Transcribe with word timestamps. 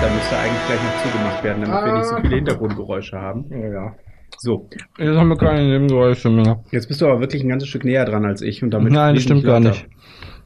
Fenster 0.00 0.14
müsste 0.14 0.36
eigentlich 0.38 0.66
gleich 0.66 0.82
noch 0.82 1.12
zugemacht 1.12 1.44
werden, 1.44 1.64
damit 1.64 1.84
wir 1.84 1.92
nicht 1.94 2.04
so 2.06 2.14
Ah. 2.16 2.20
viele 2.20 2.36
Hintergrundgeräusche 2.36 3.18
haben. 3.20 3.46
Ja, 3.50 3.68
ja. 3.68 3.94
So, 4.38 4.68
Jetzt 4.98 5.16
haben 5.16 5.28
wir 5.28 5.36
keine 5.36 5.66
Nebengeräusche 5.66 6.30
mehr. 6.30 6.62
jetzt 6.70 6.86
bist 6.86 7.00
du 7.00 7.06
aber 7.06 7.20
wirklich 7.20 7.42
ein 7.42 7.48
ganzes 7.48 7.68
Stück 7.68 7.84
näher 7.84 8.04
dran 8.04 8.24
als 8.24 8.40
ich 8.42 8.62
und 8.62 8.70
damit 8.70 8.92
Nein, 8.92 9.14
das 9.14 9.24
stimmt 9.24 9.44
gar 9.44 9.58
nicht. 9.58 9.88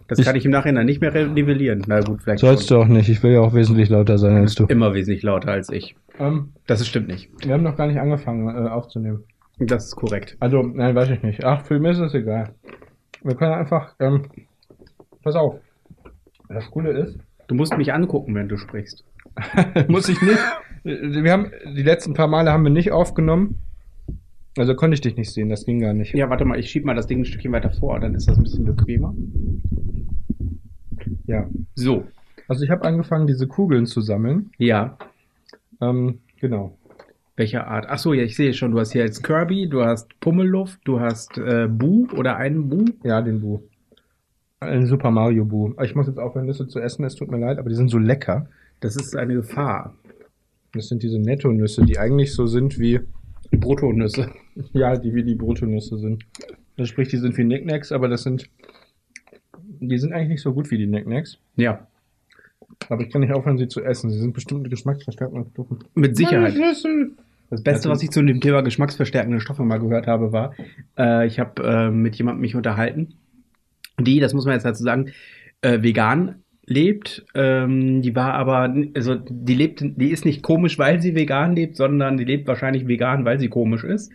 Das 0.09 0.18
Ich- 0.18 0.25
kann 0.25 0.36
ich 0.36 0.45
im 0.46 0.50
Nachhinein 0.53 0.86
nicht 0.86 1.00
mehr 1.00 1.12
nivellieren. 1.27 1.82
Na 1.86 2.00
gut, 2.00 2.23
vielleicht 2.23 2.41
Sollst 2.41 2.68
schon. 2.68 2.79
du 2.79 2.82
auch 2.85 2.89
nicht. 2.89 3.09
Ich 3.09 3.23
will 3.23 3.32
ja 3.32 3.41
auch 3.41 3.53
wesentlich 3.54 3.89
lauter 3.91 4.17
sein 4.18 4.36
als 4.36 4.54
du. 4.54 4.64
Immer 4.67 4.95
wesentlich 4.95 5.23
lauter 5.23 5.50
als 5.53 5.71
ich. 5.71 5.96
Ähm, 6.18 6.53
Das 6.67 6.87
stimmt 6.87 7.09
nicht. 7.09 7.31
wir 7.45 7.53
haben 7.53 7.62
noch 7.62 7.76
gar 7.76 7.87
nicht 7.87 7.98
angefangen 8.00 8.48
äh, 8.48 8.68
aufzunehmen. 8.68 9.25
Das 9.59 9.87
ist 9.87 9.96
korrekt. 9.96 10.37
Also, 10.40 10.62
nein, 10.62 10.95
weiß 10.95 11.11
ich 11.11 11.23
nicht. 11.23 11.45
Ach, 11.45 11.62
für 11.64 11.79
mich 11.79 11.93
ist 11.93 11.98
es 11.98 12.14
egal. 12.14 12.54
Wir 13.23 13.34
können 13.34 13.53
einfach, 13.53 13.95
ähm, 14.00 14.26
pass 15.23 15.34
auf. 15.37 15.57
Das 16.48 16.71
Coole 16.71 16.90
ist, 16.93 17.18
Du 17.48 17.57
musst 17.57 17.76
mich 17.76 17.93
angucken, 17.93 18.34
wenn 18.34 18.48
du 18.48 18.57
sprichst. 18.57 19.04
muss 19.89 20.09
ich 20.09 20.21
nicht. 20.22 20.39
Wir 20.85 21.32
haben, 21.32 21.50
die 21.77 21.82
letzten 21.82 22.14
paar 22.14 22.27
Male 22.29 22.50
haben 22.53 22.64
wir 22.64 22.71
nicht 22.71 22.90
aufgenommen. 22.93 23.59
Also 24.59 24.75
konnte 24.75 24.95
ich 24.95 25.00
dich 25.00 25.17
nicht 25.17 25.31
sehen, 25.32 25.49
das 25.49 25.64
ging 25.64 25.81
gar 25.81 25.95
nicht. 25.95 26.14
Ja, 26.14 26.29
warte 26.29 26.45
mal, 26.45 26.59
ich 26.59 26.71
schieb 26.71 26.85
mal 26.85 26.95
das 26.95 27.07
Ding 27.07 27.21
ein 27.21 27.25
Stückchen 27.25 27.53
weiter 27.53 27.71
vor, 27.71 27.99
dann 28.00 28.14
ist 28.14 28.29
das 28.29 28.37
ein 28.37 28.43
bisschen 28.43 28.64
bequemer. 28.64 29.14
Ja. 31.26 31.49
So, 31.75 32.05
Also 32.48 32.64
ich 32.64 32.70
habe 32.70 32.84
angefangen, 32.84 33.27
diese 33.27 33.47
Kugeln 33.47 33.87
zu 33.87 34.00
sammeln. 34.00 34.50
ja. 34.59 34.97
Ähm, 35.81 36.20
genau. 36.41 36.77
Welcher 37.34 37.67
Art? 37.67 37.87
Ach 37.89 37.99
so, 37.99 38.12
ja, 38.12 38.23
ich 38.23 38.37
sehe 38.37 38.53
schon, 38.55 38.71
du 38.73 38.78
hast 38.78 38.93
hier 38.93 39.03
jetzt 39.03 39.25
Kirby, 39.25 39.69
du 39.69 39.83
hast 39.84 40.21
Pummelluft, 40.21 40.78
du 40.84 41.01
hast 41.01 41.39
äh, 41.39 41.67
Bu 41.69 42.06
oder 42.15 42.37
einen 42.37 42.69
Bu. 42.69 42.84
Ja, 43.03 43.21
den 43.23 43.41
Bu. 43.41 43.62
Ein 44.61 44.87
Super 44.87 45.11
Mario 45.11 45.45
Bu. 45.45 45.73
Ich 45.83 45.97
muss 45.97 46.06
jetzt 46.06 46.19
aufhören, 46.21 46.47
Nüsse 46.47 46.69
zu 46.69 46.78
essen, 46.78 47.05
es 47.05 47.17
tut 47.17 47.31
mir 47.33 47.39
leid, 47.39 47.59
aber 47.59 47.69
die 47.69 47.75
sind 47.75 47.89
so 47.89 47.99
lecker. 47.99 48.47
Das 48.83 48.97
ist 48.97 49.16
eine 49.16 49.34
Gefahr. 49.34 49.94
Das 50.75 50.88
sind 50.88 51.02
diese 51.02 51.19
Netto-Nüsse, 51.19 51.84
die 51.84 51.98
eigentlich 51.98 52.34
so 52.34 52.47
sind 52.47 52.78
wie, 52.78 53.00
Bruttonüsse. 53.52 54.30
ja, 54.72 54.97
die 54.97 55.14
wie 55.14 55.22
die 55.22 55.34
Bruttonüsse 55.34 55.98
sind. 55.98 56.25
Das 56.77 56.88
sprich, 56.88 57.08
die 57.08 57.19
sind 57.19 57.36
wie 57.36 57.44
Knickknacks, 57.44 57.92
aber 57.92 58.08
das 58.08 58.22
sind, 58.22 58.48
die 59.80 59.98
sind 59.98 60.12
eigentlich 60.12 60.30
nicht 60.30 60.42
so 60.42 60.53
gut 60.53 60.70
wie 60.70 60.78
die 60.78 60.86
Knickknacks. 60.86 61.38
Ja, 61.56 61.86
Aber 62.88 63.03
ich 63.03 63.10
kann 63.10 63.20
nicht 63.20 63.33
aufhören, 63.33 63.58
sie 63.58 63.69
zu 63.69 63.83
essen. 63.83 64.10
Sie 64.10 64.19
sind 64.19 64.33
bestimmt 64.33 64.69
geschmacksverstärkende 64.69 65.48
Stoffe. 65.50 65.78
mit 65.94 66.16
Sicherheit. 66.16 66.56
Das 67.50 67.62
Beste, 67.62 67.91
was 67.91 68.03
ich 68.03 68.10
zu 68.10 68.22
dem 68.22 68.41
Thema 68.41 68.62
geschmacksverstärkende 68.62 69.38
Stoffe 69.38 69.62
mal 69.62 69.78
gehört 69.78 70.06
habe, 70.06 70.33
war, 70.33 70.55
äh, 70.97 71.27
ich 71.27 71.38
habe 71.38 71.62
äh, 71.62 71.91
mit 71.91 72.16
jemandem 72.16 72.41
mich 72.41 72.56
unterhalten, 72.56 73.14
die, 74.00 74.20
das 74.20 74.33
muss 74.33 74.47
man 74.47 74.55
jetzt 74.55 74.64
dazu 74.64 74.83
sagen, 74.83 75.12
äh, 75.60 75.83
vegan 75.83 76.42
lebt. 76.67 77.25
Ähm, 77.35 78.03
die 78.03 78.15
war 78.15 78.35
aber, 78.35 78.75
also 78.95 79.17
die 79.17 79.55
lebt, 79.55 79.83
die 79.83 80.11
ist 80.11 80.25
nicht 80.25 80.43
komisch, 80.43 80.79
weil 80.79 81.01
sie 81.01 81.15
vegan 81.15 81.55
lebt, 81.57 81.77
sondern 81.77 82.17
die 82.17 82.25
lebt 82.25 82.47
wahrscheinlich 82.47 82.87
vegan, 82.87 83.25
weil 83.25 83.39
sie 83.41 83.49
komisch 83.49 83.85
ist. 83.85 84.13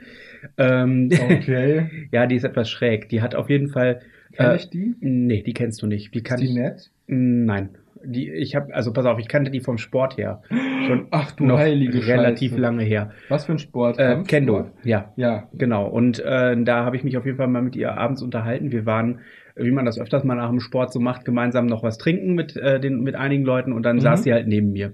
Ähm, 0.57 1.09
Okay. 1.11 1.89
ja, 2.11 2.25
die 2.25 2.35
ist 2.35 2.43
etwas 2.43 2.69
schräg. 2.69 3.09
Die 3.09 3.21
hat 3.21 3.35
auf 3.35 3.49
jeden 3.49 3.69
Fall. 3.69 3.99
Kenn 4.33 4.51
äh, 4.51 4.55
ich 4.55 4.69
die? 4.69 4.93
Nee, 4.99 5.41
die 5.43 5.53
kennst 5.53 5.81
du 5.81 5.87
nicht. 5.87 6.13
Die 6.13 6.21
kann 6.23 6.37
Ist 6.39 6.43
die 6.47 6.49
ich. 6.49 6.55
nett? 6.55 6.91
Nein. 7.07 7.69
Die, 8.03 8.29
ich 8.29 8.55
habe, 8.55 8.73
also 8.75 8.93
pass 8.93 9.05
auf, 9.05 9.17
ich 9.19 9.27
kannte 9.27 9.49
die 9.49 9.59
vom 9.59 9.77
Sport 9.79 10.17
her. 10.17 10.41
Schon 10.85 11.07
Ach 11.11 11.31
du 11.31 11.45
noch 11.45 11.57
heilige 11.57 12.05
relativ 12.05 12.51
Scheiße. 12.51 12.61
lange 12.61 12.83
her. 12.83 13.11
Was 13.27 13.45
für 13.45 13.53
ein 13.53 13.59
Sport? 13.59 13.97
Äh? 13.97 14.21
Kendo, 14.27 14.69
ja. 14.83 15.11
Ja. 15.15 15.49
Genau, 15.53 15.87
und 15.87 16.19
äh, 16.19 16.55
da 16.63 16.85
habe 16.85 16.95
ich 16.95 17.03
mich 17.03 17.17
auf 17.17 17.25
jeden 17.25 17.37
Fall 17.37 17.47
mal 17.47 17.63
mit 17.63 17.75
ihr 17.75 17.97
abends 17.97 18.21
unterhalten. 18.21 18.71
Wir 18.71 18.85
waren, 18.85 19.19
wie 19.59 19.71
man 19.71 19.85
das 19.85 19.99
öfters 19.99 20.23
mal 20.23 20.35
nach 20.35 20.49
dem 20.49 20.59
Sport 20.59 20.93
so 20.93 20.99
macht, 20.99 21.25
gemeinsam 21.25 21.65
noch 21.65 21.83
was 21.83 21.97
trinken 21.97 22.33
mit, 22.35 22.55
äh, 22.55 22.79
den, 22.79 23.01
mit 23.01 23.15
einigen 23.15 23.43
Leuten 23.43 23.71
und 23.73 23.83
dann 23.83 23.97
Mhm. 23.97 24.01
saß 24.01 24.23
sie 24.23 24.33
halt 24.33 24.47
neben 24.47 24.71
mir. 24.71 24.93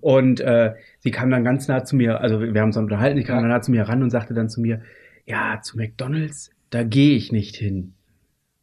Und 0.00 0.40
äh, 0.40 0.74
sie 0.98 1.10
kam 1.10 1.30
dann 1.30 1.44
ganz 1.44 1.68
nah 1.68 1.84
zu 1.84 1.96
mir, 1.96 2.20
also 2.20 2.40
wir 2.40 2.60
haben 2.60 2.68
uns 2.68 2.76
unterhalten, 2.76 3.16
sie 3.18 3.24
kam 3.24 3.36
Ja. 3.36 3.42
dann 3.42 3.50
nah 3.50 3.60
zu 3.60 3.70
mir 3.70 3.82
ran 3.88 4.02
und 4.02 4.10
sagte 4.10 4.34
dann 4.34 4.48
zu 4.48 4.60
mir, 4.60 4.80
ja, 5.26 5.60
zu 5.62 5.76
McDonalds, 5.76 6.50
da 6.70 6.82
gehe 6.82 7.16
ich 7.16 7.32
nicht 7.32 7.56
hin, 7.56 7.94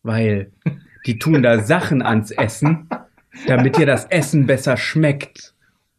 weil 0.04 0.52
die 1.06 1.18
tun 1.20 1.42
da 1.42 1.60
Sachen 1.60 2.02
ans 2.02 2.32
Essen, 2.32 2.88
damit 3.48 3.78
dir 3.78 3.86
das 3.86 4.06
Essen 4.06 4.46
besser 4.46 4.78
schmeckt. 4.78 5.51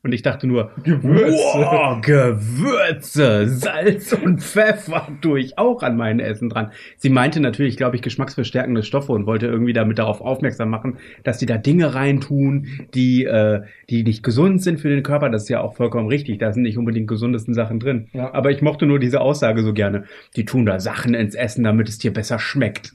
Und 0.05 0.13
ich 0.13 0.23
dachte 0.23 0.49
nur, 0.49 0.73
Gewürze. 0.83 1.33
Wow, 1.33 2.01
Gewürze, 2.01 3.49
Salz 3.49 4.13
und 4.13 4.43
Pfeffer 4.43 5.07
tue 5.21 5.39
ich 5.39 5.59
auch 5.59 5.85
an 5.85 5.97
mein 5.97 6.19
Essen 6.19 6.49
dran. 6.49 6.73
Sie 6.97 7.09
meinte 7.09 7.39
natürlich, 7.39 7.77
glaube 7.77 7.95
ich, 7.95 8.03
geschmacksverstärkende 8.03 8.83
Stoffe 8.83 9.13
und 9.13 9.27
wollte 9.27 9.47
irgendwie 9.47 9.73
damit 9.73 10.01
darauf 10.01 10.21
aufmerksam 10.21 10.71
machen, 10.71 10.99
dass 11.23 11.39
die 11.39 11.47
da 11.47 11.57
Dinge 11.57 11.95
reintun, 11.95 12.67
die, 12.95 13.25
äh, 13.25 13.63
die 13.91 14.03
nicht 14.03 14.25
gesund 14.25 14.61
sind 14.61 14.81
für 14.81 14.89
den 14.89 15.05
Körper. 15.05 15.31
Das 15.31 15.45
ist 15.45 15.51
ja 15.51 15.61
auch 15.61 15.77
vollkommen 15.77 16.09
richtig. 16.09 16.39
Da 16.39 16.53
sind 16.53 16.65
nicht 16.65 16.79
unbedingt 16.79 17.07
gesundesten 17.07 17.55
Sachen 17.55 17.79
drin. 17.79 18.09
Ja. 18.13 18.35
Aber 18.35 18.51
ich 18.51 18.61
mochte 18.61 18.87
nur 18.87 18.99
diese 18.99 19.21
Aussage 19.21 19.63
so 19.63 19.73
gerne. 19.73 20.05
Die 20.35 20.45
tun 20.45 20.67
da 20.67 20.81
Sachen 20.81 21.15
ins 21.15 21.37
Essen, 21.37 21.63
damit 21.63 21.89
es 21.89 21.99
dir 21.99 22.13
besser 22.13 22.41
schmeckt. 22.41 22.93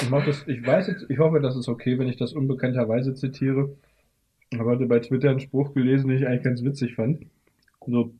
Ich, 0.00 0.08
mach 0.08 0.24
das, 0.24 0.46
ich 0.46 0.64
weiß 0.64 0.86
jetzt, 0.86 1.06
ich 1.08 1.18
hoffe, 1.18 1.40
das 1.40 1.56
ist 1.56 1.68
okay, 1.68 1.98
wenn 1.98 2.06
ich 2.06 2.16
das 2.16 2.32
unbekannterweise 2.32 3.14
zitiere. 3.14 3.70
Ich 4.50 4.58
habe 4.58 4.70
heute 4.70 4.86
bei 4.86 4.98
Twitter 5.00 5.30
einen 5.30 5.40
Spruch 5.40 5.74
gelesen, 5.74 6.08
den 6.08 6.18
ich 6.18 6.26
eigentlich 6.26 6.42
ganz 6.42 6.62
witzig 6.62 6.94
fand. 6.94 7.26
So, 7.86 8.12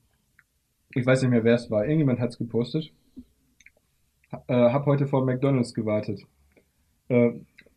ich 0.94 1.04
weiß 1.06 1.22
nicht 1.22 1.30
mehr, 1.30 1.44
wer 1.44 1.54
es 1.54 1.70
war. 1.70 1.84
Irgendjemand 1.84 2.20
hat 2.20 2.30
es 2.30 2.38
gepostet. 2.38 2.92
Ha- 4.32 4.44
Äh, 4.46 4.72
hab 4.72 4.86
heute 4.86 5.06
vor 5.06 5.24
McDonalds 5.24 5.72
gewartet. 5.74 6.20
Äh, 7.08 7.30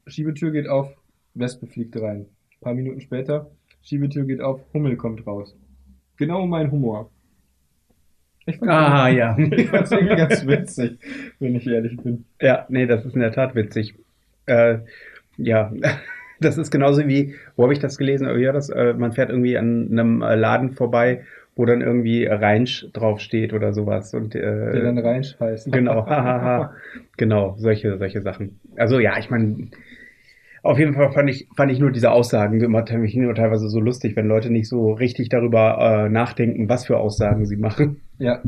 Schiebetür 0.07 0.51
geht 0.51 0.67
auf, 0.67 0.89
Wespe 1.33 1.67
fliegt 1.67 1.95
rein. 2.01 2.21
Ein 2.25 2.59
paar 2.61 2.73
Minuten 2.73 2.99
später, 3.01 3.49
Schiebetür 3.83 4.25
geht 4.25 4.41
auf, 4.41 4.61
Hummel 4.73 4.97
kommt 4.97 5.25
raus. 5.25 5.55
Genau 6.17 6.45
mein 6.45 6.71
Humor. 6.71 7.09
Ich 8.45 8.57
fand's 8.57 8.73
Ah, 8.73 9.07
irgendwie- 9.09 9.55
ja. 9.55 9.57
Ich 9.63 9.69
fand's 9.69 9.91
irgendwie 9.91 10.15
ganz 10.15 10.45
witzig, 10.45 10.97
wenn 11.39 11.55
ich 11.55 11.67
ehrlich 11.67 11.95
bin. 11.97 12.25
Ja, 12.41 12.65
nee, 12.69 12.85
das 12.85 13.05
ist 13.05 13.13
in 13.13 13.21
der 13.21 13.31
Tat 13.31 13.55
witzig. 13.55 13.95
Äh, 14.45 14.79
ja, 15.37 15.71
das 16.41 16.57
ist 16.57 16.71
genauso 16.71 17.07
wie, 17.07 17.35
wo 17.55 17.63
habe 17.63 17.73
ich 17.73 17.79
das 17.79 17.97
gelesen? 17.97 18.27
Ja, 18.39 18.51
das, 18.51 18.69
äh, 18.69 18.93
man 18.93 19.13
fährt 19.13 19.29
irgendwie 19.29 19.57
an 19.57 19.87
einem 19.91 20.21
äh, 20.21 20.35
Laden 20.35 20.71
vorbei, 20.71 21.21
wo 21.55 21.65
dann 21.65 21.81
irgendwie 21.81 22.25
Rheinsch 22.25 22.87
draufsteht 22.93 23.53
oder 23.53 23.73
sowas. 23.73 24.13
Und, 24.13 24.33
Der 24.33 24.73
äh, 24.73 24.81
dann 24.81 24.97
reinscheißt. 24.97 25.71
genau, 25.71 26.05
hahaha. 26.05 26.73
genau, 27.17 27.55
solche, 27.57 27.97
solche 27.97 28.21
Sachen. 28.21 28.59
Also 28.75 28.99
ja, 28.99 29.17
ich 29.19 29.29
meine, 29.29 29.67
auf 30.63 30.77
jeden 30.77 30.93
Fall 30.93 31.11
fand 31.11 31.29
ich, 31.29 31.47
fand 31.55 31.71
ich 31.71 31.79
nur 31.79 31.91
diese 31.91 32.11
Aussagen 32.11 32.61
immer 32.61 32.83
nur 32.87 33.35
teilweise 33.35 33.69
so 33.69 33.79
lustig, 33.79 34.15
wenn 34.15 34.27
Leute 34.27 34.51
nicht 34.51 34.67
so 34.67 34.93
richtig 34.93 35.29
darüber 35.29 36.05
äh, 36.05 36.09
nachdenken, 36.09 36.69
was 36.69 36.85
für 36.85 36.97
Aussagen 36.97 37.45
sie 37.45 37.57
machen. 37.57 38.01
Ja. 38.19 38.41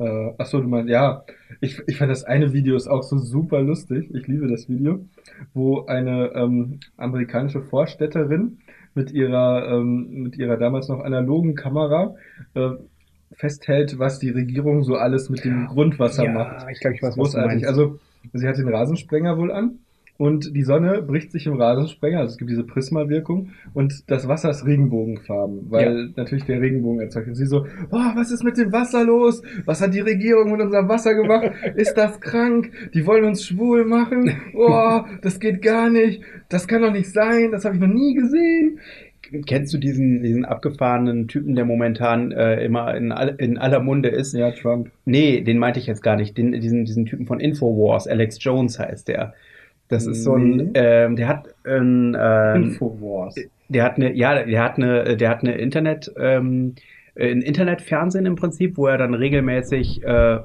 Äh, 0.00 0.32
ach 0.38 0.46
so, 0.46 0.60
du 0.60 0.66
meinst, 0.66 0.88
ja. 0.88 1.24
Ich, 1.60 1.80
ich 1.86 1.98
fand 1.98 2.10
das 2.10 2.24
eine 2.24 2.54
Video 2.54 2.74
ist 2.74 2.88
auch 2.88 3.02
so 3.02 3.18
super 3.18 3.60
lustig. 3.60 4.10
Ich 4.14 4.26
liebe 4.26 4.48
das 4.48 4.68
Video, 4.68 5.04
wo 5.52 5.84
eine 5.84 6.32
ähm, 6.34 6.80
amerikanische 6.96 7.60
Vorstädterin 7.60 8.58
mit 8.94 9.12
ihrer, 9.12 9.68
ähm, 9.70 10.22
mit 10.22 10.38
ihrer 10.38 10.56
damals 10.56 10.88
noch 10.88 11.00
analogen 11.00 11.54
Kamera 11.54 12.14
äh, 12.54 12.70
festhält, 13.32 13.98
was 13.98 14.18
die 14.18 14.30
Regierung 14.30 14.82
so 14.84 14.96
alles 14.96 15.28
mit 15.28 15.44
dem 15.44 15.66
Grundwasser 15.66 16.28
macht. 16.32 16.66
ich 16.70 16.80
glaube, 16.80 16.96
ich 16.96 17.02
weiß, 17.02 17.10
was 17.10 17.14
du 17.14 17.20
Großartig. 17.20 17.62
meinst. 17.62 17.66
Also, 17.66 17.98
sie 18.32 18.48
hat 18.48 18.56
den 18.56 18.68
Rasensprenger 18.68 19.36
wohl 19.36 19.52
an 19.52 19.78
und 20.20 20.54
die 20.54 20.64
Sonne 20.64 21.00
bricht 21.00 21.32
sich 21.32 21.46
im 21.46 21.54
Rasensprenger, 21.54 22.18
also 22.18 22.32
es 22.32 22.36
gibt 22.36 22.50
diese 22.50 22.64
Prisma-Wirkung 22.64 23.52
und 23.72 24.10
das 24.10 24.28
Wasser 24.28 24.50
ist 24.50 24.66
Regenbogenfarben, 24.66 25.70
weil 25.70 26.10
natürlich 26.14 26.44
der 26.44 26.60
Regenbogen 26.60 27.00
erzeugt. 27.00 27.28
Und 27.28 27.36
sie 27.36 27.46
so, 27.46 27.64
boah, 27.88 28.12
was 28.16 28.30
ist 28.30 28.44
mit 28.44 28.58
dem 28.58 28.70
Wasser 28.70 29.02
los? 29.02 29.40
Was 29.64 29.80
hat 29.80 29.94
die 29.94 30.00
Regierung 30.00 30.52
mit 30.52 30.60
unserem 30.60 30.90
Wasser 30.90 31.14
gemacht? 31.14 31.52
Ist 31.74 31.94
das 31.94 32.20
krank? 32.20 32.70
Die 32.92 33.06
wollen 33.06 33.24
uns 33.24 33.46
schwul 33.46 33.86
machen? 33.86 34.30
Boah, 34.52 35.06
das 35.22 35.40
geht 35.40 35.62
gar 35.62 35.88
nicht. 35.88 36.20
Das 36.50 36.68
kann 36.68 36.82
doch 36.82 36.92
nicht 36.92 37.10
sein. 37.10 37.50
Das 37.50 37.64
habe 37.64 37.76
ich 37.76 37.80
noch 37.80 37.88
nie 37.88 38.12
gesehen. 38.12 38.78
Kennst 39.46 39.72
du 39.72 39.78
diesen, 39.78 40.22
diesen 40.22 40.44
abgefahrenen 40.44 41.28
Typen, 41.28 41.54
der 41.54 41.64
momentan 41.64 42.30
äh, 42.30 42.62
immer 42.62 42.94
in, 42.94 43.10
all, 43.10 43.36
in 43.38 43.56
aller 43.56 43.80
Munde 43.80 44.10
ist? 44.10 44.34
Ja, 44.34 44.50
Trump. 44.50 44.90
Nee, 45.06 45.40
den 45.40 45.56
meinte 45.56 45.80
ich 45.80 45.86
jetzt 45.86 46.02
gar 46.02 46.16
nicht. 46.16 46.36
Den, 46.36 46.52
diesen, 46.60 46.84
diesen 46.84 47.06
Typen 47.06 47.24
von 47.24 47.40
Infowars, 47.40 48.06
Alex 48.06 48.36
Jones 48.44 48.78
heißt 48.78 49.08
der. 49.08 49.32
Das 49.90 50.06
ist 50.06 50.22
so 50.24 50.34
ein, 50.34 50.56
Nee. 50.56 50.70
ähm, 50.74 51.16
der 51.16 51.28
hat 51.28 51.48
ein, 51.64 52.16
ähm, 52.18 52.62
Infowars. 52.62 53.34
der 53.68 53.84
hat 53.84 53.96
eine, 53.96 54.12
ja, 54.14 54.42
der 54.44 54.62
hat 54.62 54.76
eine, 54.76 55.16
der 55.16 55.28
hat 55.28 55.40
eine 55.42 55.54
Internet, 55.56 56.10
ähm, 56.18 56.74
ein 57.18 57.42
Internetfernsehen 57.42 58.24
im 58.24 58.36
Prinzip, 58.36 58.76
wo 58.78 58.86
er 58.86 58.96
dann 58.98 59.14
regelmäßig, 59.14 60.02
äh, 60.04 60.38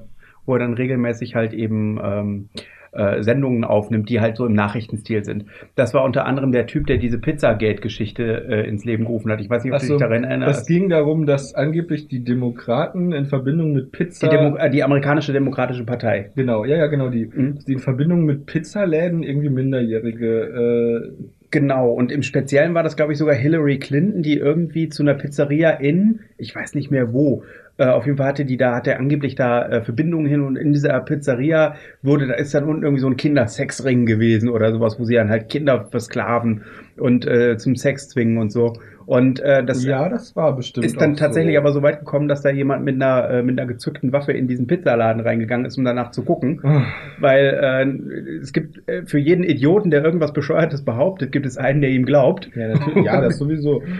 wo 0.45 0.53
er 0.53 0.59
dann 0.59 0.73
regelmäßig 0.73 1.35
halt 1.35 1.53
eben 1.53 1.99
ähm, 2.03 2.49
äh, 2.95 3.23
Sendungen 3.23 3.63
aufnimmt, 3.63 4.09
die 4.09 4.19
halt 4.19 4.37
so 4.37 4.45
im 4.45 4.53
Nachrichtenstil 4.53 5.23
sind. 5.23 5.45
Das 5.75 5.93
war 5.93 6.03
unter 6.03 6.25
anderem 6.25 6.51
der 6.51 6.67
Typ, 6.67 6.87
der 6.87 6.97
diese 6.97 7.19
Pizzagate-Geschichte 7.19 8.23
äh, 8.49 8.67
ins 8.67 8.85
Leben 8.85 9.05
gerufen 9.05 9.31
hat. 9.31 9.41
Ich 9.41 9.49
weiß 9.49 9.63
nicht, 9.63 9.73
ob 9.73 9.77
Ach 9.77 9.85
du 9.85 9.93
dich 9.93 9.97
daran 9.97 10.23
Es 10.23 10.29
erinnerst. 10.29 10.67
ging 10.67 10.89
darum, 10.89 11.25
dass 11.25 11.53
angeblich 11.55 12.07
die 12.07 12.23
Demokraten 12.23 13.11
in 13.11 13.25
Verbindung 13.25 13.73
mit 13.73 13.87
Die, 13.87 13.97
Pizza. 13.97 14.27
Demo 14.27 14.57
äh, 14.57 14.69
die 14.69 14.83
amerikanische 14.83 15.33
Demokratische 15.33 15.83
Partei. 15.85 16.31
Genau, 16.35 16.65
ja, 16.65 16.77
ja, 16.77 16.87
genau, 16.87 17.09
die. 17.09 17.25
Mhm. 17.25 17.59
Die 17.67 17.73
in 17.73 17.79
Verbindung 17.79 18.25
mit 18.25 18.45
Pizzaläden 18.45 19.23
irgendwie 19.23 19.49
minderjährige 19.49 21.13
Genau, 21.55 21.91
und 21.91 22.11
im 22.11 22.21
Speziellen 22.21 22.73
war 22.73 22.83
das, 22.83 22.97
glaube 22.97 23.13
ich, 23.13 23.17
sogar 23.17 23.33
Hillary 23.33 23.79
Clinton, 23.79 24.21
die 24.21 24.35
irgendwie 24.37 24.89
zu 24.89 25.03
einer 25.03 25.13
Pizzeria 25.13 25.69
in, 25.69 26.19
ich 26.37 26.53
weiß 26.53 26.75
nicht 26.75 26.91
mehr 26.91 27.13
wo, 27.13 27.43
äh, 27.77 27.85
auf 27.85 28.05
jeden 28.05 28.17
Fall 28.17 28.27
hatte 28.27 28.45
die 28.45 28.57
da, 28.57 28.75
hatte 28.75 28.97
angeblich 28.97 29.35
da 29.35 29.67
äh, 29.67 29.81
Verbindungen 29.81 30.27
hin 30.27 30.41
und 30.41 30.55
in 30.55 30.71
dieser 30.71 30.99
Pizzeria 31.01 31.75
wurde, 32.01 32.27
da 32.27 32.35
ist 32.35 32.53
dann 32.53 32.63
unten 32.63 32.83
irgendwie 32.83 33.01
so 33.01 33.07
ein 33.07 33.17
Kindersexring 33.17 34.05
gewesen 34.05 34.49
oder 34.49 34.71
sowas, 34.71 34.99
wo 34.99 35.03
sie 35.03 35.15
dann 35.15 35.29
halt 35.29 35.49
Kinder 35.49 35.87
versklaven 35.91 36.63
und 36.97 37.27
äh, 37.27 37.57
zum 37.57 37.75
Sex 37.75 38.09
zwingen 38.09 38.37
und 38.37 38.51
so. 38.51 38.73
Und 39.05 39.39
äh, 39.39 39.63
das 39.63 39.83
ja, 39.83 40.09
das 40.09 40.35
war 40.35 40.55
bestimmt. 40.55 40.85
ist 40.85 40.99
dann 40.99 41.15
tatsächlich 41.15 41.55
so. 41.55 41.59
aber 41.59 41.71
so 41.73 41.83
weit 41.83 41.99
gekommen, 41.99 42.27
dass 42.27 42.41
da 42.41 42.49
jemand 42.49 42.83
mit 42.83 42.95
einer, 42.95 43.29
äh, 43.29 43.43
mit 43.43 43.59
einer 43.59 43.67
gezückten 43.67 44.11
Waffe 44.11 44.31
in 44.31 44.47
diesen 44.47 44.65
Pizzaladen 44.65 45.21
reingegangen 45.21 45.65
ist, 45.65 45.77
um 45.77 45.85
danach 45.85 46.11
zu 46.11 46.23
gucken. 46.23 46.59
Ah, 46.63 46.85
Weil 47.19 47.59
äh, 47.61 48.37
es 48.41 48.51
gibt 48.51 48.87
äh, 48.87 49.05
für 49.05 49.19
jeden 49.19 49.43
Idioten, 49.43 49.91
der 49.91 50.03
irgendwas 50.03 50.33
Bescheuertes 50.33 50.83
behauptet, 50.83 51.31
gibt 51.31 51.45
es 51.45 51.57
einen, 51.57 51.81
der 51.81 51.91
ihm 51.91 52.05
glaubt. 52.05 52.49
Ja, 52.55 52.69
natürlich. 52.69 53.05
Ja, 53.05 53.21
das 53.21 53.37
sowieso. 53.37 53.83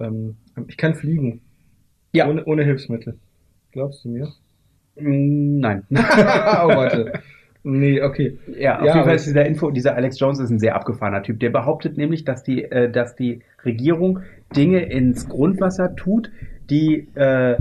Ähm, 0.00 0.34
ich 0.66 0.76
kann 0.76 0.96
fliegen. 0.96 1.40
Ja. 2.14 2.28
Ohne, 2.28 2.44
ohne 2.44 2.64
Hilfsmittel. 2.64 3.18
Glaubst 3.72 4.04
du 4.04 4.08
mir? 4.08 4.28
Mm, 4.98 5.58
Nein. 5.60 5.82
oh, 5.90 5.94
warte. 5.96 7.12
Nee, 7.64 8.02
okay. 8.02 8.38
Ja, 8.58 8.76
auf 8.78 8.80
Ja, 8.80 8.86
jeden 8.86 8.88
aber- 8.98 9.04
Fall 9.04 9.14
ist 9.16 9.26
dieser 9.26 9.46
Info, 9.46 9.70
dieser 9.70 9.94
Alex 9.96 10.18
Jones 10.20 10.38
ist 10.38 10.50
ein 10.50 10.58
sehr 10.58 10.76
abgefahrener 10.76 11.22
Typ. 11.22 11.40
Der 11.40 11.50
behauptet 11.50 11.96
nämlich, 11.96 12.24
dass 12.24 12.42
die, 12.42 12.62
äh, 12.64 12.90
dass 12.90 13.16
die 13.16 13.40
Regierung 13.64 14.20
Dinge 14.54 14.80
ins 14.84 15.28
Grundwasser 15.28 15.96
tut, 15.96 16.30
die 16.70 17.08
äh, 17.14 17.56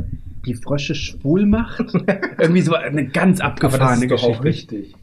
die 0.46 0.54
Frösche 0.56 0.94
schwul 0.94 1.46
macht. 1.46 1.80
Irgendwie 2.38 2.62
so 2.62 2.74
eine 2.76 3.08
ganz 3.08 3.40
abgefahrene 3.40 4.08
Geschichte. 4.08 4.44
richtig. 4.44 4.94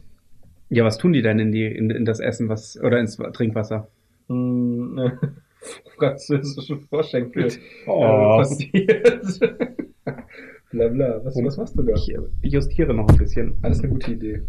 Ja, 0.69 0.85
was 0.85 0.97
tun 0.99 1.11
die 1.13 1.21
denn 1.23 1.39
in 1.39 1.51
die 1.51 1.65
in, 1.65 1.89
in 1.89 2.05
das 2.05 2.19
Essen, 2.19 2.47
was 2.47 2.79
oder 2.81 2.99
ins 2.99 3.17
Trinkwasser? 3.17 3.87
Hm, 4.29 4.93
ne. 4.95 5.19
Französische 5.97 6.77
Vorschenkel 6.89 7.49
Oh. 7.87 8.01
äh, 8.03 8.37
passiert. 8.37 9.39
bla 10.71 10.87
bla. 10.87 11.21
Was, 11.23 11.35
was 11.43 11.57
machst 11.57 11.77
du 11.77 11.83
da? 11.83 11.93
Ich 11.93 12.13
äh, 12.13 12.17
justiere 12.41 12.93
noch 12.93 13.07
ein 13.07 13.17
bisschen. 13.17 13.53
Alles 13.61 13.81
eine 13.81 13.89
gute 13.93 14.11
Idee. 14.11 14.41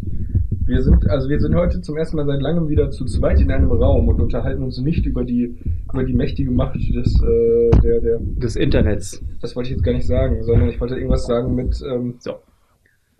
Wir 0.65 0.81
sind, 0.81 1.09
also 1.09 1.27
wir 1.29 1.39
sind 1.41 1.53
heute 1.55 1.81
zum 1.81 1.97
ersten 1.97 2.15
Mal 2.15 2.25
seit 2.25 2.41
langem 2.41 2.69
wieder 2.69 2.89
zu 2.89 3.03
zweit 3.05 3.41
in 3.41 3.51
einem 3.51 3.69
Raum 3.71 4.07
und 4.07 4.21
unterhalten 4.21 4.63
uns 4.63 4.79
nicht 4.79 5.05
über 5.05 5.25
die, 5.25 5.57
über 5.91 6.05
die 6.05 6.13
mächtige 6.13 6.51
Macht 6.51 6.75
des, 6.75 7.21
äh, 7.21 7.69
der, 7.81 7.99
der, 7.99 8.19
Des 8.21 8.55
Internets. 8.55 9.21
das 9.41 9.55
wollte 9.57 9.69
ich 9.69 9.75
jetzt 9.75 9.83
gar 9.83 9.91
nicht 9.93 10.07
sagen, 10.07 10.41
sondern 10.43 10.69
ich 10.69 10.79
wollte 10.79 10.95
irgendwas 10.95 11.25
sagen 11.25 11.53
mit, 11.55 11.81
ähm, 11.85 12.15
So. 12.19 12.35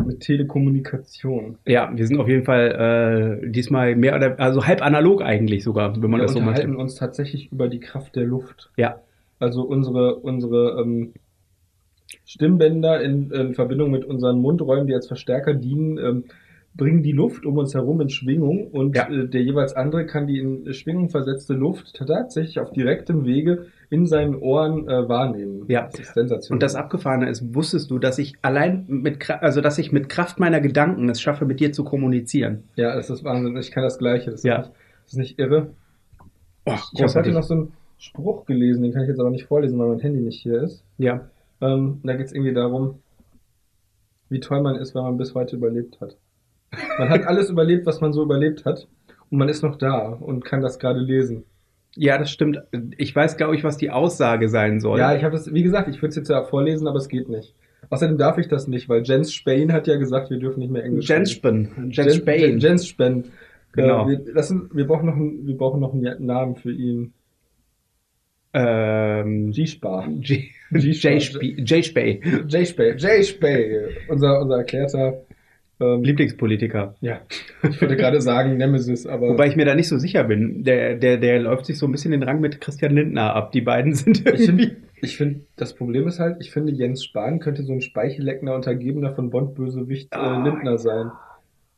Mit 0.05 0.19
Telekommunikation. 0.21 1.57
Ja, 1.65 1.91
wir 1.95 2.05
sind 2.07 2.19
auf 2.19 2.27
jeden 2.27 2.43
Fall 2.45 3.41
äh, 3.43 3.49
diesmal 3.49 3.95
mehr 3.95 4.15
oder 4.15 4.39
also 4.39 4.65
halb 4.65 4.81
analog 4.81 5.21
eigentlich 5.21 5.63
sogar, 5.63 5.95
wenn 6.01 6.09
man 6.09 6.19
wir 6.19 6.23
das 6.23 6.33
so 6.33 6.39
möchte. 6.39 6.49
unterhalten 6.61 6.75
uns 6.75 6.95
tatsächlich 6.95 7.51
über 7.51 7.67
die 7.67 7.79
Kraft 7.79 8.15
der 8.15 8.25
Luft. 8.25 8.71
Ja, 8.77 9.01
Also 9.39 9.63
unsere, 9.63 10.15
unsere 10.15 10.81
ähm, 10.81 11.13
Stimmbänder 12.25 13.01
in, 13.01 13.31
in 13.31 13.53
Verbindung 13.53 13.91
mit 13.91 14.05
unseren 14.05 14.39
Mundräumen, 14.39 14.87
die 14.87 14.93
als 14.93 15.07
Verstärker 15.07 15.53
dienen, 15.53 15.97
ähm, 15.97 16.23
bringen 16.75 17.03
die 17.03 17.11
Luft 17.11 17.45
um 17.45 17.57
uns 17.57 17.73
herum 17.75 18.01
in 18.01 18.09
Schwingung 18.09 18.67
und 18.67 18.95
Ja. 18.95 19.07
äh, 19.09 19.27
der 19.27 19.43
jeweils 19.43 19.75
andere 19.75 20.05
kann 20.05 20.25
die 20.27 20.39
in 20.39 20.73
Schwingung 20.73 21.09
versetzte 21.09 21.53
Luft 21.53 21.93
tatsächlich 21.95 22.59
auf 22.59 22.71
direktem 22.71 23.25
Wege 23.25 23.67
in 23.93 24.07
seinen 24.07 24.35
Ohren 24.35 24.89
äh, 24.89 25.07
wahrnehmen. 25.07 25.65
Ja. 25.67 25.83
Das 25.91 25.99
ist 25.99 26.13
sensationell. 26.15 26.55
Und 26.55 26.63
das 26.63 26.73
Abgefahrene 26.75 27.29
ist, 27.29 27.53
wusstest 27.53 27.91
du, 27.91 27.99
dass 27.99 28.17
ich 28.17 28.33
allein 28.41 28.85
mit, 28.87 29.29
also 29.29 29.61
dass 29.61 29.77
ich 29.77 29.91
mit 29.91 30.09
Kraft 30.09 30.39
meiner 30.39 30.61
Gedanken 30.61 31.07
es 31.09 31.21
schaffe, 31.21 31.45
mit 31.45 31.59
dir 31.59 31.71
zu 31.73 31.83
kommunizieren? 31.83 32.63
ja, 32.75 32.95
das 32.95 33.09
ist 33.11 33.23
Wahnsinn. 33.23 33.55
Ich 33.57 33.69
kann 33.71 33.83
das 33.83 33.99
Gleiche. 33.99 34.31
Das 34.31 34.39
ist, 34.39 34.45
Ja. 34.45 34.57
nicht, 34.59 34.71
das 35.03 35.11
ist 35.13 35.17
nicht 35.19 35.39
irre. 35.39 35.73
Oh, 36.65 36.73
Ich 36.93 37.01
habe 37.03 37.13
heute 37.13 37.31
noch 37.33 37.43
so 37.43 37.53
einen 37.53 37.73
Spruch 37.99 38.45
gelesen, 38.45 38.81
den 38.81 38.93
kann 38.93 39.03
ich 39.03 39.09
jetzt 39.09 39.19
aber 39.19 39.29
nicht 39.29 39.45
vorlesen, 39.45 39.77
weil 39.77 39.89
mein 39.89 39.99
Handy 39.99 40.21
nicht 40.21 40.41
hier 40.41 40.63
ist. 40.63 40.83
Ja. 40.97 41.29
Ähm, 41.61 41.99
da 42.03 42.15
geht 42.15 42.25
es 42.25 42.33
irgendwie 42.33 42.53
darum, 42.53 42.99
wie 44.29 44.39
toll 44.39 44.61
man 44.61 44.75
ist, 44.77 44.95
wenn 44.95 45.03
man 45.03 45.17
bis 45.17 45.35
heute 45.35 45.55
überlebt 45.57 46.01
hat. 46.01 46.17
Man 46.97 47.09
hat 47.09 47.23
alles 47.27 47.49
überlebt, 47.51 47.85
was 47.85 48.01
man 48.01 48.11
so 48.11 48.23
überlebt 48.23 48.65
hat. 48.65 48.87
Und 49.29 49.37
man 49.37 49.49
ist 49.49 49.61
noch 49.61 49.77
da 49.77 50.07
und 50.07 50.43
kann 50.43 50.61
das 50.61 50.79
gerade 50.79 50.99
lesen. 50.99 51.43
Ja, 51.95 52.17
das 52.17 52.31
stimmt. 52.31 52.59
Ich 52.97 53.15
weiß, 53.15 53.37
glaube 53.37 53.55
ich, 53.55 53.63
was 53.63 53.77
die 53.77 53.89
Aussage 53.91 54.49
sein 54.49 54.79
soll. 54.79 54.99
Ja, 54.99 55.15
ich 55.15 55.23
habe 55.23 55.33
das, 55.35 55.53
wie 55.53 55.63
gesagt, 55.63 55.87
ich 55.89 55.97
würde 55.97 56.09
es 56.09 56.15
jetzt 56.15 56.29
ja 56.29 56.43
vorlesen, 56.43 56.87
aber 56.87 56.97
es 56.97 57.07
geht 57.09 57.29
nicht. 57.29 57.53
Außerdem 57.89 58.17
darf 58.17 58.37
ich 58.37 58.47
das 58.47 58.67
nicht, 58.67 58.89
weil 58.89 59.03
Jens 59.03 59.33
Spain 59.33 59.71
hat 59.73 59.87
ja 59.87 59.97
gesagt, 59.97 60.29
wir 60.29 60.39
dürfen 60.39 60.59
nicht 60.61 60.71
mehr 60.71 60.83
Englisch 60.83 61.07
Jens. 61.09 61.31
Spen. 61.31 61.89
Jens 61.91 62.15
Spain. 62.15 62.59
Jens 62.59 62.87
Spain. 62.87 63.25
Genau. 63.73 64.07
Äh, 64.09 64.25
wir, 64.25 64.33
lassen, 64.33 64.69
wir, 64.73 64.87
brauchen 64.87 65.05
noch 65.07 65.15
einen, 65.15 65.45
wir 65.45 65.57
brauchen 65.57 65.79
noch 65.81 65.93
einen 65.93 66.25
Namen 66.25 66.55
für 66.55 66.71
ihn. 66.71 67.13
ähm, 68.53 69.51
G-Spar. 69.51 70.07
J. 70.21 70.41
G- 70.71 70.91
J. 70.91 71.17
Sp- 71.21 71.41
J. 71.57 71.83
Spay. 71.85 72.21
J-Spay. 72.47 72.95
J-Spay. 72.97 73.87
Unser, 74.09 74.41
unser 74.41 74.57
erklärter, 74.57 75.21
ähm, 75.95 76.03
Lieblingspolitiker. 76.03 76.95
ja, 77.01 77.21
ich 77.69 77.79
würde 77.81 77.95
gerade 77.95 78.21
sagen 78.21 78.57
Nemesis, 78.57 79.05
aber. 79.05 79.29
Wobei 79.29 79.47
ich 79.47 79.55
mir 79.55 79.65
da 79.65 79.75
nicht 79.75 79.87
so 79.87 79.97
sicher 79.97 80.23
bin. 80.23 80.63
Der, 80.63 80.95
der, 80.95 81.17
der 81.17 81.39
läuft 81.39 81.65
sich 81.65 81.77
so 81.77 81.85
ein 81.85 81.91
bisschen 81.91 82.11
den 82.11 82.23
Rang 82.23 82.39
mit 82.41 82.61
Christian 82.61 82.93
Lindner 82.93 83.35
ab. 83.35 83.51
Die 83.51 83.61
beiden 83.61 83.93
sind 83.95 84.19
Ich 84.19 84.25
irgendwie. 84.25 84.65
finde, 84.65 84.77
ich 85.01 85.17
find, 85.17 85.41
das 85.57 85.73
Problem 85.75 86.07
ist 86.07 86.19
halt, 86.19 86.37
ich 86.39 86.51
finde, 86.51 86.71
Jens 86.73 87.03
Spahn 87.03 87.39
könnte 87.39 87.63
so 87.63 87.73
ein 87.73 87.81
Speichelleckner 87.81 88.55
Untergebener 88.55 89.11
von 89.13 89.29
Bond-Bösewicht 89.29 90.11
äh, 90.13 90.15
Ah, 90.17 90.43
Lindner 90.43 90.77
sein. 90.77 91.11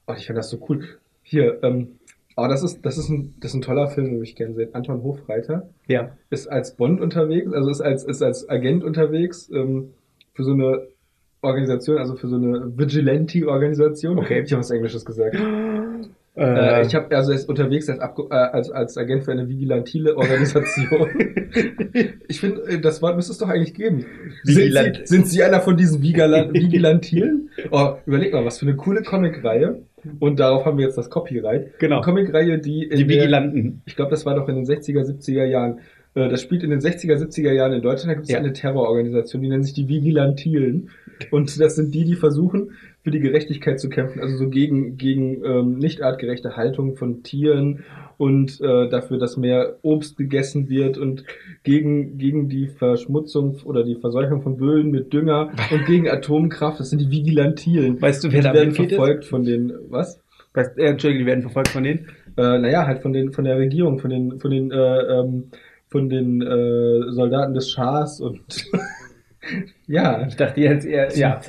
Oh, 0.07 0.13
ich 0.17 0.25
finde 0.27 0.39
das 0.39 0.49
so 0.49 0.63
cool. 0.69 0.83
Hier, 1.23 1.57
ähm, 1.63 1.99
oh, 2.37 2.45
das 2.47 2.61
ist, 2.63 2.85
das 2.85 2.97
ist 2.99 3.09
ein, 3.09 3.33
das 3.39 3.51
ist 3.51 3.55
ein 3.55 3.61
toller 3.61 3.87
Film, 3.87 4.11
den 4.11 4.21
ich 4.23 4.35
gerne 4.35 4.53
sehe. 4.53 4.69
Anton 4.73 5.01
Hofreiter 5.01 5.69
Ja. 5.87 6.11
ist 6.29 6.47
als 6.47 6.75
Bond 6.75 7.01
unterwegs, 7.01 7.51
also 7.51 7.69
ist 7.71 7.81
als, 7.81 8.03
ist 8.03 8.21
als 8.21 8.47
Agent 8.47 8.83
unterwegs, 8.83 9.49
ähm, 9.51 9.93
für 10.33 10.43
so 10.43 10.51
eine 10.51 10.81
Organisation, 11.45 11.97
also 11.97 12.15
für 12.15 12.27
so 12.27 12.35
eine 12.35 12.71
Vigilante-Organisation. 12.77 14.19
Okay. 14.19 14.41
Ich 14.45 14.51
habe 14.51 14.59
was 14.61 14.71
Englisches 14.71 15.05
gesagt. 15.05 15.35
Äh, 15.35 15.41
Äh, 16.37 16.85
ich 16.85 16.93
habe 16.93 17.15
also 17.15 17.31
er 17.31 17.37
ist 17.37 17.47
unterwegs 17.47 17.89
als, 17.89 17.99
Abge 18.01 18.23
äh, 18.29 18.33
als, 18.35 18.69
als 18.69 18.97
Agent 18.97 19.23
für 19.23 19.31
eine 19.31 19.47
vigilantile 19.47 20.17
Organisation. 20.17 21.07
ich 22.27 22.41
finde, 22.41 22.61
äh, 22.67 22.77
das 22.81 23.01
Wort 23.01 23.15
müsste 23.15 23.31
es 23.31 23.37
doch 23.37 23.47
eigentlich 23.47 23.73
geben. 23.73 24.05
Sind. 24.43 24.73
Sie, 24.73 25.01
sind 25.05 25.27
Sie 25.27 25.41
einer 25.43 25.61
von 25.61 25.77
diesen 25.77 26.01
Vigila 26.01 26.51
Vigilantilen? 26.53 27.49
Oh, 27.71 27.93
überleg 28.05 28.33
mal, 28.33 28.43
was 28.43 28.59
für 28.59 28.65
eine 28.65 28.75
coole 28.75 29.01
Comicreihe. 29.01 29.79
Und 30.19 30.39
darauf 30.41 30.65
haben 30.65 30.77
wir 30.77 30.83
jetzt 30.85 30.97
das 30.97 31.09
Copyright. 31.09 31.79
Genau. 31.79 32.01
Comicreihe, 32.01 32.59
die 32.59 32.83
in 32.83 32.97
die 32.97 33.07
der- 33.07 33.15
Vigilanten. 33.21 33.81
ich 33.85 33.95
glaube, 33.95 34.11
das 34.11 34.25
war 34.25 34.35
doch 34.35 34.49
in 34.49 34.55
den 34.55 34.65
60er, 34.65 35.03
70er 35.05 35.45
Jahren. 35.45 35.79
Äh, 36.15 36.27
Das 36.27 36.41
spielt 36.41 36.63
in 36.63 36.69
den 36.69 36.81
60er, 36.81 37.15
70er 37.15 37.53
Jahren 37.53 37.71
in 37.71 37.81
Deutschland. 37.81 38.09
Da 38.09 38.13
gibt 38.15 38.25
es 38.25 38.31
Ja. 38.31 38.39
eine 38.39 38.51
Terrororganisation, 38.51 39.41
die 39.41 39.47
nennt 39.47 39.63
sich 39.63 39.73
die 39.73 39.87
Vigilantilen. 39.87 40.89
Und 41.31 41.59
das 41.59 41.75
sind 41.75 41.93
die, 41.93 42.03
die 42.03 42.15
versuchen, 42.15 42.71
für 43.03 43.11
die 43.11 43.19
Gerechtigkeit 43.19 43.79
zu 43.79 43.89
kämpfen. 43.89 44.19
Also 44.19 44.37
so 44.37 44.49
gegen, 44.49 44.97
gegen 44.97 45.43
ähm, 45.43 45.77
nicht 45.77 46.01
artgerechte 46.01 46.57
Haltung 46.57 46.95
von 46.95 47.23
Tieren 47.23 47.83
und 48.17 48.59
äh, 48.61 48.89
dafür, 48.89 49.17
dass 49.17 49.37
mehr 49.37 49.77
Obst 49.81 50.17
gegessen 50.17 50.69
wird 50.69 50.97
und 50.97 51.23
gegen, 51.63 52.17
gegen 52.17 52.49
die 52.49 52.67
Verschmutzung 52.67 53.57
oder 53.65 53.83
die 53.83 53.95
Verseuchung 53.95 54.41
von 54.41 54.57
Böden 54.57 54.91
mit 54.91 55.13
Dünger 55.13 55.51
und 55.71 55.85
gegen 55.85 56.09
Atomkraft. 56.09 56.79
Das 56.79 56.89
sind 56.89 56.99
die 56.99 57.11
Vigilantilen. 57.11 58.01
Weißt 58.01 58.23
du, 58.23 58.31
wer 58.31 58.41
die 58.41 58.47
da 58.47 58.53
werden 58.53 58.69
mitgeht 58.69 58.91
ist? 58.91 58.95
verfolgt 58.95 59.25
von 59.25 59.43
den, 59.43 59.73
was? 59.89 60.19
Weißt, 60.53 60.77
äh, 60.77 60.85
Entschuldigung, 60.85 61.25
die 61.25 61.27
werden 61.27 61.41
verfolgt 61.41 61.69
von 61.69 61.83
denen? 61.83 62.07
Äh, 62.37 62.59
naja, 62.59 62.85
halt 62.85 63.01
von 63.01 63.13
den 63.13 63.31
von 63.31 63.43
der 63.43 63.57
Regierung, 63.57 63.99
von 63.99 64.09
den 64.09 64.39
von 64.39 64.51
den 64.51 64.71
äh, 64.71 64.99
ähm, 65.01 65.45
von 65.87 66.09
den 66.09 66.41
äh, 66.41 67.11
Soldaten 67.11 67.53
des 67.53 67.71
Schahs 67.71 68.19
und 68.19 68.41
ja, 69.87 70.25
Ich 70.27 70.35
dachte 70.35 70.61
jetzt 70.61 70.85
eher, 70.85 71.15
ja. 71.15 71.41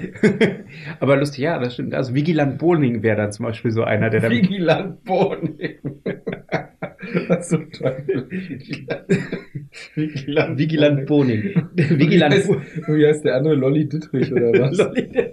Aber 1.00 1.17
lustig, 1.17 1.41
ja, 1.41 1.59
das 1.59 1.75
stimmt. 1.75 1.95
Also 1.95 2.15
Vigilant 2.15 2.59
Bowling 2.59 3.03
wäre 3.03 3.17
dann 3.17 3.33
zum 3.33 3.47
Beispiel 3.47 3.71
so 3.71 3.83
einer, 3.83 4.11
der 4.11 4.21
da 4.21 4.31
Vigilant 4.31 5.05
Boning. 5.05 5.79
Was 7.29 7.49
zum 7.49 7.71
Teufel? 7.71 8.29
Vigilant, 9.95 10.59
Vigilant 10.59 11.07
Bowling. 11.07 11.69
Wie 11.75 11.99
Vigilant 11.99 12.35
heißt, 12.35 12.50
wie 12.88 13.07
heißt 13.07 13.25
der 13.25 13.37
andere 13.37 13.55
Lolli 13.55 13.88
Dittrich 13.88 14.33
oder 14.33 14.53
was? 14.53 14.76
Lolli. 14.79 15.31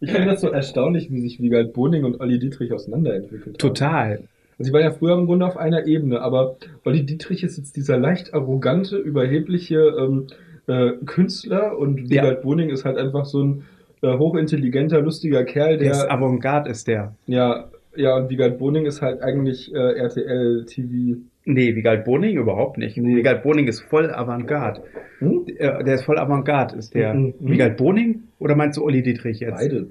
Ich 0.00 0.10
finde 0.10 0.28
das 0.28 0.40
so 0.40 0.48
erstaunlich, 0.48 1.10
wie 1.10 1.20
sich 1.20 1.40
Vigilant 1.40 1.72
Boning 1.72 2.04
und 2.04 2.20
Olli 2.20 2.38
Dittrich 2.38 2.72
auseinanderentwickelt 2.72 3.54
haben. 3.54 3.58
Total. 3.58 4.22
Also 4.58 4.68
sie 4.68 4.72
waren 4.74 4.82
ja 4.82 4.90
früher 4.92 5.18
im 5.18 5.26
Grunde 5.26 5.46
auf 5.46 5.56
einer 5.56 5.86
Ebene, 5.86 6.20
aber 6.20 6.56
Olli 6.84 7.04
Dietrich 7.04 7.42
ist 7.42 7.56
jetzt 7.56 7.76
dieser 7.76 7.98
leicht 7.98 8.34
arrogante, 8.34 8.96
überhebliche 8.96 9.76
ähm, 9.98 10.26
äh, 10.66 10.92
Künstler 11.06 11.76
und 11.78 11.98
Ja. 12.00 12.22
Wiegald 12.22 12.42
Boning 12.42 12.70
ist 12.70 12.84
halt 12.84 12.96
einfach 12.98 13.24
so 13.24 13.42
ein 13.42 13.64
äh, 14.02 14.16
hochintelligenter, 14.18 15.00
lustiger 15.00 15.44
Kerl, 15.44 15.78
Der 15.78 15.92
der 15.92 16.10
Avantgarde 16.12 16.70
ist 16.70 16.86
der. 16.88 17.14
ja 17.26 17.68
ja 17.94 18.16
und 18.16 18.30
Wiegald 18.30 18.58
Boning 18.58 18.86
ist 18.86 19.02
halt 19.02 19.20
eigentlich 19.22 19.72
äh, 19.74 19.78
RTL 19.78 20.64
TV. 20.66 21.20
Nee, 21.44 21.74
Vigald 21.74 22.04
Boning 22.04 22.36
überhaupt 22.38 22.78
nicht. 22.78 22.96
Nee. 22.96 23.16
Vigald 23.16 23.42
Boning 23.42 23.66
ist 23.66 23.80
voll 23.80 24.10
Avantgarde. 24.10 24.82
Hm? 25.18 25.44
Der, 25.58 25.82
der 25.82 25.94
ist 25.94 26.04
voll 26.04 26.18
Avantgarde, 26.18 26.76
ist 26.76 26.94
der. 26.94 27.12
Mhm. 27.14 27.34
Vigald 27.40 27.76
Boning 27.76 28.22
oder 28.38 28.54
meinst 28.56 28.78
du 28.78 28.84
Olli 28.84 29.02
Dietrich 29.02 29.40
jetzt? 29.40 29.58
Beide. 29.58 29.88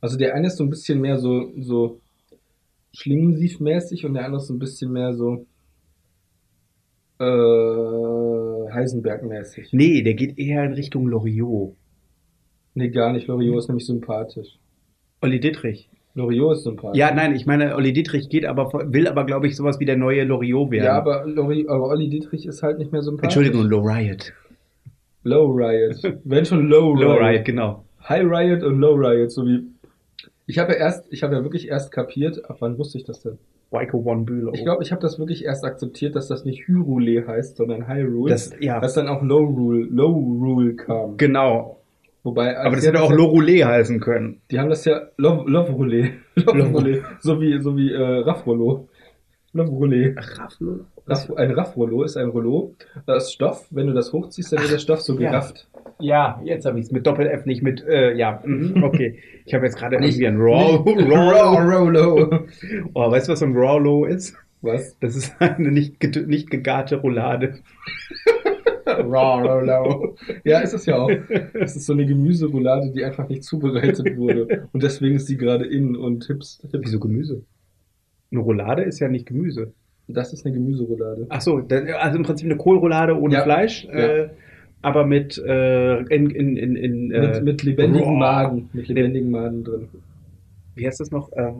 Also 0.00 0.18
der 0.18 0.34
eine 0.34 0.48
ist 0.48 0.56
so 0.58 0.64
ein 0.64 0.70
bisschen 0.70 1.00
mehr 1.00 1.18
so 1.18 1.50
so 1.58 1.98
Schlingensief-mäßig 2.94 4.04
und 4.04 4.14
der 4.14 4.24
andere 4.26 4.40
ist 4.42 4.48
so 4.48 4.54
ein 4.54 4.58
bisschen 4.58 4.92
mehr 4.92 5.14
so 5.14 5.46
äh, 7.18 7.24
Heisenberg-mäßig. 8.72 9.68
Nee, 9.72 10.02
der 10.02 10.14
geht 10.14 10.38
eher 10.38 10.64
in 10.64 10.72
Richtung 10.72 11.06
Loriot. 11.06 11.74
Nee, 12.74 12.88
gar 12.90 13.12
nicht. 13.12 13.26
Loriot 13.26 13.58
ist 13.58 13.68
nämlich 13.68 13.86
sympathisch. 13.86 14.58
Olli 15.20 15.40
Dittrich. 15.40 15.88
Loriot 16.14 16.56
ist 16.56 16.64
sympathisch. 16.64 16.98
Ja, 16.98 17.14
nein, 17.14 17.34
ich 17.34 17.46
meine, 17.46 17.74
Olli 17.74 17.92
Dittrich 17.92 18.28
geht 18.28 18.44
aber, 18.44 18.70
will 18.92 19.06
aber, 19.08 19.24
glaube 19.24 19.46
ich, 19.46 19.56
sowas 19.56 19.80
wie 19.80 19.84
der 19.84 19.96
neue 19.96 20.24
Loriot 20.24 20.70
werden. 20.70 20.84
Ja, 20.84 20.96
aber, 20.96 21.24
Lori, 21.26 21.66
aber 21.68 21.88
Olli 21.88 22.08
Dietrich 22.08 22.46
ist 22.46 22.62
halt 22.62 22.78
nicht 22.78 22.92
mehr 22.92 23.02
sympathisch. 23.02 23.36
Entschuldigung, 23.36 23.68
Low 23.68 23.80
Riot. 23.80 24.32
Low 25.24 25.46
Riot. 25.50 26.02
Wenn 26.24 26.44
schon 26.44 26.68
Low 26.68 26.92
Riot. 26.92 27.02
Low 27.02 27.14
Riot, 27.14 27.44
genau. 27.44 27.84
High 28.08 28.24
Riot 28.24 28.62
und 28.62 28.78
Low 28.78 28.94
Riot, 28.94 29.30
so 29.30 29.46
wie. 29.46 29.62
Ich 30.46 30.58
habe 30.58 30.72
ja 30.72 30.78
erst, 30.78 31.10
ich 31.10 31.22
habe 31.22 31.34
ja 31.34 31.42
wirklich 31.42 31.68
erst 31.68 31.92
kapiert, 31.92 32.50
ab 32.50 32.56
wann 32.60 32.76
wusste 32.76 32.98
ich 32.98 33.04
das 33.04 33.20
denn? 33.20 33.38
Waiko 33.72 33.98
One 34.04 34.24
Bülow. 34.24 34.52
Ich 34.54 34.62
glaube, 34.64 34.82
ich 34.82 34.92
habe 34.92 35.00
das 35.02 35.18
wirklich 35.18 35.44
erst 35.44 35.64
akzeptiert, 35.64 36.14
dass 36.14 36.28
das 36.28 36.44
nicht 36.44 36.66
Hyrule 36.68 37.26
heißt, 37.26 37.56
sondern 37.56 37.88
Hyrule. 37.88 38.30
Das, 38.30 38.52
ja, 38.60 38.78
dass 38.80 38.94
dann 38.94 39.08
auch 39.08 39.22
Low 39.22 39.44
Rule, 39.44 39.86
Low 39.90 40.12
Rule 40.12 40.74
kam. 40.76 41.16
genau. 41.16 41.78
Wobei, 42.24 42.56
Aber 42.56 42.76
das 42.76 42.86
hätte 42.86 43.02
auch 43.02 43.10
ja- 43.10 43.16
Lorulé 43.16 43.64
heißen 43.64 43.98
können. 43.98 44.40
Die 44.52 44.60
haben 44.60 44.70
das 44.70 44.84
ja 44.84 45.00
Love, 45.16 45.50
Love 45.50 45.72
Roulé. 45.72 46.10
Love 46.36 46.68
Roulé. 46.78 47.02
So 47.18 47.40
wie, 47.40 47.60
so 47.60 47.76
wie 47.76 47.90
äh, 47.92 48.00
Raffrollo. 48.20 48.86
Love 49.54 49.70
Roulé. 49.70 50.14
Raff, 51.06 51.30
ein 51.36 51.50
Raffrollo 51.50 52.04
ist 52.04 52.16
ein 52.16 52.28
Rollo 52.28 52.74
aus 53.06 53.32
Stoff. 53.32 53.66
Wenn 53.70 53.86
du 53.86 53.92
das 53.92 54.12
hochziehst, 54.12 54.52
dann 54.52 54.60
wird 54.60 54.72
der 54.72 54.78
Stoff 54.78 55.02
so 55.02 55.18
ja. 55.18 55.30
gerafft. 55.30 55.68
Ja, 55.98 56.40
jetzt 56.44 56.64
habe 56.64 56.78
ich 56.78 56.86
es 56.86 56.90
mit 56.92 57.06
Doppel-F, 57.06 57.44
nicht 57.44 57.62
mit, 57.62 57.84
äh, 57.86 58.14
ja, 58.14 58.42
mhm, 58.44 58.82
okay. 58.84 59.18
Ich 59.44 59.52
habe 59.54 59.66
jetzt 59.66 59.76
gerade 59.78 59.98
Nicht- 59.98 60.18
irgendwie 60.18 60.26
ein 60.28 60.36
Raw, 60.40 60.76
Raw 60.86 61.58
Raw, 61.58 61.76
Rollo. 61.76 62.46
Oh, 62.94 63.10
weißt 63.10 63.28
du, 63.28 63.32
was 63.32 63.42
ein 63.42 63.54
Rawlo 63.56 64.06
ist? 64.06 64.34
Was? 64.62 64.96
Das 65.00 65.16
ist 65.16 65.34
eine 65.40 65.70
nicht, 65.70 66.02
nicht 66.26 66.50
gegarte 66.50 66.96
Roulade. 66.96 67.58
Raw 68.86 69.42
Rollo. 69.46 70.16
Ja, 70.44 70.60
ist 70.60 70.72
es 70.72 70.86
ja 70.86 70.96
auch. 70.96 71.10
Es 71.54 71.76
ist 71.76 71.86
so 71.86 71.92
eine 71.92 72.06
Gemüseroulade, 72.06 72.90
die 72.92 73.04
einfach 73.04 73.28
nicht 73.28 73.44
zubereitet 73.44 74.16
wurde. 74.16 74.68
Und 74.72 74.82
deswegen 74.82 75.16
ist 75.16 75.26
sie 75.26 75.36
gerade 75.36 75.66
in 75.66 75.96
und 75.96 76.24
hips. 76.26 76.60
hips. 76.70 76.80
Wieso 76.84 77.00
Gemüse? 77.00 77.42
Eine 78.32 78.40
Roulade 78.40 78.82
ist 78.82 78.98
ja 78.98 79.08
nicht 79.08 79.26
Gemüse. 79.26 79.72
Das 80.08 80.32
ist 80.32 80.44
eine 80.44 80.54
Gemüseroulade. 80.54 81.26
Ach 81.28 81.40
so, 81.40 81.56
also 82.00 82.16
im 82.18 82.24
Prinzip 82.24 82.46
eine 82.46 82.56
Kohlroulade 82.56 83.16
ohne 83.20 83.34
Ja. 83.34 83.42
Fleisch, 83.44 83.84
Ja. 83.84 83.92
äh, 83.92 84.28
aber 84.82 85.06
mit 85.06 85.38
äh, 85.38 85.98
in, 86.00 86.30
in, 86.30 86.56
in, 86.56 86.76
in 86.76 87.10
äh, 87.12 87.20
Mit, 87.34 87.44
mit 87.44 87.62
lebendigen 87.62 88.08
raw. 88.08 88.18
Maden. 88.18 88.68
Mit 88.72 88.88
lebendigen 88.88 89.30
Maden 89.30 89.62
drin. 89.62 89.88
Wie 90.74 90.86
heißt 90.86 90.98
das 91.00 91.10
noch? 91.12 91.30
Äh, 91.32 91.52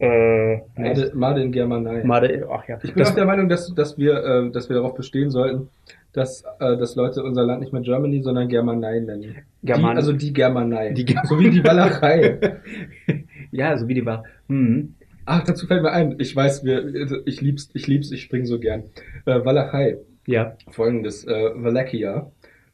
äh, 0.00 0.60
Made, 0.76 1.12
Made 1.14 1.40
in 1.42 1.50
Germanei. 1.50 2.04
Made, 2.04 2.46
ach 2.52 2.68
ja. 2.68 2.76
Ich 2.82 2.92
bin 2.92 3.00
Das- 3.02 3.10
auch 3.12 3.14
der 3.14 3.24
Meinung, 3.24 3.48
dass, 3.48 3.72
dass, 3.74 3.96
wir, 3.96 4.22
äh, 4.22 4.50
dass 4.50 4.68
wir 4.68 4.76
darauf 4.76 4.94
bestehen 4.94 5.30
sollten, 5.30 5.68
dass, 6.12 6.42
äh, 6.60 6.76
dass 6.76 6.94
Leute 6.94 7.22
unser 7.22 7.44
Land 7.44 7.60
nicht 7.60 7.72
mehr 7.72 7.82
Germany, 7.82 8.22
sondern 8.22 8.48
Germanei 8.48 9.00
nennen. 9.00 9.36
German- 9.64 9.92
Die, 9.92 9.96
also 9.96 10.12
die 10.12 10.32
Germanei. 10.32 10.92
Die 10.92 11.04
Ger- 11.06 11.26
so 11.26 11.38
wie 11.40 11.50
die 11.50 11.64
Walachei. 11.64 12.38
ja, 13.50 13.76
so 13.78 13.88
wie 13.88 13.94
die 13.94 14.04
war. 14.06 14.24
Hm. 14.48 14.94
Ach, 15.30 15.44
dazu 15.44 15.66
fällt 15.66 15.82
mir 15.82 15.92
ein. 15.92 16.16
Ich 16.18 16.34
weiß, 16.34 16.64
wir, 16.64 17.22
ich 17.26 17.40
lieb's, 17.42 17.68
ich 17.74 17.86
lieb's, 17.86 18.10
ich 18.10 18.22
spring 18.22 18.46
so 18.46 18.58
gern. 18.58 18.84
Äh, 19.26 19.44
Walachei. 19.44 19.98
Ja. 20.26 20.56
Folgendes, 20.70 21.26
äh, 21.26 21.50
Wallachia 21.54 22.30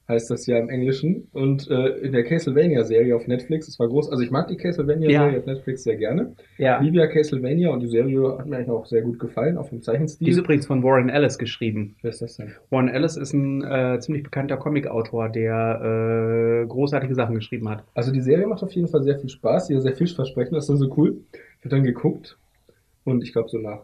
heißt 0.06 0.30
das 0.30 0.46
ja 0.46 0.58
im 0.58 0.68
Englischen. 0.68 1.28
Und 1.32 1.68
äh, 1.70 1.88
in 1.98 2.12
der 2.12 2.24
Castlevania-Serie 2.24 3.16
auf 3.16 3.26
Netflix, 3.26 3.68
es 3.68 3.78
war 3.78 3.88
groß, 3.88 4.10
also 4.10 4.22
ich 4.22 4.30
mag 4.30 4.48
die 4.48 4.56
Castlevania-Serie 4.56 5.32
Ja. 5.32 5.38
auf 5.38 5.46
Netflix 5.46 5.82
sehr 5.82 5.96
gerne. 5.96 6.34
Ja. 6.58 6.82
Ja 6.82 7.06
Castlevania 7.06 7.70
und 7.70 7.80
die 7.80 7.88
Serie 7.88 8.36
hat 8.38 8.46
mir 8.46 8.56
eigentlich 8.56 8.70
auch 8.70 8.86
sehr 8.86 9.02
gut 9.02 9.18
gefallen, 9.18 9.56
auch 9.56 9.68
vom 9.68 9.82
Zeichenstil. 9.82 10.26
Die 10.26 10.30
ist 10.30 10.38
übrigens 10.38 10.66
von 10.66 10.82
Warren 10.82 11.08
Ellis 11.08 11.38
geschrieben. 11.38 11.96
Wer 12.02 12.10
ist 12.10 12.22
das 12.22 12.36
denn? 12.36 12.52
Warren 12.70 12.88
Ellis 12.88 13.16
ist 13.16 13.32
ein 13.32 13.62
äh, 13.64 13.98
ziemlich 13.98 14.22
bekannter 14.22 14.58
Comicautor, 14.58 15.28
der 15.30 16.62
äh, 16.62 16.66
großartige 16.66 17.14
Sachen 17.14 17.34
geschrieben 17.34 17.68
hat. 17.68 17.84
Also 17.94 18.12
die 18.12 18.20
Serie 18.20 18.46
macht 18.46 18.62
auf 18.62 18.72
jeden 18.72 18.88
Fall 18.88 19.02
sehr 19.02 19.18
viel 19.18 19.30
Spaß, 19.30 19.68
die 19.68 19.74
ist 19.74 19.82
sehr 19.84 19.96
vielversprechend, 19.96 20.56
das 20.56 20.68
ist 20.68 20.78
so 20.78 20.92
cool. 20.96 21.16
Ich 21.32 21.64
habe 21.64 21.70
dann 21.76 21.84
geguckt 21.84 22.36
und 23.04 23.22
ich 23.22 23.32
glaube 23.32 23.48
so 23.48 23.58
nach 23.58 23.80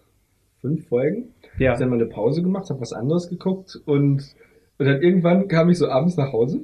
fünf 0.61 0.89
Folgen 0.89 1.35
Ja. 1.59 1.73
hab 1.73 1.79
dann 1.79 1.89
mal 1.91 1.97
eine 1.97 2.07
Pause 2.07 2.43
gemacht, 2.43 2.69
habe 2.71 2.81
was 2.81 2.93
anderes 2.93 3.29
geguckt 3.29 3.81
und, 3.87 4.35
und 4.79 4.87
dann 4.87 5.01
irgendwann 5.03 5.49
kam 5.49 5.71
ich 5.71 5.79
so 5.79 5.89
abends 5.89 6.17
nach 6.17 6.33
Hause, 6.33 6.61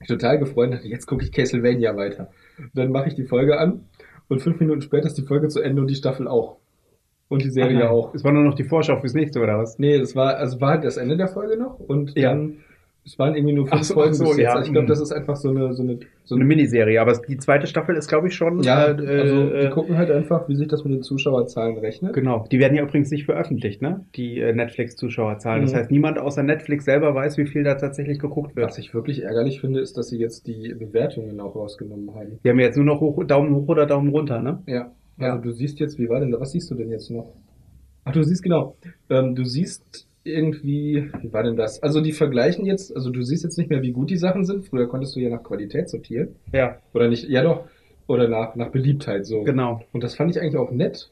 ich 0.00 0.08
total 0.08 0.38
gefreut, 0.38 0.66
und 0.68 0.72
dachte, 0.76 0.88
jetzt 0.88 1.06
gucke 1.06 1.22
ich 1.24 1.30
Castlevania 1.32 1.94
weiter. 1.96 2.30
Und 2.58 2.70
dann 2.74 2.90
mache 2.90 3.08
ich 3.08 3.14
die 3.14 3.24
Folge 3.24 3.58
an 3.58 3.84
und 4.28 4.40
fünf 4.40 4.58
Minuten 4.60 4.80
später 4.82 5.06
ist 5.06 5.18
die 5.18 5.22
Folge 5.26 5.48
zu 5.48 5.60
Ende 5.60 5.80
und 5.82 5.88
die 5.88 5.94
Staffel 5.94 6.26
auch. 6.26 6.56
Und 7.28 7.44
die 7.44 7.50
Serie 7.50 7.84
Aha. 7.84 7.90
auch. 7.90 8.12
Es 8.14 8.24
war 8.24 8.32
nur 8.32 8.42
noch 8.42 8.54
die 8.54 8.64
Vorschau 8.64 8.98
fürs 8.98 9.14
nächste, 9.14 9.40
oder 9.40 9.56
was? 9.58 9.78
Nee, 9.78 9.98
das 9.98 10.16
war, 10.16 10.36
also 10.36 10.60
war 10.60 10.70
halt 10.70 10.84
das 10.84 10.96
Ende 10.96 11.16
der 11.16 11.28
Folge 11.28 11.56
noch 11.56 11.78
und 11.78 12.16
Ja. 12.18 12.30
dann, 12.30 12.58
es 13.10 13.18
waren 13.18 13.34
irgendwie 13.34 13.54
nur 13.54 13.66
fünf 13.66 13.80
Ach 13.80 13.84
so, 13.84 13.94
Folgen 13.94 14.14
so, 14.14 14.24
bis 14.24 14.36
jetzt. 14.36 14.44
ja. 14.44 14.52
Also 14.54 14.66
ich 14.66 14.72
glaube, 14.72 14.84
Mhm. 14.84 14.88
das 14.90 15.00
ist 15.00 15.10
einfach 15.12 15.34
so 15.34 15.48
eine, 15.50 15.72
so 15.74 15.82
eine, 15.82 15.98
so 16.24 16.36
eine 16.36 16.44
Miniserie, 16.44 17.00
aber 17.00 17.18
die 17.26 17.36
zweite 17.38 17.66
Staffel 17.66 17.96
ist, 17.96 18.06
glaube 18.08 18.28
ich, 18.28 18.34
schon. 18.34 18.62
Ja, 18.62 18.86
äh, 18.86 18.90
also 19.20 19.46
die 19.48 19.54
äh, 19.56 19.70
gucken 19.70 19.96
halt 19.98 20.10
einfach, 20.12 20.48
wie 20.48 20.54
sich 20.54 20.68
das 20.68 20.84
mit 20.84 20.92
den 20.94 21.02
Zuschauerzahlen 21.02 21.76
rechnet. 21.78 22.12
Genau, 22.12 22.46
die 22.50 22.60
werden 22.60 22.76
ja 22.76 22.82
übrigens 22.84 23.10
nicht 23.10 23.24
veröffentlicht, 23.24 23.82
ne? 23.82 24.04
Die 24.14 24.38
äh, 24.38 24.52
Netflix-Zuschauerzahlen. 24.52 25.62
Das 25.62 25.72
Mhm. 25.72 25.76
heißt, 25.76 25.90
niemand 25.90 26.18
außer 26.18 26.42
Netflix 26.44 26.84
selber 26.84 27.14
weiß, 27.14 27.36
wie 27.38 27.46
viel 27.46 27.64
da 27.64 27.74
tatsächlich 27.74 28.18
geguckt 28.20 28.54
wird. 28.54 28.66
Was 28.68 28.78
ich 28.78 28.94
wirklich 28.94 29.22
ärgerlich 29.24 29.60
finde, 29.60 29.80
ist, 29.80 29.96
dass 29.96 30.08
sie 30.08 30.18
jetzt 30.18 30.46
die 30.46 30.74
Bewertungen 30.78 31.40
auch 31.40 31.56
rausgenommen 31.56 32.14
haben. 32.14 32.38
Die 32.44 32.48
haben 32.48 32.58
ja 32.60 32.66
jetzt 32.66 32.76
nur 32.76 32.86
noch 32.86 33.00
hoch, 33.00 33.24
Daumen 33.24 33.54
hoch 33.54 33.68
oder 33.68 33.86
Daumen 33.86 34.10
runter, 34.10 34.40
ne? 34.40 34.62
Ja. 34.66 34.92
Ja. 35.18 35.32
Also 35.32 35.42
du 35.42 35.50
siehst 35.52 35.80
jetzt, 35.80 35.98
wie 35.98 36.08
war 36.08 36.20
denn 36.20 36.32
was 36.38 36.52
siehst 36.52 36.70
du 36.70 36.74
denn 36.74 36.90
jetzt 36.90 37.10
noch? 37.10 37.34
Ach, 38.04 38.12
du 38.12 38.22
siehst 38.22 38.42
genau. 38.42 38.76
Ähm, 39.10 39.34
du 39.34 39.44
siehst 39.44 40.06
irgendwie, 40.24 41.08
wie 41.22 41.32
war 41.32 41.42
denn 41.42 41.56
das? 41.56 41.82
Also 41.82 42.00
die 42.00 42.12
vergleichen 42.12 42.66
jetzt, 42.66 42.94
also 42.94 43.10
du 43.10 43.22
siehst 43.22 43.44
jetzt 43.44 43.58
nicht 43.58 43.70
mehr, 43.70 43.82
wie 43.82 43.92
gut 43.92 44.10
die 44.10 44.16
Sachen 44.16 44.44
sind. 44.44 44.64
Früher 44.66 44.86
konntest 44.88 45.16
du 45.16 45.20
ja 45.20 45.30
nach 45.30 45.42
Qualität 45.42 45.88
sortieren. 45.88 46.28
Ja, 46.52 46.76
Oder 46.94 47.08
nicht, 47.08 47.28
ja 47.28 47.42
doch. 47.42 47.64
Oder 48.06 48.28
nach, 48.28 48.56
nach 48.56 48.68
Beliebtheit 48.70 49.24
so. 49.24 49.42
genau. 49.44 49.80
Und 49.92 50.02
das 50.04 50.14
fand 50.16 50.30
ich 50.34 50.40
eigentlich 50.40 50.56
auch 50.56 50.70
nett. 50.72 51.10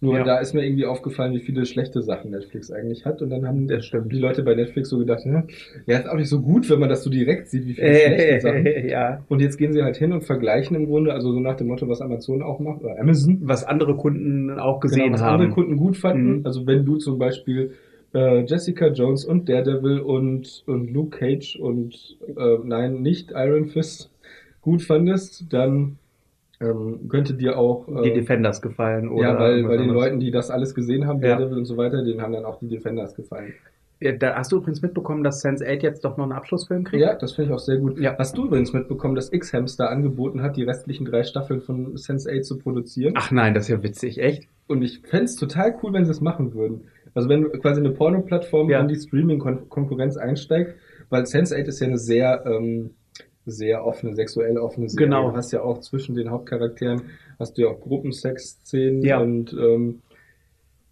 Nur 0.00 0.16
Ja. 0.16 0.24
da 0.24 0.38
ist 0.38 0.54
mir 0.54 0.64
irgendwie 0.64 0.86
aufgefallen, 0.86 1.34
wie 1.34 1.40
viele 1.40 1.66
schlechte 1.66 2.02
Sachen 2.02 2.30
Netflix 2.32 2.72
eigentlich 2.72 3.04
hat. 3.04 3.20
Und 3.22 3.30
dann 3.30 3.46
haben 3.46 3.68
die 3.68 4.18
Leute 4.18 4.42
bei 4.42 4.54
Netflix 4.54 4.88
so 4.88 4.98
gedacht, 4.98 5.24
ja, 5.24 5.44
ja, 5.86 5.98
ist 5.98 6.08
auch 6.08 6.16
nicht 6.16 6.30
so 6.30 6.40
gut, 6.40 6.68
wenn 6.70 6.80
man 6.80 6.88
das 6.88 7.04
so 7.04 7.10
direkt 7.10 7.48
sieht, 7.48 7.66
wie 7.66 7.74
viele 7.74 7.94
schlechte 7.94 8.40
Sachen. 8.40 8.66
Äh, 8.66 8.90
ja. 8.90 9.22
Und 9.28 9.40
jetzt 9.40 9.56
gehen 9.58 9.72
sie 9.72 9.82
halt 9.84 9.96
hin 9.96 10.12
und 10.12 10.22
vergleichen 10.22 10.74
im 10.74 10.86
Grunde, 10.86 11.12
also 11.12 11.32
so 11.32 11.38
nach 11.38 11.56
dem 11.56 11.68
Motto, 11.68 11.86
was 11.88 12.00
Amazon 12.00 12.42
auch 12.42 12.58
macht, 12.60 12.82
oder 12.82 12.98
Amazon, 12.98 13.38
Was 13.42 13.62
andere 13.62 13.94
Kunden 13.96 14.50
auch 14.58 14.80
gesehen 14.80 15.00
genau, 15.04 15.14
was 15.14 15.22
haben. 15.22 15.34
andere 15.42 15.50
Kunden 15.50 15.76
gut 15.76 15.96
fanden. 15.96 16.38
Mhm. 16.38 16.46
Also 16.46 16.66
wenn 16.66 16.84
du 16.84 16.96
zum 16.96 17.18
Beispiel 17.18 17.74
äh, 18.14 18.44
Jessica 18.44 18.88
Jones 18.88 19.24
und 19.24 19.48
Daredevil 19.48 20.00
und, 20.00 20.64
und 20.66 20.90
Luke 20.92 21.18
Cage 21.18 21.56
und 21.56 22.16
äh, 22.36 22.58
nein, 22.64 23.02
nicht 23.02 23.32
Iron 23.34 23.66
Fist 23.66 24.10
gut 24.62 24.82
fandest, 24.82 25.46
dann 25.52 25.98
ähm, 26.60 27.08
könnte 27.08 27.34
dir 27.34 27.58
auch 27.58 27.86
die 28.02 28.10
äh, 28.10 28.14
Defenders 28.14 28.60
gefallen. 28.60 29.08
Oder 29.08 29.28
ja, 29.28 29.38
weil, 29.38 29.68
weil 29.68 29.78
den 29.78 29.90
anderes. 29.90 30.02
Leuten, 30.04 30.20
die 30.20 30.30
das 30.30 30.50
alles 30.50 30.74
gesehen 30.74 31.06
haben, 31.06 31.22
Ja. 31.22 31.36
Daredevil 31.36 31.58
und 31.58 31.64
so 31.66 31.76
weiter, 31.76 32.02
denen 32.02 32.20
haben 32.20 32.32
dann 32.32 32.44
auch 32.44 32.58
die 32.58 32.68
Defenders 32.68 33.14
gefallen. 33.14 33.54
Ja, 34.00 34.12
Da 34.12 34.36
hast 34.36 34.52
du 34.52 34.58
übrigens 34.58 34.80
mitbekommen, 34.80 35.24
dass 35.24 35.44
Sense8 35.44 35.82
jetzt 35.82 36.04
doch 36.04 36.16
noch 36.16 36.24
einen 36.24 36.32
Abschlussfilm 36.32 36.84
kriegt? 36.84 37.02
Ja, 37.02 37.14
das 37.14 37.32
finde 37.32 37.50
ich 37.50 37.54
auch 37.54 37.58
sehr 37.58 37.78
gut. 37.78 37.98
Ja. 37.98 38.16
Hast 38.16 38.36
du 38.36 38.46
übrigens 38.46 38.72
mitbekommen, 38.72 39.14
dass 39.16 39.32
X-Hamster 39.32 39.90
angeboten 39.90 40.40
hat, 40.42 40.56
die 40.56 40.62
restlichen 40.62 41.04
drei 41.04 41.24
Staffeln 41.24 41.60
von 41.60 41.94
Sense8 41.96 42.42
zu 42.42 42.58
produzieren? 42.58 43.14
Ach 43.16 43.30
nein, 43.32 43.54
das 43.54 43.64
ist 43.64 43.70
ja 43.70 43.82
witzig, 43.82 44.18
echt? 44.18 44.48
Und 44.68 44.82
ich 44.82 45.00
fände 45.00 45.24
es 45.24 45.36
total 45.36 45.74
cool, 45.82 45.92
wenn 45.92 46.04
sie 46.04 46.10
es 46.12 46.20
machen 46.20 46.54
würden. 46.54 46.82
Also 47.14 47.28
wenn 47.28 47.44
quasi 47.60 47.80
eine 47.80 47.90
Porno-Plattform 47.90 48.70
Ja. 48.70 48.80
in 48.80 48.88
die 48.88 48.96
Streaming-Konkurrenz 48.96 50.16
einsteigt, 50.16 50.74
weil 51.10 51.22
Sense8 51.24 51.66
ist 51.66 51.80
ja 51.80 51.86
eine 51.86 51.98
sehr, 51.98 52.44
ähm, 52.46 52.90
sehr 53.46 53.84
offene, 53.84 54.14
sexuell 54.14 54.58
offene 54.58 54.88
Serie. 54.88 55.06
Genau. 55.06 55.30
Du 55.30 55.36
hast 55.36 55.52
ja 55.52 55.62
auch 55.62 55.78
zwischen 55.80 56.14
den 56.14 56.30
Hauptcharakteren, 56.30 57.02
hast 57.38 57.56
du 57.56 57.62
ja 57.62 57.68
auch 57.68 57.80
Gruppensex-Szenen 57.80 59.02
Ja. 59.02 59.20
und 59.20 59.52
ähm, 59.54 60.00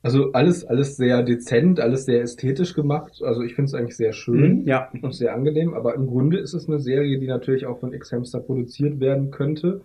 also 0.02 0.30
alles, 0.32 0.64
alles 0.64 0.96
sehr 0.96 1.22
dezent, 1.24 1.80
alles 1.80 2.04
sehr 2.04 2.22
ästhetisch 2.22 2.74
gemacht. 2.74 3.20
Also 3.22 3.42
ich 3.42 3.54
finde 3.56 3.66
es 3.70 3.74
eigentlich 3.74 3.96
sehr 3.96 4.12
schön 4.12 4.60
Mhm, 4.60 4.66
Ja. 4.66 4.88
und 5.02 5.12
sehr 5.14 5.34
angenehm, 5.34 5.74
aber 5.74 5.94
im 5.96 6.06
Grunde 6.06 6.38
ist 6.38 6.54
es 6.54 6.68
eine 6.68 6.78
Serie, 6.78 7.18
die 7.18 7.26
natürlich 7.26 7.66
auch 7.66 7.80
von 7.80 7.92
X-Hamster 7.92 8.38
produziert 8.40 9.00
werden 9.00 9.30
könnte, 9.32 9.80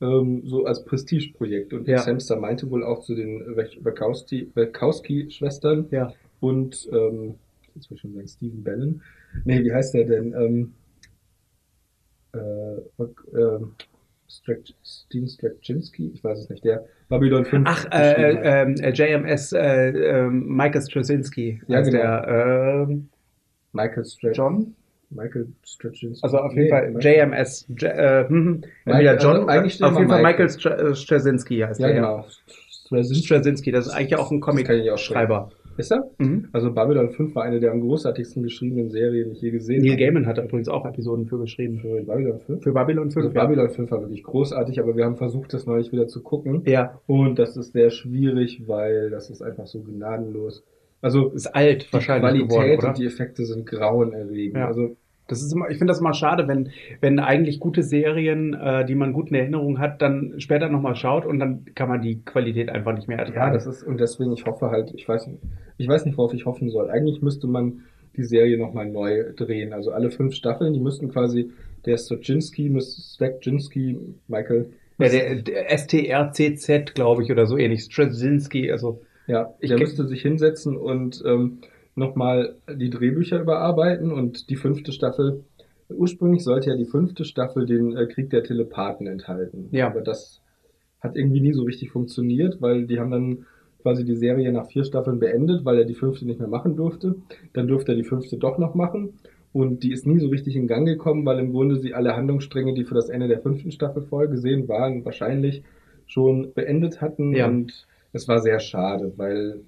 ähm, 0.00 0.42
so 0.46 0.64
als 0.64 0.84
Prestigeprojekt. 0.84 1.72
Und 1.72 1.88
Ja. 1.88 1.96
X-Hamster 1.96 2.36
meinte 2.36 2.70
wohl 2.70 2.84
auch 2.84 3.00
zu 3.00 3.14
den 3.14 3.40
Wach- 3.56 3.76
Wachowski- 3.82 4.48
Wachowski-Schwestern 4.54 5.86
Ja. 5.90 6.12
und, 6.40 6.88
ähm, 6.92 7.34
jetzt 7.74 7.90
will 7.90 7.96
ich 7.96 8.00
schon 8.00 8.14
sagen, 8.14 8.28
Stephen 8.28 8.62
Bannon. 8.64 9.02
Nee, 9.44 9.62
wie 9.64 9.72
heißt 9.72 9.94
der 9.94 10.04
denn? 10.04 10.32
Ähm, 10.34 10.72
äh, 12.34 13.38
ähm, 13.38 13.74
Strak- 14.30 14.74
Steven 14.84 15.26
Straczynski? 15.28 16.10
Ich 16.14 16.22
weiß 16.22 16.38
es 16.38 16.50
nicht. 16.50 16.62
Der 16.64 16.84
Babylon 17.08 17.44
5. 17.46 17.64
Ach, 17.66 17.84
hat. 17.86 17.94
äh, 17.94 18.62
ähm, 18.62 18.74
äh, 18.80 18.90
JMS, 18.92 19.52
äh, 19.54 19.88
ähm, 19.90 20.46
Michael 20.54 20.82
Straczynski. 20.82 21.62
Ja, 21.66 21.80
genau. 21.80 21.90
Der, 21.98 22.86
ähm, 22.88 23.08
Michael 23.72 24.04
Strat 24.04 24.36
John? 24.36 24.74
Michael 25.10 25.46
Straczynski. 25.64 26.22
Also 26.22 26.38
auf 26.38 26.52
jeden 26.54 26.68
Fall 26.68 26.94
JMS. 27.00 27.66
J 27.68 27.82
äh, 27.84 28.28
hm, 28.28 28.60
Michael- 28.84 29.06
entweder 29.06 29.16
John, 29.16 29.36
also 29.36 29.46
eigentlich 29.48 29.82
auf 29.82 29.96
jeden 29.98 30.08
Fall 30.08 30.22
Michael. 30.22 30.46
Michael 30.46 30.46
Stra- 30.48 30.90
äh, 30.90 30.94
Straczynski 30.94 31.58
heißt 31.60 31.80
Ja, 31.80 31.90
genau. 31.90 32.24
Straczynski. 32.70 33.24
Straczynski, 33.26 33.72
das 33.72 33.86
ist 33.86 33.92
eigentlich 33.92 34.16
auch 34.16 34.30
ein 34.30 34.40
Comic-Schreiber. 34.40 35.50
Ist 35.76 35.92
er? 35.92 36.10
Mhm. 36.18 36.48
Also 36.52 36.72
Babylon 36.72 37.10
5 37.10 37.36
war 37.36 37.44
eine 37.44 37.60
der 37.60 37.70
am 37.70 37.80
großartigsten 37.80 38.42
geschriebenen 38.42 38.90
Serien, 38.90 39.28
die 39.30 39.36
ich 39.36 39.42
je 39.42 39.50
gesehen 39.52 39.82
Neil 39.82 39.92
habe. 39.92 40.02
Gaiman 40.02 40.26
hat 40.26 40.38
übrigens 40.38 40.68
auch 40.68 40.84
Episoden 40.84 41.26
für 41.26 41.38
geschrieben. 41.38 41.78
Für 41.78 42.02
Babylon 42.02 42.40
5? 42.40 42.62
Für 42.64 42.72
Babylon 42.72 43.10
5. 43.12 43.26
Also 43.26 43.34
Babylon 43.34 43.70
5 43.70 43.90
war 43.92 44.00
wirklich 44.00 44.24
großartig, 44.24 44.80
aber 44.80 44.96
wir 44.96 45.04
haben 45.04 45.16
versucht, 45.16 45.54
das 45.54 45.66
neulich 45.66 45.92
wieder 45.92 46.08
zu 46.08 46.20
gucken. 46.20 46.62
Ja, 46.66 46.98
Und 47.06 47.38
das 47.38 47.56
ist 47.56 47.74
sehr 47.74 47.90
schwierig, 47.90 48.64
weil 48.66 49.10
das 49.10 49.30
ist 49.30 49.40
einfach 49.40 49.66
so 49.68 49.80
gnadenlos. 49.80 50.64
Also 51.00 51.28
ist 51.28 51.46
alt 51.46 51.88
die 51.88 51.92
wahrscheinlich 51.92 52.48
Qualität 52.48 52.48
geworden, 52.48 52.86
und 52.86 52.98
die 52.98 53.06
Effekte 53.06 53.44
sind 53.44 53.66
grauenerregend. 53.66 54.56
Ja. 54.56 54.66
Also 54.66 54.96
Das 55.28 55.42
ist 55.42 55.52
immer, 55.52 55.68
ich 55.70 55.78
finde 55.78 55.92
das 55.92 56.00
immer 56.00 56.14
schade, 56.14 56.48
wenn, 56.48 56.70
wenn 57.00 57.18
eigentlich 57.20 57.60
gute 57.60 57.82
Serien, 57.82 58.54
äh, 58.54 58.84
die 58.84 58.94
man 58.94 59.12
gut 59.12 59.28
in 59.28 59.36
Erinnerung 59.36 59.78
hat, 59.78 60.02
dann 60.02 60.34
später 60.38 60.68
nochmal 60.68 60.96
schaut 60.96 61.26
und 61.26 61.38
dann 61.38 61.66
kann 61.74 61.88
man 61.88 62.00
die 62.00 62.24
Qualität 62.24 62.70
einfach 62.70 62.94
nicht 62.94 63.08
mehr 63.08 63.18
ertragen. 63.18 63.36
ja, 63.38 63.52
das 63.52 63.66
ist 63.66 63.82
und 63.82 64.00
deswegen 64.00 64.32
ich 64.32 64.44
hoffe 64.46 64.70
halt, 64.70 64.92
ich 64.94 65.08
weiß 65.08 65.26
nicht, 65.28 65.42
ich 65.76 65.86
weiß 65.86 66.04
nicht, 66.06 66.16
worauf 66.18 66.34
ich 66.34 66.46
hoffen 66.46 66.70
soll. 66.70 66.90
Eigentlich 66.90 67.22
müsste 67.22 67.46
man 67.46 67.82
die 68.16 68.24
Serie 68.24 68.58
nochmal 68.58 68.86
neu 68.90 69.32
drehen. 69.36 69.72
Also 69.72 69.92
alle 69.92 70.10
fünf 70.10 70.34
Staffeln, 70.34 70.72
die 70.72 70.80
müssten 70.80 71.08
quasi 71.08 71.52
der 71.86 71.96
Straczynski, 71.96 72.76
Straczynski, 72.80 73.98
Michael, 74.26 74.72
ja, 74.98 75.08
der, 75.08 75.36
der 75.36 75.78
STRCZ, 75.78 76.94
glaube 76.94 77.22
ich, 77.22 77.30
oder 77.30 77.46
so 77.46 77.56
ähnlich. 77.56 77.84
Straczynski, 77.84 78.72
also 78.72 79.00
Ja, 79.28 79.54
Ich 79.60 79.68
der 79.68 79.78
müsste 79.78 80.06
sich 80.06 80.22
hinsetzen 80.22 80.76
und 80.76 81.22
ähm, 81.24 81.58
nochmal 81.94 82.56
die 82.68 82.90
Drehbücher 82.90 83.40
überarbeiten 83.40 84.10
und 84.10 84.50
die 84.50 84.56
fünfte 84.56 84.90
Staffel. 84.92 85.44
Ursprünglich 85.90 86.42
sollte 86.42 86.70
ja 86.70 86.76
die 86.76 86.86
fünfte 86.86 87.24
Staffel 87.24 87.66
den 87.66 87.96
äh, 87.96 88.06
Krieg 88.06 88.30
der 88.30 88.42
Telepathen 88.42 89.06
enthalten. 89.06 89.68
Ja. 89.70 89.88
Aber 89.88 90.00
das 90.00 90.40
hat 91.00 91.16
irgendwie 91.16 91.40
nie 91.40 91.52
so 91.52 91.62
richtig 91.62 91.90
funktioniert, 91.90 92.60
weil 92.60 92.86
die 92.86 92.98
haben 92.98 93.10
dann 93.10 93.46
quasi 93.82 94.04
die 94.04 94.16
Serie 94.16 94.52
nach 94.52 94.66
vier 94.66 94.84
Staffeln 94.84 95.18
beendet, 95.18 95.64
weil 95.64 95.78
er 95.78 95.84
die 95.84 95.94
fünfte 95.94 96.26
nicht 96.26 96.40
mehr 96.40 96.48
machen 96.48 96.76
durfte. 96.76 97.16
Dann 97.52 97.68
durfte 97.68 97.92
er 97.92 97.96
die 97.96 98.04
fünfte 98.04 98.36
doch 98.36 98.58
noch 98.58 98.74
machen. 98.74 99.14
Und 99.52 99.82
die 99.82 99.92
ist 99.92 100.06
nie 100.06 100.18
so 100.18 100.28
richtig 100.28 100.56
in 100.56 100.66
Gang 100.66 100.86
gekommen, 100.86 101.24
weil 101.24 101.38
im 101.38 101.52
Grunde 101.52 101.76
sie 101.76 101.94
alle 101.94 102.14
Handlungsstränge, 102.14 102.74
die 102.74 102.84
für 102.84 102.94
das 102.94 103.08
Ende 103.08 103.28
der 103.28 103.40
fünften 103.40 103.70
Staffel 103.70 104.02
vorgesehen 104.02 104.68
waren, 104.68 105.04
wahrscheinlich 105.04 105.62
schon 106.06 106.52
beendet 106.52 107.00
hatten. 107.00 107.34
Ja. 107.34 107.46
Und 107.48 107.86
es 108.12 108.28
war 108.28 108.40
sehr 108.40 108.60
schade, 108.60 109.12
weil 109.16 109.60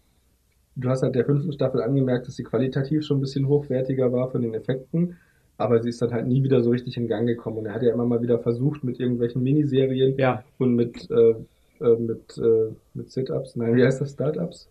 du 0.76 0.88
hast 0.88 1.02
halt 1.02 1.14
der 1.14 1.24
fünften 1.24 1.52
Staffel 1.52 1.82
angemerkt, 1.82 2.26
dass 2.26 2.36
sie 2.36 2.44
qualitativ 2.44 3.04
schon 3.04 3.18
ein 3.18 3.20
bisschen 3.20 3.48
hochwertiger 3.48 4.12
war 4.12 4.30
von 4.30 4.42
den 4.42 4.54
Effekten, 4.54 5.16
aber 5.58 5.82
sie 5.82 5.90
ist 5.90 6.00
dann 6.00 6.12
halt 6.12 6.26
nie 6.26 6.42
wieder 6.42 6.62
so 6.62 6.70
richtig 6.70 6.96
in 6.96 7.06
Gang 7.06 7.26
gekommen. 7.26 7.58
Und 7.58 7.66
er 7.66 7.74
hat 7.74 7.82
ja 7.82 7.92
immer 7.92 8.06
mal 8.06 8.22
wieder 8.22 8.38
versucht 8.38 8.82
mit 8.82 8.98
irgendwelchen 8.98 9.42
Miniserien 9.42 10.16
ja, 10.16 10.42
und 10.58 10.74
mit, 10.74 11.10
äh, 11.10 11.34
äh, 11.80 11.96
mit, 11.96 12.38
äh, 12.38 12.72
mit 12.94 13.10
Sit-Ups, 13.10 13.56
nein, 13.56 13.76
wie 13.76 13.84
heißt 13.84 14.00
das, 14.00 14.12
Startups? 14.12 14.70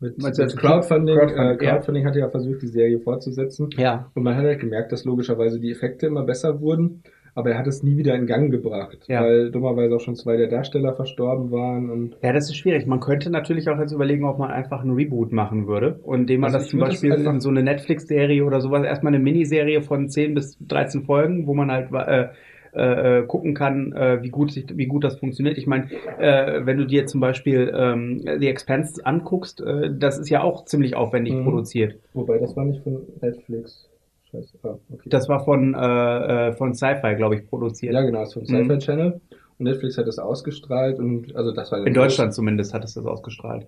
Mit, 0.00 0.16
mit 0.22 0.34
Crowdfunding. 0.34 1.18
Crowdfunding, 1.18 1.18
äh, 1.18 1.46
ja. 1.50 1.56
Crowdfunding 1.56 2.06
hat 2.06 2.14
ja 2.14 2.28
versucht, 2.28 2.62
die 2.62 2.68
Serie 2.68 3.00
fortzusetzen. 3.00 3.68
ja, 3.76 4.08
Und 4.14 4.22
man 4.22 4.36
hat 4.36 4.44
halt 4.44 4.60
gemerkt, 4.60 4.92
dass 4.92 5.04
logischerweise 5.04 5.58
die 5.58 5.72
Effekte 5.72 6.06
immer 6.06 6.22
besser 6.22 6.60
wurden, 6.60 7.02
aber 7.38 7.50
er 7.52 7.58
hat 7.58 7.66
es 7.66 7.82
nie 7.82 7.96
wieder 7.96 8.14
in 8.14 8.26
Gang 8.26 8.50
gebracht, 8.50 8.98
Ja. 9.08 9.22
weil 9.22 9.50
dummerweise 9.50 9.94
auch 9.96 10.00
schon 10.00 10.16
zwei 10.16 10.36
der 10.36 10.48
Darsteller 10.48 10.94
verstorben 10.94 11.50
waren 11.50 11.88
und 11.90 12.16
ja, 12.22 12.32
das 12.32 12.44
ist 12.50 12.56
schwierig. 12.56 12.86
Man 12.86 13.00
könnte 13.00 13.30
natürlich 13.30 13.68
auch 13.68 13.78
jetzt 13.78 13.92
überlegen, 13.92 14.24
ob 14.24 14.38
man 14.38 14.50
einfach 14.50 14.82
einen 14.82 14.94
Reboot 14.94 15.32
machen 15.32 15.66
würde 15.66 16.00
und 16.02 16.20
indem 16.22 16.40
man 16.42 16.48
Also 16.48 16.58
das 16.58 16.68
zum 16.68 16.80
das 16.80 16.88
Beispiel 16.90 17.12
einfach- 17.12 17.32
in 17.34 17.40
so 17.40 17.48
eine 17.48 17.62
Netflix-Serie 17.62 18.44
oder 18.44 18.60
sowas, 18.60 18.84
erstmal 18.84 19.14
eine 19.14 19.22
Miniserie 19.22 19.80
von 19.82 20.08
10 20.08 20.34
bis 20.34 20.58
13 20.66 21.02
Folgen, 21.04 21.46
wo 21.46 21.54
man 21.54 21.70
halt 21.70 21.88
äh, 21.92 22.26
äh, 22.74 23.22
gucken 23.26 23.54
kann, 23.54 23.92
äh, 23.94 24.22
wie 24.22 24.28
gut 24.28 24.52
sich, 24.52 24.66
wie 24.74 24.86
gut 24.86 25.02
das 25.02 25.18
funktioniert. 25.18 25.56
Ich 25.56 25.66
meine, 25.66 25.86
äh, 26.18 26.66
wenn 26.66 26.76
du 26.76 26.86
dir 26.86 27.06
zum 27.06 27.20
Beispiel 27.20 27.72
ähm, 27.74 28.20
The 28.38 28.46
Expanse 28.46 29.04
anguckst, 29.06 29.60
äh, 29.62 29.90
das 29.98 30.18
ist 30.18 30.28
ja 30.28 30.42
auch 30.42 30.64
ziemlich 30.66 30.94
aufwendig 30.94 31.34
Mhm. 31.34 31.44
produziert. 31.44 31.96
Wobei, 32.12 32.36
das 32.38 32.54
war 32.56 32.66
nicht 32.66 32.82
von 32.82 32.98
Netflix. 33.22 33.87
Scheiße. 34.30 34.58
Ah, 34.62 34.76
okay. 34.92 35.08
Das 35.08 35.28
war 35.28 35.44
von 35.44 35.74
äh, 35.74 36.48
äh, 36.48 36.52
von 36.52 36.74
Sci-Fi, 36.74 37.14
glaube 37.16 37.36
ich, 37.36 37.46
produziert. 37.48 37.94
ja, 37.94 38.02
genau, 38.02 38.20
das 38.20 38.28
ist 38.28 38.34
vom 38.34 38.42
Mhm. 38.42 38.64
Sci-Fi 38.66 38.78
Channel. 38.78 39.20
Und 39.58 39.64
Netflix 39.64 39.98
hat 39.98 40.06
das 40.06 40.18
ausgestrahlt 40.18 40.98
und 41.00 41.34
also 41.34 41.50
das 41.52 41.72
war 41.72 41.84
In 41.86 41.92
Deutschland 41.94 42.32
zumindest 42.32 42.72
hat 42.74 42.84
es 42.84 42.94
das 42.94 43.04
ausgestrahlt. 43.06 43.66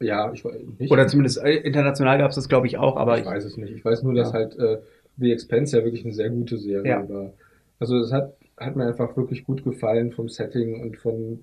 Ja, 0.00 0.32
ich 0.32 0.42
weiß 0.44 0.54
nicht. 0.78 0.90
Oder 0.90 1.06
zumindest 1.08 1.42
äh, 1.44 1.56
international 1.56 2.16
gab 2.18 2.30
es 2.30 2.36
das, 2.36 2.48
glaube 2.48 2.66
ich, 2.66 2.78
auch, 2.78 2.96
aber 2.96 3.18
ich 3.18 3.26
weiß 3.26 3.44
es 3.44 3.58
nicht. 3.58 3.70
Ich 3.74 3.84
weiß 3.84 4.02
nur, 4.02 4.14
dass 4.14 4.28
Ja. 4.28 4.34
halt 4.38 4.58
äh, 4.58 4.78
The 5.18 5.32
Expanse 5.32 5.76
ja 5.78 5.84
wirklich 5.84 6.04
eine 6.06 6.14
sehr 6.14 6.30
gute 6.30 6.56
Serie 6.56 6.88
Ja. 6.90 7.06
war. 7.08 7.32
Also 7.80 7.98
es 7.98 8.10
hat, 8.12 8.32
hat 8.56 8.76
mir 8.76 8.86
einfach 8.86 9.14
wirklich 9.16 9.44
gut 9.44 9.62
gefallen 9.62 10.12
vom 10.12 10.28
Setting 10.30 10.80
und 10.80 10.96
von 10.96 11.42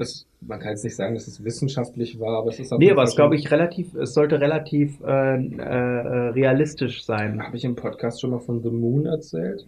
es, 0.00 0.26
man 0.40 0.58
kann 0.60 0.70
jetzt 0.70 0.84
nicht 0.84 0.96
sagen, 0.96 1.14
dass 1.14 1.26
es 1.28 1.44
wissenschaftlich 1.44 2.18
war, 2.18 2.38
aber 2.38 2.50
es 2.50 2.58
ist 2.60 2.72
auf 2.72 2.78
Nee, 2.78 2.90
aber 2.90 3.02
es 3.04 3.14
glaube 3.16 3.36
ich 3.36 3.50
relativ, 3.50 3.94
es 3.94 4.14
sollte 4.14 4.40
relativ 4.40 5.00
äh, 5.02 5.06
äh, 5.36 6.28
realistisch 6.30 7.04
sein. 7.04 7.42
Habe 7.42 7.56
ich 7.56 7.64
im 7.64 7.76
Podcast 7.76 8.20
schon 8.20 8.30
mal 8.30 8.40
von 8.40 8.62
The 8.62 8.70
Moon 8.70 9.06
erzählt? 9.06 9.66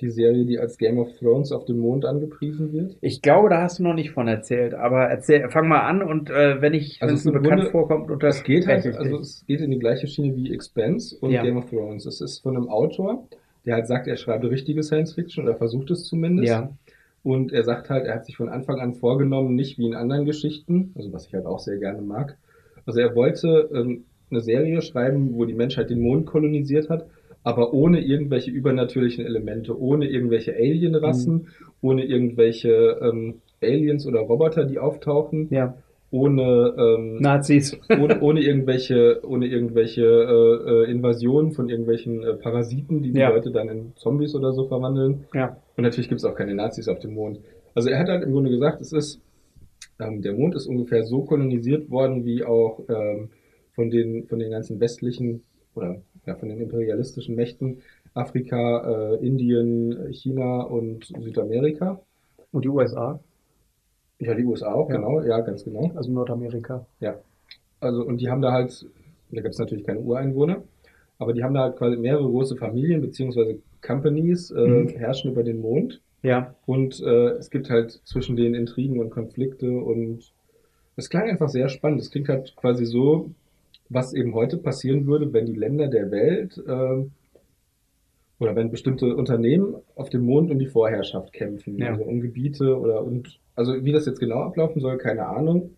Die 0.00 0.10
Serie, 0.10 0.44
die 0.44 0.58
als 0.58 0.78
Game 0.78 0.98
of 0.98 1.16
Thrones 1.20 1.52
auf 1.52 1.64
dem 1.64 1.78
Mond 1.78 2.04
angepriesen 2.04 2.72
wird. 2.72 2.96
Ich 3.02 3.22
glaube, 3.22 3.48
da 3.50 3.62
hast 3.62 3.78
du 3.78 3.84
noch 3.84 3.94
nicht 3.94 4.10
von 4.10 4.26
erzählt, 4.26 4.74
aber 4.74 5.04
erzähl, 5.04 5.48
fang 5.48 5.68
mal 5.68 5.82
an 5.82 6.02
und 6.02 6.28
äh, 6.28 6.60
wenn 6.60 6.74
ich, 6.74 7.00
Also 7.00 7.14
es 7.14 7.24
mir 7.24 7.30
bekannt 7.32 7.60
Grunde- 7.60 7.70
vorkommt, 7.70 8.10
und 8.10 8.20
Das 8.20 8.42
geht 8.42 8.66
halt, 8.66 8.84
also 8.84 9.18
es 9.20 9.44
geht 9.46 9.60
in 9.60 9.70
die 9.70 9.78
gleiche 9.78 10.08
Schiene 10.08 10.34
wie 10.34 10.52
Expense 10.52 11.16
und 11.20 11.30
Ja. 11.30 11.42
Game 11.42 11.56
of 11.56 11.70
Thrones. 11.70 12.04
Es 12.06 12.20
ist 12.20 12.40
von 12.40 12.56
einem 12.56 12.68
Autor, 12.68 13.28
der 13.64 13.74
halt 13.76 13.86
sagt, 13.86 14.08
er 14.08 14.16
schreibt 14.16 14.44
richtige 14.44 14.82
Science 14.82 15.14
Fiction 15.14 15.44
oder 15.44 15.54
versucht 15.54 15.88
es 15.92 16.04
zumindest. 16.04 16.48
ja, 16.48 16.72
Und 17.24 17.52
er 17.52 17.62
sagt 17.64 17.88
halt, 17.88 18.06
er 18.06 18.16
hat 18.16 18.26
sich 18.26 18.36
von 18.36 18.48
Anfang 18.48 18.80
an 18.80 18.94
vorgenommen, 18.94 19.54
nicht 19.54 19.78
wie 19.78 19.86
in 19.86 19.94
anderen 19.94 20.24
Geschichten, 20.24 20.92
also 20.96 21.12
was 21.12 21.26
ich 21.26 21.34
halt 21.34 21.46
auch 21.46 21.60
sehr 21.60 21.78
gerne 21.78 22.02
mag. 22.02 22.36
Also 22.84 22.98
er 23.00 23.14
wollte 23.14 23.70
ähm, 23.72 24.04
eine 24.30 24.40
Serie 24.40 24.82
schreiben, 24.82 25.34
wo 25.34 25.44
die 25.44 25.54
Menschheit 25.54 25.90
den 25.90 26.00
Mond 26.00 26.26
kolonisiert 26.26 26.88
hat, 26.90 27.06
aber 27.44 27.72
ohne 27.74 28.00
irgendwelche 28.00 28.50
übernatürlichen 28.50 29.24
Elemente, 29.24 29.78
ohne 29.80 30.08
irgendwelche 30.08 30.54
Alienrassen, 30.54 31.34
Mhm. 31.34 31.46
ohne 31.80 32.04
irgendwelche 32.04 32.98
ähm, 33.00 33.34
Aliens 33.62 34.06
oder 34.06 34.20
Roboter, 34.20 34.64
die 34.64 34.78
auftauchen, 34.80 35.46
ja, 35.50 35.74
ohne 36.10 36.74
ähm, 36.76 37.18
Nazis. 37.20 37.78
ohne, 38.00 38.20
ohne 38.20 38.40
irgendwelche, 38.42 39.20
ohne 39.24 39.46
irgendwelche 39.46 40.02
äh, 40.04 40.70
äh, 40.84 40.90
Invasionen 40.90 41.52
von 41.52 41.68
irgendwelchen 41.68 42.22
äh, 42.24 42.34
Parasiten, 42.34 43.02
die 43.02 43.12
die 43.12 43.20
Ja. 43.20 43.30
Leute 43.30 43.50
dann 43.52 43.68
in 43.68 43.92
Zombies 43.96 44.34
oder 44.34 44.52
so 44.52 44.66
verwandeln. 44.66 45.24
Ja, 45.34 45.56
Und 45.76 45.84
natürlich 45.84 46.08
gibt 46.08 46.20
es 46.20 46.24
auch 46.24 46.34
keine 46.34 46.54
Nazis 46.54 46.88
auf 46.88 46.98
dem 46.98 47.14
Mond. 47.14 47.40
Also 47.74 47.88
er 47.88 47.98
hat 47.98 48.08
halt 48.08 48.22
im 48.24 48.32
Grunde 48.32 48.50
gesagt, 48.50 48.80
es 48.80 48.92
ist, 48.92 49.20
ähm, 49.98 50.22
der 50.22 50.34
Mond 50.34 50.54
ist 50.54 50.66
ungefähr 50.66 51.04
so 51.04 51.22
kolonisiert 51.24 51.90
worden, 51.90 52.24
wie 52.24 52.44
auch 52.44 52.80
ähm, 52.88 53.30
von 53.74 53.90
den, 53.90 54.26
von 54.28 54.38
den 54.38 54.50
ganzen 54.50 54.80
westlichen 54.80 55.42
oder 55.74 56.02
ja, 56.26 56.34
von 56.36 56.48
den 56.48 56.60
imperialistischen 56.60 57.34
Mächten 57.34 57.78
Afrika, 58.14 59.14
äh, 59.14 59.26
Indien, 59.26 60.12
China 60.12 60.62
und 60.62 61.06
Südamerika. 61.06 62.00
und 62.52 62.64
die 62.64 62.68
USA, 62.68 63.18
Ja, 64.18 64.34
die 64.34 64.44
USA 64.44 64.72
auch, 64.74 64.90
Ja. 64.90 64.96
genau, 64.96 65.20
ja, 65.22 65.40
ganz 65.40 65.64
genau. 65.64 65.90
also 65.94 66.12
Nordamerika. 66.12 66.86
Ja. 67.00 67.18
Also, 67.80 68.04
und 68.04 68.20
die 68.20 68.28
haben 68.30 68.42
da 68.42 68.52
halt, 68.52 68.86
da 69.30 69.40
gibt 69.40 69.54
es 69.54 69.58
natürlich 69.58 69.84
keine 69.84 70.00
Ureinwohner, 70.00 70.62
aber 71.18 71.32
die 71.32 71.42
haben 71.44 71.54
da 71.54 71.62
halt 71.62 71.76
quasi 71.76 71.96
mehrere 71.96 72.24
große 72.28 72.56
Familien 72.56 73.00
beziehungsweise 73.00 73.58
Companies 73.80 74.50
äh, 74.50 74.60
Mhm. 74.66 74.88
herrschen 74.88 75.32
über 75.32 75.42
den 75.42 75.60
Mond. 75.60 76.00
Ja, 76.22 76.54
Und 76.66 77.00
äh, 77.00 77.30
es 77.38 77.50
gibt 77.50 77.68
halt 77.68 77.90
zwischen 78.04 78.36
den 78.36 78.54
Intrigen 78.54 79.00
und 79.00 79.10
Konflikte 79.10 79.70
und 79.70 80.32
es 80.96 81.08
klang 81.10 81.28
einfach 81.28 81.48
sehr 81.48 81.68
spannend. 81.68 82.00
Es 82.00 82.10
klingt 82.10 82.28
halt 82.28 82.54
quasi 82.54 82.84
so, 82.84 83.30
was 83.88 84.14
eben 84.14 84.32
heute 84.34 84.56
passieren 84.56 85.06
würde, 85.06 85.32
wenn 85.32 85.46
die 85.46 85.54
Länder 85.54 85.88
der 85.88 86.10
Welt 86.12 86.58
äh, 86.64 87.04
oder 88.38 88.56
wenn 88.56 88.70
bestimmte 88.70 89.14
Unternehmen 89.16 89.76
auf 89.94 90.10
dem 90.10 90.22
Mond 90.22 90.50
um 90.50 90.58
die 90.58 90.66
Vorherrschaft 90.66 91.32
kämpfen, 91.32 91.78
Ja. 91.78 91.90
also 91.90 92.04
um 92.04 92.20
Gebiete 92.20 92.78
oder 92.78 93.02
und 93.04 93.38
also 93.54 93.84
wie 93.84 93.92
das 93.92 94.06
jetzt 94.06 94.18
genau 94.20 94.40
ablaufen 94.42 94.80
soll, 94.80 94.98
keine 94.98 95.26
Ahnung. 95.26 95.70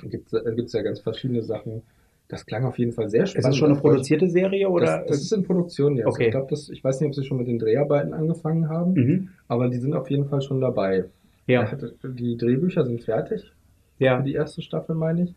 Da 0.00 0.08
gibt 0.08 0.32
es 0.32 0.72
ja 0.72 0.82
ganz 0.82 1.00
verschiedene 1.00 1.42
Sachen. 1.42 1.82
Das 2.28 2.44
klang 2.44 2.64
auf 2.66 2.78
jeden 2.78 2.92
Fall 2.92 3.08
sehr 3.08 3.22
ist 3.24 3.30
spannend. 3.30 3.46
das 3.48 3.56
schon 3.56 3.70
eine 3.72 3.80
produzierte 3.80 4.28
Serie 4.28 4.68
oder? 4.68 4.98
das, 4.98 5.06
das 5.06 5.20
ist 5.22 5.32
in 5.32 5.44
Produktion 5.44 5.96
jetzt. 5.96 6.06
Okay. 6.06 6.26
Ich 6.26 6.30
glaube, 6.30 6.48
das, 6.50 6.68
ich 6.68 6.84
weiß 6.84 7.00
nicht, 7.00 7.08
ob 7.08 7.14
sie 7.14 7.24
schon 7.24 7.38
mit 7.38 7.48
den 7.48 7.58
Dreharbeiten 7.58 8.12
angefangen 8.12 8.68
haben, 8.68 8.92
mhm. 8.92 9.28
aber 9.48 9.68
die 9.68 9.78
sind 9.78 9.94
auf 9.94 10.10
jeden 10.10 10.26
Fall 10.26 10.42
schon 10.42 10.60
dabei. 10.60 11.04
Ja, 11.46 11.70
hat- 11.70 11.82
Die 12.04 12.36
Drehbücher 12.36 12.84
sind 12.84 13.02
fertig 13.02 13.50
ja. 13.98 14.18
für 14.18 14.24
die 14.24 14.34
erste 14.34 14.60
Staffel, 14.60 14.94
meine 14.94 15.22
ich. 15.24 15.34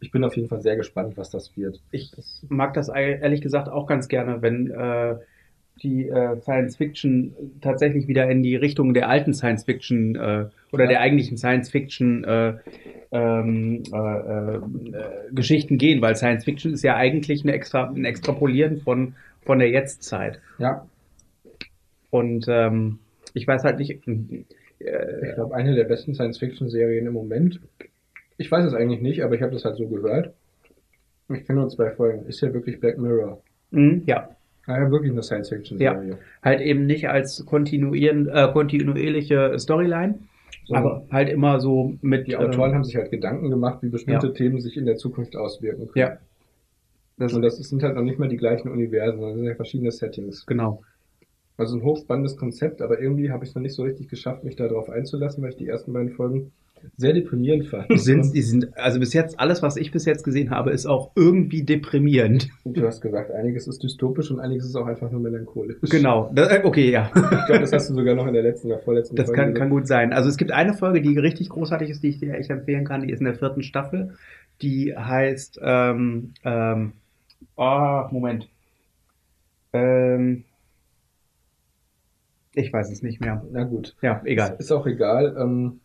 Ich 0.00 0.10
bin 0.10 0.24
auf 0.24 0.34
jeden 0.34 0.48
Fall 0.48 0.62
sehr 0.62 0.76
gespannt, 0.76 1.16
was 1.16 1.30
das 1.30 1.54
wird. 1.56 1.80
Ich 1.92 2.10
mag 2.48 2.72
das 2.74 2.88
ehrlich 2.88 3.40
gesagt 3.42 3.68
auch 3.68 3.86
ganz 3.86 4.08
gerne, 4.08 4.40
wenn 4.42 4.70
äh, 4.70 5.16
die 5.82 6.08
äh, 6.08 6.40
Science 6.40 6.76
Fiction 6.76 7.34
tatsächlich 7.60 8.08
wieder 8.08 8.28
in 8.28 8.42
die 8.42 8.56
Richtung 8.56 8.94
der 8.94 9.08
alten 9.08 9.32
Science 9.34 9.64
Fiction 9.64 10.16
äh, 10.16 10.46
oder 10.72 10.84
Ja. 10.84 10.90
der 10.90 11.00
eigentlichen 11.00 11.36
Science 11.36 11.70
Fiction 11.70 12.24
äh, 12.24 12.54
ähm, 13.12 13.82
äh, 13.92 13.96
äh, 13.96 14.56
äh, 14.56 14.60
Geschichten 15.32 15.76
gehen, 15.78 16.00
weil 16.00 16.16
Science 16.16 16.44
Fiction 16.44 16.72
ist 16.72 16.82
ja 16.82 16.96
eigentlich 16.96 17.44
eine 17.44 17.52
Extra, 17.52 17.88
ein 17.90 18.04
Extrapolieren 18.04 18.78
von, 18.80 19.14
von 19.44 19.58
der 19.58 19.68
Jetztzeit. 19.70 20.40
Ja, 20.58 20.86
Und 22.10 22.46
ähm, 22.48 22.98
ich 23.34 23.46
weiß 23.46 23.64
halt 23.64 23.78
nicht, 23.78 23.90
äh, 24.06 25.28
ich 25.28 25.34
glaube, 25.34 25.54
eine 25.54 25.74
der 25.74 25.84
besten 25.84 26.14
Science-Fiction-Serien 26.14 27.06
im 27.06 27.12
Moment 27.12 27.60
Ich 28.38 28.50
weiß 28.50 28.64
es 28.64 28.74
eigentlich 28.74 29.00
nicht, 29.00 29.22
aber 29.22 29.34
ich 29.34 29.42
habe 29.42 29.52
das 29.52 29.64
halt 29.64 29.76
so 29.76 29.86
gehört. 29.88 30.32
Ich 31.28 31.46
kenne 31.46 31.60
nur 31.60 31.68
zwei 31.68 31.90
Folgen. 31.90 32.26
Ist 32.26 32.40
ja 32.40 32.52
wirklich 32.52 32.80
Black 32.80 32.98
Mirror. 32.98 33.40
Mhm, 33.70 34.02
ja. 34.06 34.28
Ah, 34.66 34.78
ja, 34.80 34.90
wirklich 34.90 35.12
eine 35.12 35.22
Science-Fiction-Serie. 35.22 36.18
Halt 36.42 36.60
eben 36.60 36.86
nicht 36.86 37.08
als 37.08 37.44
kontinuieren, 37.46 38.28
äh, 38.28 38.48
kontinuierliche 38.52 39.58
Storyline, 39.58 40.18
So. 40.64 40.74
aber 40.74 41.06
halt 41.10 41.28
immer 41.28 41.60
so 41.60 41.94
mit. 42.02 42.26
Die 42.28 42.36
Autoren 42.36 42.70
ähm, 42.70 42.76
haben 42.76 42.84
sich 42.84 42.96
halt 42.96 43.10
Gedanken 43.10 43.50
gemacht, 43.50 43.82
wie 43.82 43.88
bestimmte 43.88 44.28
Ja. 44.28 44.32
Themen 44.32 44.60
sich 44.60 44.76
in 44.76 44.86
der 44.86 44.96
Zukunft 44.96 45.36
auswirken 45.36 45.88
können. 45.88 46.06
Ja. 46.06 46.18
das, 47.18 47.32
Und 47.32 47.42
das 47.42 47.56
sind 47.56 47.82
halt 47.82 47.94
noch 47.96 48.02
nicht 48.02 48.18
mal 48.18 48.28
die 48.28 48.36
gleichen 48.36 48.68
Universen, 48.68 49.18
sondern 49.18 49.36
sind 49.38 49.46
ja 49.46 49.54
verschiedene 49.54 49.90
Settings. 49.90 50.46
genau. 50.46 50.82
Also 51.58 51.76
ein 51.76 51.82
hochspannendes 51.82 52.36
Konzept, 52.38 52.80
aber 52.80 53.00
irgendwie 53.00 53.30
habe 53.30 53.44
ich 53.44 53.50
es 53.50 53.54
noch 53.54 53.62
nicht 53.62 53.74
so 53.74 53.82
richtig 53.82 54.08
geschafft, 54.08 54.42
mich 54.42 54.56
darauf 54.56 54.88
einzulassen, 54.88 55.42
weil 55.42 55.50
ich 55.50 55.56
die 55.56 55.68
ersten 55.68 55.92
beiden 55.92 56.10
Folgen 56.10 56.50
sehr 56.96 57.12
deprimierend 57.12 57.66
fand. 57.66 57.86
Sind, 57.98 58.34
die 58.34 58.42
sind, 58.42 58.76
also 58.76 59.00
bis 59.00 59.12
jetzt, 59.12 59.38
alles, 59.38 59.62
was 59.62 59.76
ich 59.76 59.90
bis 59.92 60.04
jetzt 60.04 60.24
gesehen 60.24 60.50
habe, 60.50 60.70
ist 60.70 60.86
auch 60.86 61.12
irgendwie 61.16 61.62
deprimierend. 61.62 62.48
Und 62.64 62.76
du 62.76 62.86
hast 62.86 63.00
gesagt, 63.00 63.30
einiges 63.30 63.66
ist 63.66 63.82
dystopisch 63.82 64.30
und 64.30 64.40
einiges 64.40 64.66
ist 64.66 64.76
auch 64.76 64.86
einfach 64.86 65.10
nur 65.10 65.20
melancholisch. 65.20 65.76
Genau. 65.90 66.30
Das, 66.34 66.48
äh, 66.48 66.60
okay, 66.64 66.90
ja. 66.90 67.10
Ich 67.14 67.46
glaube, 67.46 67.60
das 67.60 67.72
hast 67.72 67.90
du 67.90 67.94
sogar 67.94 68.14
noch 68.14 68.26
in 68.26 68.34
der 68.34 68.42
letzten 68.42 68.68
oder 68.68 68.78
vorletzten 68.78 69.16
Das 69.16 69.26
Folge 69.26 69.40
kann, 69.40 69.48
gesagt. 69.54 69.60
kann 69.60 69.70
gut 69.70 69.86
sein. 69.86 70.12
Also 70.12 70.28
es 70.28 70.36
gibt 70.36 70.52
eine 70.52 70.74
Folge, 70.74 71.00
die 71.02 71.16
richtig 71.18 71.48
großartig 71.48 71.90
ist, 71.90 72.02
die 72.02 72.08
ich 72.08 72.18
dir 72.18 72.34
echt 72.34 72.50
empfehlen 72.50 72.84
kann. 72.84 73.02
Die 73.02 73.12
ist 73.12 73.20
in 73.20 73.26
der 73.26 73.34
vierten 73.34 73.62
Staffel. 73.62 74.14
Die 74.60 74.96
heißt, 74.96 75.60
ähm, 75.62 76.34
ähm, 76.44 76.92
oh, 77.56 78.04
Moment. 78.10 78.48
Ähm, 79.72 80.44
ich 82.54 82.72
weiß 82.72 82.90
es 82.90 83.02
nicht 83.02 83.20
mehr. 83.20 83.44
Na 83.50 83.64
gut. 83.64 83.96
Ja, 84.02 84.20
egal. 84.24 84.56
Ist 84.58 84.72
auch 84.72 84.86
egal. 84.86 85.36
Ähm, 85.38 85.80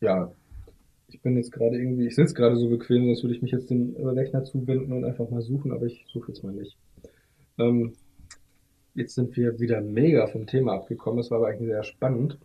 ja, 0.00 0.32
ich 1.08 1.20
bin 1.22 1.36
jetzt 1.36 1.52
gerade 1.52 1.76
irgendwie, 1.76 2.06
ich 2.06 2.14
sitze 2.14 2.34
gerade 2.34 2.56
so 2.56 2.68
bequem, 2.68 3.04
sonst 3.06 3.22
würde 3.24 3.34
ich 3.34 3.42
mich 3.42 3.50
jetzt 3.52 3.70
dem 3.70 3.96
Rechner 3.96 4.44
zuwenden 4.44 4.92
und 4.92 5.04
einfach 5.04 5.28
mal 5.30 5.42
suchen, 5.42 5.72
aber 5.72 5.86
ich 5.86 6.04
suche 6.12 6.28
jetzt 6.28 6.44
mal 6.44 6.52
nicht. 6.52 6.76
Ähm, 7.58 7.92
jetzt 8.94 9.14
sind 9.14 9.36
wir 9.36 9.58
wieder 9.58 9.80
mega 9.80 10.26
vom 10.28 10.46
Thema 10.46 10.74
abgekommen. 10.74 11.18
Es 11.20 11.30
war 11.30 11.38
aber 11.38 11.48
eigentlich 11.48 11.68
sehr 11.68 11.82
spannend. 11.82 12.38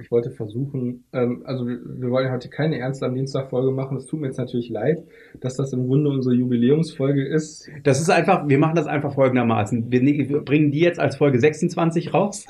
Ich 0.00 0.10
wollte 0.10 0.30
versuchen, 0.30 1.04
ähm, 1.14 1.42
also 1.46 1.66
wir, 1.66 1.78
wir 1.82 2.10
wollen 2.10 2.30
heute 2.30 2.50
keine 2.50 2.78
Ernst 2.78 3.02
am 3.02 3.14
Dienstag 3.14 3.48
Folge 3.48 3.70
machen. 3.70 3.96
Es 3.96 4.04
tut 4.04 4.20
mir 4.20 4.26
jetzt 4.26 4.36
natürlich 4.36 4.68
leid, 4.68 5.02
dass 5.40 5.56
das 5.56 5.72
im 5.72 5.86
Grunde 5.86 6.10
unsere 6.10 6.34
Jubiläumsfolge 6.34 7.24
ist. 7.26 7.68
Das 7.84 7.98
ist 7.98 8.10
einfach, 8.10 8.46
wir 8.46 8.58
machen 8.58 8.76
das 8.76 8.86
einfach 8.86 9.14
folgendermaßen. 9.14 9.90
Wir, 9.90 10.02
ne- 10.02 10.28
wir 10.28 10.40
bringen 10.42 10.70
die 10.70 10.80
jetzt 10.80 11.00
als 11.00 11.16
Folge 11.16 11.40
26 11.40 12.12
raus 12.12 12.44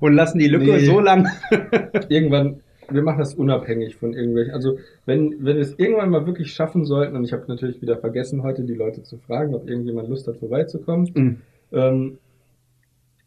und 0.00 0.12
lassen 0.12 0.38
die 0.38 0.46
Lücke 0.48 0.72
Nee. 0.72 0.84
so 0.84 1.00
lang. 1.00 1.26
irgendwann, 2.10 2.60
wir 2.90 3.02
machen 3.02 3.18
das 3.18 3.34
unabhängig 3.34 3.96
von 3.96 4.12
irgendwelchen. 4.12 4.54
Also 4.54 4.78
wenn, 5.06 5.44
wenn 5.44 5.56
wir 5.56 5.62
es 5.62 5.78
irgendwann 5.78 6.10
mal 6.10 6.26
wirklich 6.26 6.52
schaffen 6.52 6.84
sollten, 6.84 7.16
und 7.16 7.24
ich 7.24 7.32
habe 7.32 7.44
natürlich 7.48 7.80
wieder 7.82 7.96
vergessen, 7.96 8.42
heute 8.42 8.64
die 8.64 8.74
Leute 8.74 9.02
zu 9.02 9.18
fragen, 9.18 9.54
ob 9.54 9.68
irgendjemand 9.68 10.08
Lust 10.08 10.26
hat, 10.28 10.36
vorbeizukommen. 10.36 11.10
Mhm. 11.14 11.40
Ähm, 11.72 12.18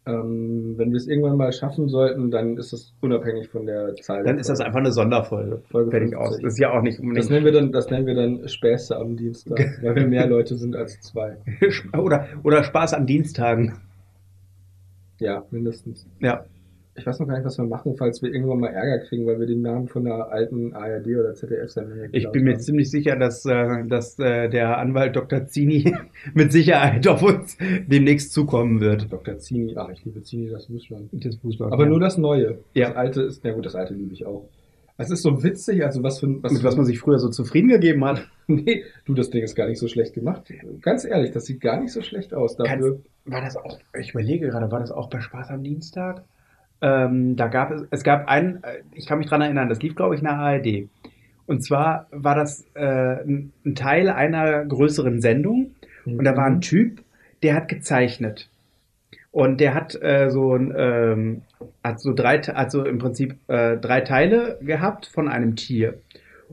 ähm, 0.08 0.74
wenn 0.78 0.90
wir 0.90 0.96
es 0.96 1.06
irgendwann 1.06 1.36
mal 1.36 1.52
schaffen 1.52 1.88
sollten, 1.88 2.30
dann 2.30 2.56
ist 2.56 2.72
das 2.72 2.94
unabhängig 3.02 3.48
von 3.48 3.66
der 3.66 3.94
Zahl. 3.96 4.24
Dann 4.24 4.36
der 4.36 4.40
ist 4.40 4.48
das 4.48 4.60
einfach 4.60 4.78
eine 4.78 4.92
Sonderfolge. 4.92 5.60
Folge 5.70 5.90
Fertig 5.90 6.14
50. 6.14 6.18
aus. 6.18 6.40
Das 6.40 6.52
ist 6.54 6.58
ja 6.58 6.70
auch 6.70 6.82
nicht 6.82 6.98
Das 6.98 7.02
unbedingt. 7.02 7.30
nennen 7.30 7.44
wir 7.44 7.52
dann, 7.52 7.72
das 7.72 7.90
nennen 7.90 8.06
wir 8.06 8.14
dann 8.14 8.48
Späße 8.48 8.96
am 8.96 9.16
Dienstag, 9.16 9.58
weil 9.82 9.94
wir 9.96 10.06
mehr 10.06 10.26
Leute 10.26 10.56
sind 10.56 10.74
als 10.74 10.98
zwei. 11.00 11.36
oder, 11.98 12.26
oder 12.42 12.64
Spaß 12.64 12.94
an 12.94 13.06
Dienstagen. 13.06 13.74
Ja, 15.20 15.44
mindestens. 15.50 16.06
Ja. 16.20 16.44
Ich 16.98 17.06
weiß 17.06 17.20
noch 17.20 17.28
gar 17.28 17.36
nicht, 17.36 17.44
was 17.44 17.56
wir 17.58 17.64
machen, 17.64 17.96
falls 17.96 18.22
wir 18.22 18.32
irgendwann 18.32 18.60
mal 18.60 18.68
Ärger 18.68 19.04
kriegen, 19.04 19.26
weil 19.26 19.38
wir 19.38 19.46
den 19.46 19.62
Namen 19.62 19.88
von 19.88 20.06
einer 20.06 20.30
alten 20.30 20.72
ARD 20.74 21.06
oder 21.06 21.34
ZDF-Sendung 21.34 22.08
Ich 22.12 22.28
bin 22.30 22.44
mir 22.44 22.54
haben. 22.54 22.60
ziemlich 22.60 22.90
sicher, 22.90 23.16
dass, 23.16 23.46
äh, 23.46 23.84
dass 23.86 24.18
äh, 24.18 24.48
der 24.48 24.78
Anwalt 24.78 25.14
Dr. 25.14 25.46
Zini 25.46 25.94
mit 26.34 26.52
Sicherheit 26.52 27.06
auf 27.06 27.22
uns 27.22 27.56
demnächst 27.86 28.32
zukommen 28.32 28.80
wird. 28.80 29.12
Dr. 29.12 29.38
Zini, 29.38 29.74
ach, 29.76 29.88
ich 29.90 30.04
liebe 30.04 30.22
Zini, 30.22 30.50
das 30.50 30.66
Fußball. 30.66 31.08
Das 31.12 31.36
Fußball. 31.36 31.72
Aber 31.72 31.86
nur 31.86 32.00
das 32.00 32.18
Neue. 32.18 32.58
Ja. 32.74 32.88
Das 32.88 32.96
alte 32.96 33.22
ist, 33.22 33.44
ja 33.44 33.52
gut, 33.52 33.64
das 33.64 33.74
alte 33.74 33.94
liebe 33.94 34.12
ich 34.12 34.26
auch. 34.26 34.48
Es 35.00 35.10
ist 35.10 35.22
so 35.22 35.44
witzig, 35.44 35.84
also 35.84 36.02
was 36.02 36.18
für 36.18 36.26
ein, 36.26 36.40
mit 36.42 36.64
was 36.64 36.76
man 36.76 36.84
sich 36.84 36.98
früher 36.98 37.20
so 37.20 37.28
zufrieden 37.28 37.68
gegeben 37.68 38.04
hat. 38.04 38.26
nee, 38.48 38.82
du, 39.04 39.14
das 39.14 39.30
Ding 39.30 39.44
ist 39.44 39.54
gar 39.54 39.68
nicht 39.68 39.78
so 39.78 39.86
schlecht 39.86 40.12
gemacht. 40.14 40.52
Ganz 40.80 41.04
ehrlich, 41.04 41.30
das 41.30 41.46
sieht 41.46 41.60
gar 41.60 41.80
nicht 41.80 41.92
so 41.92 42.02
schlecht 42.02 42.34
aus 42.34 42.56
dafür. 42.56 42.98
War 43.24 43.40
das 43.40 43.56
auch, 43.56 43.78
ich 43.96 44.10
überlege 44.10 44.48
gerade, 44.48 44.72
war 44.72 44.80
das 44.80 44.90
auch 44.90 45.08
bei 45.08 45.20
Spaß 45.20 45.50
am 45.50 45.62
Dienstag? 45.62 46.24
Ähm, 46.80 47.36
da 47.36 47.48
gab 47.48 47.70
es, 47.70 47.84
es 47.90 48.04
gab 48.04 48.28
einen, 48.28 48.62
äh, 48.62 48.82
ich 48.92 49.06
kann 49.06 49.18
mich 49.18 49.26
dran 49.26 49.40
erinnern, 49.40 49.68
das 49.68 49.82
lief, 49.82 49.94
glaube 49.94 50.14
ich, 50.14 50.20
der 50.20 50.32
ARD. 50.32 50.88
Und 51.46 51.64
zwar 51.64 52.06
war 52.10 52.34
das 52.34 52.66
äh, 52.74 53.22
ein 53.24 53.74
Teil 53.74 54.10
einer 54.10 54.64
größeren 54.66 55.20
Sendung. 55.20 55.74
Und 56.04 56.24
da 56.24 56.36
war 56.36 56.44
ein 56.44 56.60
Typ, 56.60 57.02
der 57.42 57.54
hat 57.54 57.68
gezeichnet. 57.68 58.48
Und 59.30 59.60
der 59.60 59.74
hat 59.74 60.00
äh, 60.00 60.30
so 60.30 60.54
ein, 60.54 60.74
ähm, 60.76 61.42
hat 61.82 62.00
so 62.00 62.12
drei, 62.12 62.40
also 62.42 62.84
im 62.84 62.98
Prinzip 62.98 63.36
äh, 63.48 63.76
drei 63.76 64.00
Teile 64.00 64.58
gehabt 64.60 65.06
von 65.06 65.28
einem 65.28 65.56
Tier. 65.56 65.94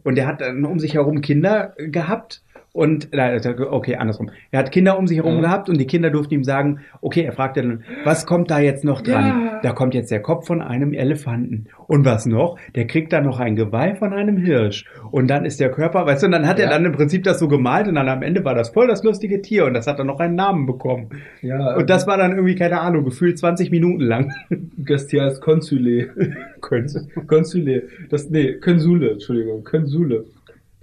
Und 0.04 0.16
der 0.16 0.28
hat 0.28 0.42
dann 0.42 0.64
um 0.66 0.80
sich 0.80 0.94
herum 0.94 1.22
Kinder 1.22 1.74
gehabt. 1.78 2.42
Und, 2.76 3.08
nein, 3.14 3.40
okay, 3.72 3.96
andersrum. 3.96 4.32
Er 4.52 4.60
hat 4.60 4.70
Kinder 4.74 5.00
um 5.00 5.08
sich 5.08 5.16
herum 5.20 5.38
Mhm. 5.38 5.42
gehabt 5.44 5.70
und 5.70 5.80
die 5.80 5.88
Kinder 5.88 6.10
durften 6.10 6.34
ihm 6.34 6.44
sagen, 6.44 6.82
okay, 7.00 7.22
er 7.22 7.32
fragte 7.32 7.62
dann, 7.62 7.84
was 8.04 8.26
kommt 8.26 8.52
da 8.52 8.60
jetzt 8.60 8.84
noch 8.84 9.00
dran? 9.02 9.26
Ja. 9.26 9.60
Da 9.64 9.72
kommt 9.72 9.94
jetzt 9.94 10.12
der 10.12 10.22
Kopf 10.22 10.46
von 10.46 10.62
einem 10.62 10.92
Elefanten. 10.94 11.68
Und 11.88 12.04
was 12.04 12.26
noch? 12.26 12.58
Der 12.76 12.86
kriegt 12.86 13.14
dann 13.14 13.24
noch 13.24 13.40
ein 13.40 13.56
Geweih 13.56 13.96
von 13.96 14.12
einem 14.12 14.36
Hirsch. 14.36 14.84
Und 15.10 15.30
dann 15.30 15.46
ist 15.46 15.62
der 15.62 15.72
Körper, 15.72 16.06
weißt 16.06 16.24
du, 16.24 16.26
und 16.26 16.34
dann 16.34 16.46
hat 16.50 16.60
er 16.60 16.66
Ja. 16.66 16.72
dann 16.72 16.84
im 16.84 16.92
Prinzip 16.92 17.24
das 17.24 17.40
so 17.40 17.48
gemalt 17.48 17.88
und 17.88 17.96
dann 17.96 18.10
am 18.10 18.22
Ende 18.22 18.44
war 18.44 18.56
das 18.56 18.72
voll 18.72 18.88
das 18.90 19.04
lustige 19.06 19.42
Tier 19.42 19.64
und 19.66 19.74
das 19.74 19.88
hat 19.88 19.98
dann 19.98 20.08
noch 20.08 20.20
einen 20.20 20.36
Namen 20.36 20.66
bekommen. 20.66 21.08
ja, 21.42 21.78
Und 21.78 21.90
das 21.90 22.06
war 22.08 22.18
dann 22.18 22.32
irgendwie, 22.34 22.56
keine 22.56 22.82
Ahnung, 22.82 23.06
gefühlt 23.06 23.38
20 23.40 23.72
Minuten 23.72 24.02
lang. 24.02 24.34
Gastias 24.84 25.40
Consule. 25.40 26.10
Consule. 27.28 27.84
Das, 28.10 28.30
nee, 28.30 28.54
Consule, 28.56 29.12
Entschuldigung, 29.12 29.64
Consule. 29.64 30.26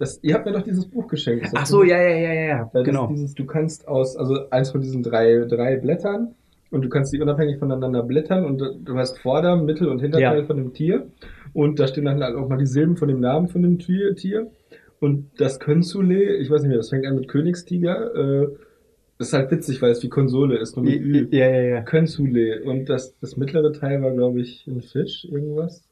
Das, 0.03 0.19
ihr 0.23 0.35
habt 0.35 0.47
mir 0.47 0.53
doch 0.53 0.63
dieses 0.63 0.85
Buch 0.87 1.07
geschenkt. 1.07 1.47
Ach 1.55 1.65
so, 1.65 1.85
ja, 1.85 1.97
ja, 1.97 2.09
ja, 2.17 2.33
ja, 2.33 2.43
ja, 2.49 2.71
Weil 2.73 2.83
genau. 2.83 3.07
dieses, 3.07 3.35
du 3.37 3.47
kannst 3.47 3.87
aus, 3.87 4.17
also 4.17 4.51
eins 4.51 4.73
von 4.73 4.81
diesen 4.81 5.05
drei, 5.05 5.45
drei 5.49 5.77
Blättern 5.77 6.35
und 6.73 6.83
du 6.85 6.89
kannst 6.89 7.13
die 7.13 7.21
unabhängig 7.21 7.59
voneinander 7.59 8.03
blättern 8.03 8.45
und 8.45 8.59
du 8.85 8.97
hast 8.97 9.21
Vorder-, 9.21 9.55
Mittel- 9.55 9.87
und 9.89 10.01
Hinterteil 10.01 10.41
Ja. 10.41 10.45
von 10.45 10.57
dem 10.57 10.73
Tier 10.73 11.07
und 11.53 11.79
da 11.79 11.87
stehen 11.87 12.07
dann 12.07 12.21
halt 12.21 12.35
auch 12.35 12.49
mal 12.49 12.59
die 12.59 12.67
Silben 12.67 12.97
von 12.97 13.07
dem 13.07 13.21
Namen 13.21 13.47
von 13.47 13.63
dem 13.63 13.79
Tier. 13.79 14.17
Tier. 14.17 14.51
Und 14.99 15.31
das 15.39 15.61
Könsule, 15.61 16.35
ich 16.37 16.51
weiß 16.51 16.63
nicht 16.63 16.71
mehr, 16.71 16.79
das 16.79 16.89
fängt 16.91 17.07
an 17.07 17.15
mit 17.15 17.29
Königstiger, 17.29 18.13
äh, 18.43 18.49
das 19.19 19.29
ist 19.29 19.35
halt 19.35 19.53
witzig, 19.53 19.81
weil 19.83 19.93
es 19.93 20.03
wie 20.03 20.09
Konsole 20.09 20.59
ist, 20.59 20.75
nur 20.77 20.85
mit 20.85 21.01
Ü. 21.01 21.29
Ja, 21.31 21.49
ja, 21.49 21.61
ja. 21.63 21.81
Könsule. 21.83 22.65
Und 22.65 22.87
das, 22.89 23.17
das 23.21 23.37
mittlere 23.37 23.73
Teil 23.73 24.03
war, 24.03 24.11
glaube 24.11 24.41
ich, 24.41 24.67
ein 24.67 24.81
Fisch, 24.81 25.29
irgendwas. 25.31 25.85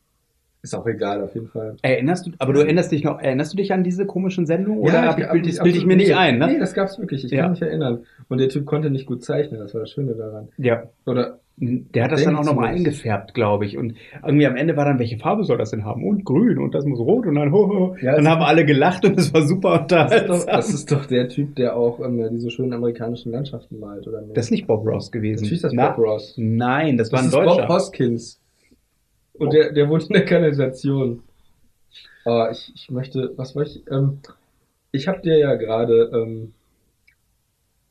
Ist 0.62 0.75
auch 0.75 0.87
egal, 0.87 1.23
auf 1.23 1.35
jeden 1.35 1.46
Fall. 1.49 1.77
Erinnerst 1.83 2.27
du, 2.27 2.33
aber 2.38 2.53
du 2.53 2.61
erinnerst 2.61 2.92
dich 2.92 3.03
noch, 3.03 3.18
erinnerst 3.20 3.53
du 3.53 3.57
dich 3.57 3.73
an 3.73 3.83
diese 3.83 4.05
komischen 4.05 4.44
Sendungen? 4.44 4.81
Oder 4.81 5.03
hab 5.07 5.18
ich, 5.18 5.25
hab 5.25 5.33
bild, 5.33 5.46
mich 5.46 5.55
das 5.57 5.62
bilde 5.64 5.79
ich 5.79 5.87
mir 5.87 5.96
nicht 5.96 6.14
ein, 6.14 6.38
Nee, 6.38 6.46
ne? 6.55 6.59
das 6.59 6.75
gab's 6.75 6.99
wirklich. 6.99 7.25
Ich 7.25 7.31
Ja. 7.31 7.42
kann 7.42 7.53
mich 7.53 7.62
erinnern. 7.62 8.01
Und 8.29 8.38
der 8.38 8.49
Typ 8.51 8.66
konnte 8.66 8.90
nicht 8.90 9.07
gut 9.07 9.25
zeichnen. 9.25 9.59
Das 9.61 9.73
war 9.73 9.81
das 9.81 9.90
Schöne 9.90 10.12
daran. 10.14 10.49
Ja. 10.59 10.83
Oder 11.07 11.38
Der 11.57 12.05
hat 12.05 12.12
das 12.12 12.25
dann 12.25 12.37
auch 12.37 12.44
nochmal 12.44 12.75
eingefärbt, 12.75 13.33
glaube 13.35 13.64
ich. 13.66 13.77
Und 13.79 13.94
irgendwie 14.25 14.46
am 14.46 14.57
Ende 14.57 14.77
war 14.77 14.85
dann, 14.85 14.99
welche 14.99 15.16
Farbe 15.18 15.44
soll 15.44 15.57
das 15.59 15.70
denn 15.70 15.85
haben? 15.87 16.05
Und 16.07 16.25
grün 16.27 16.59
und 16.59 16.75
das 16.75 16.85
muss 16.85 16.99
rot 17.01 17.27
und 17.27 17.35
dann 17.37 17.53
ho, 17.53 17.68
ho. 17.68 17.96
Ja, 18.03 18.16
dann 18.16 18.29
haben 18.29 18.42
alle 18.42 18.64
gelacht 18.66 19.05
und 19.07 19.18
es 19.18 19.33
war 19.33 19.42
super 19.42 19.85
das 19.88 20.12
ist, 20.12 20.20
doch, 20.29 20.35
unterhaltsam. 20.40 20.57
das 20.57 20.75
ist 20.75 20.92
doch 20.92 21.07
der 21.07 21.29
Typ, 21.31 21.57
der 21.57 21.75
auch 21.77 22.01
ähm, 22.01 22.23
diese 22.33 22.51
schönen 22.51 22.73
amerikanischen 22.75 23.33
Landschaften 23.33 23.79
malt, 23.79 24.07
oder 24.07 24.20
nicht? 24.23 24.37
Das 24.37 24.46
ist 24.46 24.51
nicht 24.51 24.66
Bob 24.66 24.87
Ross 24.87 25.11
gewesen. 25.11 25.42
Natürlich 25.44 25.57
ist 25.59 25.64
das 25.64 25.73
Na, 25.75 25.88
Bob 25.90 25.99
Ross. 26.07 26.35
Nein, 26.37 26.96
das, 26.99 27.11
war 27.12 27.18
Das 27.23 27.35
ein 27.35 27.40
ist 27.40 27.46
Deutscher. 27.49 27.66
Bob 27.66 27.77
Hoskins. 27.77 28.39
Und 29.40 29.53
der, 29.53 29.72
der 29.72 29.88
wohnt 29.88 30.05
in 30.05 30.12
der 30.14 30.24
Kanalisation. 30.24 31.22
Oh, 32.24 32.46
ich, 32.50 32.72
ich 32.74 32.90
möchte, 32.90 33.33
was 33.37 33.57
wollte 33.57 33.70
ich, 33.70 33.90
ähm, 33.90 34.18
ich 34.92 35.09
habe 35.09 35.20
dir 35.22 35.38
ja 35.38 35.55
gerade 35.55 36.11
ähm, 36.12 36.53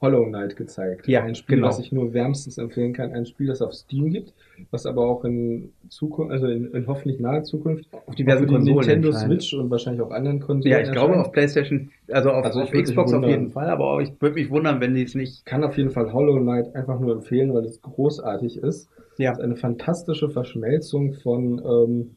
Hollow 0.02 0.26
Knight 0.26 0.56
gezeigt. 0.56 1.08
Ja, 1.08 1.24
ein 1.24 1.36
Spiel, 1.36 1.58
genau. 1.58 1.68
was 1.68 1.80
ich 1.80 1.92
nur 1.92 2.14
wärmstens 2.14 2.58
empfehlen 2.58 2.94
kann. 2.94 3.12
Ein 3.12 3.26
Spiel, 3.26 3.48
das 3.48 3.62
auf 3.62 3.74
Steam 3.74 4.12
gibt, 4.12 4.34
was 4.72 4.86
aber 4.86 5.06
auch 5.06 5.26
in 5.26 5.74
Zukunft, 5.90 6.32
also 6.32 6.48
in, 6.48 6.72
in 6.72 6.88
hoffentlich 6.88 7.20
naher 7.20 7.44
Zukunft 7.44 7.86
auf 8.06 8.16
diversen 8.16 8.48
die 8.48 8.54
Konsolen. 8.54 8.88
Nintendo. 8.88 9.12
Switch 9.12 9.54
und 9.54 9.70
wahrscheinlich 9.70 10.02
auch 10.02 10.12
anderen 10.12 10.40
Konsolen. 10.40 10.72
Ja, 10.72 10.80
ich 10.80 10.92
glaube 10.92 11.10
erscheint. 11.10 11.28
auf 11.28 11.32
PlayStation, 11.34 11.92
also 12.10 12.32
auf, 12.32 12.46
Also 12.46 12.62
ich 12.62 12.74
auf 12.74 12.84
Xbox 12.84 13.12
auf 13.12 13.26
jeden 13.26 13.50
Fall, 13.50 13.70
aber 13.70 13.92
auch, 13.92 14.00
ich 14.00 14.14
würde 14.22 14.36
mich 14.36 14.50
wundern, 14.50 14.80
wenn 14.80 14.96
die 14.96 15.04
es 15.04 15.16
nicht. 15.16 15.46
kann 15.46 15.64
auf 15.66 15.78
jeden 15.78 15.90
Fall 15.90 16.14
Hollow 16.14 16.40
Knight 16.40 16.76
einfach 16.76 17.00
nur 17.00 17.14
empfehlen, 17.14 17.54
weil 17.54 17.66
es 17.66 17.82
großartig 17.82 18.58
ist. 18.58 18.90
Ja. 19.20 19.32
Es 19.34 19.38
ist 19.38 19.44
eine 19.44 19.56
fantastische 19.56 20.30
Verschmelzung 20.30 21.14
von, 21.14 21.60
ähm, 21.60 22.16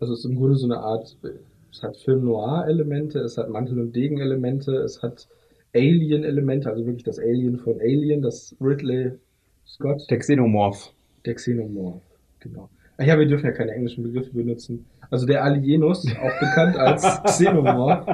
also 0.00 0.14
es 0.14 0.20
ist 0.20 0.24
im 0.24 0.36
Grunde 0.36 0.56
so 0.56 0.66
eine 0.66 0.78
Art, 0.78 1.16
es 1.72 1.82
hat 1.82 1.96
Film 1.98 2.24
Noir-Elemente, 2.24 3.20
es 3.20 3.36
hat 3.38 3.48
Mantel- 3.48 3.78
und 3.80 3.94
Degen-Elemente, 3.94 4.72
es 4.76 5.02
hat 5.02 5.28
Alien-Elemente, 5.74 6.68
also 6.68 6.84
wirklich 6.86 7.04
das 7.04 7.18
Alien 7.18 7.58
von 7.58 7.78
Alien, 7.80 8.22
das 8.22 8.56
Ridley 8.60 9.12
Scott, 9.66 10.02
Der 10.10 10.18
Xenomorph. 10.18 10.92
der 11.24 11.34
Xenomorph, 11.34 12.02
genau. 12.40 12.68
Ach 12.98 13.04
ja, 13.06 13.18
wir 13.18 13.26
dürfen 13.26 13.46
ja 13.46 13.52
keine 13.52 13.72
englischen 13.72 14.02
Begriffe 14.02 14.32
benutzen, 14.32 14.84
Also 15.10 15.26
der 15.26 15.44
Alienus, 15.44 16.04
auch 16.06 16.40
bekannt 16.40 16.76
als 16.76 17.02
Xenomorph. 17.24 18.04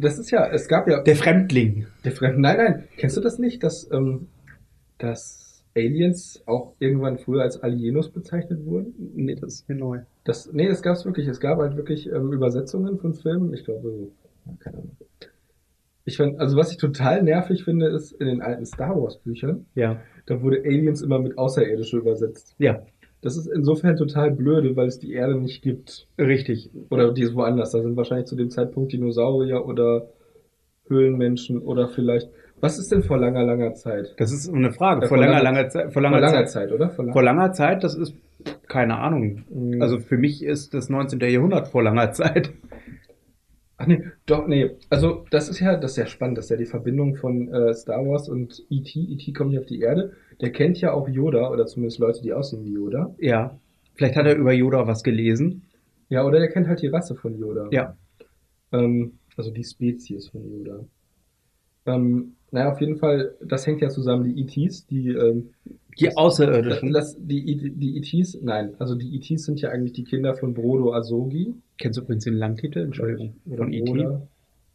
Das 0.00 0.18
ist 0.18 0.30
ja, 0.30 0.46
es 0.48 0.68
gab 0.68 0.86
ja 0.88 1.02
Der 1.02 1.16
Fremdling. 1.16 1.86
der 2.04 2.12
Fremden. 2.12 2.40
Nein, 2.42 2.56
nein, 2.56 2.84
kennst 2.98 3.16
du 3.16 3.20
das 3.20 3.38
nicht, 3.38 3.62
dass, 3.64 3.90
ähm, 3.90 4.28
dass 4.98 5.49
Aliens 5.76 6.42
auch 6.46 6.74
irgendwann 6.78 7.18
früher 7.18 7.42
als 7.42 7.62
Alienus 7.62 8.10
bezeichnet 8.10 8.64
wurden? 8.66 8.92
Nee, 9.14 9.36
das 9.36 9.54
ist 9.54 9.68
mir 9.68 9.76
neu. 9.76 10.00
Das, 10.24 10.52
nee, 10.52 10.68
das 10.68 10.82
gab 10.82 10.96
es 10.96 11.04
wirklich. 11.04 11.26
Es 11.28 11.40
gab 11.40 11.58
halt 11.58 11.76
wirklich 11.76 12.06
ähm, 12.10 12.32
Übersetzungen 12.32 12.98
von 12.98 13.14
Filmen. 13.14 13.52
Ich 13.54 13.64
glaube, 13.64 14.08
keine 14.58 14.78
Ahnung. 14.78 14.96
Ich 16.04 16.16
find, 16.16 16.40
also 16.40 16.56
was 16.56 16.72
ich 16.72 16.78
total 16.78 17.22
nervig 17.22 17.62
finde, 17.64 17.86
ist 17.88 18.12
in 18.12 18.26
den 18.26 18.40
alten 18.42 18.66
Star 18.66 19.00
Wars 19.00 19.18
Büchern, 19.18 19.66
Ja. 19.74 20.00
da 20.26 20.42
wurde 20.42 20.58
Aliens 20.64 21.02
immer 21.02 21.18
mit 21.20 21.38
Außerirdische 21.38 21.98
übersetzt. 21.98 22.54
Ja, 22.58 22.84
Das 23.20 23.36
ist 23.36 23.46
insofern 23.46 23.96
total 23.96 24.30
blöde, 24.32 24.74
weil 24.76 24.88
es 24.88 24.98
die 24.98 25.12
Erde 25.12 25.36
nicht 25.38 25.62
gibt. 25.62 26.08
richtig. 26.18 26.70
Oder 26.90 27.12
die 27.12 27.22
ist 27.22 27.34
woanders. 27.34 27.70
Da 27.72 27.82
sind 27.82 27.96
wahrscheinlich 27.96 28.26
zu 28.26 28.34
dem 28.34 28.50
Zeitpunkt 28.50 28.92
Dinosaurier 28.92 29.64
oder 29.66 30.08
Höhlenmenschen 30.88 31.58
oder 31.58 31.86
vielleicht. 31.88 32.30
Was 32.60 32.78
ist 32.78 32.92
denn 32.92 33.02
vor 33.02 33.18
langer, 33.18 33.42
langer 33.44 33.74
Zeit? 33.74 34.14
Das 34.18 34.32
ist 34.32 34.48
eine 34.52 34.72
Frage. 34.72 35.02
Ja, 35.02 35.08
vor, 35.08 35.16
vor 35.16 35.24
langer, 35.26 35.42
langer- 35.42 35.56
langer 35.58 35.68
Zeit. 35.70 35.84
Vor 35.84 35.92
Vor 35.92 36.02
langer, 36.02 36.20
langer 36.20 36.32
Zeit. 36.46 36.50
Zeit, 36.50 36.72
oder? 36.72 36.90
Vor, 36.90 37.04
lang- 37.04 37.12
Vor 37.12 37.22
langer 37.22 37.52
Zeit, 37.52 37.82
das 37.84 37.94
ist 37.94 38.14
keine 38.68 38.98
Ahnung. 38.98 39.44
Mhm. 39.50 39.80
Also 39.82 39.98
für 39.98 40.16
mich 40.18 40.42
ist 40.44 40.74
das 40.74 40.88
19. 40.88 41.20
Jahrhundert 41.20 41.68
vor 41.68 41.82
langer 41.82 42.12
Zeit. 42.12 42.52
Ach 43.78 43.86
nee, 43.86 44.02
doch, 44.26 44.46
nee. 44.46 44.72
Also 44.90 45.24
das 45.30 45.48
ist 45.48 45.58
ja, 45.60 45.76
das 45.76 45.92
ist 45.92 45.96
ja 45.96 46.06
spannend, 46.06 46.36
das 46.36 46.46
ist 46.46 46.50
ja 46.50 46.56
die 46.58 46.66
Verbindung 46.66 47.14
von 47.16 47.48
äh, 47.52 47.72
Star 47.72 48.06
Wars 48.06 48.28
und 48.28 48.62
E.T. 48.68 48.98
E.T. 49.00 49.32
kommt 49.32 49.52
ja 49.54 49.60
auf 49.60 49.66
die 49.66 49.80
Erde. 49.80 50.12
Der 50.42 50.50
kennt 50.52 50.78
ja 50.82 50.92
auch 50.92 51.08
Yoda, 51.08 51.50
oder 51.50 51.64
zumindest 51.66 51.98
Leute, 51.98 52.20
die 52.22 52.32
aussehen 52.34 52.64
wie 52.64 52.72
Yoda. 52.74 53.14
Ja. 53.18 53.58
Vielleicht 53.94 54.16
hat 54.16 54.26
er 54.26 54.36
über 54.36 54.52
Yoda 54.52 54.86
was 54.86 55.02
gelesen. 55.02 55.62
Ja, 56.10 56.24
oder 56.26 56.38
der 56.40 56.48
kennt 56.48 56.68
halt 56.68 56.82
die 56.82 56.88
Rasse 56.88 57.14
von 57.14 57.38
Yoda. 57.38 57.68
Ja. 57.70 57.96
Ähm, 58.72 59.12
also 59.36 59.50
die 59.50 59.64
Spezies 59.64 60.28
von 60.28 60.42
Yoda. 60.46 60.80
Ähm, 61.86 62.34
naja, 62.50 62.72
auf 62.72 62.80
jeden 62.80 62.96
Fall, 62.96 63.34
das 63.44 63.66
hängt 63.66 63.80
ja 63.80 63.88
zusammen, 63.88 64.24
die 64.24 64.40
E.T.s, 64.42 64.86
die, 64.86 65.08
ähm, 65.08 65.50
Die 65.98 66.16
Außerirdischen. 66.16 66.92
das, 66.92 67.16
die, 67.18 67.48
E- 67.52 67.70
die 67.70 67.96
E.T.s, 67.98 68.38
nein, 68.42 68.74
also 68.78 68.94
die 68.94 69.14
E.T.s 69.16 69.44
sind 69.44 69.60
ja 69.60 69.70
eigentlich 69.70 69.92
die 69.92 70.04
Kinder 70.04 70.34
von 70.34 70.54
Brodo 70.54 70.92
Asogi. 70.94 71.54
Kennst 71.78 71.98
du 71.98 72.02
übrigens 72.02 72.24
den 72.24 72.34
Langtitel? 72.34 72.80
Entschuldigung. 72.80 73.34
Oder 73.46 73.56
Von 73.58 73.72
E.T. 73.72 74.08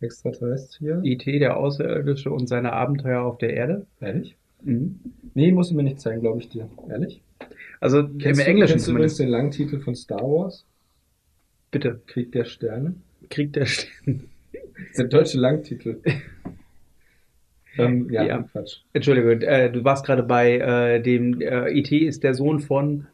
Extraterrestrier. 0.02 1.02
E.T., 1.04 1.40
der 1.40 1.58
Außerirdische 1.58 2.32
und 2.32 2.48
seine 2.48 2.74
Abenteuer 2.74 3.22
auf 3.24 3.38
der 3.38 3.54
Erde. 3.54 3.86
Ehrlich? 4.02 4.36
Mhm. 4.64 5.00
Nee, 5.34 5.52
muss 5.52 5.70
ich 5.70 5.76
mir 5.76 5.84
nicht 5.84 6.00
zeigen, 6.00 6.22
glaube 6.22 6.40
ich 6.40 6.50
dir. 6.50 6.70
Ehrlich? 6.90 7.22
Also 7.80 8.00
im 8.00 8.18
Kennst 8.20 8.42
du, 8.42 8.46
Englischen 8.46 8.72
kennst 8.74 8.88
du 8.88 8.92
übrigens 8.92 9.16
zumindest. 9.16 9.20
den 9.20 9.30
Langtitel 9.30 9.80
von 9.80 9.96
Star 9.96 10.22
Wars? 10.22 10.66
Bitte. 11.72 12.02
Krieg 12.08 12.32
der 12.32 12.46
Sterne? 12.46 12.96
Krieg 13.30 13.54
der 13.54 13.66
Sterne. 13.66 13.92
Das 14.14 14.22
ist 14.90 14.98
der 15.00 15.06
deutsche 15.08 15.38
Langtitel. 15.40 16.02
ähm, 17.78 18.10
ja, 18.10 18.24
Ja. 18.24 18.42
Quatsch. 18.44 18.78
Entschuldigung, 18.94 19.42
äh, 19.42 19.72
du 19.72 19.84
warst 19.84 20.06
gerade 20.06 20.24
bei 20.24 20.58
äh, 20.58 21.02
dem 21.02 21.42
äh, 21.42 21.70
E.T. 21.72 21.98
ist 21.98 22.24
der 22.24 22.34
Sohn 22.34 22.60
von 22.60 23.08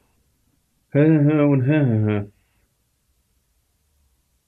und 0.94 1.64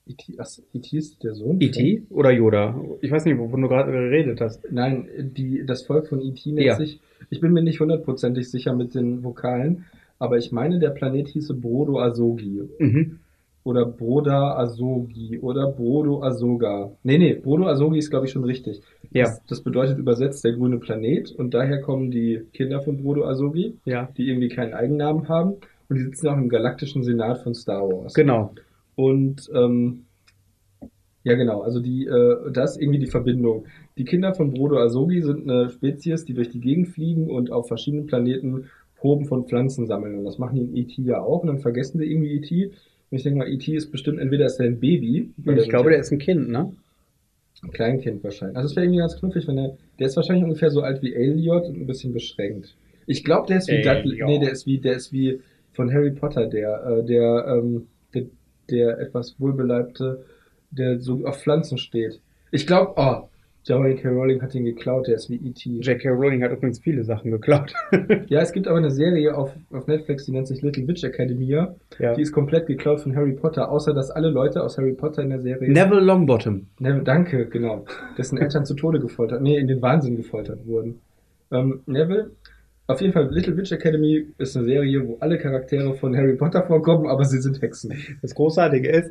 E.T. 0.06 0.34
ach, 0.38 0.48
E.T. 0.74 0.98
ist 0.98 1.24
der 1.24 1.34
Sohn? 1.34 1.62
E.T. 1.62 2.04
oder 2.10 2.32
Yoda? 2.32 2.80
Ich 3.02 3.10
weiß 3.12 3.24
nicht, 3.26 3.38
wovon 3.38 3.62
du 3.62 3.70
gerade 3.70 3.92
geredet 3.92 4.42
hast. 4.42 4.70
Nein, 4.70 5.08
die, 5.18 5.66
das 5.66 5.84
Volk 5.84 6.08
von 6.08 6.22
E.T. 6.22 6.52
nennt 6.52 6.66
Ja. 6.68 6.76
sich, 6.76 7.00
ich 7.30 7.40
bin 7.40 7.54
mir 7.54 7.64
nicht 7.64 7.80
hundertprozentig 7.80 8.50
sicher 8.52 8.76
mit 8.76 8.94
den 8.96 9.24
Vokalen, 9.24 9.86
aber 10.20 10.38
ich 10.38 10.52
meine, 10.52 10.80
der 10.80 10.90
Planet 10.90 11.28
hieße 11.30 11.54
Brodo 11.54 12.00
Asogi. 12.00 12.64
Mhm. 12.80 13.20
Oder 13.64 13.86
Broda 13.86 14.58
Asogi 14.58 15.40
oder 15.40 15.68
Brodo 15.72 16.22
Asoga. 16.22 16.92
Nee, 17.04 17.18
nee, 17.18 17.34
Brodo 17.34 17.68
Asogi 17.68 17.98
ist, 18.00 18.10
glaube 18.10 18.26
ich, 18.26 18.32
schon 18.34 18.44
richtig. 18.44 18.82
Ja. 19.12 19.24
Das, 19.24 19.42
das 19.46 19.62
bedeutet 19.62 19.98
übersetzt 19.98 20.44
der 20.44 20.54
grüne 20.54 20.80
Planet 20.80 21.32
und 21.32 21.54
daher 21.54 21.80
kommen 21.82 22.12
die 22.12 22.42
Kinder 22.54 22.82
von 22.82 22.98
Brodo 22.98 23.26
Asogi, 23.26 23.78
Ja, 23.86 24.10
die 24.18 24.28
irgendwie 24.28 24.50
keinen 24.50 24.74
Eigennamen 24.74 25.30
haben 25.30 25.54
und 25.88 25.96
die 25.98 26.02
sitzen 26.04 26.28
auch 26.28 26.38
im 26.38 26.50
galaktischen 26.50 27.04
Senat 27.04 27.40
von 27.40 27.54
Star 27.54 27.88
Wars. 27.88 28.14
genau. 28.14 28.54
Und 28.96 29.50
ähm, 29.56 30.06
ja, 31.24 31.36
genau, 31.36 31.62
also 31.62 31.80
die, 31.80 32.06
äh, 32.06 32.52
das 32.52 32.72
ist 32.76 32.82
irgendwie 32.82 33.00
die 33.00 33.08
Verbindung. 33.08 33.66
Die 33.98 34.04
Kinder 34.04 34.34
von 34.34 34.52
Brodo 34.52 34.78
Asogi 34.78 35.22
sind 35.22 35.50
eine 35.50 35.70
Spezies, 35.70 36.26
die 36.26 36.34
durch 36.34 36.50
die 36.50 36.60
Gegend 36.60 36.90
fliegen 36.90 37.30
und 37.30 37.50
auf 37.50 37.68
verschiedenen 37.70 38.08
Planeten 38.08 38.66
Proben 38.98 39.26
von 39.26 39.46
Pflanzen 39.46 39.86
sammeln. 39.88 40.18
Und 40.18 40.26
das 40.26 40.38
machen 40.38 40.56
die 40.56 40.62
in 40.62 40.76
E.T. 40.76 41.02
ja 41.04 41.22
auch. 41.22 41.42
Und 41.42 41.48
dann 41.48 41.60
vergessen 41.60 42.00
sie 42.00 42.06
irgendwie 42.06 42.36
E.T. 42.36 42.72
Und 43.14 43.18
ich 43.18 43.24
denke 43.26 43.38
mal, 43.38 43.48
E.T. 43.48 43.72
ist 43.76 43.92
bestimmt, 43.92 44.20
entweder 44.20 44.48
ist 44.48 44.60
er 44.60 44.66
ein 44.66 44.80
Baby, 44.80 45.30
weil 45.38 45.60
Ich 45.60 45.70
glaube, 45.70 45.92
der 45.92 46.00
ist 46.00 46.12
ein 46.12 46.18
Kind, 46.18 46.50
ne? 46.50 46.74
ein 47.62 47.70
Kleinkind 47.70 48.24
wahrscheinlich. 48.24 48.58
Also 48.58 48.70
es 48.70 48.76
wäre 48.76 48.88
irgendwie 48.88 49.02
ganz 49.02 49.20
knuffig, 49.20 49.48
wenn 49.48 49.60
er, 49.60 49.78
der 50.00 50.08
ist 50.08 50.16
wahrscheinlich 50.16 50.44
ungefähr 50.44 50.72
so 50.72 50.82
alt 50.82 51.04
wie 51.04 51.14
Elliot 51.14 51.66
und 51.66 51.80
ein 51.80 51.86
bisschen 51.86 52.12
beschränkt. 52.12 52.76
Ich 53.06 53.24
glaube, 53.24 53.46
der 53.46 53.58
ist 53.58 53.68
wie 53.68 53.84
Dudley, 53.84 54.20
nee, 54.26 54.40
der 54.40 54.52
ist 54.52 54.66
wie, 54.66 54.80
der 54.80 54.96
ist 54.96 55.14
wie 55.14 55.42
von 55.74 55.94
Harry 55.94 56.10
Potter, 56.10 56.48
der, 56.48 56.84
äh, 56.88 57.06
der, 57.06 57.46
ähm, 57.48 57.86
der, 58.16 58.24
der 58.72 58.98
etwas 58.98 59.36
wohlbeleibte, 59.40 60.26
der 60.72 61.00
so 61.00 61.24
auf 61.24 61.40
Pflanzen 61.40 61.78
steht. 61.78 62.20
Ich 62.50 62.66
glaube, 62.66 62.94
oh, 62.96 63.30
J.K. 63.66 64.10
Rowling 64.10 64.42
hat 64.42 64.54
ihn 64.56 64.66
geklaut, 64.66 65.08
der 65.08 65.16
ist 65.16 65.30
wie 65.30 65.36
E.T. 65.36 65.70
J.K. 65.80 66.10
Rowling 66.10 66.44
hat 66.44 66.52
übrigens 66.52 66.80
viele 66.80 67.04
Sachen 67.04 67.32
geklaut. 67.32 67.74
Ja, 68.28 68.42
es 68.42 68.52
gibt 68.52 68.68
aber 68.68 68.78
eine 68.78 68.92
Serie 68.92 69.36
auf, 69.36 69.54
auf 69.72 69.88
Netflix, 69.88 70.26
die 70.26 70.32
nennt 70.32 70.48
sich 70.48 70.62
Little 70.62 70.88
Witch 70.88 71.04
Academia. 71.04 71.76
ja. 72.00 72.14
Die 72.14 72.22
ist 72.22 72.32
komplett 72.32 72.68
geklaut 72.68 73.02
von 73.02 73.16
Harry 73.16 73.34
Potter, 73.34 73.72
außer 73.72 73.94
dass 73.94 74.12
alle 74.12 74.30
Leute 74.30 74.64
aus 74.64 74.78
Harry 74.78 74.94
Potter 74.94 75.24
in 75.24 75.30
der 75.30 75.40
Serie 75.40 75.72
Neville 75.72 76.02
Longbottom. 76.02 76.68
Neville, 76.80 77.04
danke, 77.04 77.46
genau. 77.48 77.86
Dessen 78.18 78.38
Eltern 78.38 78.66
zu 78.66 78.74
Tode 78.76 79.00
gefoltert, 79.00 79.42
nee, 79.42 79.58
in 79.58 79.68
den 79.68 79.82
Wahnsinn 79.82 80.16
gefoltert 80.16 80.66
wurden. 80.66 81.00
Ähm, 81.52 81.82
Neville, 81.86 82.32
auf 82.86 83.00
jeden 83.00 83.14
Fall, 83.14 83.30
Little 83.32 83.56
Witch 83.56 83.72
Academy 83.72 84.26
ist 84.38 84.58
eine 84.58 84.66
Serie, 84.66 85.08
wo 85.08 85.18
alle 85.22 85.38
Charaktere 85.38 85.96
von 85.96 86.18
Harry 86.18 86.36
Potter 86.36 86.64
vorkommen, 86.64 87.08
aber 87.08 87.24
sie 87.24 87.40
sind 87.42 87.62
Hexen. 87.62 87.94
Das 88.22 88.36
Großartige 88.36 88.90
ist, 88.90 89.10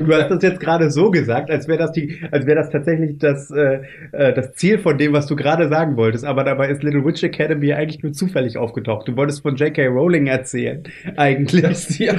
du 0.00 0.06
hast 0.12 0.30
das 0.30 0.42
jetzt 0.42 0.58
gerade 0.58 0.90
so 0.90 1.12
gesagt, 1.12 1.50
als 1.50 1.68
wäre 1.68 1.78
das 1.78 1.92
die, 1.92 2.18
als 2.32 2.46
wäre 2.46 2.56
das 2.56 2.70
tatsächlich 2.70 3.18
das, 3.18 3.52
äh, 3.52 3.82
äh, 4.10 4.34
das 4.34 4.54
Ziel 4.54 4.78
von 4.78 4.98
dem, 4.98 5.12
was 5.12 5.26
du 5.26 5.36
gerade 5.36 5.68
sagen 5.68 5.96
wolltest. 5.96 6.24
Aber 6.24 6.42
dabei 6.42 6.70
ist 6.70 6.82
Little 6.82 7.04
Witch 7.04 7.22
Academy 7.22 7.72
eigentlich 7.72 8.02
nur 8.02 8.12
zufällig 8.12 8.56
aufgetaucht. 8.58 9.06
Du 9.06 9.16
wolltest 9.16 9.42
von 9.42 9.54
J.K. 9.54 9.86
Rowling 9.86 10.26
erzählen, 10.26 10.82
eigentlich. 11.16 11.62
Dass 11.62 11.86
die, 11.86 12.10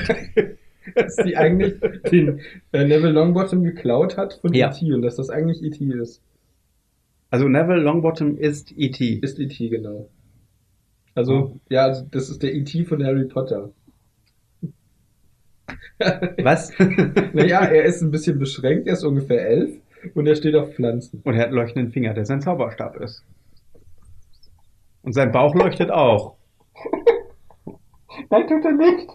dass 0.95 1.15
die 1.17 1.36
eigentlich 1.36 1.74
den 2.10 2.39
äh, 2.71 2.86
Neville 2.86 3.12
Longbottom 3.12 3.63
geklaut 3.65 4.15
hat 4.15 4.36
von 4.41 4.54
Ja. 4.54 4.69
E.T. 4.69 4.93
und 4.93 5.02
dass 5.02 5.17
das 5.17 5.30
eigentlich 5.30 5.62
E.T. 5.62 5.84
ist. 6.02 6.21
Also 7.29 7.47
Neville 7.47 7.81
Longbottom 7.81 8.38
ist 8.38 8.71
E.T. 8.77 9.19
Ist 9.21 9.39
E.T. 9.39 9.69
genau. 9.69 10.09
Also, 11.15 11.59
ja, 11.69 11.83
also 11.83 12.05
das 12.11 12.29
ist 12.29 12.43
der 12.43 12.53
E.T. 12.53 12.85
von 12.85 13.03
Harry 13.03 13.25
Potter. 13.25 13.71
Was? 16.43 16.71
Naja, 17.33 17.65
er 17.65 17.83
ist 17.85 18.01
ein 18.01 18.11
bisschen 18.11 18.39
beschränkt, 18.39 18.88
er 18.88 18.93
ist 18.93 19.03
ungefähr 19.03 19.45
elf 19.47 19.79
und 20.13 20.27
er 20.27 20.35
steht 20.35 20.55
auf 20.55 20.73
Pflanzen. 20.73 21.21
Und 21.23 21.33
er 21.33 21.41
hat 21.41 21.47
einen 21.47 21.55
leuchtenden 21.55 21.91
Finger, 21.91 22.13
der 22.13 22.25
sein 22.25 22.41
Zauberstab 22.41 22.97
ist. 22.97 23.23
Und 25.01 25.13
sein 25.13 25.31
Bauch 25.31 25.55
leuchtet 25.55 25.91
auch. 25.91 26.35
Nein, 28.29 28.47
tut 28.47 28.65
er 28.65 28.71
nicht. 28.71 29.09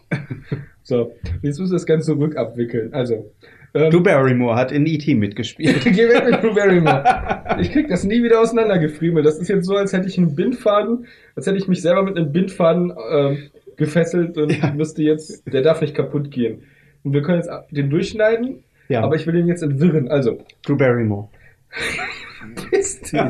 So, 0.83 1.13
jetzt 1.43 1.59
müssen 1.59 1.73
wir 1.73 1.77
das 1.77 1.87
Ganze 1.87 2.17
rückabwickeln. 2.17 2.93
Also, 2.93 3.33
ähm, 3.75 3.91
Drew 3.91 4.03
Barrymore 4.03 4.57
hat 4.57 4.73
in 4.73 4.87
E.T. 4.87 5.15
mitgespielt. 5.15 5.81
geh 5.85 6.09
weg 6.09 6.25
mit 6.31 6.43
Drew 6.43 6.55
Barrymore. 6.55 7.05
Ich 7.61 7.73
krieg 7.73 7.89
das 7.89 8.05
nie 8.05 8.23
wieder 8.23 8.41
auseinandergefriemelt. 8.41 9.27
Das 9.27 9.39
ist 9.39 9.49
jetzt 9.49 9.67
so, 9.67 9.77
als 9.77 9.93
hätte 9.93 10.07
ich 10.09 10.17
einen 10.17 10.35
Bindfaden, 10.35 11.07
als 11.37 11.47
hätte 11.47 11.59
ich 11.59 11.69
mich 11.69 11.83
selber 11.83 12.03
mit 12.05 12.17
einem 12.17 12.33
Bindfaden 12.33 12.93
ähm, 13.13 13.39
gefesselt 13.77 14.39
und 14.39 14.51
Ja. 14.57 14.73
müsste 14.73 15.03
jetzt, 15.03 15.43
der 15.53 15.61
darf 15.63 15.81
nicht 15.81 15.95
kaputt 15.95 16.31
gehen. 16.31 16.63
Und 17.03 17.13
wir 17.13 17.23
können 17.23 17.39
jetzt 17.39 17.51
den 17.71 17.91
durchschneiden, 17.91 18.63
Ja, 18.89 19.03
aber 19.03 19.17
ich 19.17 19.27
will 19.27 19.35
den 19.35 19.47
jetzt 19.47 19.63
entwirren. 19.63 20.09
Also, 20.09 20.39
Drew 20.65 20.77
Barrymore. 20.77 21.29
Verpiss 22.57 23.01
dich. 23.01 23.21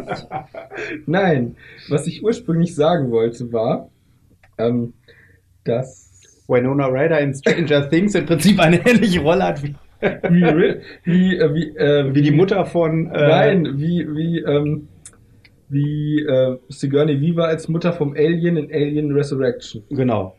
Nein, 1.07 1.57
was 1.89 2.07
ich 2.07 2.23
ursprünglich 2.23 2.75
sagen 2.75 3.11
wollte 3.11 3.53
war, 3.53 3.91
ähm, 4.59 4.93
dass 5.65 6.45
Winona 6.47 6.87
Ryder 6.87 7.21
in 7.21 7.35
Stranger 7.35 7.89
Things 7.89 8.15
im 8.15 8.27
Prinzip 8.27 8.61
eine 8.61 8.85
ähnliche 8.87 9.21
Rolle 9.21 9.45
hat 9.45 9.63
wie, 9.63 9.75
wie, 10.01 10.77
wie, 11.05 11.37
äh, 11.39 11.55
wie, 11.55 11.77
äh, 11.77 12.15
wie 12.15 12.23
die 12.23 12.31
Mutter 12.31 12.65
von. 12.65 13.07
Äh, 13.11 13.29
Nein, 13.29 13.69
wie, 13.77 14.07
wie, 14.15 14.39
ähm, 14.41 14.89
wie 15.69 16.23
äh, 16.23 16.57
Sigourney 16.69 17.21
Weaver 17.21 17.47
als 17.47 17.69
Mutter 17.69 17.93
vom 17.93 18.13
Alien 18.15 18.57
in 18.57 18.73
Alien 18.73 19.13
Resurrection. 19.13 19.83
Genau. 19.91 20.37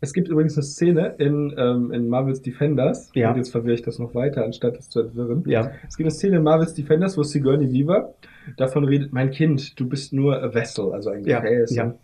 Es 0.00 0.12
gibt 0.12 0.28
übrigens 0.28 0.56
eine 0.56 0.62
Szene 0.64 1.14
in, 1.18 1.54
ähm, 1.56 1.90
in 1.90 2.08
Marvel's 2.08 2.42
Defenders, 2.42 3.10
Ja. 3.14 3.30
und 3.30 3.38
jetzt 3.38 3.50
verwirre 3.50 3.74
ich 3.74 3.82
das 3.82 3.98
noch 3.98 4.14
weiter, 4.14 4.44
anstatt 4.44 4.76
es 4.76 4.90
zu 4.90 5.00
entwirren. 5.00 5.42
Ja. 5.46 5.70
Es 5.88 5.96
gibt 5.96 6.06
eine 6.06 6.10
Szene 6.10 6.36
in 6.36 6.42
Marvel's 6.42 6.74
Defenders, 6.74 7.16
wo 7.16 7.22
Sigourney 7.22 7.72
Weaver 7.72 8.14
davon 8.56 8.84
redet, 8.84 9.12
mein 9.12 9.30
Kind, 9.30 9.78
du 9.80 9.88
bist 9.88 10.12
nur 10.12 10.40
a 10.42 10.52
vessel, 10.52 10.92
also 10.92 11.10
ein 11.10 11.24
Ja, 11.24 11.40
Gefäß. 11.40 11.74
ja. 11.74 11.94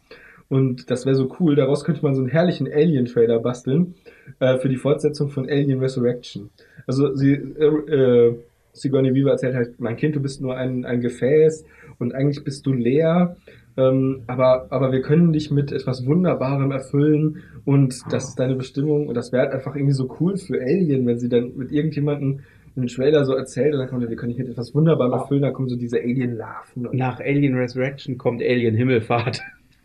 Und 0.49 0.91
das 0.91 1.07
wäre 1.07 1.15
so 1.17 1.35
cool. 1.41 1.55
Daraus 1.55 1.85
könnte 1.85 2.03
man 2.03 2.15
so 2.15 2.21
einen 2.23 2.31
herrlichen 2.31 2.67
Alien-Trailer 2.71 3.39
basteln 3.41 3.95
äh, 4.39 4.59
für 4.59 4.69
die 4.69 4.77
Fortsetzung 4.77 5.29
von 5.31 5.49
Alien 5.49 5.79
Resurrection. 5.79 6.51
Also 6.87 7.15
sie, 7.15 7.33
äh, 7.33 7.67
äh, 7.67 8.35
Sigourney 8.73 9.15
Weaver 9.15 9.33
erzählt 9.33 9.55
halt, 9.55 9.81
mein 9.81 9.97
Kind, 9.97 10.17
du 10.17 10.21
bist 10.21 10.41
nur 10.41 10.57
ein, 10.57 10.85
ein 10.85 11.01
Gefäß 11.01 11.65
und 11.99 12.15
eigentlich 12.15 12.45
bist 12.45 12.67
du 12.67 12.73
leer. 12.73 13.37
Ähm, 13.77 14.23
aber, 14.27 14.67
aber 14.71 14.93
wir 14.93 15.01
können 15.01 15.33
dich 15.33 15.51
mit 15.51 15.73
etwas 15.73 16.05
Wunderbarem 16.05 16.71
erfüllen 16.73 17.43
und 17.65 18.01
das 18.11 18.29
ist 18.29 18.39
deine 18.39 18.55
Bestimmung 18.55 19.09
und 19.09 19.15
das 19.15 19.33
wäre 19.33 19.45
halt 19.45 19.55
einfach 19.55 19.75
irgendwie 19.75 19.95
so 19.95 20.15
cool 20.21 20.37
für 20.37 20.61
Alien, 20.61 21.07
wenn 21.07 21.19
sie 21.19 21.31
dann 21.31 21.57
mit 21.57 21.73
irgendjemandem 21.73 22.41
einen 22.77 22.87
Trailer 22.87 23.25
so 23.25 23.35
erzählt 23.35 23.73
und 23.73 23.81
dann 23.81 23.89
kommt, 23.89 24.07
wir 24.07 24.17
können 24.17 24.31
dich 24.31 24.39
mit 24.39 24.49
etwas 24.49 24.75
Wunderbarem 24.75 25.13
erfüllen, 25.13 25.43
dann 25.43 25.53
kommen 25.53 25.69
so 25.69 25.77
diese 25.77 25.99
Alien-Larven. 25.99 26.89
Nach 26.93 27.21
Alien 27.21 27.55
Resurrection 27.55 28.19
kommt 28.19 28.43
Alien 28.43 28.75
Himmelfahrt. 28.75 29.41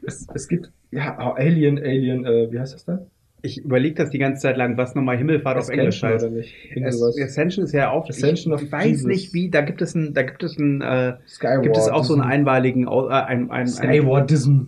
Es, 0.06 0.28
es 0.34 0.48
gibt, 0.48 0.72
ja, 0.92 1.18
oh, 1.20 1.34
Alien, 1.36 1.78
Alien, 1.80 2.26
äh, 2.26 2.52
wie 2.52 2.60
heißt 2.60 2.74
das 2.74 2.86
da? 2.86 3.06
Ich 3.48 3.64
überlege 3.64 3.96
das 3.96 4.10
die 4.10 4.18
ganze 4.18 4.42
Zeit 4.42 4.58
lang, 4.58 4.76
was 4.78 4.94
nochmal 4.96 5.18
Himmelfahrt 5.18 5.58
auf 5.58 5.70
Englisch 5.70 6.04
Ascension 6.04 6.14
heißt. 6.14 6.26
oder 6.26 6.36
nicht? 6.36 6.56
Es. 6.86 7.24
Ascension 7.32 7.64
ist 7.66 7.74
ja 7.74 7.90
auch. 7.92 8.10
Ascension 8.10 8.54
ich 8.56 8.64
of 8.64 8.72
weiß 8.72 8.86
Jesus. 8.88 9.06
nicht 9.08 9.34
wie. 9.34 9.50
Da 9.50 9.62
gibt 9.62 9.82
es 9.82 9.96
ein, 9.96 10.14
da 10.14 10.24
gibt 10.24 10.44
es 10.44 10.58
ein, 10.58 10.82
äh, 10.82 11.18
Skyward. 11.28 11.64
gibt 11.64 11.78
es 11.78 11.88
auch 11.88 12.04
so 12.04 12.14
einen 12.20 12.88
Au- 12.88 13.08
äh, 13.10 13.14
ein, 13.14 13.50
ein, 13.50 13.52
ein, 13.52 13.68
Skywardism. 13.68 14.62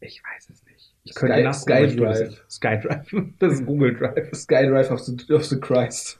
Ich 0.00 0.22
weiß 0.22 0.50
es 0.50 0.64
nicht. 0.64 0.94
Ich 1.04 1.12
Sky- 1.12 1.26
könnte 1.26 1.40
ich 1.48 1.56
SkyDrive. 1.56 2.20
nicht. 2.28 2.44
SkyDrive. 2.48 3.24
Das 3.40 3.52
ist 3.54 3.66
Google 3.66 3.94
Drive. 3.96 4.30
Skydrive 4.34 4.90
of 4.92 5.00
the, 5.00 5.32
of 5.34 5.44
the 5.44 5.58
Christ. 5.58 6.18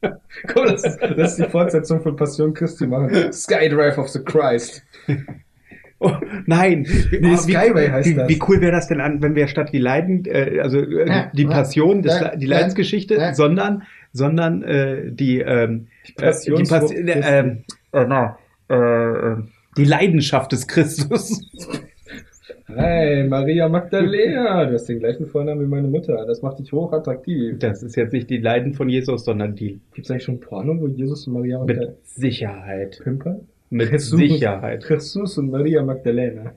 Komm, 0.02 0.66
das 0.66 0.84
ist, 0.84 0.98
das 1.00 1.30
ist 1.38 1.46
die 1.46 1.50
Fortsetzung 1.50 2.00
von 2.02 2.14
Passion 2.16 2.52
Christi 2.54 2.86
machen. 2.86 3.32
Skydrive 3.32 3.98
of 3.98 4.08
the 4.08 4.20
Christ. 4.22 4.82
Oh, 6.06 6.12
nein. 6.46 6.86
Nee, 7.18 7.36
Skyway 7.36 7.88
heißt 7.88 8.10
wie, 8.10 8.14
das. 8.14 8.28
Wie 8.28 8.38
cool 8.46 8.60
wäre 8.60 8.72
das 8.72 8.88
denn 8.88 9.00
an, 9.00 9.22
wenn 9.22 9.34
wir 9.34 9.48
statt 9.48 9.70
die 9.72 9.78
Leiden, 9.78 10.24
äh, 10.26 10.60
also 10.60 10.78
äh, 10.78 11.08
Ja, 11.08 11.30
die 11.32 11.44
ja, 11.44 11.48
Passion, 11.48 12.02
des, 12.02 12.20
ja, 12.20 12.36
die 12.36 12.46
ja, 12.46 12.56
Leidensgeschichte, 12.56 13.14
ja. 13.14 13.34
sondern, 13.34 13.84
sondern 14.12 14.62
äh, 14.62 15.10
die, 15.10 15.40
ähm, 15.40 15.86
Die 16.06 16.22
äh, 16.22 16.34
die, 16.56 16.62
Pas 16.64 16.90
äh, 16.90 16.96
äh, 17.00 17.56
äh, 17.92 18.74
äh, 18.74 19.36
die 19.76 19.84
Leidenschaft 19.84 20.52
des 20.52 20.66
Christus. 20.66 21.40
Hey, 22.66 23.24
Maria 23.24 23.68
Magdalena. 23.68 24.64
Du 24.64 24.74
hast 24.74 24.88
den 24.88 24.98
gleichen 24.98 25.26
Vornamen 25.26 25.60
wie 25.60 25.68
meine 25.68 25.86
Mutter. 25.86 26.24
Das 26.26 26.40
macht 26.40 26.58
dich 26.58 26.72
hochattraktiv. 26.72 27.58
Das 27.58 27.82
ist 27.82 27.94
jetzt 27.94 28.12
nicht 28.12 28.30
die 28.30 28.38
Leiden 28.38 28.72
von 28.72 28.88
Jesus, 28.88 29.24
sondern 29.24 29.54
die 29.54 29.80
Gibt 29.92 30.06
es 30.06 30.10
eigentlich 30.10 30.24
schon 30.24 30.40
Porno, 30.40 30.80
wo 30.80 30.88
Jesus 30.88 31.26
und 31.26 31.34
Maria 31.34 31.58
Magdalena 31.58 31.92
mit 31.92 32.06
Sicherheit. 32.06 33.00
pimpern? 33.04 33.46
Mit 33.70 33.90
Jesus. 33.90 34.18
Sicherheit. 34.18 34.88
Jesus 34.88 35.38
und 35.38 35.50
Maria 35.50 35.82
Magdalena. 35.82 36.54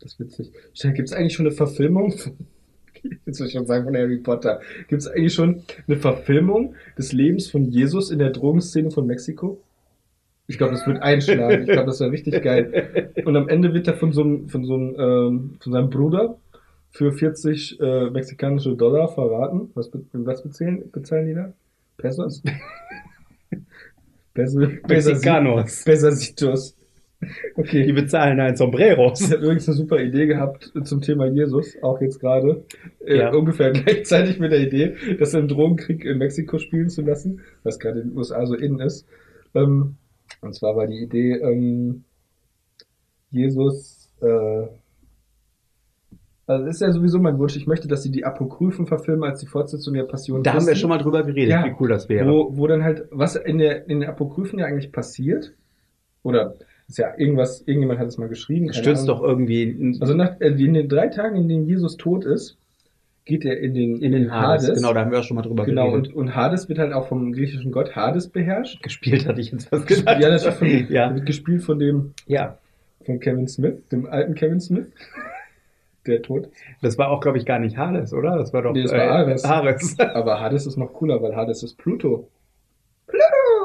Das 0.00 0.12
ist 0.12 0.20
witzig. 0.20 0.52
Gibt 0.94 1.08
es 1.08 1.12
eigentlich 1.12 1.34
schon 1.34 1.46
eine 1.46 1.54
Verfilmung? 1.54 2.14
Jetzt 3.26 3.40
will 3.40 3.46
ich 3.46 3.52
schon 3.52 3.66
sagen 3.66 3.84
von 3.84 3.96
Harry 3.96 4.18
Potter. 4.18 4.60
Gibt 4.88 5.02
es 5.02 5.08
eigentlich 5.08 5.34
schon 5.34 5.62
eine 5.86 5.96
Verfilmung 5.96 6.74
des 6.96 7.12
Lebens 7.12 7.50
von 7.50 7.64
Jesus 7.64 8.10
in 8.10 8.18
der 8.18 8.30
Drogenszene 8.30 8.90
von 8.90 9.06
Mexiko? 9.06 9.60
Ich 10.46 10.58
glaube, 10.58 10.72
das 10.72 10.86
wird 10.86 11.02
einschlagen. 11.02 11.62
Ich 11.62 11.70
glaube, 11.70 11.86
das 11.86 12.00
wäre 12.00 12.10
richtig 12.10 12.42
geil. 12.42 13.14
Und 13.24 13.36
am 13.36 13.48
Ende 13.48 13.72
wird 13.74 13.86
er 13.86 13.94
von 13.94 14.12
so 14.12 14.22
einem, 14.22 14.48
von 14.48 14.64
so 14.64 14.74
einem, 14.74 14.96
ähm, 14.98 15.56
von 15.60 15.72
seinem 15.72 15.90
Bruder 15.90 16.36
für 16.90 17.12
40 17.12 17.80
äh, 17.80 18.10
mexikanische 18.10 18.76
Dollar 18.76 19.08
verraten. 19.08 19.70
Was, 19.74 19.90
was 20.12 20.42
bezahlen, 20.42 20.90
bezahlen 20.90 21.26
die 21.26 21.34
da? 21.34 21.52
Pesos? 21.96 22.42
Peso, 24.34 24.60
Mexicanos. 24.88 25.84
Pesasitos. 25.84 26.76
Okay. 27.54 27.84
Die 27.86 27.92
bezahlen 27.92 28.40
ein 28.40 28.56
Sombreros. 28.56 29.20
Ich 29.20 29.30
habe 29.30 29.42
übrigens 29.44 29.68
eine 29.68 29.76
super 29.76 30.00
Idee 30.00 30.26
gehabt 30.26 30.72
zum 30.84 31.00
Thema 31.00 31.26
Jesus, 31.26 31.76
auch 31.82 32.00
jetzt 32.00 32.18
gerade. 32.18 32.64
Äh, 33.04 33.18
Ja. 33.18 33.32
Ungefähr 33.32 33.70
gleichzeitig 33.72 34.38
mit 34.40 34.50
der 34.52 34.60
Idee, 34.60 34.96
das 35.18 35.34
im 35.34 35.46
Drogenkrieg 35.48 36.04
in 36.04 36.18
Mexiko 36.18 36.58
spielen 36.58 36.88
zu 36.88 37.02
lassen, 37.02 37.40
was 37.62 37.78
gerade 37.78 38.00
in 38.00 38.08
den 38.10 38.18
USA 38.18 38.44
so 38.46 38.54
innen 38.54 38.80
ist. 38.80 39.06
Ähm, 39.54 39.96
und 40.40 40.54
zwar 40.54 40.74
war 40.76 40.86
die 40.86 41.02
Idee, 41.02 41.34
ähm, 41.34 42.04
Jesus, 43.30 44.10
äh, 44.20 44.66
also 46.52 46.66
das 46.66 46.76
ist 46.76 46.80
ja 46.82 46.92
sowieso 46.92 47.18
mein 47.18 47.38
Wunsch, 47.38 47.56
ich 47.56 47.66
möchte, 47.66 47.88
dass 47.88 48.02
sie 48.02 48.10
die 48.10 48.24
Apokryphen 48.24 48.86
verfilmen 48.86 49.24
als 49.28 49.40
die 49.40 49.46
Fortsetzung 49.46 49.94
der 49.94 50.04
Passion 50.04 50.42
Da 50.42 50.50
haben 50.52 50.60
wir 50.60 50.66
Christi. 50.68 50.80
schon 50.80 50.88
mal 50.90 50.98
drüber 50.98 51.22
geredet, 51.22 51.50
Ja. 51.50 51.64
wie 51.64 51.74
cool 51.80 51.88
das 51.88 52.08
wäre. 52.08 52.28
Wo, 52.30 52.56
wo 52.56 52.66
dann 52.66 52.82
halt, 52.84 53.04
was 53.10 53.36
in, 53.36 53.58
der, 53.58 53.88
in 53.88 54.00
den 54.00 54.08
Apokryphen 54.08 54.58
ja 54.58 54.66
eigentlich 54.66 54.92
passiert, 54.92 55.52
oder 56.22 56.54
ist 56.88 56.98
ja 56.98 57.12
irgendwas, 57.16 57.62
irgendjemand 57.66 57.98
hat 58.00 58.08
es 58.08 58.18
mal 58.18 58.28
geschrieben. 58.28 58.72
Stürzt 58.72 59.04
Ahnung. 59.08 59.20
doch 59.20 59.22
irgendwie 59.26 59.62
in, 59.64 59.98
Also 60.00 60.14
nach, 60.14 60.40
äh, 60.40 60.48
in 60.48 60.74
den 60.74 60.88
drei 60.88 61.08
Tagen, 61.08 61.36
in 61.36 61.48
denen 61.48 61.66
Jesus 61.66 61.96
tot 61.96 62.24
ist, 62.24 62.58
geht 63.24 63.44
er 63.44 63.58
in 63.60 63.72
den, 63.74 64.02
in 64.02 64.12
den 64.12 64.32
Hades. 64.32 64.74
Genau, 64.74 64.92
da 64.92 65.00
haben 65.00 65.12
wir 65.12 65.20
auch 65.20 65.24
schon 65.24 65.36
mal 65.36 65.42
drüber 65.42 65.64
Genau, 65.64 65.90
geredet. 65.92 66.08
und, 66.12 66.16
und 66.28 66.34
Hades 66.34 66.68
wird 66.68 66.78
halt 66.80 66.92
auch 66.92 67.06
vom 67.06 67.32
griechischen 67.32 67.70
Gott 67.70 67.94
Hades 67.94 68.28
beherrscht. 68.28 68.82
Gespielt 68.82 69.26
hatte 69.28 69.40
ich 69.40 69.52
jetzt 69.52 69.70
was 69.70 69.82
Ja, 69.82 69.86
gesagt. 69.86 70.20
natürlich 70.20 70.54
von, 70.86 70.94
ja. 70.94 71.14
wird 71.14 71.26
gespielt 71.26 71.62
von 71.62 71.78
dem, 71.78 72.14
ja, 72.26 72.58
von 73.06 73.20
Kevin 73.20 73.46
Smith, 73.48 73.74
dem 73.90 74.06
alten 74.06 74.34
Kevin 74.34 74.60
Smith, 74.60 74.86
der 76.06 76.20
ist. 76.20 76.50
das 76.82 76.98
war 76.98 77.10
auch, 77.10 77.20
glaube 77.20 77.38
ich, 77.38 77.46
gar 77.46 77.58
nicht 77.58 77.76
Hades, 77.76 78.12
oder? 78.12 78.36
Das 78.36 78.52
war 78.52 78.62
doch 78.62 78.72
Nee, 78.72 78.82
das 78.82 78.92
war 78.92 79.00
Ares. 79.02 79.44
Ares. 79.44 79.98
Aber 80.14 80.40
Hades 80.40 80.66
ist 80.66 80.76
noch 80.76 80.92
cooler, 80.92 81.22
weil 81.22 81.34
Hades 81.36 81.62
ist 81.62 81.76
Pluto. 81.78 82.28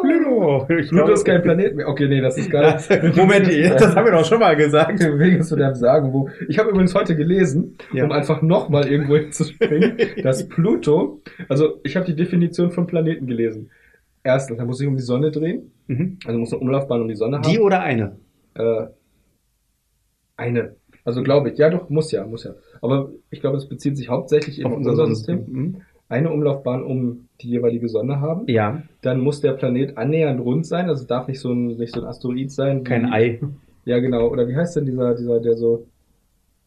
Pluto. 0.01 0.67
Ich 0.77 0.89
Pluto 0.89 1.11
ist 1.11 1.23
kein 1.25 1.41
glaube- 1.41 1.55
Planet 1.55 1.75
mehr. 1.75 1.87
Okay, 1.87 2.07
nee, 2.07 2.21
das 2.21 2.37
ist 2.37 2.49
gar 2.51 2.75
nicht. 2.75 2.89
Moment, 3.15 3.47
das 3.79 3.95
haben 3.95 4.05
wir 4.05 4.11
doch 4.11 4.25
schon 4.25 4.39
mal 4.39 4.55
gesagt. 4.55 4.99
Wegen 4.99 5.41
zu 5.43 5.55
deinem 5.55 5.75
Sagen, 5.75 6.13
wo. 6.13 6.29
Ich 6.47 6.59
habe 6.59 6.69
übrigens 6.69 6.93
heute 6.93 7.15
gelesen, 7.15 7.77
Ja. 7.93 8.03
um 8.05 8.11
einfach 8.11 8.41
nochmal 8.41 8.87
irgendwo 8.87 9.15
hinzuspringen, 9.17 9.97
dass 10.23 10.47
Pluto, 10.47 11.21
also 11.49 11.79
ich 11.83 11.95
habe 11.95 12.05
die 12.05 12.15
Definition 12.15 12.71
von 12.71 12.85
Planeten 12.87 13.25
gelesen. 13.25 13.71
Erstens, 14.23 14.59
er 14.59 14.65
muss 14.65 14.77
sich 14.77 14.87
um 14.87 14.95
die 14.95 15.01
Sonne 15.03 15.31
drehen, 15.31 15.71
Mhm. 15.87 16.19
also 16.25 16.37
muss 16.37 16.51
eine 16.51 16.61
Umlaufbahn 16.61 17.01
um 17.01 17.07
die 17.07 17.15
Sonne 17.15 17.37
haben. 17.37 17.49
Die 17.49 17.59
oder 17.59 17.79
eine? 17.81 18.17
Äh, 18.55 18.87
eine. 20.35 20.75
Also 21.07 21.23
glaube 21.23 21.49
ich, 21.51 21.57
ja 21.57 21.69
doch, 21.69 21.89
muss 21.89 22.11
ja, 22.11 22.25
muss 22.25 22.43
ja. 22.43 22.51
Aber 22.81 23.09
ich 23.31 23.39
glaube, 23.39 23.55
es 23.55 23.65
bezieht 23.69 23.95
sich 23.95 24.09
hauptsächlich 24.09 24.59
eben 24.59 24.69
auf 24.71 24.75
unser 24.77 24.93
Sonnensystem. 24.95 25.45
Mhm. 25.47 25.75
Eine 26.09 26.31
Umlaufbahn 26.31 26.83
um 26.83 27.27
die 27.41 27.47
jeweilige 27.49 27.87
Sonne 27.87 28.19
haben. 28.19 28.45
Ja, 28.47 28.81
Dann 29.03 29.21
muss 29.21 29.39
der 29.39 29.53
Planet 29.53 29.97
annähernd 29.97 30.41
rund 30.41 30.65
sein, 30.65 30.89
also 30.89 31.01
es 31.03 31.07
darf 31.07 31.29
nicht 31.29 31.39
so 31.39 31.51
ein, 31.53 31.67
nicht 31.77 31.93
so 31.93 32.01
ein 32.01 32.07
Asteroid 32.07 32.51
sein. 32.51 32.79
wie- 32.81 32.83
kein 32.83 33.05
Ei. 33.11 33.39
Ja, 33.85 33.99
genau. 33.99 34.27
Oder 34.27 34.49
wie 34.49 34.55
heißt 34.57 34.75
denn 34.75 34.85
dieser, 34.85 35.15
dieser, 35.15 35.39
der 35.39 35.55
so. 35.55 35.85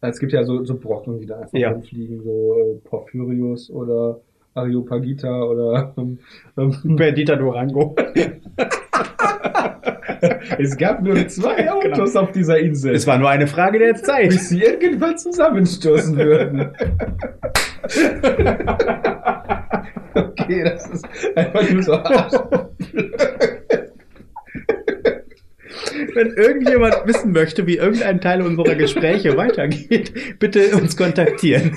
Es 0.00 0.18
gibt 0.18 0.32
ja 0.32 0.42
so, 0.44 0.64
so 0.64 0.74
Brocken, 0.78 1.18
die 1.20 1.26
da 1.26 1.40
einfach 1.40 1.58
Ja. 1.58 1.72
rumfliegen, 1.72 2.22
so 2.22 2.54
äh, 2.58 2.74
Porphyrius 2.88 3.70
oder 3.70 4.20
Areopagita 4.54 5.42
oder 5.44 5.92
ähm, 5.98 6.18
ähm, 6.56 6.96
Perdita 6.96 7.36
Durango. 7.36 7.94
es 10.58 10.76
gab 10.76 11.02
nur 11.02 11.26
zwei 11.28 11.70
Autos 11.70 12.16
auf 12.16 12.32
dieser 12.32 12.58
Insel, 12.58 12.94
Es 12.94 13.06
war 13.06 13.18
nur 13.18 13.30
eine 13.30 13.46
Frage 13.46 13.78
der 13.78 13.94
Zeit. 13.96 14.28
bis 14.30 14.48
sie 14.48 14.62
irgendwann 14.62 15.16
zusammenstoßen 15.16 16.16
würden. 16.16 16.72
okay, 20.14 20.64
das 20.64 20.88
ist 20.90 21.06
einfach 21.36 21.70
nur 21.70 21.82
so. 21.82 21.92
Wenn 26.14 26.32
irgendjemand 26.34 26.96
wissen 27.06 27.32
möchte, 27.32 27.66
wie 27.66 27.76
irgendein 27.76 28.20
Teil 28.20 28.42
unserer 28.42 28.74
Gespräche 28.74 29.36
weitergeht, 29.36 30.12
bitte 30.38 30.76
uns 30.76 30.96
kontaktieren. 30.96 31.76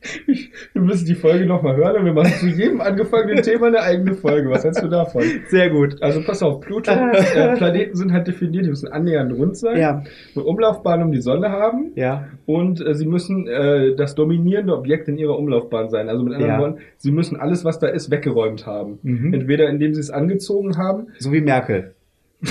Wir 0.26 0.82
müssen 0.82 1.06
die 1.06 1.14
Folge 1.14 1.44
nochmal 1.46 1.76
hören 1.76 1.96
und 1.96 2.04
wir 2.04 2.12
machen 2.12 2.32
zu 2.38 2.46
jedem 2.46 2.80
angefangenen 2.80 3.42
Thema 3.42 3.66
eine 3.66 3.80
eigene 3.80 4.14
Folge. 4.14 4.48
Was 4.48 4.62
hältst 4.64 4.82
du 4.82 4.88
davon? 4.88 5.22
Sehr 5.48 5.70
gut. 5.70 6.00
Also 6.02 6.22
pass 6.24 6.42
auf, 6.42 6.60
Pluto, 6.60 6.92
äh, 6.92 7.56
Planeten 7.56 7.96
sind 7.96 8.12
halt 8.12 8.28
definiert, 8.28 8.64
die 8.64 8.68
müssen 8.70 8.88
annähernd 8.92 9.32
rund 9.32 9.56
sein, 9.56 9.76
Ja, 9.78 10.04
eine 10.34 10.44
Umlaufbahn 10.44 11.02
um 11.02 11.10
die 11.10 11.20
Sonne 11.20 11.50
haben 11.50 11.92
ja. 11.96 12.28
und 12.46 12.80
äh, 12.80 12.94
sie 12.94 13.06
müssen 13.06 13.48
äh, 13.48 13.96
das 13.96 14.14
dominierende 14.14 14.76
Objekt 14.76 15.08
in 15.08 15.18
ihrer 15.18 15.36
Umlaufbahn 15.36 15.88
sein. 15.90 16.08
Also 16.08 16.22
mit 16.22 16.34
anderen 16.34 16.52
Ja. 16.52 16.60
Worten, 16.60 16.78
sie 16.96 17.10
müssen 17.10 17.36
alles, 17.36 17.64
was 17.64 17.78
da 17.80 17.88
ist, 17.88 18.10
weggeräumt 18.10 18.66
haben. 18.66 18.98
Mhm. 19.02 19.34
Entweder 19.34 19.68
indem 19.68 19.94
sie 19.94 20.00
es 20.00 20.10
angezogen 20.10 20.78
haben, 20.78 21.08
So 21.18 21.32
wie 21.32 21.40
Merkel. 21.40 21.94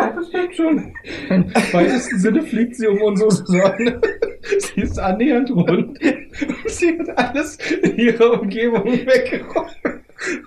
Ja, 0.00 0.10
das 0.14 0.28
stimmt 0.28 0.47
schon. 0.58 0.92
Im 1.30 1.44
weitesten 1.72 2.18
Sinne 2.18 2.42
fliegt 2.42 2.76
sie 2.76 2.86
um 2.86 3.00
unsere 3.00 3.30
Sonne. 3.30 4.00
Sie 4.58 4.80
ist 4.82 4.98
annähernd 4.98 5.50
rund. 5.50 5.98
Sie 6.66 6.98
hat 6.98 7.16
alles 7.18 7.56
in 7.82 7.96
ihrer 7.96 8.40
Umgebung 8.40 8.84
weggeräumt. 8.84 9.76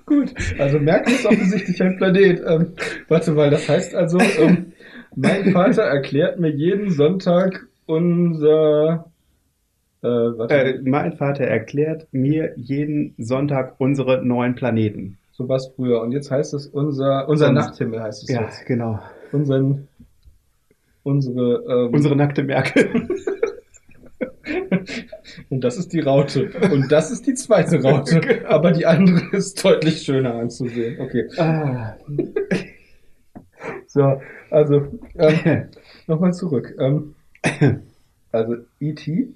Gut, 0.05 0.33
also 0.59 0.79
Merkel 0.79 1.13
ist 1.13 1.25
offensichtlich 1.25 1.81
ein 1.81 1.95
Planet. 1.97 2.41
Ähm, 2.45 2.73
warte 3.07 3.31
mal, 3.31 3.49
das 3.49 3.67
heißt 3.69 3.95
also, 3.95 4.19
ähm, 4.39 4.73
mein 5.15 5.51
Vater 5.51 5.83
erklärt 5.83 6.39
mir 6.39 6.49
jeden 6.51 6.91
Sonntag 6.91 7.67
unser 7.85 9.05
Äh, 10.03 10.07
Äh, 10.07 10.79
mein 10.83 11.13
Vater 11.13 11.43
erklärt 11.45 12.07
mir 12.11 12.53
jeden 12.57 13.13
Sonntag 13.17 13.75
unsere 13.77 14.25
neuen 14.25 14.55
Planeten. 14.55 15.17
so 15.31 15.47
was 15.47 15.71
früher. 15.75 16.01
Und 16.01 16.11
jetzt 16.11 16.29
heißt 16.31 16.53
es 16.53 16.67
unser, 16.67 17.27
unser 17.29 17.51
Nachthimmel 17.51 18.01
heißt 18.01 18.23
es 18.23 18.29
Ja, 18.29 18.41
jetzt. 18.41 18.65
genau. 18.65 18.99
Unseren, 19.31 19.87
unsere, 21.03 21.63
ähm, 21.67 21.93
Unsere 21.93 22.15
nackte 22.15 22.43
Merkel. 22.43 23.07
und 25.49 25.63
das 25.63 25.77
ist 25.77 25.93
die 25.93 25.99
Raute. 25.99 26.51
Und 26.71 26.91
das 26.91 27.11
ist 27.11 27.27
die 27.27 27.33
zweite 27.33 27.81
Raute. 27.81 28.45
Aber 28.47 28.71
die 28.71 28.85
andere 28.85 29.35
ist 29.35 29.63
deutlich 29.63 30.01
schöner 30.01 30.35
anzusehen. 30.35 30.99
Okay. 30.99 31.27
ah. 31.37 31.95
So, 33.85 34.19
also, 34.49 34.87
ähm, 35.19 35.67
nochmal 36.07 36.33
zurück. 36.33 36.73
Ähm, 36.79 37.13
also, 38.31 38.55
E.T. 38.79 39.33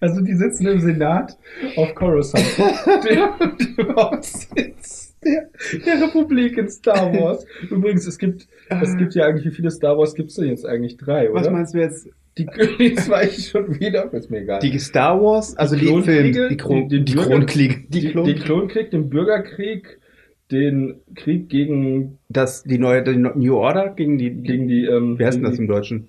Also- 0.00 0.22
die 0.22 0.34
sitzen 0.34 0.66
im 0.66 0.80
Senat 0.80 1.36
auf 1.76 1.94
Coruscant, 1.94 2.46
dem, 3.04 3.76
dem 3.76 3.94
Hauptsitz 3.94 5.09
der, 5.24 5.50
der 5.86 6.06
Republik 6.06 6.56
in 6.58 6.68
Star 6.68 7.12
Wars. 7.20 7.44
Übrigens, 7.70 8.06
es 8.06 8.18
gibt, 8.18 8.46
es 8.68 8.96
gibt 8.96 9.14
ja 9.14 9.26
eigentlich, 9.26 9.46
wie 9.46 9.50
viele 9.54 9.70
Star 9.70 9.96
Wars 9.98 10.14
gibt 10.14 10.30
es 10.30 10.36
denn 10.36 10.48
jetzt 10.48 10.64
eigentlich? 10.66 10.96
Drei, 10.96 11.30
oder? 11.30 11.40
Was 11.40 11.50
meinst 11.50 11.74
du 11.74 11.78
jetzt? 11.78 12.08
Die 12.38 12.46
Königsweiche 12.46 13.40
schon 13.40 13.80
wieder? 13.80 14.12
Ist 14.14 14.30
mir 14.30 14.40
egal. 14.42 14.60
Die 14.60 14.78
Star 14.78 15.20
Wars, 15.20 15.56
also 15.56 15.76
die, 15.76 15.86
Klonkriege, 15.86 16.32
Film, 16.32 16.48
die, 16.50 16.56
Kron 16.56 16.88
die- 16.88 16.98
die 16.98 17.04
die 17.04 17.12
Bürger- 17.14 17.28
Kronkriege, 17.30 17.74
die 17.88 18.00
die, 18.00 18.08
Klon 18.10 18.24
den 18.24 18.38
Klonkrieg, 18.38 18.90
den 18.92 19.10
Bürgerkrieg, 19.10 19.98
den 20.50 20.96
Krieg 21.14 21.48
gegen, 21.48 22.18
das, 22.28 22.62
die 22.64 22.78
neue 22.78 23.02
die 23.02 23.16
New 23.16 23.56
Order 23.56 23.90
gegen 23.90 24.18
die, 24.18 24.30
gegen 24.30 24.68
die, 24.68 24.84
ähm, 24.84 25.18
wie 25.18 25.24
heißt 25.24 25.36
denn 25.38 25.44
das 25.44 25.58
im 25.58 25.68
Deutschen? 25.68 26.08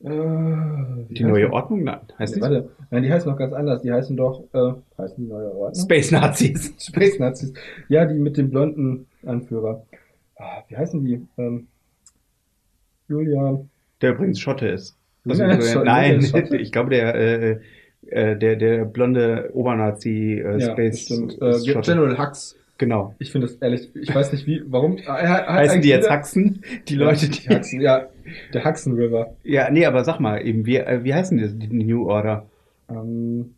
Die, 0.00 0.06
äh, 0.08 1.06
Die 1.14 1.24
neue? 1.24 1.52
Ordnung? 1.52 1.84
Nein, 1.84 2.00
heißt 2.18 2.34
Nee, 2.34 2.40
die? 2.40 2.42
warte, 2.42 2.70
nein, 2.90 3.02
die 3.02 3.12
heißen 3.12 3.30
noch 3.30 3.38
ganz 3.38 3.52
anders. 3.52 3.82
Die 3.82 3.92
heißen 3.92 4.16
doch, 4.16 4.44
äh, 4.52 4.72
heißen 4.98 5.16
die 5.24 5.30
neue 5.30 5.54
Ordnung? 5.54 5.84
Space 5.84 6.10
Nazis. 6.12 6.74
Space 6.78 7.18
Nazis. 7.18 7.52
Ja, 7.88 8.04
die 8.06 8.18
mit 8.18 8.36
dem 8.36 8.50
blonden 8.50 9.06
Anführer. 9.24 9.84
Ah, 10.36 10.62
wie 10.68 10.76
heißen 10.76 11.04
die? 11.04 11.26
Ähm, 11.38 11.68
Julian. 13.08 13.70
Der 14.02 14.12
übrigens 14.14 14.40
Schotte 14.40 14.68
ist. 14.68 14.96
Also, 15.28 15.42
Ja, 15.42 15.50
äh, 15.50 15.62
Schotte, 15.62 15.84
nein, 15.86 16.22
Schotte? 16.22 16.56
ich 16.60 16.72
glaube, 16.72 16.90
der, 16.90 17.14
äh, 17.14 17.60
äh, 18.08 18.36
der, 18.36 18.56
der 18.56 18.84
blonde 18.84 19.50
Obernazi 19.54 20.34
äh, 20.44 20.58
Ja, 20.60 20.72
Space 20.72 21.08
bestimmt. 21.08 21.32
ist 21.34 21.66
Äh, 21.68 21.72
Schotte. 21.72 21.92
General 21.92 22.18
Hux. 22.18 22.56
Genau. 22.78 23.14
Ich 23.18 23.32
finde 23.32 23.46
das 23.46 23.56
ehrlich, 23.56 23.94
ich 23.94 24.14
weiß 24.14 24.32
nicht 24.32 24.46
wie, 24.46 24.62
warum. 24.66 24.98
Ah, 25.06 25.16
er 25.16 25.46
Heißen 25.46 25.80
die 25.80 25.88
jetzt 25.88 26.10
Haxen? 26.10 26.62
Die 26.88 26.94
Leute, 26.94 27.28
die. 27.28 27.48
Huxen, 27.48 27.80
ja, 27.80 28.08
der 28.52 28.64
Huxen 28.64 28.94
River. 28.94 29.34
Ja, 29.44 29.70
nee, 29.70 29.86
aber 29.86 30.04
sag 30.04 30.20
mal 30.20 30.46
eben, 30.46 30.66
wie, 30.66 30.76
äh, 30.76 31.02
wie 31.02 31.14
heißen 31.14 31.38
die, 31.38 31.68
die 31.68 31.84
New 31.84 32.08
Order? 32.08 32.46
Ähm, 32.90 33.54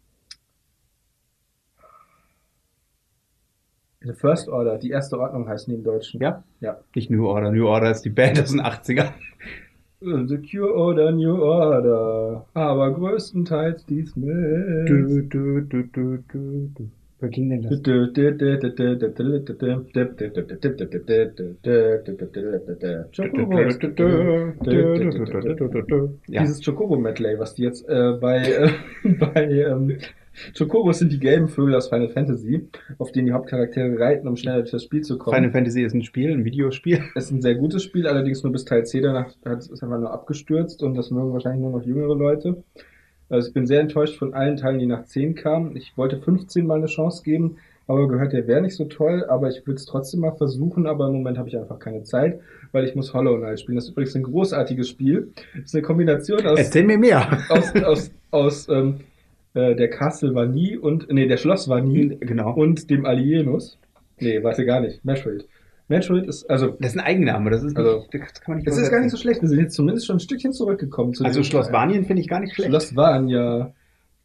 The 4.01 4.13
First 4.13 4.49
Order, 4.49 4.79
die 4.79 4.91
erste 4.91 5.19
Ordnung 5.19 5.49
heißen 5.49 5.71
die 5.71 5.79
im 5.79 5.85
Deutschen. 5.85 6.23
Ja? 6.23 6.45
Ja. 6.61 6.79
Nicht 6.95 7.11
New 7.11 7.27
Order. 7.27 7.51
New 7.51 7.67
Order 7.67 7.91
ist 7.91 8.03
die 8.03 8.11
Band 8.11 8.41
aus 8.41 8.53
den 8.53 8.61
80ern. 8.61 9.11
The 10.01 10.39
Cure 10.39 10.75
Order, 10.75 11.11
New 11.11 11.43
Order, 11.43 12.47
aber 12.55 12.95
größtenteils 12.95 13.85
die 13.87 14.07
Smiths. 14.07 14.87
Du, 14.87 15.23
du, 15.23 15.61
du, 15.63 15.83
du, 15.83 16.19
du, 16.29 16.69
du. 16.69 16.91
Wer 17.21 17.29
ging 17.31 17.51
denn 17.51 17.63
das? 17.63 17.73
Ja. 26.29 26.43
Dieses 26.43 26.65
Chocobo-Medley, 26.65 27.39
was 27.39 27.55
die 27.55 27.63
jetzt 27.65 27.89
äh, 27.89 28.13
bei, 28.21 28.39
äh, 28.43 29.09
bei 29.19 29.51
ähm, 29.51 29.99
Chocobos 30.57 30.99
sind 30.99 31.13
die 31.13 31.19
gelben 31.19 31.49
Vögel 31.49 31.75
aus 31.75 31.89
Final 31.89 32.09
Fantasy, 32.09 32.69
auf 32.99 33.13
denen 33.13 33.27
die 33.27 33.33
Hauptcharaktere 33.33 33.99
reiten, 33.99 34.29
um 34.29 34.37
schneller 34.37 34.59
durch 34.59 34.71
das 34.71 34.85
Spiel 34.85 35.03
zu 35.03 35.19
kommen. 35.19 35.35
Final 35.35 35.51
Fantasy 35.51 35.83
ist 35.83 35.95
ein 35.95 36.03
Spiel, 36.03 36.33
ein 36.33 36.45
Videospiel. 36.45 37.01
Es 37.15 37.25
ist 37.25 37.31
ein 37.33 37.43
sehr 37.43 37.57
gutes 37.57 37.83
Spiel, 37.83 38.07
allerdings 38.07 38.43
nur 38.43 38.53
bis 38.53 38.65
Teil 38.65 38.85
10, 38.87 39.03
danach 39.03 39.35
hat 39.45 39.59
es 39.59 39.83
einfach 39.83 39.99
nur 39.99 40.13
abgestürzt 40.13 40.83
und 40.83 40.95
das 40.95 41.11
mögen 41.11 41.33
wahrscheinlich 41.33 41.63
nur 41.63 41.73
noch 41.73 41.85
jüngere 41.85 42.15
Leute. 42.15 42.63
Also 43.29 43.49
ich 43.49 43.55
bin 43.55 43.67
sehr 43.67 43.81
enttäuscht 43.81 44.17
von 44.19 44.33
allen 44.35 44.57
Teilen, 44.57 44.79
die 44.79 44.87
nach 44.87 45.05
10 45.05 45.35
kamen. 45.35 45.77
Ich 45.77 45.97
wollte 45.97 46.19
15 46.19 46.67
mal 46.67 46.79
eine 46.79 46.87
Chance 46.87 47.23
geben, 47.23 47.57
aber 47.87 48.09
gehört, 48.09 48.33
der 48.33 48.47
wäre 48.47 48.61
nicht 48.63 48.77
so 48.77 48.85
toll, 48.85 49.25
aber 49.29 49.49
ich 49.49 49.67
würde 49.67 49.77
es 49.77 49.87
trotzdem 49.87 50.21
mal 50.21 50.33
versuchen, 50.33 50.87
aber 50.87 51.07
im 51.09 51.15
Moment 51.15 51.39
habe 51.39 51.49
ich 51.49 51.57
einfach 51.59 51.79
keine 51.79 52.03
Zeit, 52.05 52.41
weil 52.73 52.85
ich 52.85 52.95
muss 52.95 53.13
Hollow 53.15 53.37
Knight 53.39 53.61
spielen. 53.61 53.77
Das 53.77 53.85
ist 53.85 53.91
übrigens 53.91 54.15
ein 54.15 54.23
großartiges 54.23 54.89
Spiel. 54.89 55.29
Das 55.55 55.65
ist 55.67 55.75
eine 55.75 55.83
Kombination 55.83 56.47
aus, 56.47 56.59
Erzähl 56.59 56.85
mir 56.85 56.99
mehr. 56.99 57.39
aus, 57.49 57.75
aus, 57.85 58.11
aus 58.31 58.69
ähm, 58.69 58.97
äh, 59.55 59.75
der 59.75 59.89
Castlevanie 59.91 60.77
und, 60.77 61.11
nee, 61.13 61.27
der 61.27 61.37
Schlossvanie 61.39 62.17
Genau. 62.21 62.53
und 62.55 62.89
dem 62.91 63.05
Alienus. 63.07 63.79
Nee, 64.21 64.43
warte 64.43 64.65
gar 64.65 64.81
nicht. 64.81 65.05
Metroid. 65.05 65.47
Metroid 65.89 66.27
ist, 66.27 66.49
also, 66.51 66.77
Das 66.81 66.93
ist 66.93 66.99
ein 66.99 67.05
Eigenname, 67.05 67.51
das 67.51 67.63
ist 67.65 67.77
Also, 67.77 67.99
nicht, 68.01 68.15
das 68.15 68.41
kann 68.41 68.53
man 68.55 68.59
nicht 68.59 68.69
es 68.69 68.77
ist 68.79 68.91
gar 68.91 69.01
nicht 69.01 69.11
so 69.11 69.17
schlecht. 69.17 69.41
Wir 69.43 69.49
sind 69.49 69.61
jetzt 69.61 69.75
zumindest 69.75 70.07
schon 70.07 70.17
ein 70.17 70.21
Stückchen 70.21 70.53
zurückgekommen 70.53 71.15
zu 71.15 71.25
Also 71.25 71.41
dem 71.41 71.45
Schloss. 71.45 71.73
Vanien 71.73 72.05
finde 72.05 72.23
ich 72.23 72.29
gar 72.29 72.41
nicht 72.41 72.55
schlecht. 72.55 72.71
Schloss 72.71 72.95
Vanya. 72.95 73.73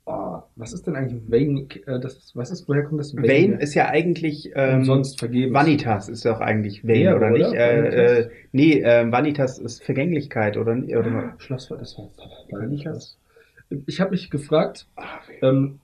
Oh, 0.05 0.39
was 0.57 0.73
ist 0.73 0.85
denn 0.85 0.97
eigentlich 0.97 1.21
Vane? 1.31 1.65
Äh, 1.87 2.01
das 2.01 2.17
ist, 2.17 2.35
was 2.35 2.51
ist, 2.51 2.67
woher 2.67 2.83
kommt 2.83 2.99
das 2.99 3.15
Vane 3.15 3.57
ist 3.61 3.73
ja 3.73 3.87
eigentlich 3.87 4.51
ähm, 4.53 4.79
umsonst 4.79 5.17
vergeben. 5.17 5.53
Vanitas 5.53 6.09
ist 6.09 6.25
doch 6.25 6.41
eigentlich 6.41 6.83
Vane, 6.83 6.93
Wäre, 6.99 7.15
oder 7.15 7.31
oder? 7.31 7.37
nicht? 7.37 7.53
Äh, 7.53 7.77
Vanitas? 7.83 8.25
äh, 8.25 8.29
nee, 8.51 8.79
äh, 8.81 9.11
Vanitas 9.11 9.59
ist 9.59 9.81
Vergänglichkeit, 9.81 10.57
oder? 10.57 10.73
oder 10.73 11.35
Schloss, 11.37 11.69
das 11.69 11.97
war 11.97 12.09
Vanitas? 12.51 13.17
Ich 13.85 14.01
habe 14.01 14.11
mich 14.11 14.29
gefragt, 14.29 14.87
ähm, 15.41 15.79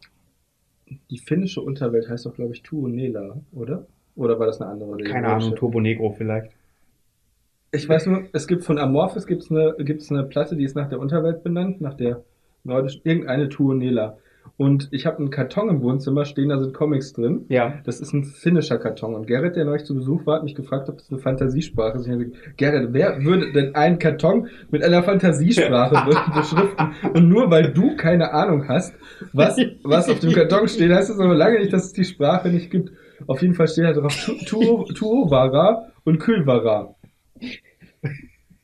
die 1.10 1.18
finnische 1.20 1.62
Unterwelt 1.62 2.10
heißt 2.10 2.26
doch, 2.26 2.36
glaube 2.36 2.54
ich, 2.54 2.62
Tuonela, 2.62 3.40
oder? 3.54 3.86
Oder 4.20 4.40
war 4.40 4.48
das 4.48 4.62
eine 4.62 4.70
andere? 4.70 4.98
Keine 5.04 5.28
Ahnung, 5.28 5.56
Turbo 5.56 5.80
Negro 5.80 6.12
vielleicht. 6.12 6.52
Ich 7.72 7.88
weiß 7.88 8.08
nur, 8.08 8.24
es 8.34 8.48
gibt 8.48 8.64
von 8.64 8.78
Amorphis 8.80 9.28
gibt's 9.28 9.52
eine, 9.52 9.76
gibt's 9.80 10.12
eine 10.12 10.24
Platte, 10.24 10.56
die 10.56 10.64
ist 10.64 10.76
nach 10.76 10.90
der 10.90 11.00
Unterwelt 11.00 11.44
benannt, 11.44 11.82
nach 11.82 11.94
der 11.94 12.24
nordischen, 12.64 13.02
irgendeine 13.04 13.48
Tuonela. 13.50 14.18
Und 14.58 14.90
ich 14.92 15.06
habe 15.06 15.20
einen 15.20 15.30
Karton 15.30 15.70
im 15.70 15.82
Wohnzimmer 15.82 16.26
stehen, 16.26 16.50
da 16.50 16.58
sind 16.58 16.74
Comics 16.74 17.14
drin. 17.14 17.46
Ja. 17.50 17.76
Das 17.86 18.02
ist 18.02 18.12
ein 18.14 18.24
finnischer 18.26 18.78
Karton. 18.80 19.14
Und 19.14 19.28
Gerrit, 19.28 19.56
der 19.56 19.64
neulich 19.66 19.86
zu 19.86 19.94
Besuch 19.96 20.26
war, 20.26 20.38
hat 20.38 20.44
mich 20.44 20.56
gefragt, 20.56 20.90
ob 20.90 20.98
das 20.98 21.10
eine 21.12 21.20
Fantasiesprache 21.20 21.98
ist. 21.98 22.08
Ich 22.08 22.12
habe 22.12 22.26
gesagt, 22.26 22.58
Gerrit, 22.58 22.90
wer 22.92 23.24
würde 23.24 23.54
denn 23.54 23.76
einen 23.76 24.00
Karton 24.00 24.48
mit 24.72 24.84
einer 24.84 25.04
Fantasiesprache 25.04 26.10
be- 26.10 26.18
beschriften? 26.40 26.88
Und 27.14 27.30
nur 27.30 27.52
weil 27.52 27.72
du 27.72 27.96
keine 27.96 28.34
Ahnung 28.34 28.68
hast, 28.68 28.96
was, 29.32 29.58
was 29.84 30.10
auf 30.10 30.20
dem 30.20 30.34
Karton 30.34 30.68
steht, 30.68 30.92
heißt 30.92 31.10
das 31.12 31.20
aber 31.20 31.36
lange 31.36 31.60
nicht, 31.60 31.72
dass 31.72 31.86
es 31.86 31.94
die 31.94 32.04
Sprache 32.06 32.50
nicht 32.50 32.72
gibt. 32.72 32.92
Auf 33.28 33.42
jeden 33.42 33.54
Fall 33.56 33.68
steht 33.68 33.86
da 33.86 33.94
drauf 33.94 34.16
Tu- 34.26 34.46
Tu- 34.46 34.94
Tuovara 34.94 35.88
und 36.06 36.20
Külvara. 36.20 36.96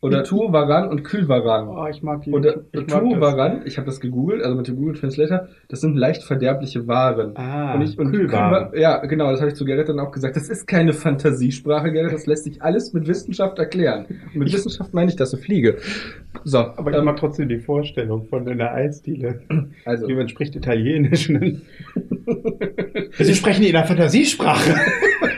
Oder 0.05 0.23
Tuovaran 0.23 0.89
und 0.89 1.03
Külvaran. 1.03 1.67
Oh, 1.67 1.87
ich 1.89 2.01
mag 2.03 2.21
die. 2.23 2.31
Und 2.31 2.45
äh, 2.45 2.55
ich. 2.71 2.85
Tuovaran, 2.87 3.61
ich 3.65 3.77
habe 3.77 3.85
das 3.87 3.99
gegoogelt, 3.99 4.43
also 4.43 4.55
mit 4.55 4.67
dem 4.67 4.75
Google 4.75 4.95
Translator, 4.95 5.47
das 5.69 5.81
sind 5.81 5.95
leicht 5.97 6.23
verderbliche 6.23 6.87
Waren. 6.87 7.35
Ah, 7.35 7.73
Und 7.75 7.81
ich, 7.81 7.97
und 7.97 8.11
Kühlwaren. 8.11 8.69
Kühlwa- 8.71 8.77
Ja, 8.79 9.05
genau, 9.05 9.31
das 9.31 9.39
habe 9.41 9.49
ich 9.51 9.55
zu 9.55 9.65
Gerrit 9.65 9.89
dann 9.89 9.99
auch 9.99 10.11
gesagt. 10.11 10.35
Das 10.35 10.49
ist 10.49 10.67
keine 10.67 10.93
Fantasiesprache, 10.93 11.91
Gerrit, 11.91 12.13
das 12.13 12.25
lässt 12.25 12.43
sich 12.45 12.61
alles 12.61 12.93
mit 12.93 13.07
Wissenschaft 13.07 13.57
erklären. 13.59 14.05
Und 14.33 14.39
mit 14.39 14.53
Wissenschaft 14.53 14.93
meine 14.93 15.09
ich, 15.09 15.15
dass 15.15 15.33
ich 15.33 15.39
fliege. 15.43 15.77
So, 16.43 16.59
Aber 16.59 16.91
ich 16.91 16.97
ähm, 16.97 17.05
mag 17.05 17.17
trotzdem 17.17 17.47
die 17.49 17.59
Vorstellung 17.59 18.25
von 18.25 18.47
einer 18.47 18.71
Eisdiele. 18.71 19.41
also, 19.85 20.07
Jemand 20.07 20.29
spricht 20.31 20.55
Italienisch. 20.55 21.27
dann- 21.27 21.61
Sie 23.17 23.33
sprechen 23.35 23.63
in 23.63 23.75
einer 23.75 23.85
Fantasiesprache. 23.85 24.73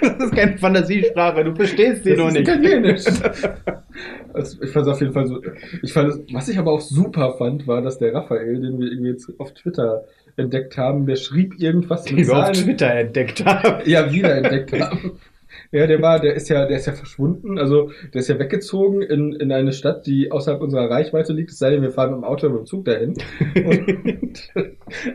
Das 0.02 0.26
ist 0.26 0.36
keine 0.36 0.58
Fantasiesprache, 0.58 1.44
du 1.44 1.56
verstehst 1.56 2.04
sie 2.04 2.12
das 2.12 2.20
noch 2.20 2.28
ist 2.30 2.34
nicht. 2.34 2.48
Italienisch. 2.48 3.04
Also, 4.34 4.62
ich 4.62 4.72
fand 4.72 4.88
es 4.88 4.94
auf 4.94 5.02
jeden 5.02 5.14
Fall 5.14 5.28
so. 5.28 5.42
Ich 5.82 5.94
fand 5.94 6.34
was 6.34 6.50
ich 6.50 6.58
aber 6.58 6.72
auch 6.72 6.82
super 6.82 7.34
fand, 7.38 7.68
war, 7.68 7.82
dass 7.82 7.98
der 7.98 8.14
Raphael, 8.14 8.62
den 8.62 8.80
wir 8.80 8.92
irgendwie 8.92 9.12
jetzt 9.12 9.32
auf 9.40 9.54
Twitter 9.54 10.06
entdeckt 10.36 10.78
haben, 10.78 11.06
der 11.06 11.16
schrieb 11.16 11.60
irgendwas 11.60 12.04
Die 12.06 12.28
wir 12.28 12.38
auf 12.38 12.52
Twitter 12.52 12.94
entdeckt 12.94 13.44
haben. 13.46 13.82
ja, 13.86 14.12
wieder 14.12 14.36
entdeckt 14.36 14.74
haben. 14.80 15.14
Ja, 15.72 15.88
der 15.88 16.02
war, 16.02 16.20
der 16.20 16.36
ist 16.36 16.50
ja, 16.50 16.66
der 16.66 16.78
ist 16.78 16.86
ja 16.86 16.94
verschwunden, 16.94 17.58
also 17.58 17.92
der 18.14 18.22
ist 18.22 18.30
ja 18.30 18.40
weggezogen 18.40 19.02
in, 19.02 19.34
in 19.34 19.52
eine 19.52 19.74
Stadt, 19.74 20.06
die 20.06 20.32
außerhalb 20.32 20.62
unserer 20.62 20.90
Reichweite 20.90 21.34
liegt, 21.34 21.52
es 21.52 21.58
sei 21.58 21.72
denn, 21.72 21.82
wir 21.82 21.92
fahren 21.92 22.12
mit 22.12 22.20
dem 22.20 22.24
Auto 22.24 22.48
oder 22.48 22.56
mit 22.56 22.64
dem 22.64 22.66
Zug 22.68 22.86
dahin. 22.86 23.16
Und, 23.56 24.54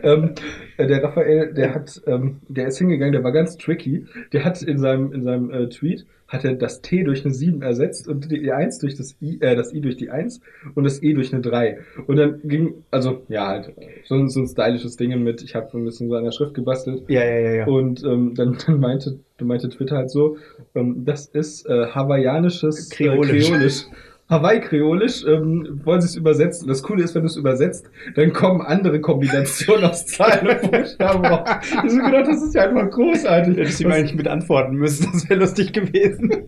ähm, 0.03 0.35
der 0.77 1.03
Raphael, 1.03 1.53
der 1.53 1.73
hat, 1.73 2.01
ähm, 2.05 2.41
der 2.47 2.67
ist 2.67 2.77
hingegangen, 2.77 3.13
der 3.13 3.23
war 3.23 3.31
ganz 3.31 3.57
tricky. 3.57 4.05
Der 4.31 4.45
hat 4.45 4.61
in 4.61 4.77
seinem, 4.77 5.11
in 5.13 5.23
seinem 5.23 5.49
äh, 5.51 5.69
Tweet 5.69 6.05
hat 6.33 6.43
er 6.43 6.55
das 6.55 6.81
T 6.81 7.03
durch 7.03 7.23
eine 7.23 7.33
7 7.33 7.61
ersetzt 7.61 8.07
und 8.07 8.29
die 8.31 8.51
1 8.51 8.79
durch 8.79 8.95
das 8.95 9.15
I, 9.21 9.37
äh, 9.39 9.55
das 9.55 9.73
I 9.73 9.79
durch 9.81 9.95
die 9.95 10.09
1 10.09 10.41
und 10.75 10.83
das 10.83 11.01
E 11.01 11.13
durch 11.13 11.31
eine 11.31 11.41
3. 11.41 11.77
Und 12.07 12.17
dann 12.17 12.41
ging, 12.43 12.73
also, 12.91 13.21
ja, 13.29 13.47
halt, 13.47 13.73
so, 14.05 14.15
ein- 14.15 14.27
so 14.29 14.39
ein 14.41 14.47
stylisches 14.47 14.97
Ding 14.97 15.23
mit, 15.23 15.41
ich 15.43 15.55
habe 15.55 15.69
ein 15.77 15.85
bisschen 15.85 16.09
so 16.09 16.15
an 16.15 16.23
der 16.25 16.31
Schrift 16.31 16.53
gebastelt. 16.55 17.03
Ja, 17.07 17.23
ja, 17.23 17.39
ja, 17.39 17.51
ja. 17.53 17.65
Und 17.67 18.03
ähm, 18.03 18.33
dann, 18.35 18.57
dann 18.65 18.79
meinte, 18.79 19.19
meinte 19.41 19.69
Twitter 19.69 19.95
halt 19.97 20.09
so, 20.09 20.37
ähm, 20.75 21.03
das 21.05 21.27
ist 21.27 21.65
äh, 21.67 21.87
hawaiianisches 21.87 22.91
äh, 22.91 22.95
Kreolisch. 22.95 23.85
Kreolisch. 24.27 25.23
Hawaii-Kreolisch 25.23 25.25
ähm, 25.27 25.81
wollen 25.83 26.01
sie 26.01 26.07
es 26.07 26.15
übersetzen. 26.15 26.67
Das 26.67 26.83
Coole 26.83 27.03
ist, 27.03 27.15
wenn 27.15 27.23
du 27.23 27.27
es 27.27 27.35
übersetzt, 27.35 27.89
dann 28.15 28.33
kommen 28.33 28.61
andere 28.61 28.99
Kombinationen 29.01 29.85
aus 29.85 30.05
Zahlen 30.05 30.47
und 30.47 30.71
Buchstaben 30.71 31.25
raus. 31.25 31.49
Ich 31.85 31.97
habe 31.97 32.11
gedacht, 32.11 32.27
das 32.27 32.43
ist 32.43 32.55
ja 32.55 32.69
einfach 32.69 32.89
großartig. 32.89 33.57
Hätte 33.57 33.69
ich 33.69 33.81
ihm 33.81 33.91
eigentlich 33.91 34.15
mit 34.15 34.27
antworten 34.27 34.75
müssen, 34.75 35.07
das 35.11 35.29
wäre 35.29 35.39
lustig 35.39 35.73
gewesen. 35.73 36.31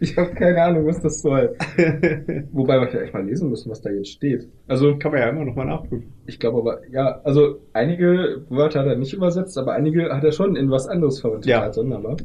Ich 0.00 0.16
habe 0.18 0.34
keine 0.34 0.62
Ahnung, 0.62 0.86
was 0.86 1.00
das 1.00 1.22
soll. 1.22 1.56
Wobei 2.52 2.78
wir 2.78 2.88
vielleicht 2.88 3.14
mal 3.14 3.24
lesen 3.24 3.48
müssen, 3.48 3.70
was 3.70 3.80
da 3.80 3.88
jetzt 3.90 4.10
steht. 4.10 4.46
Also 4.68 4.98
Kann 4.98 5.12
man 5.12 5.20
ja 5.22 5.28
immer 5.30 5.46
noch 5.46 5.54
mal 5.54 5.64
nachprüfen. 5.64 6.12
ich 6.26 6.38
glaube 6.38 6.58
aber, 6.58 6.80
ja, 6.90 7.20
also 7.24 7.60
einige 7.72 8.44
Wörter 8.50 8.80
hat 8.80 8.86
er 8.88 8.96
nicht 8.96 9.14
übersetzt, 9.14 9.56
aber 9.56 9.72
einige 9.72 10.14
hat 10.14 10.24
er 10.24 10.32
schon 10.32 10.56
in 10.56 10.70
was 10.70 10.88
anderes 10.88 11.20
verwendet. 11.20 11.46
Ja. 11.46 11.62
als 11.62 11.76
sonderbar. 11.76 12.16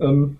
Ähm, 0.00 0.38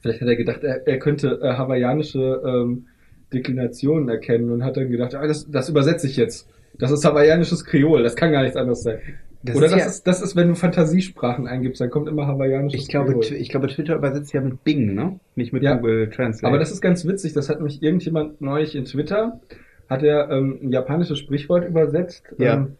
vielleicht 0.00 0.20
hat 0.20 0.28
er 0.28 0.36
gedacht, 0.36 0.64
er, 0.64 0.86
er 0.86 0.98
könnte 0.98 1.40
äh, 1.42 1.52
hawaiianische 1.54 2.42
ähm, 2.46 2.86
Deklinationen 3.32 4.08
erkennen 4.08 4.50
und 4.50 4.64
hat 4.64 4.76
dann 4.76 4.90
gedacht, 4.90 5.14
ah, 5.14 5.26
das, 5.26 5.50
das 5.50 5.68
übersetze 5.68 6.06
ich 6.06 6.16
jetzt. 6.16 6.48
Das 6.78 6.90
ist 6.90 7.04
hawaiianisches 7.04 7.64
Kreol, 7.64 8.02
das 8.02 8.16
kann 8.16 8.32
gar 8.32 8.42
nichts 8.42 8.56
anderes 8.56 8.82
sein. 8.82 8.98
Das 9.42 9.54
Oder 9.56 9.66
ist 9.66 9.72
das, 9.72 9.80
ja- 9.80 9.86
ist, 9.86 10.06
das 10.06 10.22
ist, 10.22 10.36
wenn 10.36 10.48
du 10.48 10.54
Fantasiesprachen 10.56 11.46
eingibst, 11.46 11.80
dann 11.80 11.90
kommt 11.90 12.08
immer 12.08 12.26
hawaiianisches 12.26 12.80
Ich 12.82 12.88
glaube, 12.88 13.12
Kreol. 13.12 13.34
Ich 13.40 13.48
glaube, 13.50 13.68
Twitter 13.68 13.94
übersetzt 13.96 14.32
ja 14.32 14.40
mit 14.40 14.64
Bing, 14.64 14.94
ne? 14.94 15.20
Nicht 15.36 15.52
mit 15.52 15.62
Ja. 15.62 15.76
Google 15.76 16.10
Translate. 16.10 16.46
Aber 16.48 16.58
das 16.58 16.72
ist 16.72 16.80
ganz 16.80 17.06
witzig, 17.06 17.34
das 17.34 17.48
hat 17.48 17.60
mich 17.60 17.82
irgendjemand 17.82 18.40
neulich 18.40 18.74
in 18.74 18.84
Twitter, 18.84 19.40
hat 19.88 20.02
er 20.02 20.30
ähm, 20.30 20.58
ein 20.62 20.72
japanisches 20.72 21.18
Sprichwort 21.18 21.68
übersetzt. 21.68 22.24
Ja. 22.38 22.54
Ähm, 22.54 22.76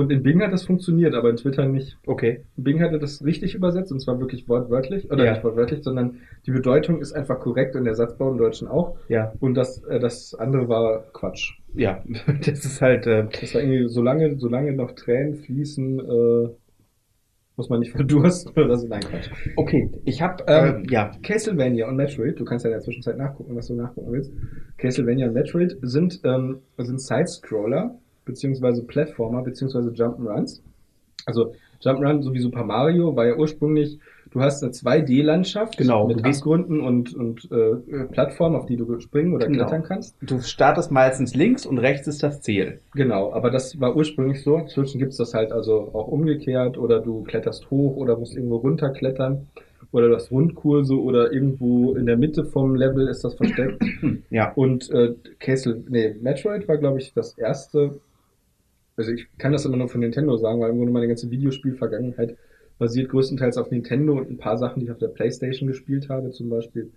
und 0.00 0.10
in 0.10 0.22
Bing 0.22 0.42
hat 0.42 0.52
das 0.52 0.64
funktioniert, 0.64 1.14
aber 1.14 1.30
in 1.30 1.36
Twitter 1.36 1.66
nicht. 1.66 1.96
okay. 2.06 2.44
Bing 2.56 2.80
hatte 2.82 2.98
das 2.98 3.24
richtig 3.24 3.54
übersetzt 3.54 3.92
und 3.92 4.00
zwar 4.00 4.18
wirklich 4.20 4.48
wortwörtlich, 4.48 5.10
oder 5.10 5.24
Ja. 5.24 5.32
nicht 5.32 5.44
wortwörtlich, 5.44 5.82
sondern 5.84 6.16
die 6.46 6.50
Bedeutung 6.50 7.00
ist 7.00 7.12
einfach 7.12 7.38
korrekt 7.38 7.76
und 7.76 7.84
der 7.84 7.94
Satzbau 7.94 8.30
im 8.32 8.38
Deutschen 8.38 8.66
auch. 8.68 8.96
Ja, 9.08 9.32
Und 9.40 9.54
das, 9.54 9.82
äh, 9.84 10.00
das 10.00 10.34
andere 10.34 10.68
war 10.68 11.04
Quatsch. 11.12 11.52
ja. 11.74 12.02
Das 12.46 12.64
ist 12.64 12.80
halt. 12.82 13.06
Äh, 13.06 13.26
Das 13.40 13.54
war 13.54 13.60
irgendwie, 13.62 13.88
solange, 13.88 14.36
solange 14.38 14.72
noch 14.72 14.92
Tränen 14.92 15.34
fließen, 15.36 16.00
äh, 16.00 16.48
muss 17.56 17.68
man 17.68 17.80
nicht 17.80 17.92
verdursten 17.92 18.52
oder 18.64 18.76
so. 18.76 18.86
Nein, 18.88 19.00
Quatsch. 19.00 19.28
okay, 19.56 19.90
ich 20.04 20.22
habe. 20.22 20.44
Ähm, 20.46 20.84
äh, 20.88 20.92
ja. 20.92 21.10
Castlevania 21.22 21.88
und 21.88 21.96
Metroid, 21.96 22.38
du 22.40 22.44
kannst 22.44 22.64
ja 22.64 22.70
in 22.70 22.74
der 22.74 22.80
Zwischenzeit 22.82 23.18
nachgucken, 23.18 23.54
was 23.54 23.66
du 23.66 23.74
nachgucken 23.74 24.12
willst. 24.12 24.32
Castlevania 24.78 25.26
und 25.28 25.34
Metroid 25.34 25.76
sind, 25.82 26.20
ähm, 26.24 26.60
sind 26.78 27.00
Side-Scroller, 27.00 27.98
beziehungsweise 28.24 28.82
Plattformer, 28.84 29.42
beziehungsweise 29.42 29.90
Jump'n'Runs. 29.90 30.60
Also 31.26 31.52
Jump'n'Run, 31.82 32.22
so 32.22 32.32
wie 32.34 32.40
Super 32.40 32.64
Mario, 32.64 33.14
war 33.16 33.26
ja 33.26 33.36
ursprünglich, 33.36 33.98
du 34.30 34.40
hast 34.40 34.62
eine 34.62 34.72
2D-Landschaft 34.72 35.76
Genau, 35.78 36.06
mit 36.06 36.24
Abgründen 36.24 36.80
und, 36.80 37.14
und 37.14 37.48
äh, 37.50 38.04
Plattformen, 38.12 38.56
auf 38.56 38.66
die 38.66 38.76
du 38.76 39.00
springen 39.00 39.34
oder 39.34 39.46
Genau. 39.46 39.64
klettern 39.66 39.82
kannst. 39.82 40.14
Du 40.22 40.40
startest 40.40 40.90
meistens 40.90 41.34
links 41.34 41.64
und 41.66 41.78
rechts 41.78 42.06
ist 42.06 42.22
das 42.22 42.40
Ziel. 42.42 42.80
Genau, 42.94 43.32
aber 43.32 43.50
das 43.50 43.80
war 43.80 43.96
ursprünglich 43.96 44.42
so. 44.42 44.56
Inzwischen 44.58 44.98
gibt's 44.98 45.16
das 45.16 45.34
halt 45.34 45.52
also 45.52 45.90
auch 45.94 46.08
umgekehrt 46.08 46.76
oder 46.78 47.00
du 47.00 47.22
kletterst 47.24 47.70
hoch 47.70 47.96
oder 47.96 48.16
musst 48.16 48.34
irgendwo 48.36 48.56
runterklettern 48.56 49.46
oder 49.92 50.08
du 50.08 50.14
hast 50.14 50.30
Rundkurse 50.30 50.94
oder 51.00 51.32
irgendwo 51.32 51.94
in 51.94 52.06
der 52.06 52.16
Mitte 52.16 52.44
vom 52.44 52.74
Level 52.76 53.08
ist 53.08 53.24
das 53.24 53.34
versteckt. 53.34 53.82
Ja. 54.30 54.52
Und 54.54 54.90
äh, 54.90 55.14
Castle, 55.40 55.82
nee, 55.88 56.14
Metroid 56.20 56.68
war 56.68 56.76
glaube 56.76 56.98
ich 56.98 57.12
das 57.14 57.36
erste. 57.38 57.98
Also 59.00 59.12
ich 59.12 59.26
kann 59.38 59.52
das 59.52 59.64
immer 59.64 59.78
nur 59.78 59.88
von 59.88 60.00
Nintendo 60.00 60.36
sagen, 60.36 60.60
weil 60.60 60.70
im 60.70 60.76
Grunde 60.76 60.92
meine 60.92 61.08
ganze 61.08 61.30
Videospielvergangenheit 61.30 62.36
basiert 62.78 63.08
größtenteils 63.08 63.56
auf 63.56 63.70
Nintendo 63.70 64.12
und 64.18 64.30
ein 64.30 64.36
paar 64.36 64.58
Sachen, 64.58 64.80
die 64.80 64.86
ich 64.86 64.92
auf 64.92 64.98
der 64.98 65.08
Playstation 65.08 65.68
gespielt 65.68 66.10
habe, 66.10 66.30
zum 66.32 66.50
Beispiel 66.50 66.90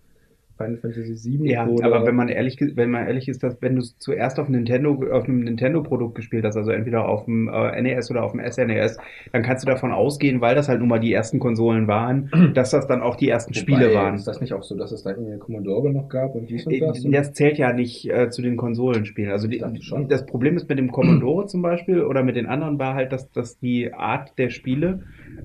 Final 0.57 0.77
Fantasy 0.77 1.39
VII 1.39 1.51
Ja, 1.51 1.67
oder 1.67 1.85
aber 1.85 2.05
wenn 2.05 2.15
man 2.15 2.27
ehrlich, 2.27 2.57
wenn 2.59 2.91
man 2.91 3.07
ehrlich 3.07 3.27
ist, 3.27 3.41
dass 3.43 3.61
wenn 3.61 3.75
du 3.75 3.81
es 3.81 3.97
zuerst 3.97 4.39
auf 4.39 4.49
Nintendo, 4.49 5.03
auf 5.11 5.25
einem 5.25 5.39
Nintendo-Produkt 5.39 6.15
gespielt 6.15 6.45
hast, 6.45 6.55
also 6.55 6.71
entweder 6.71 7.07
auf 7.07 7.25
dem 7.25 7.47
äh, 7.47 7.81
NES 7.81 8.11
oder 8.11 8.23
auf 8.23 8.33
dem 8.33 8.41
SNES, 8.41 8.97
dann 9.31 9.41
kannst 9.41 9.65
du 9.65 9.71
davon 9.71 9.91
ausgehen, 9.91 10.41
weil 10.41 10.55
das 10.55 10.69
halt 10.69 10.79
nun 10.79 10.89
mal 10.89 10.99
die 10.99 11.11
ersten 11.11 11.39
Konsolen 11.39 11.87
waren, 11.87 12.29
dass 12.53 12.71
das 12.71 12.87
dann 12.87 13.01
auch 13.01 13.15
die 13.15 13.29
ersten 13.29 13.53
Spiele 13.53 13.87
Wobei, 13.87 13.95
waren. 13.95 14.15
Ist 14.15 14.27
das 14.27 14.41
nicht 14.41 14.53
auch 14.53 14.63
so, 14.63 14.77
dass 14.77 14.91
es 14.91 15.03
da 15.03 15.11
irgendwie 15.11 15.37
Commodore 15.39 15.91
noch 15.91 16.07
gab 16.09 16.35
und 16.35 16.49
dies 16.49 16.67
und 16.67 16.73
Äh, 16.73 16.79
das? 16.79 17.03
Das 17.03 17.33
zählt 17.33 17.57
ja 17.57 17.73
nicht 17.73 18.09
äh, 18.09 18.29
zu 18.29 18.41
den 18.41 18.55
Konsolenspielen. 18.55 19.31
Also 19.31 19.47
die, 19.47 19.63
das 20.07 20.25
Problem 20.25 20.55
ist 20.55 20.69
mit 20.69 20.77
dem 20.77 20.91
Commodore 20.91 21.47
zum 21.47 21.61
Beispiel 21.61 22.03
oder 22.03 22.23
mit 22.23 22.35
den 22.35 22.45
anderen 22.45 22.77
war 22.79 22.93
halt, 22.93 23.11
dass, 23.11 23.31
dass 23.31 23.59
die 23.59 23.93
Art 23.93 24.37
der 24.37 24.49
Spiele 24.49 25.03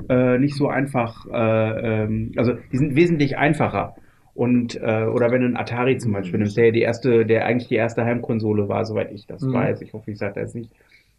äh, 0.08 0.38
nicht 0.38 0.54
so 0.54 0.68
einfach, 0.68 1.26
äh, 1.32 2.02
ähm, 2.02 2.32
also 2.36 2.52
die 2.72 2.76
sind 2.76 2.94
wesentlich 2.94 3.38
einfacher. 3.38 3.94
Und 4.38 4.76
äh, 4.80 5.04
oder 5.12 5.32
wenn 5.32 5.40
du 5.40 5.46
einen 5.48 5.56
Atari 5.56 5.98
zum 5.98 6.12
Beispiel 6.12 6.38
nimmst, 6.38 6.56
der 6.56 6.66
ja 6.66 6.70
die 6.70 6.82
erste, 6.82 7.26
der 7.26 7.44
eigentlich 7.44 7.66
die 7.66 7.74
erste 7.74 8.04
Heimkonsole 8.04 8.68
war, 8.68 8.84
soweit 8.84 9.10
ich 9.12 9.26
das 9.26 9.42
Mhm. 9.42 9.52
weiß. 9.52 9.82
Ich 9.82 9.92
hoffe, 9.94 10.12
ich 10.12 10.18
sage 10.18 10.34
da 10.36 10.42
jetzt 10.42 10.54
nicht 10.54 10.70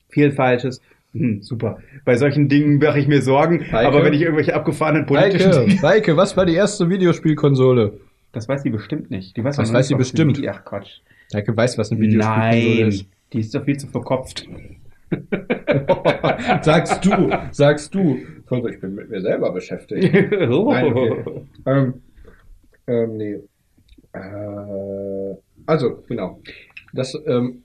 viel 0.08 0.32
Falsches. 0.32 0.82
Hm, 1.14 1.42
super. 1.42 1.80
Bei 2.06 2.16
solchen 2.16 2.48
Dingen 2.48 2.78
mache 2.78 2.98
ich 2.98 3.08
mir 3.10 3.22
Sorgen, 3.22 3.60
Heike? 3.74 3.88
aber 3.88 4.06
wenn 4.06 4.14
ich 4.14 4.22
irgendwelche 4.22 4.56
abgefahrenen 4.56 5.06
politischen 5.06 5.52
Heike. 5.54 5.82
Heike, 5.82 6.16
was 6.18 6.38
war 6.38 6.46
die 6.46 6.54
erste 6.54 6.90
Videospielkonsole? 6.90 7.92
Das 8.32 8.48
weiß 8.48 8.64
die 8.64 8.70
bestimmt 8.70 9.12
nicht. 9.12 9.36
Die 9.36 9.44
weiß 9.44 9.58
Das 9.58 9.74
weiß 9.74 9.90
sie 9.90 9.96
bestimmt. 9.96 10.38
die- 10.38 10.48
Ach 10.48 10.64
Quatsch. 10.64 11.00
Heike 11.34 11.58
weiß, 11.58 11.78
was 11.78 11.92
eine 11.92 12.08
Nein, 12.08 13.02
die 13.34 13.40
ist 13.40 13.54
doch 13.54 13.66
viel 13.66 13.76
zu 13.78 13.88
verkopft. 13.88 14.48
sagst 16.62 17.06
du, 17.06 17.30
sagst 17.52 17.94
du. 17.94 18.20
Ich 18.70 18.80
bin 18.80 18.96
mit 18.96 19.10
mir 19.10 19.22
selber 19.22 19.52
beschäftigt. 19.52 20.14
Nein, 20.32 20.86
okay. 20.94 21.24
ähm, 21.66 21.94
ähm, 22.90 23.18
nee. 23.18 23.40
Äh, 24.14 25.36
also, 25.66 26.04
genau. 26.08 26.40
Das, 26.94 27.16
ähm, 27.26 27.64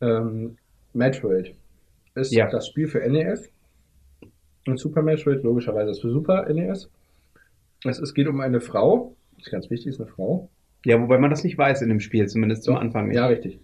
ähm, 0.00 0.56
Metroid 0.92 1.54
ist 2.14 2.32
Ja. 2.32 2.50
das 2.50 2.66
Spiel 2.68 2.86
für 2.86 3.00
NES. 3.08 3.48
Und 4.66 4.78
Super 4.78 5.02
Metroid, 5.02 5.42
logischerweise, 5.42 5.90
ist 5.90 6.00
für 6.02 6.10
Super 6.10 6.46
NES. 6.52 6.88
Es, 7.84 7.98
es 7.98 8.14
geht 8.14 8.28
um 8.28 8.40
eine 8.40 8.60
Frau. 8.60 9.14
Das 9.36 9.46
ist 9.46 9.52
ganz 9.52 9.70
wichtig, 9.70 9.88
ist 9.88 10.00
eine 10.00 10.08
Frau. 10.10 10.48
Ja, 10.84 11.00
wobei 11.00 11.18
man 11.18 11.30
das 11.30 11.42
nicht 11.44 11.56
weiß 11.56 11.82
in 11.82 11.88
dem 11.88 12.00
Spiel, 12.00 12.26
zumindest 12.28 12.64
zum 12.64 12.74
Doch, 12.74 12.80
Anfang 12.82 13.08
nicht. 13.08 13.16
Ja, 13.16 13.26
richtig. 13.26 13.58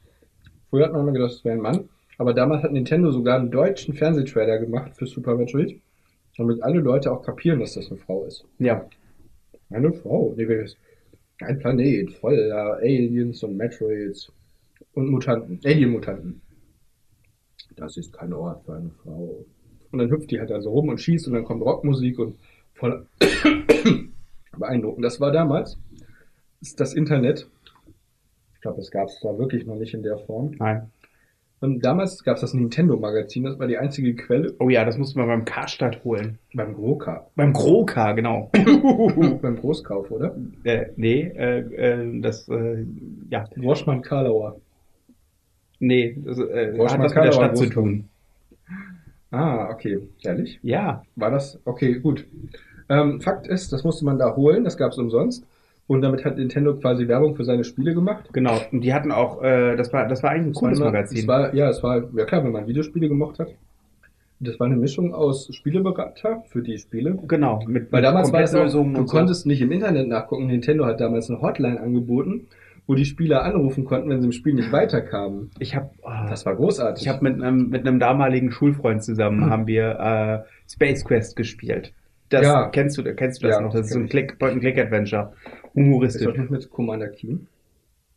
Früher 0.70 0.86
hat 0.86 0.92
man 0.92 1.02
immer 1.02 1.12
gedacht, 1.12 1.32
es 1.32 1.44
wäre 1.44 1.56
ein 1.56 1.60
Mann. 1.62 1.88
Aber 2.16 2.34
damals 2.34 2.62
hat 2.62 2.72
Nintendo 2.72 3.10
sogar 3.12 3.38
einen 3.38 3.50
deutschen 3.50 3.94
Fernsehtrailer 3.94 4.58
gemacht 4.58 4.96
für 4.96 5.06
Super 5.06 5.36
Metroid. 5.36 5.80
Damit 6.36 6.62
alle 6.62 6.80
Leute 6.80 7.12
auch 7.12 7.22
kapieren, 7.22 7.60
dass 7.60 7.74
das 7.74 7.90
eine 7.90 7.98
Frau 7.98 8.24
ist. 8.24 8.44
Ja. 8.58 8.88
Eine 9.70 9.92
Frau. 9.92 10.34
Ein 11.40 11.58
Planet 11.58 12.12
voller 12.14 12.78
Aliens 12.78 13.42
und 13.42 13.56
Metroids 13.56 14.32
und 14.94 15.10
Mutanten. 15.10 15.60
Alien-Mutanten. 15.64 16.40
Das 17.76 17.96
ist 17.96 18.12
kein 18.12 18.32
Ort 18.32 18.64
für 18.64 18.74
eine 18.74 18.90
Frau. 18.90 19.44
Und 19.92 19.98
dann 19.98 20.10
hüpft 20.10 20.30
die 20.30 20.40
halt 20.40 20.50
also 20.50 20.70
rum 20.70 20.88
und 20.88 21.00
schießt 21.00 21.28
und 21.28 21.34
dann 21.34 21.44
kommt 21.44 21.62
Rockmusik 21.62 22.18
und 22.18 22.38
voll 22.74 23.06
beeindruckend. 24.58 25.04
Das 25.04 25.20
war 25.20 25.32
damals 25.32 25.78
das 26.76 26.94
Internet. 26.94 27.48
Ich 28.54 28.60
glaube, 28.60 28.78
das 28.78 28.90
gab 28.90 29.08
es 29.08 29.20
da 29.20 29.38
wirklich 29.38 29.64
noch 29.64 29.76
nicht 29.76 29.94
in 29.94 30.02
der 30.02 30.18
Form. 30.18 30.56
Nein. 30.58 30.90
Und 31.60 31.84
damals 31.84 32.22
gab 32.22 32.36
es 32.36 32.42
das 32.42 32.54
Nintendo-Magazin, 32.54 33.42
das 33.44 33.58
war 33.58 33.66
die 33.66 33.78
einzige 33.78 34.14
Quelle 34.14 34.54
Oh 34.60 34.68
ja, 34.68 34.84
das 34.84 34.96
musste 34.96 35.18
man 35.18 35.26
beim 35.26 35.44
Karstadt 35.44 36.04
holen. 36.04 36.38
beim 36.54 36.74
Groka. 36.74 37.26
Beim 37.34 37.52
Kroka, 37.52 38.12
genau. 38.12 38.50
beim 39.42 39.56
Großkauf, 39.56 40.10
oder? 40.10 40.36
äh, 40.64 40.86
nee, 40.96 41.22
äh, 41.22 41.58
äh, 41.58 42.20
das, 42.20 42.48
äh, 42.48 42.84
ja, 43.30 43.44
Groschmann 43.58 44.02
Karlauer. 44.02 44.60
nee, 45.80 46.16
das 46.24 46.38
äh, 46.38 46.78
hat 46.78 47.00
was 47.00 47.14
mit 47.14 47.24
der 47.24 47.32
Stadt 47.32 47.56
zu 47.56 47.66
tun. 47.66 48.08
Ah, 49.30 49.68
okay. 49.70 49.98
Ehrlich? 50.22 50.58
Ja, 50.62 51.02
War 51.16 51.30
das? 51.30 51.60
Okay, 51.64 51.98
gut. 51.98 52.24
Ähm, 52.88 53.20
Fakt 53.20 53.46
ist, 53.46 53.72
das 53.72 53.84
musste 53.84 54.04
man 54.04 54.18
da 54.18 54.34
holen, 54.36 54.64
das 54.64 54.76
gab 54.76 54.92
es 54.92 54.98
umsonst. 54.98 55.44
Und 55.88 56.02
damit 56.02 56.24
hat 56.24 56.36
Nintendo 56.36 56.74
quasi 56.76 57.08
Werbung 57.08 57.34
für 57.34 57.44
seine 57.44 57.64
Spiele 57.64 57.94
gemacht. 57.94 58.28
genau. 58.32 58.60
Und 58.70 58.82
die 58.82 58.92
hatten 58.94 59.10
auch, 59.10 59.42
äh, 59.42 59.74
das 59.74 59.92
war, 59.92 60.06
das 60.06 60.22
war 60.22 60.30
eigentlich 60.30 60.48
ein 60.48 60.52
cooles 60.60 60.78
Magazin. 60.78 61.18
Es 61.18 61.26
war, 61.26 61.52
ja, 61.54 61.68
es 61.70 61.82
war, 61.82 62.04
ja 62.14 62.24
klar, 62.26 62.44
wenn 62.44 62.52
man 62.52 62.66
Videospiele 62.68 63.08
gemocht 63.08 63.38
hat. 63.40 63.48
Das 64.40 64.60
war 64.60 64.66
eine 64.68 64.76
Mischung 64.76 65.14
aus 65.14 65.48
Spieleberater 65.52 66.44
für 66.48 66.62
die 66.62 66.78
Spiele. 66.78 67.18
genau. 67.26 67.60
Mit, 67.66 67.90
Weil 67.90 68.02
damals 68.02 68.32
war 68.32 68.40
es 68.42 68.50
auch, 68.54 68.58
Komplettlösungen 68.60 68.94
du 68.94 69.06
so. 69.08 69.16
konntest 69.16 69.46
nicht 69.46 69.60
im 69.62 69.72
Internet 69.72 70.06
nachgucken. 70.08 70.46
Nintendo 70.46 70.84
hat 70.86 71.00
damals 71.00 71.28
eine 71.28 71.40
Hotline 71.42 71.80
angeboten, 71.80 72.46
wo 72.86 72.94
die 72.94 73.04
Spieler 73.04 73.42
anrufen 73.42 73.84
konnten, 73.84 74.10
wenn 74.10 74.20
sie 74.20 74.26
im 74.26 74.32
Spiel 74.32 74.54
nicht 74.54 74.70
weiterkamen. 74.70 75.50
Ich 75.58 75.74
habe, 75.74 75.90
Das 76.28 76.46
war 76.46 76.54
großartig. 76.54 77.02
ich 77.04 77.08
habe 77.08 77.24
mit 77.24 77.42
einem 77.42 77.68
mit 77.70 77.86
einem 77.86 77.98
damaligen 77.98 78.52
Schulfreund 78.52 79.02
zusammen 79.02 79.44
Hm. 79.44 79.50
haben 79.50 79.66
wir 79.66 79.98
äh, 80.46 80.48
Space 80.70 81.04
Quest 81.04 81.34
gespielt. 81.34 81.92
Das 82.30 82.42
Ja. 82.42 82.68
kennst 82.68 82.96
du, 82.98 83.02
kennst 83.14 83.42
du 83.42 83.46
das 83.48 83.56
Ja, 83.56 83.62
noch? 83.62 83.72
Das 83.72 83.86
ist 83.86 83.92
so 83.92 83.98
ein 83.98 84.06
kenn 84.08 84.20
ich. 84.20 84.28
Click, 84.28 84.38
Point-and-Click-Adventure. 85.74 86.06
ist 86.06 86.14
das 86.14 86.22
Humoristisch. 86.24 86.38
nicht 86.38 86.50
mit 86.50 86.70
Commander 86.70 87.08
Keen? 87.08 87.46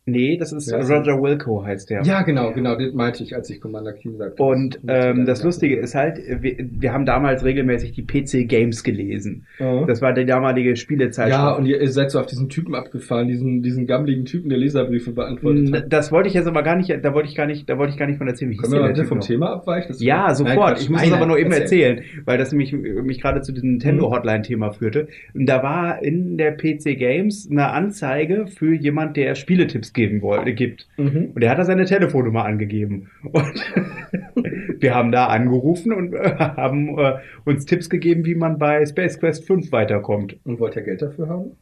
Nee, 0.04 0.36
das 0.36 0.52
ist 0.52 0.66
ist 0.66 0.90
Roger 0.90 1.22
Wilco 1.22 1.64
heißt 1.64 1.88
der. 1.90 2.02
Ja, 2.02 2.22
genau, 2.22 2.52
genau, 2.52 2.74
den 2.74 2.94
meinte 2.96 3.22
ich, 3.22 3.36
als 3.36 3.48
ich 3.50 3.60
Commander 3.60 3.92
Keen 3.92 4.16
sagte. 4.16 4.42
Und 4.42 4.80
ähm, 4.88 5.26
das 5.26 5.44
Lustige 5.44 5.76
ist, 5.76 5.94
halt, 5.94 6.18
wir, 6.40 6.56
wir 6.58 6.92
haben 6.92 7.06
damals 7.06 7.44
regelmäßig 7.44 7.92
die 7.92 8.02
PC 8.02 8.48
Games 8.48 8.82
gelesen. 8.82 9.46
Das 9.86 10.02
war 10.02 10.12
die 10.12 10.24
damalige 10.24 10.74
Spielezeit. 10.76 11.28
ja, 11.30 11.52
und 11.52 11.66
ihr, 11.66 11.88
seid 11.92 12.10
so 12.10 12.18
auf 12.18 12.26
diesen 12.26 12.48
Typen 12.48 12.74
abgefahren, 12.74 13.28
diesen, 13.28 13.62
diesen 13.62 13.86
gammeligen 13.86 14.24
Typen, 14.24 14.48
der 14.48 14.58
Leserbriefe 14.58 15.12
beantwortet 15.12 15.72
hat. 15.72 15.92
das 15.92 16.10
wollte 16.10 16.28
ich 16.28 16.34
jetzt 16.34 16.48
aber 16.48 16.62
gar 16.64 16.74
nicht, 16.74 16.90
da 16.90 17.14
wollte 17.14 17.28
ich 17.28 17.36
gar 17.36 17.46
nicht, 17.46 17.68
da 17.70 17.78
wollte 17.78 17.92
ich 17.92 17.98
gar 17.98 18.06
nicht 18.06 18.18
von 18.18 18.26
erzählen. 18.26 18.50
Wie 18.50 18.56
Können 18.56 18.72
wir 18.72 18.88
bitte 18.88 19.04
vom 19.04 19.18
noch? 19.18 19.26
Thema 19.26 19.52
abweichen? 19.52 19.88
Das 19.88 20.02
Ja, 20.02 20.26
Nein, 20.26 20.34
sofort. 20.34 20.56
Quatsch. 20.56 20.82
ich 20.82 20.90
muss 20.90 21.00
Nein, 21.00 21.08
es 21.10 21.12
aber 21.14 21.20
nein, 21.20 21.28
nur 21.28 21.38
eben 21.38 21.52
erzähl. 21.52 21.80
erzählen, 21.82 22.02
weil 22.24 22.38
das 22.38 22.52
mich, 22.52 22.72
mich 22.72 23.20
gerade 23.20 23.40
zu 23.42 23.52
diesem 23.52 23.70
Nintendo 23.70 24.08
Mhm. 24.08 24.14
Hotline-Thema 24.14 24.72
führte. 24.72 25.06
Und 25.34 25.46
da 25.46 25.62
war 25.62 26.02
in 26.02 26.38
der 26.38 26.52
PC 26.56 26.98
Games 26.98 27.48
eine 27.48 27.68
Anzeige 27.70 28.46
für 28.48 28.74
jemand, 28.74 29.16
der 29.16 29.34
Spieletipps 29.36 29.91
geben 29.92 30.22
wollte, 30.22 30.54
gibt. 30.54 30.88
Mhm. 30.96 31.32
Und 31.34 31.42
er 31.42 31.50
hat 31.50 31.58
da 31.58 31.64
seine 31.64 31.84
Telefonnummer 31.84 32.44
angegeben. 32.44 33.10
Und 33.22 33.54
wir 34.80 34.94
haben 34.94 35.12
da 35.12 35.26
angerufen 35.26 35.92
und 35.92 36.14
äh, 36.14 36.34
haben 36.38 36.98
äh, 36.98 37.14
uns 37.44 37.66
Tipps 37.66 37.88
gegeben, 37.90 38.24
wie 38.24 38.34
man 38.34 38.58
bei 38.58 38.84
Space 38.86 39.18
Quest 39.18 39.46
5 39.46 39.72
weiterkommt. 39.72 40.36
Und 40.44 40.60
wollt 40.60 40.76
ihr 40.76 40.82
Geld 40.82 41.02
dafür 41.02 41.28
haben? 41.28 41.52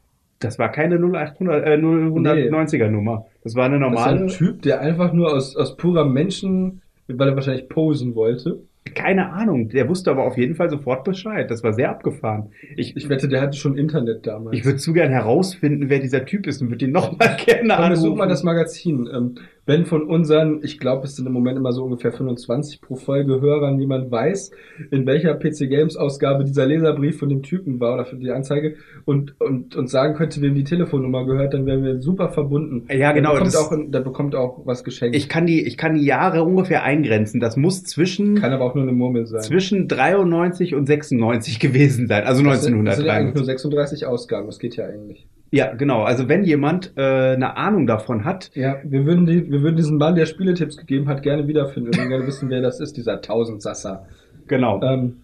Das 0.40 0.58
war 0.58 0.72
keine 0.72 0.96
0800, 0.96 1.66
äh, 1.66 1.74
090er 1.76 2.88
Nummer. 2.88 3.26
Das 3.44 3.54
war 3.54 3.66
eine 3.66 3.78
Das 3.78 3.88
ist 3.88 3.94
normale. 3.94 4.20
ein 4.22 4.28
Typ, 4.28 4.62
der 4.62 4.80
einfach 4.80 5.12
nur 5.12 5.34
aus, 5.34 5.54
aus 5.54 5.76
purer 5.76 6.06
Menschen, 6.06 6.80
weil 7.08 7.28
er 7.28 7.34
wahrscheinlich 7.34 7.68
posen 7.68 8.14
wollte. 8.14 8.62
Keine 8.94 9.30
Ahnung. 9.32 9.68
Der 9.68 9.88
wusste 9.88 10.10
aber 10.10 10.24
auf 10.24 10.36
jeden 10.36 10.54
Fall 10.54 10.68
sofort 10.70 11.04
Bescheid. 11.04 11.50
Das 11.50 11.62
war 11.62 11.72
sehr 11.74 11.90
abgefahren. 11.90 12.50
Ich, 12.76 12.96
Ich 12.96 13.08
wette, 13.08 13.28
der 13.28 13.40
hatte 13.42 13.56
schon 13.56 13.76
Internet 13.76 14.26
damals. 14.26 14.56
ich 14.56 14.64
würde 14.64 14.78
zu 14.78 14.92
gern 14.92 15.10
herausfinden, 15.12 15.88
wer 15.90 16.00
dieser 16.00 16.24
Typ 16.24 16.46
ist 16.46 16.60
und 16.62 16.70
würde 16.70 16.86
ihn 16.86 16.90
noch 16.92 17.16
mal 17.18 17.36
gerne 17.44 17.74
Komm, 17.76 17.88
wir 17.90 17.96
suchen 17.96 18.16
mal 18.18 18.24
anrufen. 18.24 18.28
das 18.30 18.42
Magazin. 18.42 19.08
Ähm, 19.14 19.34
wenn 19.70 19.86
von 19.86 20.02
unseren, 20.02 20.60
ich 20.64 20.78
glaube, 20.80 21.04
es 21.06 21.14
sind 21.14 21.26
im 21.26 21.32
Moment 21.32 21.56
immer 21.56 21.70
so 21.72 21.84
ungefähr 21.84 22.10
25 22.12 22.80
pro 22.80 22.96
Folge 22.96 23.40
Hörern, 23.40 23.76
niemand 23.76 24.10
weiß, 24.10 24.50
in 24.90 25.06
welcher 25.06 25.34
PC 25.34 25.68
Games 25.70 25.96
Ausgabe 25.96 26.44
dieser 26.44 26.66
Leserbrief 26.66 27.18
von 27.20 27.28
dem 27.28 27.42
Typen 27.42 27.78
war 27.78 27.94
oder 27.94 28.04
für 28.04 28.16
die 28.16 28.30
Anzeige 28.32 28.74
und, 29.04 29.40
und, 29.40 29.76
und 29.76 29.88
sagen 29.88 30.14
könnte, 30.14 30.40
wem 30.42 30.56
die 30.56 30.64
Telefonnummer 30.64 31.24
gehört, 31.24 31.54
dann 31.54 31.66
wären 31.66 31.84
wir 31.84 32.00
super 32.00 32.30
verbunden. 32.30 32.86
Ja, 32.92 33.12
genau, 33.12 33.34
Der 33.36 33.44
bekommt, 33.44 33.56
auch, 33.56 33.90
der 33.92 34.00
bekommt 34.00 34.34
auch 34.34 34.62
was 34.66 34.82
geschenkt. 34.82 35.14
Ich 35.16 35.28
kann 35.28 35.46
die, 35.46 35.64
ich 35.64 35.76
kann 35.76 35.94
die 35.94 36.04
Jahre 36.04 36.42
ungefähr 36.42 36.82
eingrenzen. 36.82 37.38
Das 37.40 37.56
muss 37.56 37.84
zwischen, 37.84 38.34
kann 38.34 38.52
aber 38.52 38.64
auch 38.64 38.74
nur 38.74 38.82
eine 38.82 38.92
Murmel 38.92 39.26
sein. 39.26 39.42
zwischen 39.42 39.86
93 39.86 40.74
und 40.74 40.86
96 40.86 41.60
gewesen 41.60 42.08
sein. 42.08 42.24
Also 42.24 42.42
Das 42.42 42.64
sind- 42.64 42.84
Das 42.84 42.96
sind 42.96 43.06
ja 43.06 43.12
eigentlich 43.12 43.34
nur 43.36 43.44
1993. 43.44 43.46
36 43.46 44.06
Ausgaben, 44.06 44.46
das 44.46 44.58
geht 44.58 44.76
ja 44.76 44.86
eigentlich. 44.86 45.28
Ja, 45.52 45.74
genau. 45.74 46.02
Also 46.02 46.28
wenn 46.28 46.44
jemand 46.44 46.92
äh, 46.96 47.00
eine 47.34 47.56
Ahnung 47.56 47.86
davon 47.86 48.24
hat, 48.24 48.50
Ja, 48.54 48.76
wir 48.84 49.04
würden, 49.04 49.26
die, 49.26 49.50
wir 49.50 49.62
würden 49.62 49.76
diesen 49.76 49.98
Mann, 49.98 50.14
der 50.14 50.26
Spieletipps 50.26 50.76
gegeben 50.76 51.08
hat, 51.08 51.22
gerne 51.22 51.48
wiederfinden. 51.48 51.90
Wir 51.92 51.98
würden 51.98 52.08
gerne 52.10 52.26
wissen, 52.26 52.48
wer 52.50 52.60
das 52.62 52.78
ist, 52.80 52.96
dieser 52.96 53.20
Tausendsasser. 53.20 54.06
genau. 54.46 54.80
Ähm, 54.82 55.16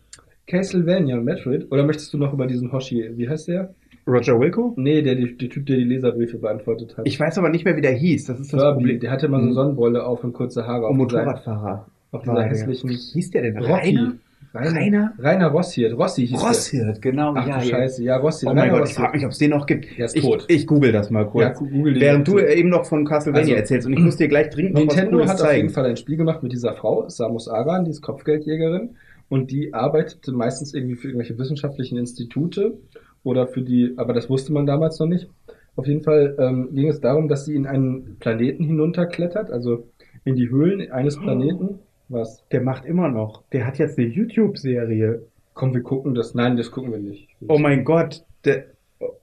Castlevania 0.48 1.16
und 1.16 1.24
Metroid? 1.24 1.66
Oder 1.72 1.84
möchtest 1.84 2.12
du 2.14 2.18
noch 2.18 2.32
über 2.32 2.46
diesen 2.46 2.70
Hoshi, 2.72 3.10
wie 3.16 3.28
heißt 3.28 3.48
der? 3.48 3.74
Roger 4.06 4.38
Wilco? 4.38 4.74
Nee, 4.76 5.02
der, 5.02 5.16
der, 5.16 5.26
der 5.26 5.48
Typ, 5.48 5.66
der 5.66 5.76
die 5.76 5.82
Leserbriefe 5.84 6.38
beantwortet 6.38 6.96
hat. 6.96 7.06
Ich 7.08 7.18
weiß 7.18 7.36
aber 7.38 7.48
nicht 7.48 7.64
mehr, 7.64 7.76
wie 7.76 7.80
der 7.80 7.92
hieß. 7.94 8.26
Das 8.26 8.38
ist 8.38 8.52
das 8.52 8.60
Furby, 8.62 8.74
Problem. 8.78 9.00
der 9.00 9.10
hatte 9.10 9.26
immer 9.26 9.40
so 9.40 9.46
Mhm. 9.46 9.52
Sonnenbrille 9.54 10.04
auf 10.04 10.22
und 10.22 10.32
kurze 10.32 10.64
Haare. 10.64 10.82
Oh, 10.84 10.86
auf 10.86 10.92
dieser, 10.92 11.02
Motorradfahrer. 11.24 11.86
auf 12.12 12.22
dieser 12.22 12.32
War 12.34 12.42
der. 12.44 12.50
hässlichen- 12.52 12.90
Wie 12.90 12.94
hieß 12.94 13.30
der 13.32 13.42
denn? 13.42 13.56
Rocky. 13.58 13.72
Rainer? 13.96 14.12
Rainer? 14.54 14.80
Rainer? 14.80 15.12
Rainer 15.18 15.48
Rossiert. 15.48 15.96
Rossi 15.98 16.26
hieß 16.26 16.42
Rosshirt, 16.42 17.02
genau. 17.02 17.34
Ach 17.36 17.46
ja, 17.46 17.60
du. 17.60 17.66
Scheiße, 17.66 18.02
ja, 18.02 18.16
Rossiert. 18.16 18.52
Oh 18.52 18.54
mein 18.54 18.64
Rainer 18.70 18.78
Gott, 18.78 18.88
ich 18.88 18.90
Rossiert. 18.92 19.04
frage 19.04 19.16
mich, 19.18 19.26
ob 19.26 19.32
es 19.32 19.38
den 19.38 19.50
noch 19.50 19.66
gibt. 19.66 19.98
Der 19.98 20.06
ist 20.06 20.16
ich, 20.16 20.22
tot. 20.22 20.44
Ich 20.48 20.66
google 20.66 20.92
das 20.92 21.10
mal 21.10 21.26
kurz. 21.26 21.60
Ja, 21.60 21.66
Während 21.70 22.26
du 22.28 22.38
eben 22.38 22.68
noch 22.70 22.86
von 22.86 23.04
Castlevania 23.04 23.42
Also, 23.44 23.54
erzählst 23.54 23.86
und 23.86 23.92
ich 23.92 23.98
muss 23.98 24.16
dir 24.16 24.28
gleich 24.28 24.48
dringend 24.50 24.74
noch 24.74 24.86
was 24.86 24.94
Nintendo 24.96 25.18
Cooles 25.18 25.30
hat 25.30 25.40
auf 25.42 25.46
jeden 25.52 25.68
zeigen. 25.68 25.70
Fall 25.70 25.86
ein 25.86 25.96
Spiel 25.96 26.16
gemacht 26.16 26.42
mit 26.42 26.52
dieser 26.52 26.72
Frau, 26.72 27.08
Samus 27.08 27.48
Aran, 27.48 27.84
die 27.84 27.90
ist 27.90 28.00
Kopfgeldjägerin 28.02 28.96
und 29.28 29.50
die 29.50 29.74
arbeitete 29.74 30.32
meistens 30.32 30.72
irgendwie 30.72 30.94
für 30.96 31.08
irgendwelche 31.08 31.38
wissenschaftlichen 31.38 31.98
Institute 31.98 32.78
oder 33.24 33.46
für 33.48 33.60
die, 33.62 33.92
aber 33.96 34.12
das 34.14 34.30
wusste 34.30 34.52
man 34.52 34.64
damals 34.66 34.98
noch 34.98 35.06
nicht. 35.08 35.28
Auf 35.74 35.86
jeden 35.86 36.02
Fall 36.02 36.34
ähm, 36.38 36.70
ging 36.72 36.88
es 36.88 37.00
darum, 37.00 37.28
dass 37.28 37.44
sie 37.44 37.54
in 37.54 37.66
einen 37.66 38.16
Planeten 38.18 38.64
hinunterklettert, 38.64 39.50
also 39.50 39.88
in 40.24 40.34
die 40.36 40.48
Höhlen 40.48 40.90
eines 40.90 41.18
Planeten. 41.18 41.80
Was? 42.08 42.44
Der 42.52 42.60
macht 42.60 42.84
immer 42.84 43.08
noch. 43.08 43.42
Der 43.52 43.66
hat 43.66 43.78
jetzt 43.78 43.98
eine 43.98 44.06
YouTube-Serie. 44.08 45.22
Komm, 45.54 45.74
wir 45.74 45.82
gucken 45.82 46.14
das. 46.14 46.34
Nein, 46.34 46.56
das 46.56 46.70
gucken 46.70 46.92
wir 46.92 46.98
nicht. 46.98 47.28
Oh 47.48 47.58
mein 47.58 47.84
Gott. 47.84 48.24
Der, 48.44 48.64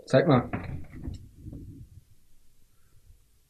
Zeig 0.05 0.27
mal. 0.27 0.49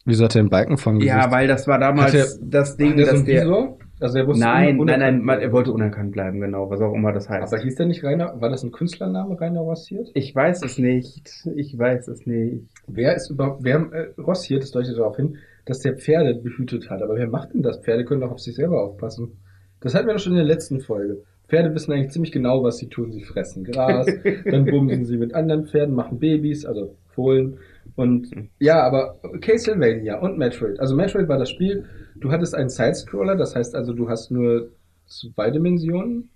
Wieso 0.06 0.26
hat 0.26 0.36
er 0.36 0.42
einen 0.42 0.50
Balken 0.50 0.78
vom 0.78 1.00
ja, 1.00 1.32
weil 1.32 1.48
das 1.48 1.66
war 1.68 1.80
damals 1.80 2.12
der- 2.12 2.28
das 2.42 2.76
Ding, 2.76 2.98
der 2.98 3.06
so 3.08 3.12
dass 3.14 3.24
der. 3.24 3.42
Visor? 3.44 3.78
Also 4.02 4.18
er 4.18 4.28
wusste 4.28 4.44
Nein, 4.44 4.76
nein, 4.78 5.00
nein, 5.00 5.22
man, 5.22 5.40
er 5.40 5.54
wollte 5.54 5.72
unerkannt 5.72 6.12
bleiben, 6.12 6.42
genau, 6.42 6.70
was 6.70 6.82
auch 6.82 6.94
immer 6.94 7.14
das 7.14 7.30
heißt. 7.30 7.54
Aber 7.54 7.64
hieß 7.64 7.76
der 7.76 7.86
nicht 7.86 8.04
Rainer? 8.04 8.34
War 8.42 8.50
das 8.50 8.64
ein 8.64 8.72
Künstlername, 8.74 9.40
Rainer 9.40 9.62
Rossiert? 9.62 10.10
ich 10.14 10.36
weiß 10.36 10.62
es 10.64 10.78
nicht. 10.78 11.32
Ich 11.56 11.78
weiß 11.78 12.10
es 12.10 12.26
nicht. 12.26 12.68
Wer 12.88 13.16
ist 13.16 13.30
überhaupt, 13.30 13.64
wer 13.64 13.78
äh, 13.94 14.22
Rossiert, 14.22 14.62
das 14.64 14.72
deutet 14.72 14.98
darauf 14.98 15.16
hin, 15.16 15.38
dass 15.66 15.80
der 15.80 15.98
Pferde 15.98 16.36
behütet 16.36 16.90
hat. 16.90 17.02
Aber 17.02 17.16
wer 17.16 17.28
macht 17.28 17.54
denn 17.54 17.62
das? 17.62 17.80
Pferde 17.80 18.06
können 18.06 18.22
doch 18.22 18.32
auf 18.32 18.40
sich 18.40 18.56
selber 18.56 18.82
aufpassen. 18.84 19.38
Das 19.80 19.96
hatten 19.96 20.08
wir 20.08 20.14
doch 20.14 20.22
schon 20.22 20.34
in 20.34 20.38
der 20.38 20.46
letzten 20.46 20.80
Folge. 20.80 21.24
Pferde 21.48 21.74
wissen 21.76 21.92
eigentlich 21.92 22.12
ziemlich 22.12 22.32
genau, 22.32 22.64
was 22.64 22.78
sie 22.78 22.88
tun. 22.88 23.12
Sie 23.12 23.24
fressen 23.24 23.64
Gras, 23.64 24.08
dann 24.46 24.66
bumsen 24.66 25.06
sie 25.06 25.18
mit 25.18 25.34
anderen 25.34 25.66
Pferden, 25.68 25.94
machen 25.94 26.20
Babys, 26.20 26.66
also 26.66 26.96
Fohlen. 27.10 27.58
Und 27.96 28.30
ja, 28.60 28.82
aber 28.82 29.20
Castlevania 29.42 30.20
und 30.20 30.38
Metroid. 30.38 30.80
Also 30.80 30.96
Metroid 30.96 31.28
war 31.28 31.38
das 31.38 31.50
Spiel, 31.50 31.86
du 32.16 32.32
hattest 32.32 32.56
einen 32.56 32.70
Sidescroller, 32.70 33.36
das 33.36 33.56
heißt 33.56 33.76
also, 33.76 33.94
du 33.94 34.10
hast 34.10 34.32
nur 34.32 34.70
zwei 35.06 35.52
Dimensionen. 35.52 36.30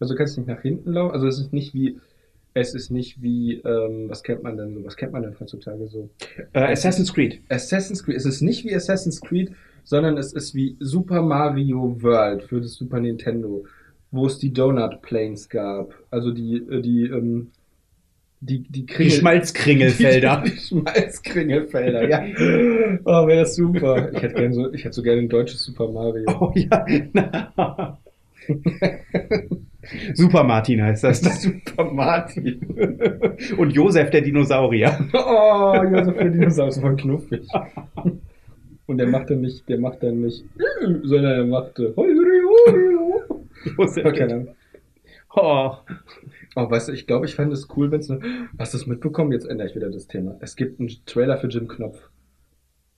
Also 0.00 0.14
du 0.14 0.18
kannst 0.18 0.36
nicht 0.36 0.48
nach 0.48 0.60
hinten 0.60 0.92
laufen. 0.92 1.12
Also 1.12 1.26
es 1.26 1.38
ist 1.38 1.52
nicht 1.52 1.74
wie, 1.74 1.98
es 2.54 2.74
ist 2.74 2.90
nicht 2.90 3.20
wie, 3.20 3.54
ähm, 3.64 4.08
was 4.08 4.22
kennt 4.22 4.42
man 4.42 4.56
denn 4.56 4.74
so? 4.74 4.84
Was 4.84 4.96
kennt 4.96 5.12
man 5.12 5.22
denn 5.22 5.34
heutzutage 5.38 5.86
so? 5.88 6.08
Äh, 6.52 6.60
Assassin's 6.72 7.12
Creed. 7.12 7.40
Assassin's 7.48 8.02
Creed. 8.04 8.16
Es 8.16 8.24
ist 8.26 8.40
nicht 8.42 8.64
wie 8.64 8.74
Assassin's 8.74 9.20
Creed, 9.20 9.52
sondern 9.82 10.16
es 10.16 10.32
ist 10.32 10.54
wie 10.54 10.76
Super 10.80 11.20
Mario 11.22 12.00
World 12.00 12.44
für 12.44 12.60
das 12.60 12.74
Super 12.74 13.00
Nintendo, 13.00 13.64
wo 14.12 14.26
es 14.26 14.38
die 14.38 14.52
Donut 14.52 15.02
Plains 15.02 15.48
gab. 15.48 15.94
Also 16.10 16.30
die, 16.30 16.56
äh, 16.56 16.80
die, 16.80 17.02
ähm, 17.06 17.50
die, 18.40 18.60
die 18.60 18.70
Die 18.72 18.86
Kringel- 18.86 19.10
Schmalzkringelfelder. 19.18 20.42
Die, 20.46 20.50
die 20.52 20.56
Schmalzkringelfelder, 20.58 22.08
ja. 22.08 22.22
Oh, 23.04 23.26
wäre 23.26 23.40
das 23.40 23.56
super. 23.56 24.12
Ich 24.12 24.22
hätte, 24.22 24.52
so, 24.52 24.72
ich 24.72 24.84
hätte 24.84 24.94
so 24.94 25.02
gerne 25.02 25.22
ein 25.22 25.28
deutsches 25.28 25.64
Super 25.64 25.88
Mario. 25.90 26.24
Oh 26.40 26.52
ja. 26.54 27.98
Super 30.14 30.44
Martin 30.44 30.82
heißt 30.82 31.04
das. 31.04 31.20
Super 31.42 31.84
Martin. 31.84 32.60
Und 33.58 33.70
Josef 33.70 34.10
der 34.10 34.20
Dinosaurier. 34.20 34.98
Oh, 35.14 35.74
Josef 35.82 36.16
der 36.16 36.30
Dinosaurier 36.30 36.68
ist 36.68 36.80
voll 36.80 36.96
knuffig. 36.96 37.46
Und 38.86 38.98
der 38.98 39.06
macht 39.06 39.30
dann 39.30 39.40
nicht, 39.40 39.68
der 39.68 39.78
macht 39.78 40.02
dann 40.02 40.20
nicht, 40.20 40.44
sondern 41.02 41.32
er 41.32 41.44
machte. 41.44 41.94
Josef 43.78 44.04
Okay, 44.04 44.46
oh. 45.34 45.72
Oh, 46.56 46.70
weißt 46.70 46.88
du, 46.88 46.92
ich 46.92 47.06
glaube, 47.06 47.26
ich 47.26 47.34
fände 47.34 47.54
es 47.54 47.68
cool, 47.76 47.90
wenn 47.90 48.00
es. 48.00 48.12
Hast 48.58 48.74
du 48.74 48.78
es 48.78 48.86
mitbekommen? 48.86 49.32
Jetzt 49.32 49.46
ändere 49.46 49.68
ich 49.68 49.74
wieder 49.74 49.90
das 49.90 50.06
Thema. 50.06 50.36
Es 50.40 50.54
gibt 50.54 50.78
einen 50.78 50.90
Trailer 51.06 51.38
für 51.38 51.48
Jim 51.48 51.66
Knopf. 51.66 51.98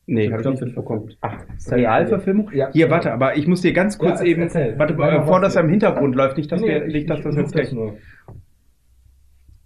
Nee, 0.08 0.24
Jim 0.24 0.32
hab 0.34 0.40
ich 0.40 0.46
nicht 0.46 0.62
mitbekommen. 0.62 1.10
Ach, 1.20 1.34
Realverfilmung? 1.70 2.50
Ja. 2.54 2.70
Hier, 2.72 2.88
warte, 2.90 3.12
aber 3.12 3.36
ich 3.36 3.48
muss 3.48 3.60
dir 3.62 3.72
ganz 3.72 3.98
kurz 3.98 4.20
Ja, 4.20 4.26
eben, 4.26 4.42
erzähl. 4.42 4.78
warte, 4.78 4.96
Rainer 4.96 5.20
bevor 5.20 5.40
das 5.40 5.56
im 5.56 5.68
Hintergrund 5.68 6.14
läuft, 6.14 6.36
nicht, 6.36 6.50
dass 6.52 6.60
Nee, 6.60 6.68
wir, 6.68 6.86
ich- 6.86 6.94
nicht, 6.94 7.10
dass 7.10 7.18
ich- 7.18 7.24
das 7.24 7.36
jetzt 7.36 7.52
gleich. 7.52 7.74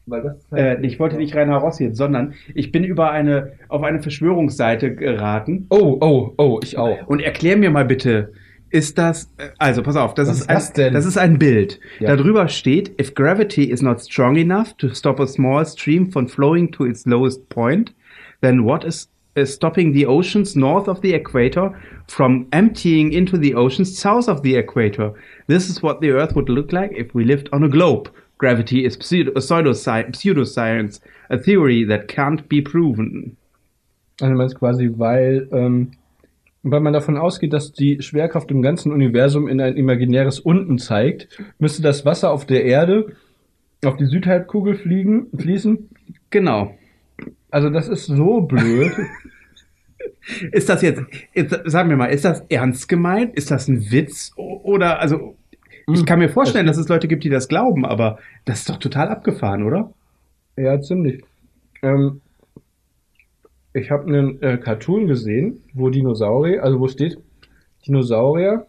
Weil 0.06 0.22
das 0.22 0.46
äh, 0.52 0.84
ich 0.84 0.98
wollte 0.98 1.16
nicht 1.16 1.36
Rainer 1.36 1.58
Ross 1.58 1.78
jetzt, 1.78 1.96
sondern 1.96 2.32
ich 2.54 2.72
bin 2.72 2.84
über 2.84 3.10
eine, 3.12 3.52
auf 3.68 3.82
eine 3.82 4.00
Verschwörungsseite 4.02 4.94
geraten 4.94 5.66
Oh, 5.70 5.98
oh, 6.00 6.32
oh, 6.38 6.58
ich 6.62 6.76
auch. 6.78 7.06
und 7.06 7.20
erklär 7.20 7.56
mir 7.56 7.70
mal 7.70 7.84
bitte, 7.84 8.32
ist 8.70 8.98
das, 8.98 9.24
äh, 9.36 9.50
also 9.58 9.82
pass 9.82 9.96
auf, 9.96 10.14
das 10.14 10.28
Was 10.28 10.40
ist, 10.40 10.48
ein, 10.48 10.54
das 10.56 10.72
denn? 10.72 10.94
das 10.94 11.04
ist 11.04 11.18
ein 11.18 11.38
Bild. 11.38 11.78
Ja. 12.00 12.16
Darüber 12.16 12.48
steht, 12.48 12.98
if 13.00 13.14
gravity 13.14 13.64
is 13.64 13.82
not 13.82 14.00
strong 14.00 14.36
enough 14.36 14.72
to 14.78 14.88
stop 14.88 15.20
a 15.20 15.26
small 15.26 15.64
stream 15.66 16.10
from 16.10 16.26
flowing 16.28 16.72
to 16.72 16.86
its 16.86 17.04
lowest 17.06 17.48
point, 17.50 17.94
then 18.40 18.64
what 18.64 18.84
is 18.84 19.09
stopping 19.44 19.92
the 19.92 20.06
oceans 20.06 20.56
north 20.56 20.88
of 20.88 21.00
the 21.00 21.14
equator 21.14 21.70
from 22.08 22.46
emptying 22.52 23.12
into 23.12 23.38
the 23.38 23.54
oceans 23.54 23.96
south 23.98 24.28
of 24.28 24.42
the 24.42 24.56
equator? 24.56 25.12
This 25.46 25.68
is 25.68 25.82
what 25.82 26.00
the 26.00 26.10
earth 26.10 26.34
would 26.34 26.48
look 26.48 26.72
like 26.72 26.92
if 26.92 27.14
we 27.14 27.24
lived 27.24 27.48
on 27.52 27.64
a 27.64 27.68
globe. 27.68 28.10
Gravity 28.38 28.84
is 28.84 28.96
pseudo- 29.00 29.32
pseudosci- 29.34 30.10
pseudoscience, 30.12 31.00
a 31.28 31.38
theory 31.38 31.84
that 31.86 32.08
can't 32.08 32.48
be 32.48 32.60
proven. 32.62 33.36
Also 34.20 34.32
du 34.32 34.36
meinst 34.38 34.58
quasi, 34.58 34.90
weil, 34.98 35.48
ähm, 35.52 35.92
weil 36.62 36.80
man 36.80 36.92
davon 36.92 37.16
ausgeht, 37.16 37.52
dass 37.52 37.72
die 37.72 38.02
Schwerkraft 38.02 38.50
im 38.50 38.62
ganzen 38.62 38.92
Universum 38.92 39.48
in 39.48 39.60
ein 39.60 39.76
imaginäres 39.76 40.40
Unten 40.40 40.78
zeigt, 40.78 41.28
müsste 41.58 41.82
das 41.82 42.04
Wasser 42.04 42.30
auf 42.30 42.46
der 42.46 42.64
Erde 42.64 43.14
auf 43.84 43.96
die 43.96 44.04
Südhalbkugel 44.06 44.74
fliegen, 44.74 45.28
fließen. 45.38 45.88
Genau. 46.30 46.74
Also 47.50 47.70
das 47.70 47.88
ist 47.88 48.06
so 48.06 48.40
blöd. 48.40 48.92
Ist 50.52 50.68
das 50.68 50.82
jetzt, 50.82 51.02
jetzt, 51.34 51.58
sag 51.64 51.86
mir 51.86 51.96
mal, 51.96 52.06
ist 52.06 52.24
das 52.24 52.44
ernst 52.48 52.88
gemeint? 52.88 53.34
Ist 53.34 53.50
das 53.50 53.68
ein 53.68 53.90
Witz? 53.90 54.32
Oder, 54.36 55.00
also, 55.00 55.36
ich 55.92 56.06
kann 56.06 56.18
mir 56.18 56.28
vorstellen, 56.28 56.66
dass 56.66 56.76
es 56.76 56.88
Leute 56.88 57.08
gibt, 57.08 57.24
die 57.24 57.30
das 57.30 57.48
glauben, 57.48 57.84
aber 57.84 58.18
das 58.44 58.60
ist 58.60 58.70
doch 58.70 58.76
total 58.76 59.08
abgefahren, 59.08 59.64
oder? 59.64 59.92
Ja, 60.56 60.80
ziemlich. 60.80 61.22
Ähm, 61.82 62.20
ich 63.72 63.90
habe 63.90 64.06
einen 64.06 64.42
äh, 64.42 64.58
Cartoon 64.58 65.06
gesehen, 65.06 65.62
wo 65.74 65.90
Dinosaurier, 65.90 66.62
also 66.62 66.80
wo 66.80 66.88
steht, 66.88 67.18
Dinosaurier 67.86 68.66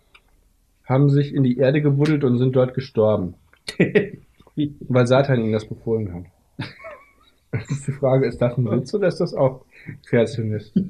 haben 0.86 1.10
sich 1.10 1.34
in 1.34 1.44
die 1.44 1.58
Erde 1.58 1.82
gebuddelt 1.82 2.24
und 2.24 2.38
sind 2.38 2.56
dort 2.56 2.74
gestorben, 2.74 3.36
weil 4.56 5.08
Satan 5.08 5.42
ihnen 5.42 5.54
das 5.54 5.66
befohlen 5.66 6.14
hat. 6.14 6.68
Die 7.54 7.92
Frage, 7.92 8.28
ist 8.28 8.42
das 8.42 8.58
ein 8.58 8.66
Witz 8.66 8.94
oder 8.94 9.08
ist 9.08 9.20
das 9.20 9.34
auch 9.34 9.66
Kreationist? 10.06 10.74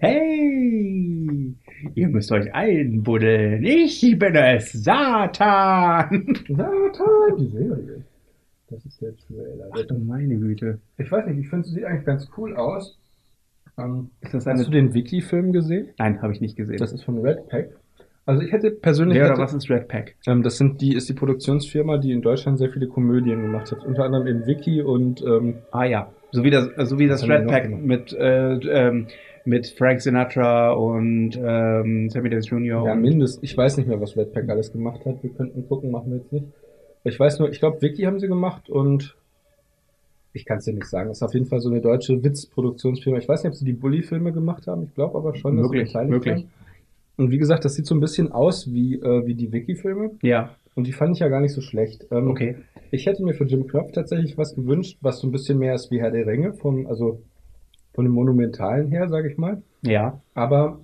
Hey, 0.00 1.54
ihr 1.94 2.08
müsst 2.08 2.32
euch 2.32 2.52
einbuddeln. 2.52 3.62
Ich 3.62 4.00
bin 4.18 4.34
es, 4.34 4.72
Satan. 4.72 6.34
Satan, 6.48 7.36
die 7.38 7.46
Serie. 7.46 8.04
Das 8.68 8.84
ist 8.84 9.00
der 9.00 9.16
Trailer. 9.16 9.68
Ach 9.72 9.82
du 9.86 9.94
meine 9.98 10.36
Güte. 10.36 10.80
Ich 10.98 11.10
weiß 11.10 11.26
nicht, 11.26 11.38
ich 11.38 11.48
finde, 11.48 11.68
sie 11.68 11.74
sieht 11.74 11.84
eigentlich 11.84 12.04
ganz 12.06 12.28
cool 12.36 12.56
aus. 12.56 12.98
Ähm, 13.78 14.10
Ist 14.20 14.34
das 14.34 14.46
hast 14.46 14.66
du 14.66 14.70
den 14.70 14.92
Wiki-Film 14.94 15.52
gesehen? 15.52 15.88
Nein, 15.98 16.20
habe 16.20 16.32
ich 16.32 16.40
nicht 16.40 16.56
gesehen. 16.56 16.78
Das 16.78 16.92
ist 16.92 17.04
von 17.04 17.18
Red 17.18 17.48
Pack. 17.48 17.70
Also 18.26 18.42
ich 18.42 18.52
hätte 18.52 18.70
persönlich 18.70 19.16
Wer 19.16 19.24
oder 19.24 19.32
hätte, 19.32 19.42
was 19.42 19.54
ist 19.54 19.70
Red 19.70 19.88
Pack? 19.88 20.14
Ähm, 20.26 20.42
das 20.42 20.58
sind 20.58 20.80
die, 20.80 20.94
ist 20.94 21.08
die 21.08 21.14
Produktionsfirma, 21.14 21.98
die 21.98 22.12
in 22.12 22.22
Deutschland 22.22 22.58
sehr 22.58 22.70
viele 22.70 22.86
Komödien 22.86 23.42
gemacht 23.42 23.72
hat. 23.72 23.84
Unter 23.84 24.04
anderem 24.04 24.26
in 24.26 24.46
Wiki 24.46 24.82
und 24.82 25.22
ähm, 25.22 25.58
Ah 25.72 25.84
ja, 25.84 26.12
so 26.32 26.44
wie 26.44 26.50
das, 26.50 26.68
so 26.88 26.98
wie 26.98 27.08
das 27.08 27.22
haben 27.22 27.32
Red 27.32 27.48
Pack 27.48 27.70
mit, 27.70 28.12
äh, 28.12 28.54
ähm, 28.54 29.08
mit 29.44 29.66
Frank 29.66 30.00
Sinatra 30.00 30.72
und 30.72 31.36
ähm, 31.42 32.10
Sammy 32.10 32.30
Davis 32.30 32.50
Jr. 32.50 32.84
ja, 32.84 32.92
und 32.92 33.00
mindest, 33.00 33.42
ich 33.42 33.56
weiß 33.56 33.78
nicht 33.78 33.88
mehr, 33.88 34.00
was 34.00 34.16
Red 34.16 34.32
Pack 34.32 34.48
alles 34.48 34.72
gemacht 34.72 35.04
hat. 35.06 35.22
Wir 35.22 35.30
könnten 35.30 35.66
gucken, 35.66 35.90
machen 35.90 36.10
wir 36.10 36.18
jetzt 36.18 36.32
nicht. 36.32 36.46
Ich 37.04 37.18
weiß 37.18 37.38
nur, 37.38 37.50
ich 37.50 37.58
glaube, 37.58 37.80
Wiki 37.80 38.02
haben 38.02 38.20
sie 38.20 38.28
gemacht 38.28 38.68
und 38.68 39.16
ich 40.32 40.44
kann 40.44 40.58
es 40.58 40.64
dir 40.64 40.74
nicht 40.74 40.86
sagen. 40.86 41.08
Das 41.08 41.18
ist 41.18 41.22
auf 41.22 41.34
jeden 41.34 41.46
Fall 41.46 41.60
so 41.60 41.70
eine 41.70 41.80
deutsche 41.80 42.22
Witzproduktionsfirma. 42.22 43.18
Ich 43.18 43.28
weiß 43.28 43.42
nicht, 43.42 43.52
ob 43.52 43.56
sie 43.56 43.64
die 43.64 43.72
Bully-Filme 43.72 44.32
gemacht 44.32 44.66
haben. 44.66 44.84
Ich 44.84 44.94
glaube 44.94 45.18
aber 45.18 45.34
schon, 45.34 45.56
dass 45.56 45.66
sie 45.66 45.72
Möglich, 45.72 45.92
beteiligt 45.92 46.10
möglich. 46.10 46.34
waren. 46.34 46.50
Und 47.20 47.30
wie 47.30 47.38
gesagt, 47.38 47.66
das 47.66 47.74
sieht 47.74 47.86
so 47.86 47.94
ein 47.94 48.00
bisschen 48.00 48.32
aus 48.32 48.72
wie, 48.72 48.94
äh, 48.94 49.26
wie 49.26 49.34
die 49.34 49.52
Wiki-Filme. 49.52 50.12
Ja, 50.22 50.56
Und 50.74 50.86
die 50.86 50.92
fand 50.92 51.14
ich 51.14 51.20
ja 51.20 51.28
gar 51.28 51.40
nicht 51.40 51.52
so 51.52 51.60
schlecht. 51.60 52.06
Ähm, 52.10 52.30
okay. 52.30 52.56
Ich 52.90 53.04
hätte 53.04 53.22
mir 53.22 53.34
für 53.34 53.44
Jim 53.44 53.66
Knopf 53.66 53.92
tatsächlich 53.92 54.38
was 54.38 54.54
gewünscht, 54.54 54.96
was 55.02 55.20
so 55.20 55.28
ein 55.28 55.30
bisschen 55.30 55.58
mehr 55.58 55.74
ist 55.74 55.90
wie 55.90 56.00
Herr 56.00 56.10
der 56.10 56.26
Ringe, 56.26 56.54
vom, 56.54 56.86
also 56.86 57.20
von 57.92 58.06
dem 58.06 58.14
Monumentalen 58.14 58.88
her, 58.88 59.08
sage 59.08 59.30
ich 59.30 59.36
mal. 59.36 59.60
Ja, 59.82 60.20
Aber 60.34 60.80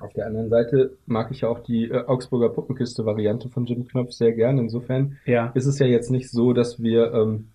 auf 0.00 0.12
der 0.12 0.26
anderen 0.26 0.48
Seite 0.50 0.96
mag 1.06 1.30
ich 1.32 1.40
ja 1.40 1.48
auch 1.48 1.58
die 1.58 1.90
äh, 1.90 2.04
Augsburger 2.06 2.50
Puppenkiste-Variante 2.50 3.48
von 3.48 3.66
Jim 3.66 3.84
Knopf 3.86 4.12
sehr 4.12 4.32
gern. 4.32 4.58
Insofern 4.58 5.18
ja. 5.26 5.50
ist 5.54 5.66
es 5.66 5.80
ja 5.80 5.86
jetzt 5.86 6.10
nicht 6.10 6.30
so, 6.30 6.52
dass 6.52 6.80
wir, 6.80 7.12
ähm, 7.12 7.48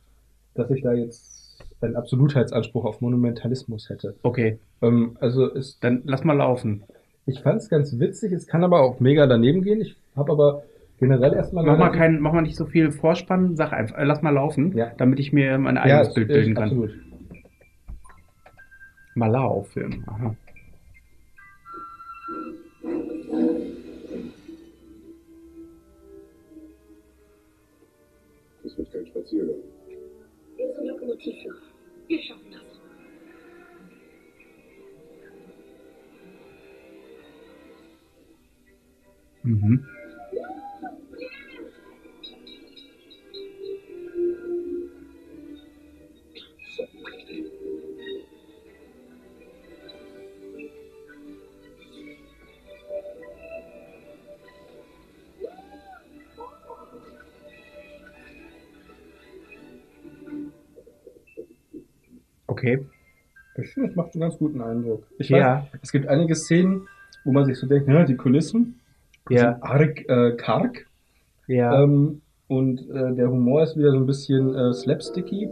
dass 0.54 0.70
ich 0.70 0.82
da 0.82 0.92
jetzt 0.92 1.64
einen 1.80 1.96
Absolutheitsanspruch 1.96 2.86
auf 2.86 3.02
Monumentalismus 3.02 3.90
hätte. 3.90 4.16
Okay, 4.24 4.60
Ähm, 4.82 5.16
also 5.20 5.54
es, 5.54 5.80
dann 5.80 6.02
lass 6.06 6.24
mal 6.24 6.34
laufen. 6.34 6.84
Ich 7.28 7.42
fand 7.42 7.62
es 7.62 7.70
ganz 7.70 8.00
witzig, 8.00 8.32
es 8.32 8.48
kann 8.48 8.64
aber 8.64 8.82
auch 8.82 9.00
mega 9.00 9.28
daneben 9.28 9.62
gehen. 9.62 9.82
Ich 9.82 9.96
habe 10.16 10.32
aber 10.32 10.64
generell 11.00 11.34
erstmal 11.34 11.64
Mach 11.66 11.78
mal 11.78 11.90
kein, 11.92 12.20
mach 12.20 12.34
mal 12.34 12.42
nicht 12.42 12.56
so 12.56 12.66
viel 12.66 12.92
Vorspann, 12.92 13.56
sag 13.56 13.72
einfach, 13.74 13.98
äh, 13.98 14.04
lass 14.04 14.22
mal 14.24 14.34
laufen, 14.34 14.76
Ja. 14.76 14.92
damit 14.98 15.20
ich 15.20 15.32
mir 15.34 15.58
mein 15.60 15.76
ja, 15.76 15.82
eigenes 15.84 16.08
es- 16.10 16.14
Bild 16.16 16.28
bilden 16.30 16.56
kann. 16.56 16.64
Absolut. 16.64 16.92
Malau-Film. 19.16 20.04
Aha. 20.08 20.36
Das 28.64 28.78
wird 28.78 28.92
kein 28.92 29.06
Spaziergang. 29.08 29.56
Wir 30.58 30.74
sind 30.74 30.88
Lokomotivführer. 30.88 31.56
Wir 32.08 32.22
schaffen 32.22 32.52
das. 32.52 32.67
Mhm. 39.48 39.86
Okay. 62.48 62.86
Ich 63.60 63.70
finde, 63.74 63.90
es 63.90 63.96
macht 63.96 64.14
einen 64.14 64.22
ganz 64.22 64.38
guten 64.38 64.62
Eindruck. 64.62 65.04
Ich 65.18 65.30
Ja. 65.30 65.64
weiß, 65.72 65.80
es 65.82 65.92
gibt 65.92 66.08
einige 66.08 66.36
Szenen, 66.36 66.88
wo 67.24 67.32
man 67.32 67.46
sich 67.46 67.58
so 67.58 67.68
denkt, 67.68 67.88
ja, 67.88 68.04
die 68.06 68.16
Kulissen 68.16 68.80
Ja. 69.30 69.58
arg 69.62 70.08
äh, 70.10 70.36
karg. 70.38 70.86
Ja. 71.48 71.84
Ähm, 71.84 72.22
und 72.48 72.90
äh, 72.90 73.14
der 73.14 73.30
Humor 73.30 73.64
ist 73.64 73.78
wieder 73.78 73.92
so 73.92 73.98
ein 73.98 74.06
bisschen 74.06 74.56
äh, 74.56 74.74
slapsticky. 74.74 75.50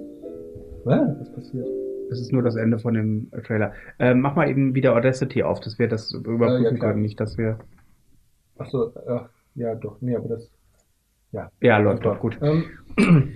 Ah, 0.86 1.15
was 1.19 1.32
passiert? 1.34 1.67
Das 2.09 2.19
ist 2.19 2.32
nur 2.32 2.43
das 2.43 2.55
Ende 2.55 2.78
von 2.78 2.93
dem 2.93 3.32
Trailer. 3.45 3.73
Ähm, 3.97 4.21
mach 4.21 4.36
mal 4.36 4.47
eben 4.49 4.76
wieder 4.76 4.93
Audacity 4.95 5.41
auf, 5.43 5.59
dass 5.59 5.80
wir 5.80 5.88
das 5.88 6.11
überprüfen 6.13 6.65
Äh, 6.65 6.69
ja, 6.69 6.76
klar. 6.76 6.91
können. 6.91 7.01
Nicht, 7.01 7.19
dass 7.19 7.38
wir. 7.38 7.57
Achso, 8.57 8.91
äh, 9.07 9.19
ja, 9.55 9.73
doch, 9.76 9.97
nee, 10.01 10.15
aber 10.15 10.30
das. 10.30 10.51
Ja, 11.32 11.49
Ja, 11.61 11.80
läuft 11.80 12.05
doch 12.05 12.19
gut. 12.19 12.38
Ähm, 12.41 12.63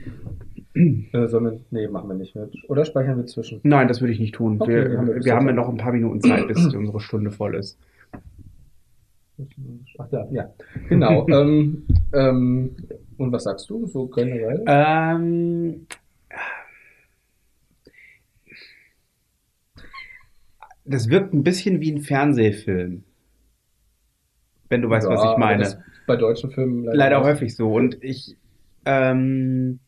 äh, 0.74 1.28
wir, 1.32 1.60
nee, 1.72 1.88
machen 1.88 2.10
wir 2.10 2.16
nicht 2.16 2.36
mehr. 2.36 2.48
Oder 2.68 2.86
speichern 2.86 3.18
wir 3.18 3.26
zwischen? 3.26 3.60
Nein, 3.64 3.88
das 3.88 4.00
würde 4.02 4.14
ich 4.14 4.20
nicht 4.20 4.36
tun. 4.36 4.58
Okay, 4.60 4.90
wir 4.92 5.26
wir 5.26 5.36
haben 5.36 5.48
ja 5.48 5.54
noch 5.54 5.68
ein 5.68 5.78
paar 5.78 5.92
Minuten 5.92 6.22
Zeit, 6.22 6.48
bis 6.48 6.66
unsere 6.76 7.00
Stunde 7.00 7.32
voll 7.32 7.56
ist. 7.56 7.78
Ach 9.98 10.08
da, 10.10 10.28
ja. 10.32 10.54
Genau. 10.90 11.28
ähm, 11.30 11.86
ähm, 12.14 12.76
und 13.18 13.32
was 13.32 13.44
sagst 13.44 13.70
du 13.70 13.86
so 13.88 14.08
generell? 14.08 14.64
Ähm, 14.68 15.88
das 20.86 21.10
wirkt 21.10 21.34
ein 21.34 21.44
bisschen 21.44 21.82
wie 21.82 21.92
ein 21.92 22.02
Fernsehfilm. 22.02 23.04
Wenn 24.70 24.82
du 24.82 24.90
weißt, 24.90 25.08
Ja, 25.08 25.16
was 25.16 25.32
ich 25.32 25.38
meine. 25.38 25.64
das 25.64 25.74
ist 25.74 25.80
bei 26.08 26.16
deutschen 26.16 26.52
Filmen 26.52 26.84
Leider 26.86 27.20
auch. 27.20 27.24
häufig 27.26 27.56
so. 27.56 27.72
Und 27.74 28.04
ich 28.04 28.36
ähm, 28.86 29.80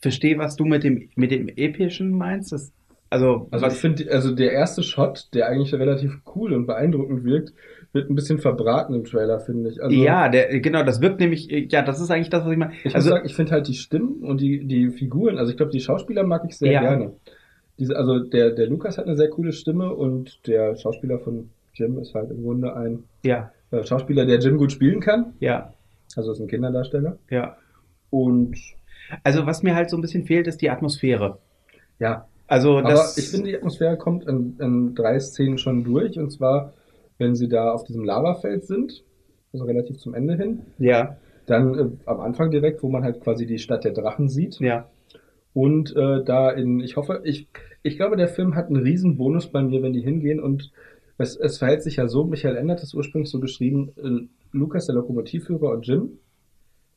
verstehe, 0.00 0.38
was 0.38 0.56
du 0.56 0.64
mit 0.64 0.84
dem, 0.84 1.08
mit 1.16 1.30
dem 1.30 1.48
Epischen 1.48 2.10
meinst. 2.10 2.52
Das, 2.52 2.72
also, 3.10 3.48
Also 3.50 3.66
ich 3.66 3.74
finde, 3.74 4.10
also 4.10 4.34
der 4.34 4.52
erste 4.52 4.82
Shot, 4.82 5.28
der 5.34 5.48
eigentlich 5.48 5.72
relativ 5.74 6.20
cool 6.34 6.52
und 6.52 6.66
beeindruckend 6.66 7.24
wirkt, 7.24 7.52
wird 7.94 8.10
ein 8.10 8.14
bisschen 8.14 8.38
verbraten 8.38 8.92
im 8.94 9.04
Trailer, 9.04 9.40
finde 9.40 9.70
ich. 9.70 9.82
Also, 9.82 9.94
ja, 9.96 10.28
der, 10.28 10.60
genau, 10.60 10.82
das 10.82 11.00
wirkt 11.00 11.20
nämlich, 11.20 11.48
ja, 11.70 11.82
das 11.82 12.00
ist 12.00 12.10
eigentlich 12.10 12.30
das, 12.30 12.44
was 12.44 12.52
ich 12.52 12.58
meine. 12.58 12.72
Ich 12.78 12.84
muss 12.86 12.94
Also, 12.96 13.10
sagen, 13.10 13.26
ich 13.26 13.34
finde 13.34 13.52
halt 13.52 13.68
die 13.68 13.74
Stimmen 13.74 14.22
und 14.24 14.40
die, 14.40 14.66
die 14.66 14.90
Figuren, 14.90 15.38
also 15.38 15.50
ich 15.50 15.56
glaube, 15.56 15.72
die 15.72 15.80
Schauspieler 15.80 16.24
mag 16.24 16.42
ich 16.48 16.56
sehr 16.58 16.72
Ja. 16.72 16.80
gerne. 16.80 17.12
Diese, 17.78 17.96
also 17.96 18.18
der, 18.20 18.50
der 18.50 18.66
Lukas 18.68 18.98
hat 18.98 19.06
eine 19.06 19.16
sehr 19.16 19.28
coole 19.30 19.52
Stimme 19.52 19.92
und 19.94 20.46
der 20.46 20.76
Schauspieler 20.76 21.18
von 21.18 21.50
Jim 21.72 21.98
ist 21.98 22.14
halt 22.14 22.30
im 22.30 22.42
Grunde 22.44 22.74
ein 22.76 23.04
ja, 23.24 23.50
äh, 23.72 23.82
Schauspieler, 23.84 24.26
der 24.26 24.38
Jim 24.38 24.58
gut 24.58 24.70
spielen 24.72 25.00
kann. 25.00 25.32
ja, 25.40 25.72
Also 26.16 26.32
ist 26.32 26.40
ein 26.40 26.46
Kinderdarsteller. 26.48 27.18
ja. 27.30 27.56
Und 28.10 28.56
Also, 29.24 29.44
was 29.46 29.62
mir 29.62 29.74
halt 29.74 29.90
so 29.90 29.96
ein 29.98 30.00
bisschen 30.02 30.24
fehlt, 30.24 30.46
ist 30.46 30.62
die 30.62 30.70
Atmosphäre. 30.70 31.38
ja, 31.98 32.26
Also, 32.46 32.78
aber 32.78 32.90
das, 32.90 33.18
ich 33.18 33.28
finde, 33.28 33.48
die 33.48 33.56
Atmosphäre 33.56 33.96
kommt 33.96 34.24
in, 34.28 34.56
in 34.60 34.94
drei 34.94 35.18
Szenen 35.18 35.58
schon 35.58 35.82
durch. 35.84 36.16
Und 36.18 36.30
zwar, 36.30 36.72
wenn 37.18 37.34
sie 37.34 37.48
da 37.48 37.72
auf 37.72 37.84
diesem 37.84 38.04
Lavafeld 38.04 38.64
sind, 38.64 39.04
also 39.52 39.64
relativ 39.64 39.98
zum 39.98 40.14
Ende 40.14 40.36
hin. 40.36 40.62
ja, 40.78 41.16
Dann 41.46 41.78
äh, 41.78 41.86
am 42.06 42.20
Anfang 42.20 42.50
direkt, 42.50 42.82
wo 42.82 42.88
man 42.88 43.04
halt 43.04 43.20
quasi 43.20 43.46
die 43.46 43.58
Stadt 43.58 43.84
der 43.84 43.92
Drachen 43.92 44.28
sieht. 44.28 44.58
ja, 44.60 44.88
Und 45.52 45.94
äh, 45.96 46.24
da 46.24 46.50
in, 46.50 46.80
ich 46.80 46.96
hoffe, 46.96 47.20
ich, 47.24 47.48
ich 47.82 47.96
glaube, 47.96 48.16
der 48.16 48.28
Film 48.28 48.54
hat 48.56 48.66
einen 48.66 48.82
riesen 48.82 49.16
Bonus 49.16 49.46
bei 49.48 49.62
mir, 49.62 49.82
wenn 49.82 49.92
die 49.92 50.00
hingehen. 50.02 50.40
Und 50.40 50.72
es, 51.18 51.36
es 51.36 51.58
verhält 51.58 51.82
sich 51.82 51.96
ja 51.96 52.08
so, 52.08 52.24
Michael 52.24 52.56
Ende 52.56 52.74
hat 52.74 52.82
es 52.82 52.94
ursprünglich 52.94 53.30
so 53.30 53.38
geschrieben, 53.40 53.92
äh, 53.96 54.28
Lukas, 54.56 54.86
der 54.86 54.94
Lokomotivführer 54.96 55.70
und 55.70 55.86
Jim 55.86 56.18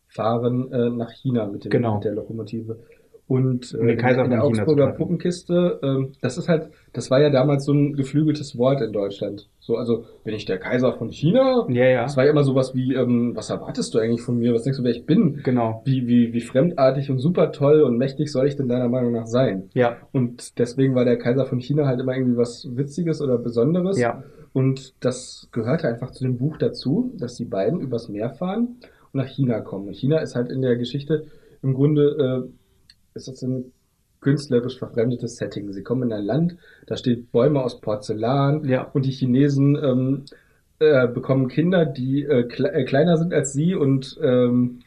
fahren 0.07 0.71
äh, 0.71 0.89
nach 0.89 1.11
China 1.11 1.45
mit, 1.47 1.65
dem, 1.65 1.69
Genau. 1.71 1.95
mit 1.95 2.05
der 2.05 2.13
Lokomotive. 2.13 2.79
Und 3.27 3.73
äh, 3.73 3.91
in, 3.91 3.97
Kaiser 3.97 4.23
in 4.23 4.31
der 4.31 4.43
Augsburger. 4.43 4.93
Puppenkiste, 4.93 5.79
ähm, 5.83 6.13
das 6.21 6.37
ist 6.37 6.47
halt, 6.47 6.69
das 6.93 7.11
war 7.11 7.19
ja 7.19 7.29
damals 7.29 7.65
so 7.65 7.73
ein 7.73 7.93
geflügeltes 7.93 8.57
Wort 8.57 8.81
in 8.81 8.93
Deutschland. 8.93 9.49
So, 9.59 9.75
also, 9.75 10.05
bin 10.23 10.33
ich 10.33 10.45
der 10.45 10.59
Kaiser 10.59 10.93
von 10.93 11.11
China? 11.11 11.67
Ja, 11.69 11.85
ja. 11.85 12.01
Das 12.03 12.15
war 12.15 12.23
ja 12.23 12.31
immer 12.31 12.45
sowas 12.45 12.73
wie, 12.73 12.93
ähm, 12.93 13.33
was 13.35 13.49
erwartest 13.49 13.93
du 13.93 13.99
eigentlich 13.99 14.21
von 14.21 14.37
mir? 14.37 14.53
Was 14.53 14.63
denkst 14.63 14.77
du, 14.79 14.83
wer 14.85 14.91
ich 14.91 15.05
bin? 15.05 15.41
Genau. 15.43 15.81
Wie, 15.83 16.07
wie, 16.07 16.31
wie 16.31 16.39
fremdartig 16.39 17.11
und 17.11 17.19
super 17.19 17.51
toll 17.51 17.81
und 17.81 17.97
mächtig 17.97 18.31
soll 18.31 18.47
ich 18.47 18.55
denn 18.55 18.69
deiner 18.69 18.87
Meinung 18.87 19.11
nach 19.11 19.27
sein? 19.27 19.69
Ja. 19.73 19.97
Und 20.13 20.57
deswegen 20.57 20.95
war 20.95 21.03
der 21.03 21.17
Kaiser 21.17 21.45
von 21.45 21.59
China 21.59 21.85
halt 21.85 21.99
immer 21.99 22.15
irgendwie 22.15 22.37
was 22.37 22.65
Witziges 22.77 23.21
oder 23.21 23.37
Besonderes. 23.37 23.99
Ja. 23.99 24.23
Und 24.53 24.93
das 25.03 25.49
gehörte 25.51 25.89
einfach 25.89 26.11
zu 26.11 26.23
dem 26.23 26.37
Buch 26.37 26.55
dazu, 26.57 27.13
dass 27.17 27.35
die 27.35 27.45
beiden 27.45 27.81
übers 27.81 28.07
Meer 28.07 28.29
fahren 28.29 28.77
und 29.11 29.19
nach 29.21 29.27
China 29.27 29.59
kommen. 29.59 29.89
Und 29.89 29.97
China 29.97 30.19
ist 30.19 30.35
halt 30.35 30.49
in 30.49 30.61
der 30.61 30.77
Geschichte 30.77 31.25
im 31.61 31.73
Grunde, 31.73 32.47
äh, 32.47 32.49
ist 33.17 33.27
das 33.27 33.41
ein 33.41 33.71
künstlerisch 34.21 34.77
verfremdetes 34.79 35.37
Setting. 35.37 35.71
Sie 35.73 35.83
kommen 35.83 36.03
in 36.03 36.13
ein 36.13 36.23
Land, 36.23 36.57
da 36.87 36.97
steht 36.97 37.31
Bäume 37.31 37.63
aus 37.63 37.81
Porzellan 37.81 38.63
Ja. 38.65 38.83
und 38.93 39.05
die 39.05 39.11
Chinesen 39.11 39.75
ähm, 39.75 40.25
äh, 40.79 41.07
bekommen 41.07 41.47
Kinder, 41.47 41.85
die 41.85 42.23
äh, 42.23 42.43
kle 42.43 42.71
äh, 42.71 42.83
kleiner 42.83 43.17
sind 43.17 43.33
als 43.33 43.53
sie 43.53 43.75
und 43.75 44.17
ähm, 44.21 44.79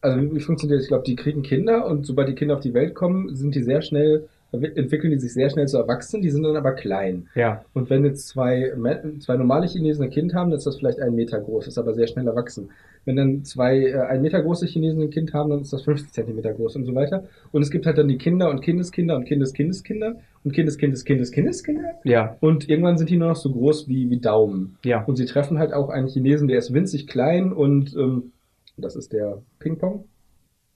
also 0.00 0.20
wie 0.34 0.40
funktioniert 0.40 0.78
das? 0.78 0.84
Ich 0.84 0.88
glaube, 0.88 1.04
die 1.04 1.16
kriegen 1.16 1.42
Kinder 1.42 1.86
und 1.86 2.06
sobald 2.06 2.28
die 2.28 2.34
Kinder 2.34 2.54
auf 2.54 2.60
die 2.60 2.74
Welt 2.74 2.94
kommen, 2.94 3.34
sind 3.34 3.54
die 3.54 3.62
sehr 3.62 3.80
schnell, 3.82 4.28
entwickeln 4.54 5.10
die 5.10 5.18
sich 5.18 5.32
sehr 5.32 5.50
schnell 5.50 5.66
zu 5.66 5.78
Erwachsenen, 5.78 6.22
die 6.22 6.30
sind 6.30 6.42
dann 6.42 6.56
aber 6.56 6.72
klein. 6.72 7.28
Ja. 7.34 7.64
Und 7.72 7.90
wenn 7.90 8.04
jetzt 8.04 8.28
zwei, 8.28 8.72
zwei 9.20 9.36
normale 9.36 9.66
Chinesen 9.66 10.04
ein 10.04 10.10
Kind 10.10 10.34
haben, 10.34 10.50
dann 10.50 10.58
ist 10.58 10.66
das 10.66 10.76
vielleicht 10.76 11.00
ein 11.00 11.14
Meter 11.14 11.40
groß, 11.40 11.66
ist 11.66 11.78
aber 11.78 11.94
sehr 11.94 12.06
schnell 12.06 12.26
erwachsen. 12.26 12.70
Wenn 13.04 13.16
dann 13.16 13.44
zwei 13.44 13.78
äh, 13.86 14.00
ein 14.00 14.22
Meter 14.22 14.42
große 14.42 14.66
Chinesen 14.66 15.02
ein 15.02 15.10
Kind 15.10 15.34
haben, 15.34 15.50
dann 15.50 15.60
ist 15.60 15.72
das 15.72 15.82
50 15.82 16.12
Zentimeter 16.12 16.52
groß 16.52 16.76
und 16.76 16.84
so 16.84 16.94
weiter. 16.94 17.24
Und 17.52 17.62
es 17.62 17.70
gibt 17.70 17.86
halt 17.86 17.98
dann 17.98 18.08
die 18.08 18.18
Kinder 18.18 18.50
und 18.50 18.60
Kindeskinder 18.62 19.16
und 19.16 19.24
Kindeskindeskinder 19.24 20.16
und 20.42 20.52
Kindeskindeskindeskindeskinder. 20.52 22.00
Ja. 22.04 22.36
Und 22.40 22.68
irgendwann 22.68 22.96
sind 22.96 23.10
die 23.10 23.16
nur 23.16 23.28
noch 23.28 23.36
so 23.36 23.52
groß 23.52 23.88
wie, 23.88 24.08
wie 24.10 24.20
Daumen. 24.20 24.78
Ja. 24.84 25.04
Und 25.04 25.16
sie 25.16 25.26
treffen 25.26 25.58
halt 25.58 25.72
auch 25.72 25.90
einen 25.90 26.08
Chinesen, 26.08 26.48
der 26.48 26.58
ist 26.58 26.72
winzig 26.72 27.06
klein 27.06 27.52
und 27.52 27.94
ähm, 27.94 28.32
das 28.76 28.96
ist 28.96 29.12
der 29.12 29.42
Ping-Pong, 29.58 30.04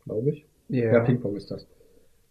glaube 0.04 0.30
ich. 0.30 0.46
Ja, 0.68 0.92
Ja. 0.92 1.00
Ping-Pong 1.00 1.36
ist 1.36 1.50
das. 1.50 1.66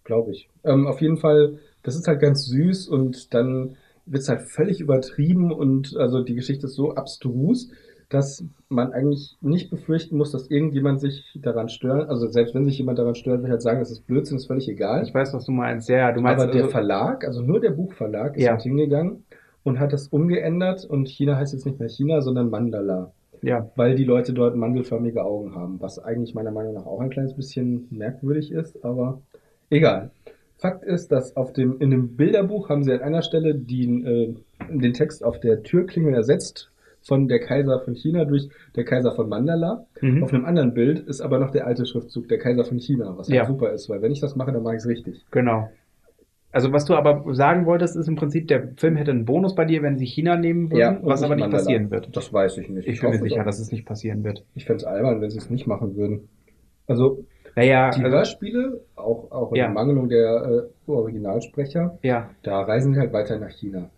Glaube 0.07 0.31
ich. 0.31 0.49
Ähm, 0.63 0.87
auf 0.87 1.01
jeden 1.01 1.17
Fall, 1.17 1.59
das 1.83 1.97
ist 1.97 2.07
halt 2.07 2.21
ganz 2.21 2.45
süß 2.45 2.87
und 2.87 3.33
dann 3.33 3.75
wird 4.05 4.23
es 4.23 4.29
halt 4.29 4.43
völlig 4.43 4.79
übertrieben 4.79 5.51
und 5.51 5.97
also 5.97 6.23
die 6.23 6.33
Geschichte 6.33 6.67
ist 6.67 6.75
so 6.75 6.95
abstrus, 6.95 7.69
dass 8.07 8.45
man 8.69 8.93
eigentlich 8.93 9.35
nicht 9.41 9.69
befürchten 9.69 10.15
muss, 10.15 10.31
dass 10.31 10.49
irgendjemand 10.49 11.01
sich 11.01 11.25
daran 11.41 11.67
stört. 11.67 12.09
Also 12.09 12.27
selbst 12.27 12.55
wenn 12.55 12.63
sich 12.63 12.77
jemand 12.77 12.99
daran 12.99 13.15
stört, 13.15 13.39
will 13.39 13.47
ich 13.47 13.51
halt 13.51 13.61
sagen, 13.61 13.79
das 13.79 13.91
ist 13.91 14.07
Blödsinn, 14.07 14.37
ist 14.37 14.47
völlig 14.47 14.69
egal. 14.69 15.03
Ich 15.03 15.13
weiß, 15.13 15.33
was 15.33 15.43
du 15.43 15.51
meinst. 15.51 15.89
Ja, 15.89 16.13
du 16.13 16.21
meinst 16.21 16.41
Aber 16.41 16.53
der 16.53 16.61
also, 16.63 16.71
Verlag, 16.71 17.25
also 17.25 17.41
nur 17.41 17.59
der 17.59 17.71
Buchverlag, 17.71 18.37
ist 18.37 18.43
Ja. 18.43 18.51
halt 18.51 18.61
hingegangen 18.61 19.25
und 19.63 19.77
hat 19.77 19.91
das 19.91 20.07
umgeändert 20.07 20.85
und 20.85 21.09
China 21.09 21.35
heißt 21.35 21.51
jetzt 21.51 21.65
nicht 21.65 21.79
mehr 21.81 21.89
China, 21.89 22.21
sondern 22.21 22.49
Mandala 22.49 23.11
ja. 23.41 23.69
weil 23.75 23.95
die 23.95 24.03
Leute 24.03 24.33
dort 24.33 24.55
mandelförmige 24.55 25.23
Augen 25.23 25.55
haben, 25.55 25.79
was 25.79 25.99
eigentlich 25.99 26.33
meiner 26.33 26.51
Meinung 26.51 26.73
nach 26.73 26.85
auch 26.85 26.99
ein 26.99 27.09
kleines 27.09 27.35
bisschen 27.35 27.87
merkwürdig 27.91 28.51
ist, 28.51 28.83
aber 28.83 29.21
egal. 29.69 30.11
Fakt 30.57 30.83
ist, 30.83 31.11
dass 31.11 31.35
auf 31.37 31.53
dem, 31.53 31.79
in 31.79 31.91
dem 31.91 32.15
Bilderbuch 32.15 32.69
haben 32.69 32.83
sie 32.83 32.91
an 32.93 33.01
einer 33.01 33.21
Stelle 33.21 33.53
den, 33.55 34.05
äh, 34.05 34.33
den 34.71 34.93
Text 34.93 35.23
auf 35.23 35.39
der 35.39 35.61
Türklingel 35.63 36.13
ersetzt 36.15 36.71
von 37.03 37.27
der 37.27 37.39
Kaiser 37.39 37.79
von 37.81 37.93
China 37.93 38.25
durch 38.25 38.49
der 38.75 38.83
Kaiser 38.83 39.13
von 39.13 39.29
Mandala. 39.29 39.85
Mhm. 40.01 40.23
Auf 40.23 40.33
einem 40.33 40.45
anderen 40.45 40.73
Bild 40.73 40.99
ist 40.99 41.21
aber 41.21 41.37
noch 41.39 41.51
der 41.51 41.67
alte 41.67 41.85
Schriftzug, 41.85 42.27
der 42.27 42.39
Kaiser 42.39 42.65
von 42.65 42.79
China, 42.79 43.13
was 43.17 43.27
halt 43.29 43.37
Ja. 43.37 43.45
super 43.45 43.71
ist, 43.71 43.87
weil 43.87 44.01
wenn 44.01 44.11
ich 44.11 44.19
das 44.19 44.35
mache, 44.35 44.51
dann 44.51 44.63
mache 44.63 44.75
ich 44.75 44.81
es 44.81 44.87
richtig. 44.87 45.23
Genau. 45.31 45.69
Also 46.51 46.73
was 46.73 46.85
du 46.85 46.95
aber 46.95 47.23
sagen 47.35 47.65
wolltest, 47.67 47.95
ist 47.95 48.07
im 48.07 48.15
Prinzip, 48.15 48.47
der 48.47 48.69
Film 48.77 48.95
hätte 48.95 49.11
einen 49.11 49.25
Bonus 49.25 49.53
bei 49.53 49.65
dir, 49.65 49.83
wenn 49.83 49.97
sie 49.97 50.05
China 50.07 50.37
nehmen 50.37 50.71
würden, 50.71 50.97
und 51.01 51.05
was 51.05 51.21
aber 51.21 51.35
nicht 51.35 51.43
Mandala. 51.43 51.63
passieren 51.63 51.91
wird. 51.91 52.15
Das 52.17 52.33
weiß 52.33 52.57
ich 52.57 52.67
nicht. 52.69 52.87
Ich 52.87 52.99
bin 52.99 53.11
mir 53.11 53.19
sicher, 53.19 53.37
doch. 53.37 53.45
dass 53.45 53.59
es 53.59 53.71
nicht 53.71 53.85
passieren 53.85 54.23
wird. 54.23 54.43
Ich 54.55 54.65
fände 54.65 54.77
es 54.77 54.85
albern, 54.85 55.21
wenn 55.21 55.29
sie 55.29 55.37
es 55.37 55.49
nicht 55.51 55.67
machen 55.67 55.95
würden. 55.95 56.29
Also, 56.87 57.25
Naja, 57.57 57.89
Die 57.91 58.03
also, 58.03 58.15
Hörspiele, 58.17 58.79
auch, 58.95 59.31
auch 59.31 59.49
in 59.51 59.57
Ja. 59.57 59.63
der 59.65 59.73
Mangelung 59.73 60.07
der 60.09 60.67
äh, 60.87 60.91
Originalsprecher, 60.91 61.97
ja, 62.03 62.29
da 62.43 62.61
reisen 62.61 62.93
die 62.93 62.99
halt 62.99 63.11
weiter 63.13 63.37
nach 63.39 63.49
China. 63.49 63.89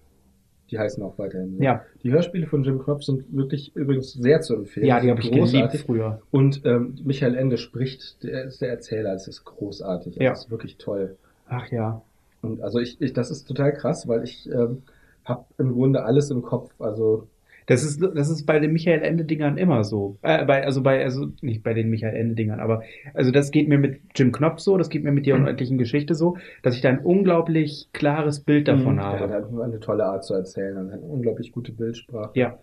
Die 0.72 0.78
heißen 0.80 1.02
auch 1.04 1.18
weiterhin. 1.18 1.58
so. 1.58 1.64
ja, 1.64 1.84
Die 2.04 2.12
Hörspiele 2.12 2.46
von 2.48 2.64
Jim 2.64 2.80
Knopf 2.80 3.02
sind 3.04 3.26
wirklich 3.36 3.76
übrigens 3.76 4.14
sehr 4.14 4.42
zu 4.42 4.56
empfehlen. 4.56 4.86
ja, 4.86 5.00
die 5.00 5.10
habe 5.10 5.20
ich 5.20 5.30
geliebt 5.32 5.52
großartig. 5.52 5.82
früher. 5.82 6.22
Und 6.32 6.62
ähm, 6.66 6.96
Michael 7.04 7.36
Ende 7.36 7.58
spricht, 7.58 8.24
der 8.24 8.46
ist 8.46 8.62
der 8.62 8.70
Erzähler, 8.70 9.14
das 9.14 9.28
ist 9.28 9.44
großartig. 9.46 10.16
Ja. 10.18 10.30
Das 10.30 10.46
ist 10.46 10.52
wirklich 10.52 10.78
toll. 10.78 11.18
Ach 11.48 11.68
ja. 11.72 12.02
Und 12.42 12.62
also 12.62 12.80
ich, 12.80 13.02
ich 13.02 13.14
das 13.14 13.32
ist 13.32 13.46
total 13.48 13.74
krass, 13.74 14.08
weil 14.08 14.24
ich 14.24 14.48
ähm, 14.52 14.84
habe 15.26 15.46
im 15.58 15.74
Grunde 15.74 16.04
alles 16.06 16.30
im 16.32 16.44
Kopf. 16.44 16.72
Also 16.80 17.28
Das 17.70 17.84
ist, 17.84 18.02
das 18.02 18.30
ist 18.32 18.48
bei 18.48 18.60
den 18.60 18.74
Michael 18.74 19.04
Ende-Dingern 19.04 19.58
immer 19.60 19.84
so. 19.84 20.18
Äh, 20.24 20.44
bei, 20.46 20.66
also 20.66 20.82
bei, 20.82 21.04
also 21.04 21.28
nicht 21.42 21.62
bei 21.62 21.76
den 21.76 21.92
Michael 21.92 22.16
Ende-Dingern, 22.16 22.60
aber 22.60 22.82
also 23.14 23.30
das 23.30 23.52
geht 23.52 23.68
mir 23.70 23.78
mit 23.78 24.02
Jim 24.16 24.32
Knopf 24.32 24.58
so, 24.60 24.76
das 24.76 24.90
geht 24.90 25.04
mir 25.04 25.12
mit 25.12 25.22
Mhm. 25.22 25.26
der 25.28 25.36
unendlichen 25.36 25.78
Geschichte 25.78 26.16
so, 26.16 26.36
dass 26.64 26.76
ich 26.76 26.82
da 26.82 26.90
ein 26.90 26.98
unglaublich 27.00 27.90
klares 27.94 28.40
Bild 28.40 28.68
davon 28.68 28.94
Mhm. 28.96 29.00
Ja, 29.00 29.06
habe. 29.20 29.28
der 29.28 29.38
hat 29.44 29.62
eine 29.62 29.80
tolle 29.80 30.06
Art 30.06 30.24
zu 30.26 30.34
erzählen. 30.34 30.76
Er 30.78 30.84
hat 30.86 30.92
eine 30.94 31.02
unglaublich 31.02 31.52
gute 31.52 31.72
Bildsprache. 31.72 32.32
Ja. 32.34 32.58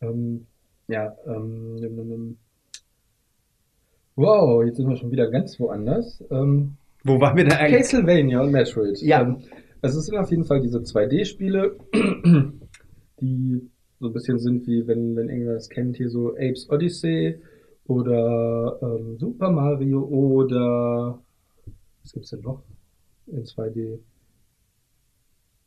Ähm, 0.00 0.46
ja, 0.86 1.12
ähm. 1.26 2.36
Wow, 4.16 4.62
jetzt 4.64 4.76
sind 4.76 4.88
wir 4.88 4.96
schon 4.96 5.10
wieder 5.10 5.28
ganz 5.30 5.58
woanders. 5.58 6.22
Ähm, 6.30 6.76
Wo 7.04 7.20
waren 7.20 7.36
wir 7.36 7.44
denn 7.44 7.54
eigentlich? 7.54 7.78
Castlevania 7.80 8.42
und 8.42 8.52
Metroid. 8.52 9.00
Ja. 9.02 9.22
Ähm, 9.22 9.38
also 9.82 9.98
es 9.98 10.06
sind 10.06 10.16
auf 10.18 10.30
jeden 10.30 10.44
Fall 10.44 10.60
diese 10.60 10.78
2D-Spiele, 10.78 11.76
die 13.20 13.68
so 14.00 14.06
ein 14.08 14.12
bisschen 14.12 14.38
sind 14.38 14.66
wie, 14.66 14.86
wenn, 14.86 15.16
wenn 15.16 15.28
irgendwer 15.28 15.54
das 15.54 15.68
kennt, 15.68 15.96
hier 15.96 16.08
so 16.10 16.30
Apes 16.36 16.68
Odyssey 16.70 17.40
oder 17.86 18.78
ähm, 18.82 19.18
Super 19.18 19.50
Mario 19.50 20.02
oder 20.04 21.20
was 22.02 22.12
gibt's 22.12 22.30
denn 22.30 22.40
noch 22.40 22.62
in 23.26 23.44
2D? 23.44 24.00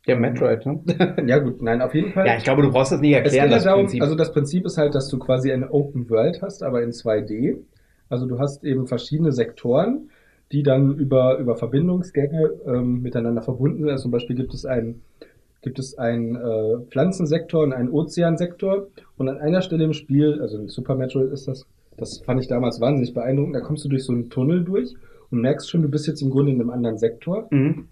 Ja, 0.06 0.16
Metroid, 0.18 0.66
ne? 0.66 0.82
Ja 1.28 1.40
gut, 1.40 1.62
nein, 1.62 1.82
auf 1.82 1.94
jeden 1.96 2.12
Fall. 2.12 2.28
ja, 2.28 2.36
ich 2.38 2.44
glaube, 2.44 2.62
du 2.62 2.72
brauchst 2.72 2.92
das 2.92 3.00
nicht 3.00 3.14
Es 3.24 3.34
erklären, 3.34 3.44
geht 3.46 3.52
ja 3.52 3.56
das 3.58 3.64
darum, 3.64 3.86
Prinzip. 3.86 4.02
also 4.02 4.16
das 4.16 4.34
Prinzip 4.34 4.66
ist 4.66 4.78
halt, 4.78 4.96
dass 4.96 5.08
du 5.08 5.18
quasi 5.18 5.52
eine 5.54 5.72
Open 5.72 6.10
World 6.10 6.42
hast, 6.42 6.62
aber 6.64 6.82
in 6.84 6.92
2D. 6.92 7.58
Also 8.10 8.26
du 8.26 8.38
hast 8.40 8.64
eben 8.66 8.86
verschiedene 8.88 9.32
Sektoren, 9.32 10.10
die 10.52 10.62
dann 10.62 10.98
über, 10.98 11.38
über 11.40 11.56
Verbindungsgänge 11.56 12.52
ähm, 12.68 13.02
miteinander 13.02 13.42
verbunden 13.42 13.80
sind. 13.80 13.90
Also 13.90 14.04
zum 14.04 14.12
Beispiel 14.12 14.36
gibt 14.36 14.54
es 14.54 14.66
einen, 14.66 15.02
gibt 15.64 15.80
es 15.80 15.98
einen 15.98 16.36
äh, 16.36 16.80
Pflanzensektor 16.90 17.64
und 17.64 17.74
einen 17.74 17.90
Ozeansektor. 17.90 18.88
Und 19.18 19.30
an 19.30 19.38
einer 19.38 19.62
Stelle 19.62 19.86
im 19.86 19.94
Spiel, 19.94 20.40
also 20.42 20.58
in 20.58 20.68
Super 20.68 20.96
Metroid 20.96 21.32
ist 21.32 21.48
das, 21.48 21.66
das 21.98 22.20
fand 22.20 22.42
ich 22.42 22.48
damals 22.48 22.80
wahnsinnig 22.80 23.14
beeindruckend, 23.14 23.56
da 23.56 23.62
kommst 23.62 23.86
du 23.86 23.90
durch 23.90 24.04
so 24.04 24.14
einen 24.14 24.30
Tunnel 24.30 24.64
durch 24.64 24.94
und 25.32 25.42
merkst 25.42 25.70
schon, 25.70 25.82
du 25.82 25.90
bist 25.90 26.06
jetzt 26.08 26.22
im 26.22 26.30
Grunde 26.30 26.52
in 26.52 26.60
einem 26.60 26.70
anderen 26.70 26.98
Sektor 26.98 27.48
mhm. 27.50 27.88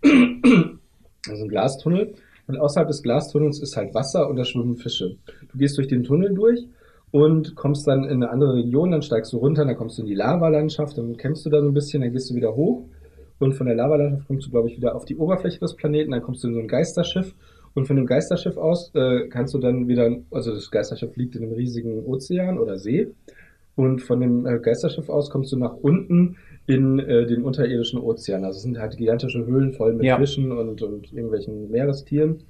also 1.28 1.44
ein 1.44 1.50
Glastunnel. 1.50 2.14
Und 2.48 2.58
außerhalb 2.58 2.88
des 2.88 3.02
Glastunnels 3.02 3.62
ist 3.62 3.78
halt 3.78 3.94
Wasser 3.94 4.30
und 4.30 4.36
da 4.36 4.44
schwimmen 4.44 4.76
Fische. 4.76 5.16
Du 5.52 5.58
gehst 5.58 5.78
durch 5.78 5.88
den 5.88 6.04
Tunnel 6.04 6.34
durch 6.34 6.68
und 7.12 7.56
kommst 7.56 7.88
dann 7.88 8.04
in 8.04 8.24
eine 8.24 8.30
andere 8.30 8.56
Region, 8.56 8.92
dann 8.92 9.02
steigst 9.02 9.32
du 9.32 9.38
runter, 9.38 9.66
dann 9.66 9.76
kommst 9.76 9.98
du 9.98 10.02
in 10.02 10.08
die 10.08 10.16
Lavalandschaft, 10.16 10.98
dann 10.98 11.18
kämpfst 11.18 11.46
du 11.46 11.50
da 11.50 11.62
so 11.62 11.68
ein 11.68 11.74
bisschen, 11.74 12.02
dann 12.02 12.12
gehst 12.12 12.30
du 12.30 12.36
wieder 12.36 12.56
hoch 12.56 12.86
und 13.40 13.54
von 13.54 13.68
der 13.68 13.76
Lavalandschaft 13.76 14.28
kommst 14.28 14.48
du, 14.48 14.52
glaube 14.52 14.70
ich, 14.70 14.78
wieder 14.78 14.96
auf 14.96 15.06
die 15.06 15.18
Oberfläche 15.18 15.60
des 15.60 15.76
Planeten, 15.76 16.12
dann 16.12 16.22
kommst 16.22 16.44
du 16.44 16.48
in 16.48 16.54
so 16.56 16.60
ein 16.60 16.68
Geisterschiff 16.68 17.34
und 17.74 17.86
von 17.88 17.96
dem 17.96 18.06
Geisterschiff 18.06 18.58
aus 18.58 18.92
äh, 18.96 19.28
kannst 19.30 19.54
du 19.54 19.60
dann 19.60 19.88
wieder, 19.88 20.18
also 20.32 20.54
das 20.54 20.70
Geisterschiff 20.72 21.16
liegt 21.16 21.36
in 21.36 21.44
einem 21.44 21.54
riesigen 21.54 22.04
Ozean 22.06 22.60
oder 22.60 22.78
See 22.78 23.08
und 23.76 24.02
von 24.02 24.20
dem 24.20 24.46
äh, 24.46 24.60
Geisterschiff 24.60 25.10
aus 25.10 25.30
kommst 25.30 25.52
du 25.52 25.58
nach 25.58 25.76
unten 25.76 26.36
in 26.68 27.00
äh, 27.00 27.26
den 27.26 27.44
unterirdischen 27.44 28.00
Ozean. 28.00 28.44
Also 28.44 28.58
es 28.58 28.64
sind 28.64 28.78
halt 28.78 28.98
gigantische 28.98 29.46
Höhlen 29.46 29.74
voll 29.74 29.94
mit 29.94 30.06
Ja. 30.06 30.18
Fischen 30.18 30.52
und, 30.52 30.82
und 30.82 31.12
irgendwelchen 31.14 31.72
Meerestieren. 31.72 32.44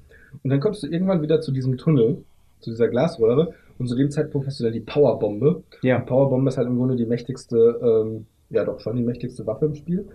Und 0.44 0.50
dann 0.50 0.60
kommst 0.60 0.84
du 0.84 0.88
irgendwann 0.88 1.22
wieder 1.22 1.40
zu 1.42 1.52
diesem 1.52 1.78
Tunnel, 1.78 2.24
zu 2.60 2.72
dieser 2.72 2.88
Glasröhre. 2.88 3.54
Und 3.78 3.88
zu 3.88 3.96
dem 3.96 4.12
Zeitpunkt 4.12 4.48
hast 4.48 4.60
du 4.60 4.64
dann 4.64 4.74
die 4.74 4.80
Powerbombe. 4.82 5.64
Die 5.82 5.88
Ja. 5.88 6.00
Powerbombe 6.00 6.50
ist 6.50 6.58
halt 6.58 6.68
im 6.68 6.78
Grunde 6.78 6.96
die 6.96 7.06
mächtigste, 7.06 7.80
ähm, 7.82 8.26
ja 8.50 8.66
doch 8.66 8.80
schon 8.80 8.96
die 8.96 9.04
mächtigste 9.04 9.46
Waffe 9.48 9.66
im 9.66 9.76
Spiel. 9.76 10.06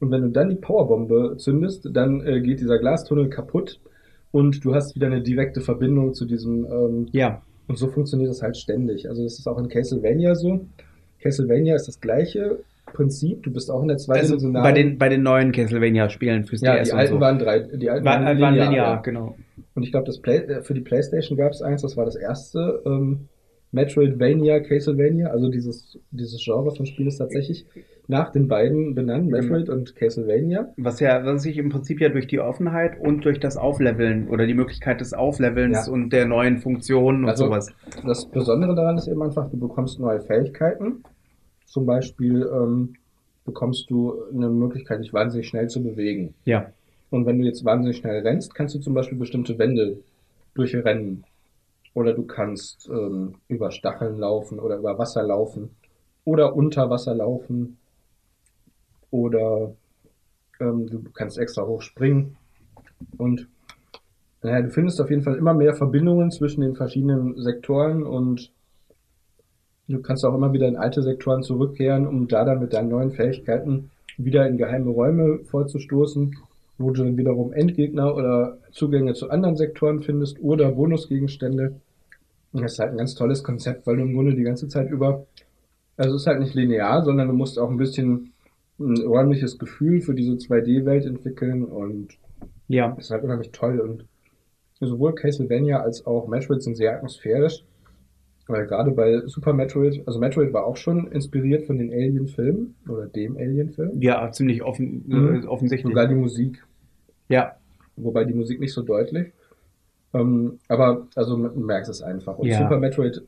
Und 0.00 0.10
wenn 0.10 0.22
du 0.22 0.28
dann 0.28 0.48
die 0.50 0.56
Powerbombe 0.56 1.36
zündest, 1.38 1.88
dann 1.92 2.26
äh, 2.26 2.40
geht 2.40 2.60
dieser 2.60 2.78
Glastunnel 2.78 3.28
kaputt 3.28 3.80
und 4.34 4.64
du 4.64 4.74
hast 4.74 4.96
wieder 4.96 5.06
eine 5.06 5.22
direkte 5.22 5.60
Verbindung 5.60 6.12
zu 6.12 6.24
diesem 6.26 6.66
ähm, 6.66 7.06
Ja. 7.12 7.40
und 7.68 7.78
so 7.78 7.86
funktioniert 7.86 8.30
das 8.30 8.42
halt 8.42 8.56
ständig. 8.56 9.08
Also 9.08 9.22
das 9.22 9.38
ist 9.38 9.46
auch 9.46 9.58
in 9.58 9.68
Castlevania 9.68 10.34
so. 10.34 10.66
Castlevania 11.22 11.76
ist 11.76 11.86
das 11.86 12.00
gleiche 12.00 12.58
Prinzip. 12.92 13.44
Du 13.44 13.52
bist 13.52 13.70
auch 13.70 13.80
in 13.82 13.88
der 13.88 13.94
Also 13.94 14.06
zweidimensionalen. 14.06 14.62
bei 14.64 14.72
den, 14.72 14.98
bei 14.98 15.08
den 15.08 15.22
neuen 15.22 15.52
Castlevania-Spielen 15.52 16.44
fürs 16.44 16.62
ja, 16.62 16.74
DS 16.76 16.88
die 16.88 16.92
und 16.94 16.98
alten 16.98 17.14
so. 17.14 17.20
waren 17.20 17.38
drei, 17.38 17.60
die 17.60 17.88
alten 17.88 18.04
War, 18.04 18.20
waren 18.24 18.36
linear, 18.54 18.72
ja. 18.74 18.96
genau. 18.96 19.36
Und 19.76 19.84
ich 19.84 19.92
glaube, 19.92 20.06
das 20.06 20.18
Play, 20.18 20.38
äh, 20.38 20.62
für 20.62 20.74
die 20.74 20.80
PlayStation 20.80 21.38
gab 21.38 21.52
es 21.52 21.62
eins, 21.62 21.82
das 21.82 21.96
war 21.96 22.04
das 22.04 22.16
erste 22.16 22.82
ähm, 22.84 23.28
Metroidvania, 23.74 24.60
Castlevania, 24.60 25.28
also 25.28 25.50
dieses, 25.50 25.98
dieses 26.10 26.42
Genre 26.42 26.74
von 26.74 26.86
Spiel 26.86 27.06
ist 27.08 27.18
tatsächlich 27.18 27.66
nach 28.06 28.30
den 28.32 28.48
beiden 28.48 28.94
benannt, 28.94 29.28
Metroid 29.30 29.68
und 29.68 29.96
Castlevania. 29.96 30.72
Was 30.76 31.00
ja, 31.00 31.24
was 31.24 31.42
sich 31.42 31.58
im 31.58 31.70
Prinzip 31.70 32.00
ja 32.00 32.08
durch 32.08 32.26
die 32.26 32.38
Offenheit 32.38 33.00
und 33.00 33.24
durch 33.24 33.40
das 33.40 33.56
Aufleveln 33.56 34.28
oder 34.28 34.46
die 34.46 34.54
Möglichkeit 34.54 35.00
des 35.00 35.12
Auflevelns 35.12 35.86
Ja. 35.86 35.92
und 35.92 36.10
der 36.12 36.26
neuen 36.26 36.58
Funktionen 36.58 37.24
und 37.24 37.30
Also- 37.30 37.46
sowas. 37.46 37.72
Das 38.06 38.26
Besondere 38.30 38.74
daran 38.74 38.96
ist 38.98 39.08
eben 39.08 39.22
einfach, 39.22 39.50
du 39.50 39.58
bekommst 39.58 39.98
neue 39.98 40.20
Fähigkeiten. 40.20 41.02
Zum 41.64 41.86
Beispiel 41.86 42.48
ähm, 42.54 42.94
bekommst 43.44 43.90
du 43.90 44.14
eine 44.32 44.48
Möglichkeit, 44.50 45.00
dich 45.00 45.12
wahnsinnig 45.12 45.48
schnell 45.48 45.68
zu 45.68 45.82
bewegen. 45.82 46.34
Ja. 46.44 46.70
Und 47.10 47.26
wenn 47.26 47.38
du 47.38 47.44
jetzt 47.44 47.64
wahnsinnig 47.64 47.96
schnell 47.96 48.20
rennst, 48.20 48.54
kannst 48.54 48.74
du 48.74 48.78
zum 48.80 48.94
Beispiel 48.94 49.18
bestimmte 49.18 49.58
Wände 49.58 49.98
durchrennen. 50.54 51.24
Oder 51.94 52.12
du 52.12 52.24
kannst 52.24 52.88
ähm, 52.88 53.36
über 53.48 53.70
Stacheln 53.70 54.18
laufen 54.18 54.58
oder 54.58 54.76
über 54.76 54.98
Wasser 54.98 55.22
laufen 55.22 55.70
oder 56.24 56.54
unter 56.54 56.90
Wasser 56.90 57.14
laufen. 57.14 57.78
Oder 59.10 59.74
ähm, 60.60 60.88
du 60.88 61.04
kannst 61.12 61.38
extra 61.38 61.64
hoch 61.64 61.82
springen. 61.82 62.36
Und 63.16 63.48
naja, 64.42 64.60
du 64.60 64.70
findest 64.70 65.00
auf 65.00 65.10
jeden 65.10 65.22
Fall 65.22 65.36
immer 65.36 65.54
mehr 65.54 65.74
Verbindungen 65.74 66.30
zwischen 66.30 66.60
den 66.60 66.76
verschiedenen 66.76 67.40
Sektoren 67.40 68.02
und 68.02 68.52
du 69.88 70.02
kannst 70.02 70.24
auch 70.24 70.34
immer 70.34 70.52
wieder 70.52 70.68
in 70.68 70.76
alte 70.76 71.02
Sektoren 71.02 71.42
zurückkehren, 71.42 72.06
um 72.06 72.28
da 72.28 72.44
dann 72.44 72.60
mit 72.60 72.74
deinen 72.74 72.90
neuen 72.90 73.12
Fähigkeiten 73.12 73.90
wieder 74.18 74.46
in 74.46 74.58
geheime 74.58 74.90
Räume 74.90 75.40
vorzustoßen, 75.44 76.36
wo 76.78 76.90
du 76.90 77.04
dann 77.04 77.16
wiederum 77.16 77.52
Endgegner 77.52 78.14
oder 78.14 78.58
Zugänge 78.72 79.14
zu 79.14 79.30
anderen 79.30 79.56
Sektoren 79.56 80.00
findest 80.02 80.40
oder 80.40 80.72
Bonusgegenstände. 80.72 81.80
Und 82.52 82.62
das 82.62 82.74
ist 82.74 82.78
halt 82.78 82.92
ein 82.92 82.98
ganz 82.98 83.14
tolles 83.14 83.42
Konzept, 83.42 83.86
weil 83.86 83.96
du 83.96 84.02
im 84.02 84.14
Grunde 84.14 84.34
die 84.34 84.42
ganze 84.42 84.68
Zeit 84.68 84.90
über, 84.90 85.26
also 85.96 86.14
es 86.14 86.22
ist 86.22 86.26
halt 86.26 86.40
nicht 86.40 86.54
linear, 86.54 87.02
sondern 87.04 87.28
du 87.28 87.34
musst 87.34 87.58
auch 87.58 87.70
ein 87.70 87.76
bisschen 87.76 88.32
ein 88.78 88.96
räumliches 89.02 89.58
Gefühl 89.58 90.00
für 90.00 90.14
diese 90.14 90.32
2D-Welt 90.32 91.06
entwickeln 91.06 91.64
und 91.64 92.18
Ja. 92.68 92.94
ist 92.98 93.10
halt 93.10 93.22
unheimlich 93.22 93.52
toll 93.52 93.78
und 93.80 94.04
sowohl 94.80 95.14
Castlevania 95.14 95.80
als 95.80 96.04
auch 96.06 96.26
Metroid 96.28 96.62
sind 96.62 96.76
sehr 96.76 96.96
atmosphärisch. 96.96 97.64
Weil 98.46 98.66
gerade 98.66 98.90
bei 98.90 99.22
Super 99.26 99.54
Metroid, 99.54 100.02
also 100.06 100.18
Metroid 100.18 100.52
war 100.52 100.66
auch 100.66 100.76
schon 100.76 101.10
inspiriert 101.10 101.64
von 101.64 101.78
den 101.78 101.90
Alien-Filmen 101.90 102.74
oder 102.88 103.06
dem 103.06 103.36
Alien-Film. 103.38 104.02
Ja, 104.02 104.30
ziemlich 104.32 104.62
offen, 104.62 105.02
Mhm. 105.06 105.44
äh, 105.44 105.46
offensichtlich. 105.46 105.90
Sogar 105.90 106.06
die 106.08 106.14
Musik, 106.14 106.62
ja. 107.28 107.56
wobei 107.96 108.24
die 108.24 108.34
Musik 108.34 108.60
nicht 108.60 108.74
so 108.74 108.82
deutlich. 108.82 109.32
Ähm, 110.12 110.58
aber 110.68 111.06
also 111.14 111.36
man 111.38 111.58
merkt 111.64 111.88
es 111.88 112.02
einfach. 112.02 112.38
Und 112.38 112.48
Ja. 112.48 112.58
Super 112.58 112.78
Metroid 112.78 113.22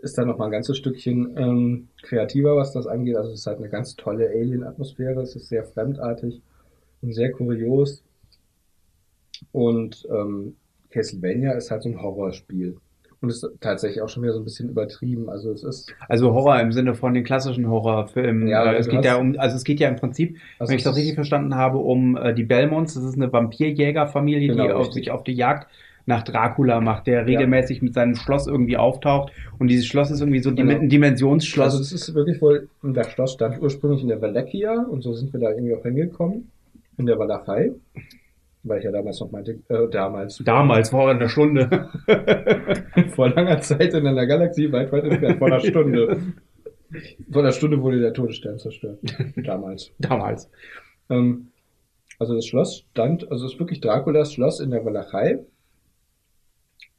ist 0.00 0.16
dann 0.18 0.28
noch 0.28 0.38
mal 0.38 0.46
ein 0.46 0.50
ganzes 0.50 0.76
Stückchen 0.78 1.34
ähm, 1.36 1.88
kreativer, 2.02 2.56
was 2.56 2.72
das 2.72 2.86
angeht. 2.86 3.16
Also 3.16 3.32
es 3.32 3.40
ist 3.40 3.46
halt 3.46 3.58
eine 3.58 3.68
ganz 3.68 3.96
tolle 3.96 4.28
Alien-Atmosphäre. 4.30 5.20
Es 5.20 5.36
ist 5.36 5.48
sehr 5.48 5.64
fremdartig 5.64 6.40
und 7.02 7.12
sehr 7.12 7.30
kurios. 7.32 8.02
Und 9.52 10.06
ähm, 10.10 10.56
Castlevania 10.90 11.52
ist 11.52 11.70
halt 11.70 11.82
so 11.82 11.88
ein 11.90 12.00
Horrorspiel. 12.00 12.76
Und 13.20 13.28
ist 13.30 13.46
tatsächlich 13.60 14.02
auch 14.02 14.08
schon 14.08 14.22
wieder 14.22 14.32
so 14.32 14.40
ein 14.40 14.44
bisschen 14.44 14.68
übertrieben. 14.68 15.28
Also 15.28 15.50
es 15.52 15.64
ist, 15.64 15.94
Also 16.08 16.32
Horror 16.34 16.60
im 16.60 16.72
Sinne 16.72 16.94
von 16.94 17.14
den 17.14 17.24
klassischen 17.24 17.68
Horrorfilmen. 17.68 18.48
Ja, 18.48 18.72
Äh, 18.72 18.76
es 18.76 18.88
geht 18.88 19.04
ja 19.04 19.16
um, 19.16 19.34
also 19.38 19.56
es 19.56 19.64
geht 19.64 19.80
ja 19.80 19.88
im 19.88 19.96
Prinzip, 19.96 20.36
also 20.58 20.70
wenn 20.70 20.76
ich 20.76 20.82
es 20.82 20.90
das 20.90 20.96
richtig 20.96 21.14
verstanden 21.14 21.54
habe, 21.54 21.78
um 21.78 22.16
äh, 22.16 22.34
die 22.34 22.44
Belmonts. 22.44 22.94
Das 22.94 23.04
ist 23.04 23.16
eine 23.16 23.32
Vampirjägerfamilie, 23.32 24.48
Genau, 24.48 24.64
die 24.66 24.72
auf 24.72 24.92
sich 24.92 25.10
auf 25.10 25.24
die 25.24 25.32
Jagd 25.34 25.68
nach 26.06 26.22
Dracula 26.22 26.80
macht, 26.82 27.06
der 27.06 27.26
regelmäßig 27.26 27.80
mit 27.80 27.94
seinem 27.94 28.14
Schloss 28.14 28.46
irgendwie 28.46 28.76
auftaucht. 28.76 29.32
Und 29.58 29.68
dieses 29.68 29.86
Schloss 29.86 30.10
ist 30.10 30.20
irgendwie 30.20 30.40
so 30.42 30.54
Genau. 30.54 30.74
ein 30.74 30.90
Dimensionsschloss. 30.90 31.64
Also 31.66 31.78
das 31.78 31.92
ist 31.92 32.14
wirklich 32.14 32.42
wohl, 32.42 32.68
das 32.82 33.10
Schloss 33.10 33.32
stand 33.32 33.60
ursprünglich 33.62 34.02
in 34.02 34.08
der 34.08 34.20
Wallachia 34.20 34.82
und 34.82 35.02
so 35.02 35.14
sind 35.14 35.32
wir 35.32 35.40
da 35.40 35.50
irgendwie 35.50 35.74
auch 35.74 35.82
hingekommen. 35.82 36.50
In 36.98 37.06
der 37.06 37.18
Walachei. 37.18 37.72
Weil 38.66 38.78
ich 38.78 38.84
ja 38.84 38.92
damals 38.92 39.20
noch 39.20 39.30
meinte, 39.30 39.60
äh, 39.68 39.88
damals. 39.90 40.38
Damals, 40.38 40.88
vor 40.90 41.10
einer 41.10 41.28
Stunde. 41.28 41.90
vor 43.14 43.28
langer 43.28 43.60
Zeit 43.60 43.92
in 43.92 44.06
einer 44.06 44.26
Galaxie 44.26 44.72
weit, 44.72 44.90
weit 44.90 45.04
entfernt, 45.04 45.38
vor 45.38 45.48
einer 45.48 45.60
Stunde. 45.60 46.18
vor 47.30 47.42
einer 47.42 47.52
Stunde 47.52 47.82
wurde 47.82 48.00
der 48.00 48.14
Todesstern 48.14 48.58
zerstört. 48.58 49.00
Damals. 49.36 49.92
Damals. 49.98 50.50
Ähm, 51.10 51.48
also 52.18 52.34
das 52.34 52.46
Schloss 52.46 52.84
stand, 52.92 53.30
also 53.30 53.44
es 53.46 53.52
ist 53.54 53.58
wirklich 53.60 53.80
Draculas 53.82 54.32
Schloss 54.32 54.60
in 54.60 54.70
der 54.70 54.84
Walachei. 54.84 55.40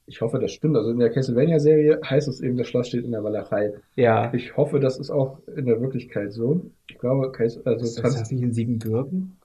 Ich 0.08 0.22
hoffe, 0.22 0.38
das 0.38 0.52
stimmt. 0.52 0.78
Also 0.78 0.92
in 0.92 1.00
der 1.00 1.10
Castlevania-Serie 1.10 2.00
heißt 2.08 2.28
es 2.28 2.42
eben, 2.42 2.58
das 2.58 2.68
Schloss 2.68 2.90
steht 2.90 3.06
in 3.06 3.12
der 3.12 3.24
Walachei. 3.24 3.74
Ja. 3.96 4.32
Ich 4.36 4.56
hoffe, 4.56 4.80
das 4.80 5.00
ist 5.00 5.10
auch 5.10 5.40
in 5.56 5.66
der 5.66 5.82
Wirklichkeit 5.82 6.32
so. 6.32 6.70
Ich 6.88 7.00
glaube, 7.00 7.32
also 7.66 7.84
Ist 7.84 7.96
Trans- 7.98 8.20
das 8.20 8.30
nicht 8.32 8.44
in 8.44 8.54
Siebenbürgen? 8.54 9.38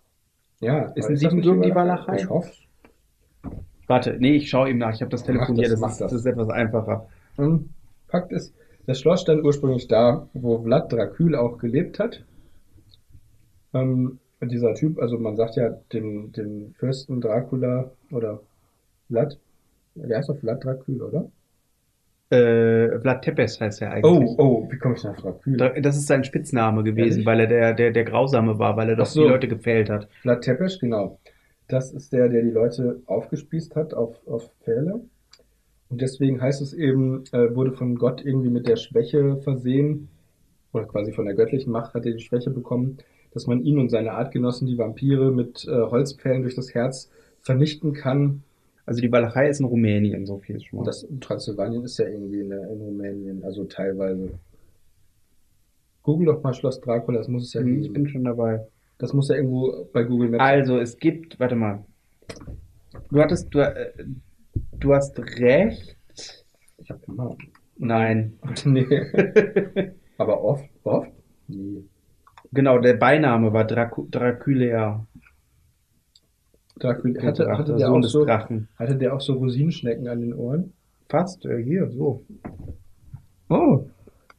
Ja, 0.60 0.84
ist 0.94 1.08
in 1.08 1.16
Siebenbürgen 1.16 1.60
nicht 1.60 1.70
die 1.70 1.74
Walachei? 1.74 2.16
Ich 2.16 2.28
hoffe. 2.28 2.52
Warte, 3.86 4.16
nee, 4.18 4.36
ich 4.36 4.48
schaue 4.48 4.70
ihm 4.70 4.78
nach. 4.78 4.94
Ich 4.94 5.00
habe 5.00 5.10
das 5.10 5.24
Telefon 5.24 5.56
hier. 5.56 5.68
das, 5.68 5.80
Das, 5.80 5.98
das. 5.98 6.12
das 6.12 6.20
ist 6.20 6.26
etwas 6.26 6.48
einfacher. 6.48 7.08
Ähm, 7.38 7.70
Fakt 8.08 8.32
ist, 8.32 8.54
das 8.86 9.00
Schloss 9.00 9.22
stand 9.22 9.42
ursprünglich 9.44 9.88
da, 9.88 10.28
wo 10.32 10.62
Vlad 10.62 10.92
Dracul 10.92 11.34
auch 11.34 11.58
gelebt 11.58 11.98
hat. 11.98 12.24
Ähm, 13.72 14.18
dieser 14.40 14.74
Typ, 14.74 14.98
also 15.00 15.18
man 15.18 15.36
sagt 15.36 15.56
ja 15.56 15.70
dem, 15.92 16.32
dem 16.32 16.74
Fürsten 16.74 17.20
Dracula 17.20 17.90
oder 18.10 18.40
Vlad, 19.08 19.38
der 19.94 20.18
heißt 20.18 20.28
doch 20.28 20.38
Vlad 20.38 20.64
Dracul, 20.64 21.02
oder? 21.02 21.30
Äh, 22.30 22.98
Vlad 23.00 23.22
Tepes 23.22 23.60
heißt 23.60 23.82
er 23.82 23.90
Oh, 24.04 24.16
eigentlich. 24.16 24.38
oh, 24.38 24.68
wie 24.70 24.78
komme 24.78 24.94
ich 24.96 25.02
nach? 25.04 25.16
Da- 25.46 25.80
Das 25.80 25.96
ist 25.96 26.06
sein 26.06 26.22
Spitzname 26.22 26.84
gewesen, 26.84 27.10
Ehrlich? 27.22 27.26
weil 27.26 27.40
er 27.40 27.46
der, 27.48 27.74
der, 27.74 27.90
der 27.90 28.04
Grausame 28.04 28.58
war, 28.58 28.76
weil 28.76 28.88
er 28.90 28.96
doch 28.96 29.06
so. 29.06 29.22
die 29.24 29.28
Leute 29.28 29.48
gefällt 29.48 29.90
hat. 29.90 30.08
Vlad 30.22 30.42
Tepes, 30.42 30.78
genau. 30.78 31.18
Das 31.66 31.92
ist 31.92 32.12
der, 32.12 32.28
der 32.28 32.42
die 32.42 32.50
Leute 32.50 33.00
aufgespießt 33.06 33.74
hat 33.76 33.94
auf, 33.94 34.16
auf 34.26 34.50
Pfähle. 34.62 35.00
Und 35.88 36.00
deswegen 36.00 36.40
heißt 36.40 36.62
es 36.62 36.72
eben, 36.72 37.24
äh, 37.32 37.52
wurde 37.54 37.72
von 37.72 37.96
Gott 37.96 38.24
irgendwie 38.24 38.50
mit 38.50 38.68
der 38.68 38.76
Schwäche 38.76 39.36
versehen, 39.38 40.08
oder 40.72 40.84
quasi 40.84 41.10
von 41.12 41.24
der 41.24 41.34
göttlichen 41.34 41.72
Macht 41.72 41.94
hat 41.94 42.06
er 42.06 42.12
die 42.12 42.20
Schwäche 42.22 42.50
bekommen, 42.50 42.98
dass 43.32 43.48
man 43.48 43.60
ihn 43.60 43.78
und 43.80 43.88
seine 43.88 44.12
Artgenossen, 44.12 44.68
die 44.68 44.78
Vampire, 44.78 45.32
mit 45.32 45.66
äh, 45.66 45.70
Holzpfählen 45.72 46.42
durch 46.42 46.54
das 46.54 46.74
Herz 46.74 47.10
vernichten 47.40 47.92
kann. 47.92 48.44
Also 48.90 49.02
die 49.02 49.12
Walachei 49.12 49.48
ist 49.48 49.60
in 49.60 49.66
Rumänien, 49.66 50.26
so 50.26 50.38
viel 50.38 50.60
schon 50.60 50.80
mal. 50.80 50.84
Das 50.84 51.06
Transsilvanien 51.20 51.84
ist 51.84 51.96
ja 51.96 52.08
irgendwie 52.08 52.40
in, 52.40 52.50
in 52.50 52.80
Rumänien, 52.80 53.44
also 53.44 53.62
teilweise. 53.62 54.32
Google 56.02 56.26
doch 56.26 56.42
mal 56.42 56.52
Schloss 56.52 56.80
Dracula, 56.80 57.18
das 57.18 57.28
muss 57.28 57.44
es 57.44 57.52
ja 57.52 57.60
Hm, 57.60 57.76
ich 57.76 57.82
geben. 57.82 57.94
bin 57.94 58.08
schon 58.08 58.24
dabei. 58.24 58.66
Das 58.98 59.12
muss 59.12 59.28
ja 59.28 59.36
irgendwo 59.36 59.86
bei 59.92 60.02
Google 60.02 60.30
Maps 60.30 60.42
Also, 60.42 60.80
es 60.80 60.96
gibt, 60.98 61.38
warte 61.38 61.54
mal. 61.54 61.84
Du 63.12 63.20
hattest, 63.20 63.54
du, 63.54 63.60
äh, 63.60 63.92
du 64.80 64.92
hast 64.92 65.16
recht. 65.38 65.96
Ich 66.78 66.90
hab 66.90 67.06
immer. 67.06 67.36
Nein. 67.78 68.32
nee. 68.64 68.88
Aber 70.18 70.42
oft, 70.42 70.68
oft? 70.82 71.12
Nee. 71.46 71.84
Genau, 72.52 72.80
der 72.80 72.94
Beiname 72.94 73.52
war 73.52 73.64
Dracu 73.64 74.08
Dracula. 74.10 75.06
Dracul, 76.80 77.12
Der 77.14 77.22
hatte, 77.22 77.46
hatte, 77.50 77.76
der 77.76 77.92
auch 77.92 78.02
so, 78.02 78.24
Drachen. 78.24 78.68
hatte 78.76 78.96
der 78.96 79.14
auch 79.14 79.20
so 79.20 79.34
Rosinenschnecken 79.34 80.08
an 80.08 80.20
den 80.20 80.34
Ohren? 80.34 80.72
Fast, 81.08 81.44
äh, 81.46 81.62
hier, 81.62 81.88
so. 81.90 82.24
Oh, 83.48 83.86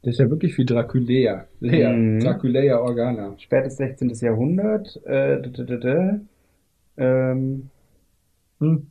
das 0.02 0.14
ist 0.14 0.18
ja 0.20 0.28
wirklich 0.30 0.56
wie 0.58 0.64
Draculea. 0.64 1.46
Lea. 1.60 1.92
Mhm. 1.92 2.20
Draculea 2.20 2.78
Organa. 2.78 3.34
Spätes 3.38 3.76
16. 3.76 4.10
Jahrhundert. 4.20 5.00
Äh, 5.06 5.40
d 5.42 5.50
-d 5.50 5.78
-d 5.78 6.20
ähm, 6.96 7.70
Hm. 8.60 8.86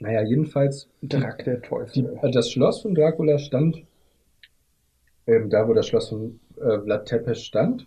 Naja, 0.00 0.22
jedenfalls, 0.22 0.88
Drac 1.02 1.44
der 1.44 1.60
die, 1.92 2.06
Teufel. 2.06 2.18
äh, 2.22 2.30
das 2.30 2.50
Schloss 2.50 2.82
von 2.82 2.94
Dracula 2.94 3.38
stand 3.38 3.82
ähm, 5.26 5.50
da, 5.50 5.66
wo 5.68 5.74
das 5.74 5.86
Schloss 5.88 6.08
von 6.10 6.38
äh, 6.60 6.78
Vlad 6.80 7.06
Tepes 7.06 7.42
stand, 7.42 7.86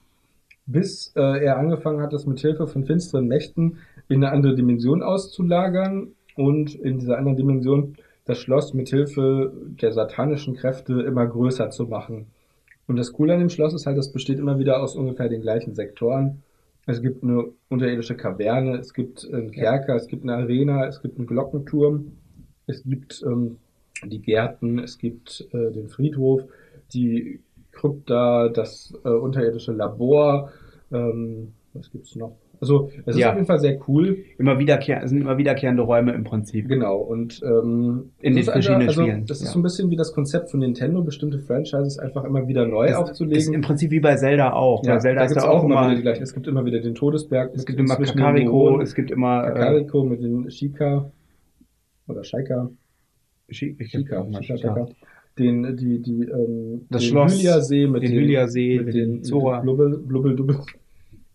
bis 0.65 1.13
äh, 1.15 1.43
er 1.45 1.57
angefangen 1.57 2.01
hat, 2.01 2.13
das 2.13 2.25
mit 2.25 2.39
Hilfe 2.39 2.67
von 2.67 2.85
finsteren 2.85 3.27
Mächten 3.27 3.77
in 4.09 4.23
eine 4.23 4.33
andere 4.33 4.55
Dimension 4.55 5.01
auszulagern 5.01 6.13
und 6.35 6.75
in 6.75 6.99
dieser 6.99 7.17
anderen 7.17 7.37
Dimension 7.37 7.95
das 8.25 8.39
Schloss 8.39 8.73
mit 8.73 8.89
Hilfe 8.89 9.53
der 9.81 9.91
satanischen 9.91 10.55
Kräfte 10.55 11.01
immer 11.01 11.25
größer 11.25 11.69
zu 11.69 11.85
machen. 11.85 12.27
Und 12.87 12.95
das 12.95 13.13
Coole 13.13 13.33
an 13.33 13.39
dem 13.39 13.49
Schloss 13.49 13.73
ist 13.73 13.85
halt, 13.85 13.97
das 13.97 14.11
besteht 14.11 14.39
immer 14.39 14.59
wieder 14.59 14.81
aus 14.81 14.95
ungefähr 14.95 15.29
den 15.29 15.41
gleichen 15.41 15.75
Sektoren. 15.75 16.43
Es 16.85 17.01
gibt 17.01 17.23
eine 17.23 17.45
unterirdische 17.69 18.15
Kaverne, 18.15 18.77
es 18.77 18.93
gibt 18.93 19.27
einen 19.31 19.51
Kerker, 19.51 19.95
es 19.95 20.07
gibt 20.07 20.23
eine 20.23 20.35
Arena, 20.35 20.87
es 20.87 21.01
gibt 21.01 21.17
einen 21.17 21.27
Glockenturm, 21.27 22.13
es 22.65 22.83
gibt 22.83 23.23
ähm, 23.25 23.57
die 24.03 24.21
Gärten, 24.21 24.79
es 24.79 24.97
gibt 24.97 25.47
äh, 25.51 25.71
den 25.71 25.87
Friedhof, 25.89 26.43
die 26.93 27.41
Krypta, 27.71 28.49
das 28.49 28.93
äh, 29.03 29.09
unterirdische 29.09 29.71
Labor, 29.71 30.51
ähm, 30.91 31.53
was 31.73 31.91
gibt's 31.91 32.15
noch? 32.15 32.35
Also 32.61 32.89
es 33.05 33.15
ist 33.15 33.19
Ja. 33.21 33.29
auf 33.29 33.35
jeden 33.35 33.45
Fall 33.47 33.59
sehr 33.59 33.79
cool. 33.87 34.17
Immer 34.37 34.59
wiederkehr, 34.59 35.01
es 35.03 35.09
sind 35.11 35.21
immer 35.21 35.37
wiederkehrende 35.37 35.81
Räume 35.81 36.11
im 36.13 36.23
Prinzip. 36.25 36.67
Genau, 36.67 36.97
und 36.97 37.41
ähm, 37.43 38.11
In 38.19 38.33
den 38.33 38.39
ist 38.41 38.49
verschiedenen 38.49 38.87
also, 38.89 39.01
Spielen, 39.01 39.25
Das 39.25 39.39
ist 39.39 39.45
ja. 39.47 39.51
so 39.53 39.59
ein 39.59 39.63
bisschen 39.63 39.89
wie 39.91 39.95
das 39.95 40.11
Konzept 40.13 40.51
von 40.51 40.59
Nintendo, 40.59 41.01
bestimmte 41.01 41.39
Franchises 41.39 41.97
einfach 41.99 42.25
immer 42.25 42.47
wieder 42.47 42.65
neu 42.67 42.87
ist 42.87 42.95
aufzulegen. 42.95 43.53
im 43.53 43.61
Prinzip 43.61 43.91
wie 43.91 43.99
bei 44.01 44.15
Zelda 44.17 44.51
auch. 44.53 44.83
ja, 44.83 44.95
bei 44.95 44.99
Zelda 44.99 45.19
da 45.21 45.25
ist 45.25 45.37
es 45.37 45.43
ja 45.43 45.49
auch 45.49 45.63
immer 45.63 45.89
wieder 45.91 46.01
gleichen. 46.01 46.23
Es 46.23 46.33
gibt 46.33 46.47
immer 46.47 46.65
wieder 46.65 46.79
den 46.81 46.95
Todesberg. 46.95 47.51
es 47.55 47.65
gibt 47.65 47.79
immer 47.79 47.95
den 47.95 48.05
Kakariko, 48.05 48.81
es 48.81 48.93
gibt 48.93 49.11
immer, 49.11 49.43
äh, 49.43 49.47
Kakariko 49.53 50.03
mit 50.03 50.21
den 50.21 50.51
Shika 50.51 51.11
oder 52.07 52.23
Shaika. 52.23 52.69
Shika, 53.49 53.83
Shika, 53.85 54.27
Shika. 54.41 54.57
Shika. 54.57 54.87
Den, 55.37 55.77
die, 55.77 56.01
die, 56.01 56.23
ähm, 56.23 56.81
Das 56.89 57.01
den 57.03 57.09
Schloss, 57.11 57.39
Hyliasee 57.39 57.87
mit 57.87 58.03
den 58.03 58.11
Hyliasee, 58.11 58.81
mit 58.81 58.93
den 58.93 59.11
mit 59.13 59.25
Zora. 59.25 59.57
den 59.59 59.63
Blubbel, 59.63 59.97
Blubbel, 59.99 60.35
Dubbel, 60.35 60.57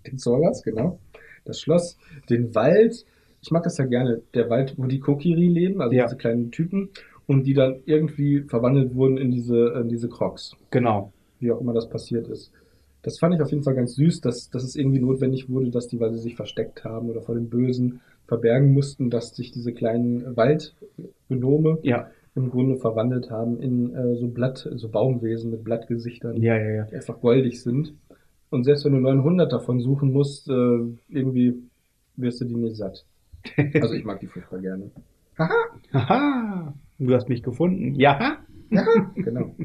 den 0.06 0.18
Zoras, 0.18 0.62
genau. 0.62 0.98
Das 1.44 1.60
Schloss, 1.60 1.98
den 2.30 2.54
Wald. 2.54 3.04
Ich 3.42 3.50
mag 3.50 3.62
das 3.62 3.78
ja 3.78 3.84
gerne. 3.84 4.22
Der 4.32 4.48
Wald, 4.48 4.74
wo 4.76 4.86
die 4.86 5.00
Kokiri 5.00 5.46
leben, 5.46 5.80
also 5.80 5.94
Ja. 5.94 6.04
diese 6.04 6.16
kleinen 6.16 6.50
Typen, 6.50 6.90
und 7.26 7.44
die 7.46 7.54
dann 7.54 7.80
irgendwie 7.86 8.42
verwandelt 8.42 8.94
wurden 8.94 9.16
in 9.16 9.30
diese, 9.30 9.68
in 9.80 9.88
diese 9.88 10.08
Crocs. 10.08 10.56
Genau. 10.70 11.12
Wie 11.40 11.50
auch 11.50 11.60
immer 11.60 11.72
das 11.72 11.88
passiert 11.88 12.28
ist. 12.28 12.52
Das 13.02 13.18
fand 13.18 13.34
ich 13.34 13.40
auf 13.42 13.50
jeden 13.50 13.62
Fall 13.62 13.74
ganz 13.74 13.94
süß, 13.96 14.20
dass, 14.22 14.48
dass 14.50 14.64
es 14.64 14.76
irgendwie 14.76 14.98
notwendig 15.00 15.50
wurde, 15.50 15.70
dass 15.70 15.88
die, 15.88 16.00
weil 16.00 16.12
sie 16.12 16.20
sich 16.20 16.36
versteckt 16.36 16.84
haben 16.84 17.10
oder 17.10 17.20
vor 17.20 17.34
dem 17.34 17.48
Bösen 17.50 18.00
verbergen 18.26 18.72
mussten, 18.72 19.10
dass 19.10 19.36
sich 19.36 19.50
diese 19.52 19.72
kleinen 19.72 20.36
Waldgenome 20.36 21.78
Ja, 21.82 22.10
im 22.34 22.50
Grunde 22.50 22.76
verwandelt 22.76 23.30
haben 23.30 23.60
in 23.60 23.94
äh, 23.94 24.16
so 24.16 24.26
Blatt, 24.28 24.68
so 24.74 24.88
Baumwesen 24.88 25.50
mit 25.50 25.64
Blattgesichtern, 25.64 26.40
ja, 26.40 26.56
ja, 26.56 26.70
ja. 26.70 26.84
die 26.84 26.96
einfach 26.96 27.20
goldig 27.20 27.62
sind. 27.62 27.94
Und 28.54 28.64
selbst 28.64 28.84
wenn 28.84 28.92
du 28.92 29.00
900 29.00 29.52
davon 29.52 29.80
suchen 29.80 30.12
musst, 30.12 30.48
äh, 30.48 30.78
irgendwie 31.08 31.54
wirst 32.16 32.40
du 32.40 32.44
die 32.46 32.54
nicht 32.56 32.76
satt. 32.76 33.04
Also 33.74 33.92
ich 33.94 34.04
mag 34.04 34.20
die 34.20 34.26
furchtbar 34.26 34.58
gerne. 34.60 34.90
Haha, 35.92 36.74
du 36.98 37.14
hast 37.14 37.28
mich 37.28 37.42
gefunden. 37.42 37.94
Ja. 37.96 38.38
Ja, 38.70 38.86
genau. 39.14 39.54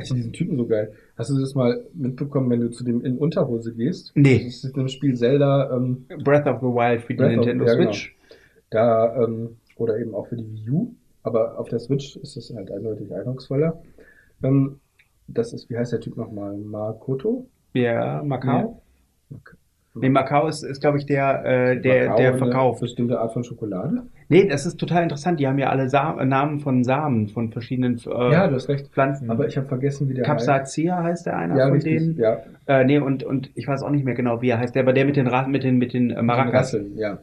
Ich 0.00 0.08
finde 0.08 0.22
diesen 0.22 0.32
Typen 0.32 0.56
so 0.56 0.66
geil. 0.66 0.94
Hast 1.18 1.28
du 1.28 1.38
das 1.38 1.54
mal 1.54 1.84
mitbekommen, 1.92 2.48
wenn 2.48 2.60
du 2.60 2.70
zu 2.70 2.82
dem 2.82 3.04
in 3.04 3.18
Unterhose 3.18 3.74
gehst? 3.74 4.12
Nee. 4.14 4.42
Das 4.44 4.64
ist 4.64 4.74
im 4.74 4.88
Spiel 4.88 5.14
Zelda, 5.16 5.76
ähm, 5.76 6.06
Breath 6.24 6.46
of 6.46 6.60
the 6.60 6.66
Wild 6.66 7.02
für 7.02 7.12
die 7.12 7.18
Breath 7.18 7.30
of- 7.40 7.44
Nintendo 7.44 7.66
ja, 7.66 7.74
genau. 7.74 7.92
Switch. 7.92 8.16
da, 8.70 9.22
ähm, 9.22 9.56
oder 9.76 9.98
eben 9.98 10.14
auch 10.14 10.28
für 10.28 10.36
die 10.36 10.50
Wii 10.50 10.70
U, 10.70 10.94
aber 11.24 11.58
auf 11.58 11.68
der 11.68 11.78
Switch 11.78 12.16
ist 12.16 12.38
es 12.38 12.54
halt 12.54 12.70
eindeutig 12.70 13.12
eindrucksvoller. 13.14 13.82
Ähm, 14.42 14.80
das 15.28 15.52
ist, 15.52 15.68
wie 15.68 15.76
heißt 15.76 15.92
der 15.92 16.00
Typ 16.00 16.16
nochmal? 16.16 16.56
Makoto? 16.56 17.46
Ja, 17.74 18.22
Macau. 18.24 18.82
Okay. 19.30 19.56
Nee, 19.94 20.08
Macau 20.08 20.46
ist, 20.48 20.62
ist 20.62 20.80
glaube 20.80 20.96
ich, 20.96 21.04
der, 21.04 21.44
äh, 21.44 21.80
der, 21.80 22.06
Macau 22.08 22.16
der 22.16 22.28
eine 22.30 22.38
verkauft. 22.38 22.80
Bestimmte 22.80 23.20
Art 23.20 23.32
von 23.34 23.44
Schokolade? 23.44 24.04
Nee, 24.28 24.48
das 24.48 24.64
ist 24.64 24.78
total 24.80 25.02
interessant. 25.02 25.38
Die 25.38 25.46
haben 25.46 25.58
ja 25.58 25.68
alle 25.68 25.90
Sa 25.90 26.18
äh, 26.18 26.24
Namen 26.24 26.60
von 26.60 26.82
Samen, 26.82 27.28
von 27.28 27.50
verschiedenen 27.52 27.98
äh, 28.06 28.32
ja, 28.32 28.48
du 28.48 28.54
hast 28.54 28.68
recht. 28.70 28.88
Pflanzen. 28.88 29.30
Aber 29.30 29.46
ich 29.46 29.56
habe 29.58 29.66
vergessen, 29.68 30.08
wie 30.08 30.14
der 30.14 30.26
heißt. 30.26 30.46
Capsacea 30.46 31.02
heißt 31.02 31.26
der 31.26 31.36
einer 31.36 31.56
Ja, 31.58 31.64
von 31.66 31.74
richtig. 31.74 31.98
denen. 31.98 32.16
Ja, 32.18 32.38
Äh, 32.66 32.84
nee, 32.84 32.98
und, 32.98 33.22
und 33.22 33.50
ich 33.54 33.68
weiß 33.68 33.82
auch 33.82 33.90
nicht 33.90 34.04
mehr 34.04 34.14
genau, 34.14 34.40
wie 34.40 34.48
er 34.48 34.58
heißt. 34.58 34.74
Der, 34.74 34.82
aber 34.82 34.94
der 34.94 35.04
mit 35.04 35.16
den 35.16 35.26
Ra 35.26 35.46
mit 35.46 35.62
den, 35.62 35.76
mit 35.76 35.92
den 35.92 36.10
äh, 36.10 36.22
Maracas. 36.22 36.54
Rasseln, 36.74 36.96
ja. 36.96 37.18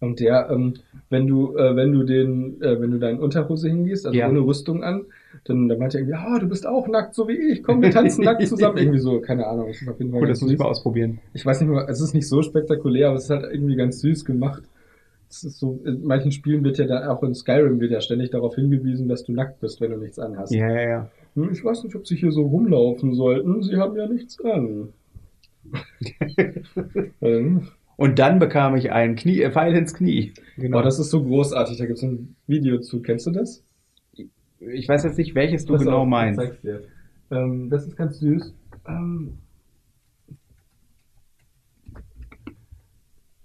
Und 0.00 0.20
der, 0.20 0.48
ähm, 0.50 0.74
wenn 1.10 1.26
du, 1.26 1.56
äh, 1.56 1.76
wenn 1.76 1.92
du 1.92 2.04
den, 2.04 2.60
äh, 2.62 2.80
wenn 2.80 2.90
du 2.92 2.98
deinen 2.98 3.18
Unterhose 3.20 3.68
hingehst, 3.68 4.06
also 4.06 4.18
Ja. 4.18 4.28
ohne 4.28 4.40
Rüstung 4.40 4.82
an, 4.82 5.02
dann, 5.44 5.68
dann 5.68 5.78
meint 5.78 5.94
er 5.94 6.00
irgendwie, 6.00 6.14
ah, 6.16 6.38
du 6.38 6.48
bist 6.48 6.66
auch 6.66 6.86
nackt, 6.88 7.14
so 7.14 7.28
wie 7.28 7.32
ich, 7.52 7.62
komm, 7.62 7.82
wir 7.82 7.90
tanzen 7.90 8.24
nackt 8.24 8.46
zusammen. 8.48 8.78
Irgendwie 8.78 8.98
so, 9.00 9.20
keine 9.20 9.46
Ahnung. 9.46 9.68
Das 9.68 9.82
ist 9.82 9.88
auf 9.88 9.98
jeden 9.98 10.10
Fall 10.10 10.20
Gut, 10.20 10.28
das 10.30 10.40
muss 10.40 10.50
ich 10.52 10.58
mal 10.58 10.66
ausprobieren. 10.66 11.18
Ich 11.32 11.44
weiß 11.44 11.60
nicht 11.60 11.70
mehr, 11.70 11.86
es 11.88 12.00
ist 12.00 12.14
nicht 12.14 12.28
so 12.28 12.42
spektakulär, 12.42 13.08
aber 13.08 13.16
es 13.16 13.24
ist 13.24 13.30
halt 13.30 13.44
irgendwie 13.52 13.76
ganz 13.76 14.00
süß 14.00 14.24
gemacht. 14.24 14.62
Es 15.28 15.42
ist 15.42 15.58
so, 15.58 15.80
in 15.84 16.04
manchen 16.04 16.30
Spielen 16.30 16.62
wird 16.62 16.78
ja 16.78 16.86
dann 16.86 17.08
auch 17.08 17.22
in 17.24 17.34
Skyrim 17.34 17.80
wird 17.80 17.90
ja 17.90 18.00
ständig 18.00 18.30
darauf 18.30 18.54
hingewiesen, 18.54 19.08
dass 19.08 19.24
du 19.24 19.32
nackt 19.32 19.58
bist, 19.60 19.80
wenn 19.80 19.90
du 19.90 19.96
nichts 19.96 20.18
anhast. 20.18 20.52
Ja, 20.54 20.68
ja, 20.70 20.88
ja. 20.88 21.10
Hm, 21.34 21.50
Ich 21.52 21.64
weiß 21.64 21.82
nicht, 21.82 21.96
ob 21.96 22.06
sie 22.06 22.14
hier 22.14 22.30
so 22.30 22.42
rumlaufen 22.42 23.14
sollten. 23.14 23.62
Sie 23.62 23.76
haben 23.76 23.96
ja 23.96 24.06
nichts 24.06 24.38
an. 24.44 24.90
ähm, 27.20 27.68
Und 27.96 28.18
dann 28.18 28.38
bekam 28.38 28.76
ich 28.76 28.92
ein 28.92 29.16
Knie, 29.16 29.40
äh, 29.40 29.50
Pfeil 29.50 29.74
ins 29.74 29.94
Knie. 29.94 30.32
Genau. 30.56 30.76
Boah, 30.78 30.82
das 30.84 30.98
ist 31.00 31.10
so 31.10 31.24
großartig. 31.24 31.78
Da 31.78 31.86
gibt 31.86 31.98
es 31.98 32.04
ein 32.04 32.36
Video 32.46 32.78
zu. 32.78 33.00
Kennst 33.02 33.26
du 33.26 33.30
das? 33.32 33.63
Ich 34.60 34.88
weiß 34.88 35.04
jetzt 35.04 35.18
nicht, 35.18 35.34
welches 35.34 35.64
du 35.64 35.74
Pass 35.74 35.84
genau 35.84 35.98
auf, 35.98 36.04
ich 36.06 36.10
meinst. 36.10 36.40
zeig's 36.40 36.60
dir. 36.62 36.82
Ähm, 37.30 37.68
das 37.70 37.86
ist 37.86 37.96
ganz 37.96 38.18
süß. 38.18 38.54
Ähm, 38.88 39.38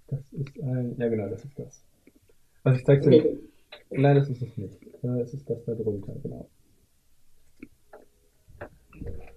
das 0.08 0.20
ist 0.32 0.60
ein. 0.62 0.96
Ja, 0.98 1.08
genau, 1.08 1.28
das 1.28 1.44
ist 1.44 1.58
das. 1.58 1.84
Also, 2.64 2.78
ich 2.78 2.84
zeig's 2.84 3.06
dir. 3.06 3.36
Nein, 3.90 4.16
das 4.16 4.28
ist 4.28 4.42
es 4.42 4.56
nicht. 4.56 4.82
Äh, 5.02 5.20
Es 5.20 5.34
ist 5.34 5.48
das 5.48 5.64
da 5.64 5.74
drunter, 5.74 6.14
genau. 6.22 6.48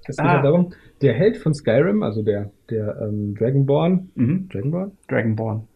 Es 0.05 0.17
geht 0.17 0.25
Ah. 0.25 0.35
ja 0.35 0.41
darum, 0.41 0.73
der 1.01 1.13
Held 1.13 1.37
von 1.37 1.53
Skyrim, 1.53 2.03
also 2.03 2.23
der, 2.23 2.51
der 2.69 2.99
ähm, 3.01 3.35
Dragonborn. 3.35 4.11
Mhm. 4.15 4.49
Dragonborn? 4.49 4.91
Dragonborn. 5.07 5.67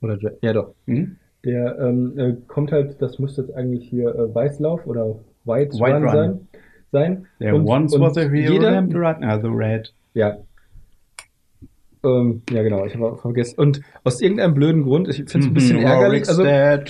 Oder 0.00 0.16
Dra 0.18 0.30
ja 0.42 0.52
doch. 0.52 0.74
Mhm. 0.86 1.16
Der 1.44 1.76
ähm, 1.80 2.16
äh, 2.18 2.36
kommt 2.46 2.70
halt, 2.70 3.02
das 3.02 3.18
müsste 3.18 3.42
jetzt 3.42 3.54
eigentlich 3.54 3.88
hier 3.88 4.14
äh, 4.14 4.32
Weißlauf 4.32 4.86
oder 4.86 5.18
White, 5.44 5.72
White 5.78 5.96
Run, 5.96 6.04
Run. 6.04 6.12
sein. 6.12 6.40
sein. 6.92 7.26
There 7.38 7.54
Und- 7.54 7.66
once 7.68 7.94
und 7.94 8.00
was 8.02 8.16
a 8.16 8.22
hero 8.22 8.52
jeder, 8.52 8.70
named. 8.70 8.94
Also 9.22 9.48
Red. 9.48 9.92
Ja. 10.14 10.36
Ähm, 12.04 12.42
ja, 12.50 12.62
genau, 12.62 12.84
ich 12.84 12.94
habe 12.94 13.12
auch 13.12 13.20
vergessen. 13.20 13.58
Und 13.60 13.80
aus 14.02 14.20
irgendeinem 14.20 14.54
blöden 14.54 14.82
Grund, 14.82 15.08
ich 15.08 15.16
finde 15.16 15.38
es 15.38 15.46
ein 15.46 15.54
bisschen 15.54 15.78
Mhm, 15.78 15.84
ärgerlich. 15.84 16.28
Rorik's 16.28 16.28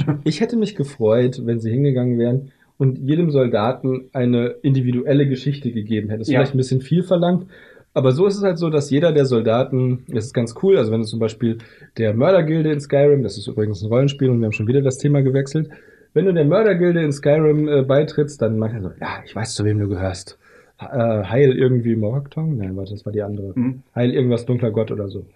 Also, 0.09 0.20
ich 0.24 0.40
hätte 0.40 0.57
mich 0.57 0.74
gefreut, 0.74 1.42
wenn 1.44 1.61
sie 1.61 1.70
hingegangen 1.70 2.18
wären 2.18 2.50
und 2.78 2.98
jedem 2.98 3.30
Soldaten 3.30 4.09
eine 4.14 4.55
individuelle 4.62 5.28
Geschichte 5.28 5.70
gegeben 5.70 6.09
hätten. 6.09 6.20
Das 6.20 6.28
ist 6.28 6.32
Ja. 6.32 6.40
vielleicht 6.40 6.55
ein 6.55 6.59
bisschen 6.59 6.80
viel 6.80 7.03
verlangt, 7.03 7.46
aber 7.92 8.12
so 8.12 8.26
ist 8.26 8.36
es 8.38 8.42
halt 8.42 8.57
so, 8.59 8.70
dass 8.70 8.88
jeder 8.90 9.12
der 9.12 9.26
Soldaten, 9.26 10.05
das 10.09 10.24
ist 10.26 10.32
ganz 10.32 10.55
cool, 10.62 10.78
also 10.78 10.90
wenn 10.90 11.00
du 11.03 11.07
zum 11.07 11.20
Beispiel 11.20 11.59
der 11.98 12.14
Mördergilde 12.14 12.72
in 12.72 12.80
Skyrim, 12.80 13.22
das 13.22 13.36
ist 13.36 13.46
übrigens 13.48 13.82
ein 13.82 13.88
Rollenspiel 13.88 14.30
und 14.30 14.40
wir 14.40 14.46
haben 14.46 14.53
schon 14.53 14.66
wieder 14.66 14.80
das 14.80 14.96
Thema 14.96 15.22
gewechselt, 15.22 15.68
wenn 16.14 16.26
du 16.26 16.34
der 16.34 16.44
Mördergilde 16.44 17.02
in 17.02 17.12
Skyrim 17.12 17.68
äh, 17.68 17.82
beitrittst, 17.82 18.40
dann 18.42 18.58
meint 18.58 18.74
er 18.74 18.82
so, 18.82 18.90
ja, 19.00 19.22
ich 19.24 19.34
weiß, 19.34 19.54
zu 19.54 19.64
wem 19.64 19.78
du 19.78 19.88
gehörst. 19.88 20.38
Äh, 20.78 21.24
Heil 21.24 21.52
irgendwie 21.52 21.96
Morgtong? 21.96 22.56
Nein, 22.56 22.76
warte, 22.76 22.92
das 22.92 23.04
war 23.06 23.12
die 23.12 23.22
andere. 23.22 23.52
Mhm. 23.54 23.82
Heil 23.94 24.10
irgendwas 24.10 24.44
dunkler 24.46 24.70
Gott 24.70 24.90
oder 24.90 25.08
so. 25.08 25.26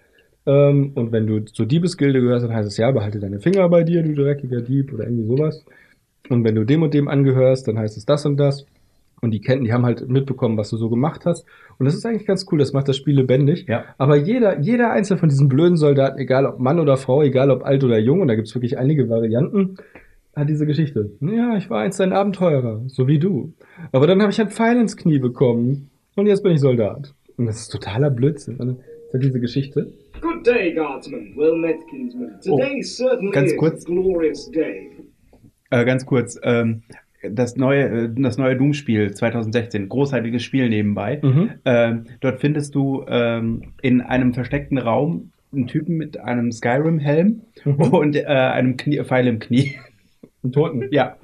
Ähm, 0.45 0.91
und 0.95 1.11
wenn 1.11 1.27
du 1.27 1.39
zur 1.41 1.65
Diebesgilde 1.65 2.21
gehörst, 2.21 2.45
dann 2.45 2.53
heißt 2.53 2.67
es 2.67 2.77
ja, 2.77 2.91
behalte 2.91 3.19
deine 3.19 3.39
Finger 3.39 3.67
bei 3.69 3.83
dir, 3.83 4.03
du 4.03 4.13
dreckiger 4.13 4.61
Dieb 4.61 4.93
oder 4.93 5.05
irgendwie 5.05 5.27
sowas. 5.27 5.65
Und 6.29 6.43
wenn 6.43 6.55
du 6.55 6.63
dem 6.63 6.83
und 6.83 6.93
dem 6.93 7.07
angehörst, 7.07 7.67
dann 7.67 7.77
heißt 7.77 7.97
es 7.97 8.05
das 8.05 8.25
und 8.25 8.37
das. 8.37 8.65
Und 9.21 9.31
die 9.31 9.41
kennen, 9.41 9.63
die 9.63 9.73
haben 9.73 9.85
halt 9.85 10.07
mitbekommen, 10.07 10.57
was 10.57 10.69
du 10.69 10.77
so 10.77 10.89
gemacht 10.89 11.25
hast. 11.25 11.45
Und 11.79 11.85
das 11.85 11.95
ist 11.95 12.05
eigentlich 12.05 12.27
ganz 12.27 12.45
cool, 12.51 12.59
das 12.59 12.73
macht 12.73 12.87
das 12.87 12.97
Spiel 12.97 13.15
lebendig. 13.15 13.65
Ja. 13.67 13.85
Aber 13.97 14.15
jeder, 14.15 14.59
jeder 14.59 14.91
einzelne 14.91 15.19
von 15.19 15.29
diesen 15.29 15.49
blöden 15.49 15.75
Soldaten, 15.75 16.19
egal 16.19 16.45
ob 16.45 16.59
Mann 16.59 16.79
oder 16.79 16.97
Frau, 16.97 17.23
egal 17.23 17.49
ob 17.49 17.65
alt 17.65 17.83
oder 17.83 17.97
jung, 17.97 18.21
und 18.21 18.27
da 18.27 18.35
gibt's 18.35 18.53
wirklich 18.53 18.77
einige 18.77 19.09
Varianten, 19.09 19.77
hat 20.37 20.49
diese 20.49 20.65
Geschichte. 20.65 21.11
Ja, 21.21 21.57
ich 21.57 21.69
war 21.69 21.81
einst 21.81 21.99
ein 22.01 22.13
Abenteurer, 22.13 22.81
so 22.87 23.07
wie 23.07 23.19
du. 23.19 23.53
Aber 23.91 24.07
dann 24.07 24.21
habe 24.21 24.31
ich 24.31 24.39
einen 24.39 24.49
Pfeil 24.49 24.79
ins 24.79 24.95
Knie 24.97 25.19
bekommen 25.19 25.89
und 26.15 26.27
jetzt 26.27 26.43
bin 26.43 26.51
ich 26.53 26.59
Soldat. 26.59 27.13
Und 27.37 27.45
das 27.47 27.59
ist 27.61 27.69
totaler 27.69 28.09
Blödsinn. 28.09 28.57
Das 28.57 28.67
ist 29.21 29.23
diese 29.23 29.39
Geschichte. 29.39 29.91
Good 30.21 30.45
day, 30.47 30.73
Guardsmen. 30.73 31.33
Well 31.35 31.55
met, 31.57 31.77
kinsman. 31.89 32.31
Today 32.43 32.81
certainly 32.81 33.31
ganz 33.31 33.51
is 33.51 33.57
kurz. 33.57 33.83
a 33.85 33.89
glorious 33.91 34.49
day. 34.51 34.89
Äh, 35.69 35.85
ganz 35.85 36.05
kurz. 36.05 36.39
Ähm, 36.43 36.81
das 37.29 37.55
neue, 37.57 37.83
äh, 38.05 38.09
das 38.15 38.37
neue 38.37 38.55
Doom-Spiel 38.55 39.13
2016, 39.13 39.89
großartiges 39.89 40.41
Spiel 40.43 40.69
nebenbei. 40.69 41.19
Mhm. 41.21 41.49
Ähm, 41.65 42.03
dort 42.21 42.39
findest 42.39 42.73
du 42.75 43.03
ähm, 43.07 43.73
in 43.81 44.01
einem 44.01 44.33
versteckten 44.33 44.77
Raum 44.77 45.31
einen 45.53 45.67
Typen 45.67 45.97
mit 45.97 46.19
einem 46.19 46.51
Skyrim-Helm 46.51 47.41
Mhm. 47.65 47.73
und 47.81 48.15
äh, 48.15 48.25
einem 48.25 48.77
Knie, 48.77 49.03
Pfeil 49.03 49.27
im 49.27 49.39
Knie. 49.39 49.75
Einen 50.47 50.53
Toten. 50.53 50.87
Ja. 50.91 51.17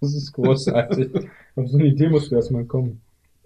Das 0.00 0.14
ist 0.14 0.32
großartig. 0.32 1.10
Auf 1.54 1.68
so 1.68 1.78
eine 1.78 1.86
Idee 1.86 2.08
musst 2.08 2.32
du 2.32 2.34
erstmal 2.34 2.64
kommen. 2.64 3.00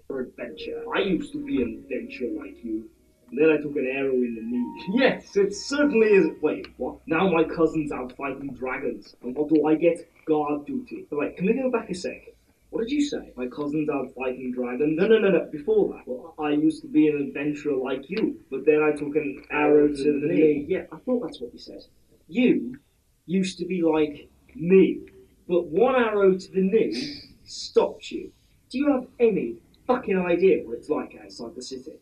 Adventure. 0.09 0.83
I 0.95 1.01
used 1.01 1.31
to 1.33 1.39
be 1.39 1.61
an 1.61 1.83
adventurer 1.83 2.31
like 2.43 2.63
you. 2.63 2.89
And 3.29 3.37
then 3.37 3.51
I 3.51 3.61
took 3.61 3.75
an 3.75 3.85
arrow 3.85 4.15
in 4.15 4.33
the 4.33 4.41
knee. 4.41 5.03
Yes, 5.03 5.35
it 5.35 5.53
certainly 5.53 6.07
is. 6.07 6.29
Wait, 6.41 6.67
what? 6.77 6.97
Now 7.05 7.29
my 7.29 7.43
cousin's 7.43 7.91
out 7.91 8.13
fighting 8.17 8.53
dragons. 8.53 9.15
And 9.21 9.35
what 9.35 9.49
do 9.49 9.67
I 9.67 9.75
get? 9.75 10.09
Guard 10.25 10.65
duty. 10.65 11.05
But 11.11 11.19
wait, 11.19 11.37
can 11.37 11.45
we 11.45 11.53
go 11.53 11.69
back 11.69 11.89
a 11.91 11.93
sec? 11.93 12.33
What 12.71 12.81
did 12.81 12.91
you 12.91 13.03
say? 13.03 13.33
My 13.35 13.47
cousin's 13.47 13.89
out 13.89 14.15
fighting 14.15 14.51
dragons? 14.51 14.97
No, 14.97 15.05
no, 15.07 15.19
no, 15.19 15.29
no. 15.29 15.47
Before 15.51 15.93
that, 15.93 16.07
well, 16.07 16.33
I 16.39 16.51
used 16.51 16.81
to 16.81 16.87
be 16.87 17.07
an 17.07 17.17
adventurer 17.21 17.75
like 17.75 18.09
you. 18.09 18.39
But 18.49 18.65
then 18.65 18.81
I 18.81 18.93
took 18.97 19.15
an 19.15 19.43
arrow 19.51 19.89
to 19.89 20.19
the 20.21 20.27
knee. 20.27 20.65
Yeah, 20.67 20.85
I 20.91 20.97
thought 21.05 21.21
that's 21.21 21.39
what 21.39 21.53
you 21.53 21.59
said. 21.59 21.83
You 22.29 22.79
used 23.27 23.59
to 23.59 23.65
be 23.65 23.83
like 23.83 24.29
me. 24.55 25.01
But 25.47 25.67
one 25.67 25.95
arrow 25.95 26.35
to 26.35 26.51
the 26.51 26.61
knee 26.61 27.21
stopped 27.45 28.11
you. 28.11 28.31
Do 28.69 28.79
you 28.79 28.91
have 28.91 29.07
any 29.19 29.57
fucking 29.85 30.17
idea 30.17 30.65
what 30.65 30.77
it's 30.77 30.89
like 30.89 31.17
outside 31.23 31.55
the 31.55 31.61
city? 31.61 31.99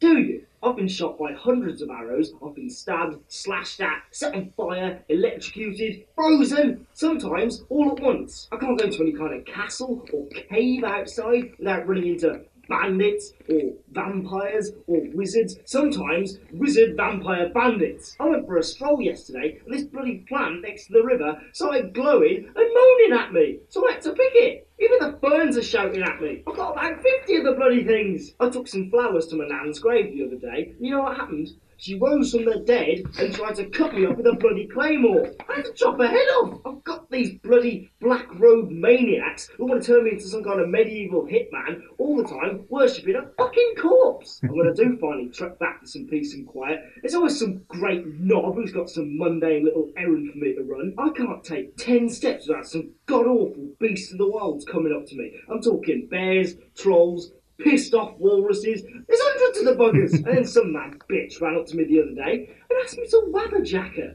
Do 0.00 0.18
you? 0.18 0.44
I've 0.64 0.76
been 0.76 0.88
shot 0.88 1.18
by 1.18 1.32
hundreds 1.32 1.80
of 1.80 1.90
arrows. 1.90 2.32
I've 2.44 2.56
been 2.56 2.68
stabbed, 2.68 3.18
slashed 3.28 3.80
at, 3.80 4.02
set 4.10 4.34
on 4.34 4.50
fire, 4.56 5.00
electrocuted, 5.08 6.04
frozen, 6.16 6.86
sometimes 6.92 7.62
all 7.68 7.92
at 7.92 8.02
once. 8.02 8.48
I 8.50 8.56
can't 8.56 8.78
go 8.78 8.90
to 8.90 9.00
any 9.00 9.12
kind 9.12 9.32
of 9.32 9.44
castle 9.44 10.04
or 10.12 10.26
cave 10.28 10.82
outside 10.82 11.52
without 11.58 11.86
running 11.86 12.08
into 12.08 12.42
bandits 12.68 13.32
or 13.48 13.72
vampires 13.90 14.72
or 14.86 15.02
wizards. 15.14 15.56
Sometimes 15.64 16.38
wizard 16.52 16.96
vampire 16.96 17.48
bandits. 17.50 18.16
I 18.20 18.26
went 18.26 18.46
for 18.46 18.58
a 18.58 18.62
stroll 18.62 19.00
yesterday 19.00 19.60
and 19.64 19.74
this 19.74 19.84
bloody 19.84 20.24
plant 20.28 20.62
next 20.62 20.86
to 20.86 20.94
the 20.94 21.02
river 21.02 21.40
started 21.52 21.94
glowing 21.94 22.50
and 22.54 22.74
moaning 22.74 23.18
at 23.18 23.32
me. 23.32 23.58
So 23.68 23.88
I 23.88 23.92
had 23.92 24.02
to 24.02 24.12
pick 24.12 24.34
it. 24.34 24.68
Even 24.78 24.98
the 24.98 25.18
ferns 25.18 25.56
are 25.56 25.62
shouting 25.62 26.02
at 26.02 26.20
me. 26.20 26.42
I've 26.46 26.56
got 26.56 26.72
about 26.72 27.02
50 27.02 27.36
of 27.36 27.44
the 27.44 27.52
bloody 27.52 27.84
things. 27.84 28.32
I 28.40 28.48
took 28.48 28.66
some 28.66 28.90
flowers 28.90 29.26
to 29.28 29.36
my 29.36 29.46
nan's 29.46 29.78
grave 29.78 30.12
the 30.12 30.24
other 30.24 30.36
day. 30.36 30.74
You 30.80 30.90
know 30.90 31.02
what 31.02 31.16
happened? 31.16 31.50
She 31.82 31.98
rose 31.98 32.30
from 32.30 32.44
the 32.44 32.60
dead 32.60 33.02
and 33.18 33.34
tried 33.34 33.56
to 33.56 33.66
cut 33.66 33.92
me 33.92 34.06
up 34.06 34.16
with 34.16 34.28
a 34.28 34.34
bloody 34.34 34.68
claymore. 34.68 35.32
I 35.48 35.56
had 35.56 35.64
to 35.64 35.72
chop 35.72 35.98
her 35.98 36.06
head 36.06 36.28
off. 36.28 36.60
I've 36.64 36.84
got 36.84 37.10
these 37.10 37.40
bloody 37.40 37.90
black 38.00 38.28
robe 38.38 38.70
maniacs 38.70 39.48
who 39.56 39.66
want 39.66 39.82
to 39.82 39.92
turn 39.92 40.04
me 40.04 40.12
into 40.12 40.28
some 40.28 40.44
kind 40.44 40.60
of 40.60 40.68
medieval 40.68 41.26
hitman 41.26 41.82
all 41.98 42.18
the 42.18 42.28
time, 42.28 42.66
worshipping 42.68 43.16
a 43.16 43.26
fucking 43.36 43.74
corpse. 43.80 44.40
When 44.48 44.68
I 44.68 44.72
do 44.72 44.96
finally 44.96 45.28
trek 45.30 45.58
back 45.58 45.80
to 45.80 45.88
some 45.88 46.06
peace 46.06 46.34
and 46.34 46.46
quiet, 46.46 46.84
there's 47.02 47.16
always 47.16 47.36
some 47.36 47.64
great 47.66 48.06
knob 48.06 48.54
who's 48.54 48.72
got 48.72 48.88
some 48.88 49.18
mundane 49.18 49.64
little 49.64 49.90
errand 49.96 50.30
for 50.30 50.38
me 50.38 50.54
to 50.54 50.62
run. 50.62 50.94
I 50.98 51.10
can't 51.16 51.42
take 51.42 51.76
ten 51.78 52.08
steps 52.08 52.46
without 52.46 52.68
some 52.68 52.92
god 53.06 53.26
awful 53.26 53.70
beast 53.80 54.12
of 54.12 54.18
the 54.18 54.28
wilds 54.28 54.64
coming 54.64 54.96
up 54.96 55.04
to 55.06 55.16
me. 55.16 55.32
I'm 55.50 55.60
talking 55.60 56.06
bears, 56.08 56.54
trolls, 56.76 57.32
pissed 57.62 57.94
off 57.94 58.16
walruses. 58.18 58.82
There's 58.82 59.20
hundreds 59.22 59.58
of 59.58 59.64
the 59.64 59.74
buggers. 59.82 60.12
and 60.14 60.24
then 60.24 60.44
some 60.44 60.72
mad 60.72 60.98
bitch 61.10 61.40
ran 61.40 61.56
up 61.56 61.66
to 61.66 61.76
me 61.76 61.84
the 61.84 62.02
other 62.02 62.14
day 62.14 62.48
and 62.70 62.78
asked 62.84 62.98
me 62.98 63.06
to 63.08 63.32
wabberjacker. 63.32 64.14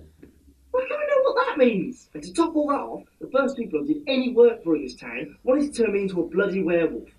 Why 0.72 0.86
can't 0.88 1.02
I 1.02 1.06
know 1.06 1.22
what 1.24 1.48
that 1.48 1.58
means? 1.58 2.10
And 2.14 2.24
to 2.24 2.34
top 2.34 2.56
all 2.56 2.68
that 2.70 2.76
off, 2.76 3.04
the 3.20 3.30
first 3.32 3.58
people 3.58 3.82
I 3.84 3.88
did 3.88 4.04
any 4.08 4.34
work 4.34 4.64
for 4.64 4.76
in 4.76 4.84
this 4.84 4.96
town 4.96 5.38
wanted 5.44 5.74
to 5.74 5.84
turn 5.84 5.94
me 5.94 6.04
into 6.04 6.22
a 6.22 6.28
bloody 6.28 6.62
werewolf. 6.62 7.10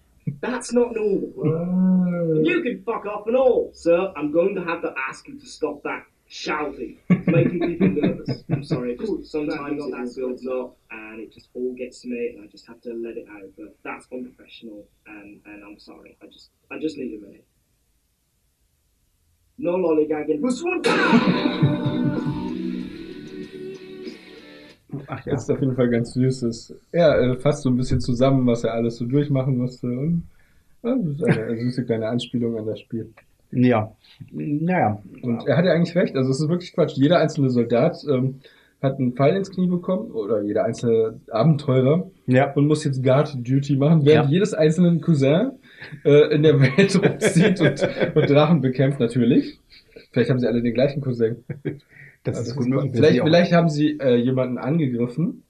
That's 0.41 0.73
not 0.73 0.95
normal. 0.95 2.45
You 2.45 2.63
can 2.63 2.83
fuck 2.85 3.07
off 3.07 3.27
and 3.27 3.37
all. 3.37 3.71
Sir, 3.75 4.13
I'm 4.17 4.31
going 4.31 4.55
to 4.55 4.65
have 4.65 4.83
to 4.83 4.95
ask 5.09 5.27
you 5.27 5.39
to 5.39 5.47
stop 5.47 5.83
that 5.85 6.05
shouting. 6.29 6.99
It's 7.09 7.27
making 7.27 7.61
people 7.61 7.89
nervous. 7.89 8.45
I'm 8.51 8.63
sorry. 8.63 8.97
Just, 8.97 9.33
sometimes 9.33 9.83
it 9.83 9.95
all 9.95 10.07
builds 10.15 10.47
up 10.47 10.77
and 10.91 11.21
it 11.21 11.33
just 11.33 11.49
all 11.55 11.75
gets 11.75 12.03
to 12.03 12.09
me 12.09 12.35
and 12.35 12.45
I 12.45 12.47
just 12.51 12.67
have 12.67 12.81
to 12.83 12.91
let 12.91 13.17
it 13.17 13.27
out. 13.31 13.51
But 13.57 13.77
that's 13.83 14.07
unprofessional 14.13 14.87
and, 15.07 15.41
and 15.47 15.65
I'm 15.65 15.79
sorry. 15.79 16.17
I 16.23 16.27
just 16.27 16.51
I 16.71 16.79
just 16.79 16.97
need 16.97 17.19
a 17.19 17.27
minute. 17.27 17.47
No 19.59 19.77
lollygagging. 19.77 20.41
Who's 20.41 20.63
one 20.63 20.83
Ach 25.07 25.25
ja. 25.27 25.33
Das 25.33 25.43
ist 25.43 25.51
auf 25.51 25.61
jeden 25.61 25.75
Fall 25.75 25.91
ganz 25.91 26.15
süß. 26.15 26.41
Das, 26.41 26.75
ja, 26.93 27.15
äh, 27.19 27.37
fasst 27.37 27.63
so 27.63 27.71
ein 27.71 27.77
bisschen 27.77 28.01
zusammen, 28.01 28.47
was 28.47 28.65
er 28.65 28.73
alles 28.73 28.97
so 28.97 29.05
durchmachen 29.05 29.57
musste. 29.57 29.87
Und 29.87 30.25
ja, 30.83 30.97
das 30.97 31.07
ist 31.07 31.25
eine, 31.25 31.43
eine 31.45 31.61
süße 31.61 31.85
kleine 31.85 32.09
Anspielung 32.09 32.57
an 32.59 32.67
das 32.67 32.81
Spiel. 32.81 33.13
Ja. 33.51 33.93
Naja. 34.31 35.03
Und 35.23 35.47
er 35.47 35.57
hatte 35.57 35.71
eigentlich 35.71 35.97
recht, 35.97 36.17
also 36.17 36.31
es 36.31 36.41
ist 36.41 36.49
wirklich 36.49 36.73
Quatsch. 36.75 36.97
Jeder 36.97 37.19
einzelne 37.19 37.51
Soldat 37.51 37.97
ähm, 38.11 38.41
hat 38.83 38.99
einen 38.99 39.13
Pfeil 39.15 39.37
ins 39.37 39.51
Knie 39.51 39.67
bekommen 39.69 40.11
oder 40.13 40.43
jeder 40.43 40.65
einzelne 40.65 41.21
Abenteurer 41.31 42.11
Ja. 42.27 42.53
und 42.53 42.67
muss 42.67 42.85
jetzt 42.85 43.03
Guard 43.03 43.35
Duty 43.37 43.77
machen, 43.77 44.05
während 44.05 44.27
Ja. 44.29 44.33
jedes 44.33 44.55
einzelne 44.55 44.99
Cousin 45.01 45.53
äh, 46.05 46.35
in 46.35 46.43
der 46.43 46.61
Welt 46.61 46.95
rumzieht 47.03 47.61
und, 47.61 48.17
und 48.17 48.31
Drachen 48.31 48.61
bekämpft, 48.61 49.01
natürlich. 49.01 49.59
Vielleicht 50.13 50.31
haben 50.31 50.39
sie 50.39 50.47
alle 50.47 50.63
den 50.63 50.75
gleichen 50.75 51.01
Cousin. 51.01 51.37
Das 52.25 52.37
Also 52.39 52.51
ist 52.51 52.57
gut 52.57 52.69
möglich. 52.69 52.93
Vielleicht, 52.95 53.21
vielleicht 53.23 53.53
haben 53.53 53.69
sie 53.69 53.99
äh, 54.01 54.17
jemanden 54.17 54.59
angegriffen, 54.59 55.43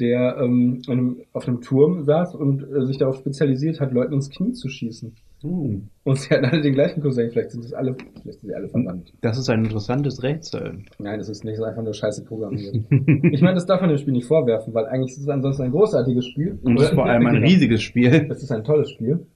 der 0.00 0.36
ähm, 0.40 0.82
in 0.86 0.92
einem, 0.92 1.16
auf 1.32 1.48
einem 1.48 1.60
Turm 1.60 2.04
saß 2.04 2.34
und 2.34 2.62
äh, 2.62 2.86
sich 2.86 2.98
darauf 2.98 3.16
spezialisiert 3.16 3.80
hat, 3.80 3.92
Leuten 3.92 4.14
ins 4.14 4.30
Knie 4.30 4.52
zu 4.52 4.68
schießen. 4.68 5.14
Hm. 5.42 5.88
Und 6.04 6.18
sie 6.18 6.30
hatten 6.30 6.44
alle 6.46 6.60
den 6.60 6.74
gleichen 6.74 7.00
Cousin. 7.00 7.30
Vielleicht 7.30 7.52
sind 7.52 7.64
es 7.64 7.72
alle, 7.72 7.94
vielleicht 7.94 8.40
sind 8.40 8.48
sie 8.48 8.54
alle 8.54 8.68
verwandt. 8.68 9.12
Das 9.20 9.38
ist 9.38 9.48
ein 9.48 9.64
interessantes 9.64 10.22
Rätsel. 10.22 10.78
Nein, 10.98 11.18
das 11.18 11.28
ist 11.28 11.44
nicht, 11.44 11.58
das 11.58 11.60
ist 11.60 11.68
einfach 11.70 11.82
nur 11.82 11.94
scheiße 11.94 12.24
programmiert. 12.24 12.74
ich 13.32 13.42
meine, 13.42 13.54
das 13.54 13.66
darf 13.66 13.80
man 13.80 13.90
dem 13.90 13.98
Spiel 13.98 14.14
nicht 14.14 14.26
vorwerfen, 14.26 14.74
weil 14.74 14.86
eigentlich 14.86 15.12
ist 15.12 15.22
es 15.22 15.28
ansonsten 15.28 15.62
ein 15.62 15.70
großartiges 15.70 16.26
Spiel. 16.26 16.58
Und 16.62 16.76
es 16.78 16.84
ist 16.84 16.94
vor 16.94 17.06
allem 17.06 17.26
ein 17.26 17.36
riesiges 17.44 17.82
Spiel. 17.82 18.28
Es 18.30 18.42
ist 18.42 18.50
ein 18.50 18.64
tolles 18.64 18.90
Spiel. 18.90 19.26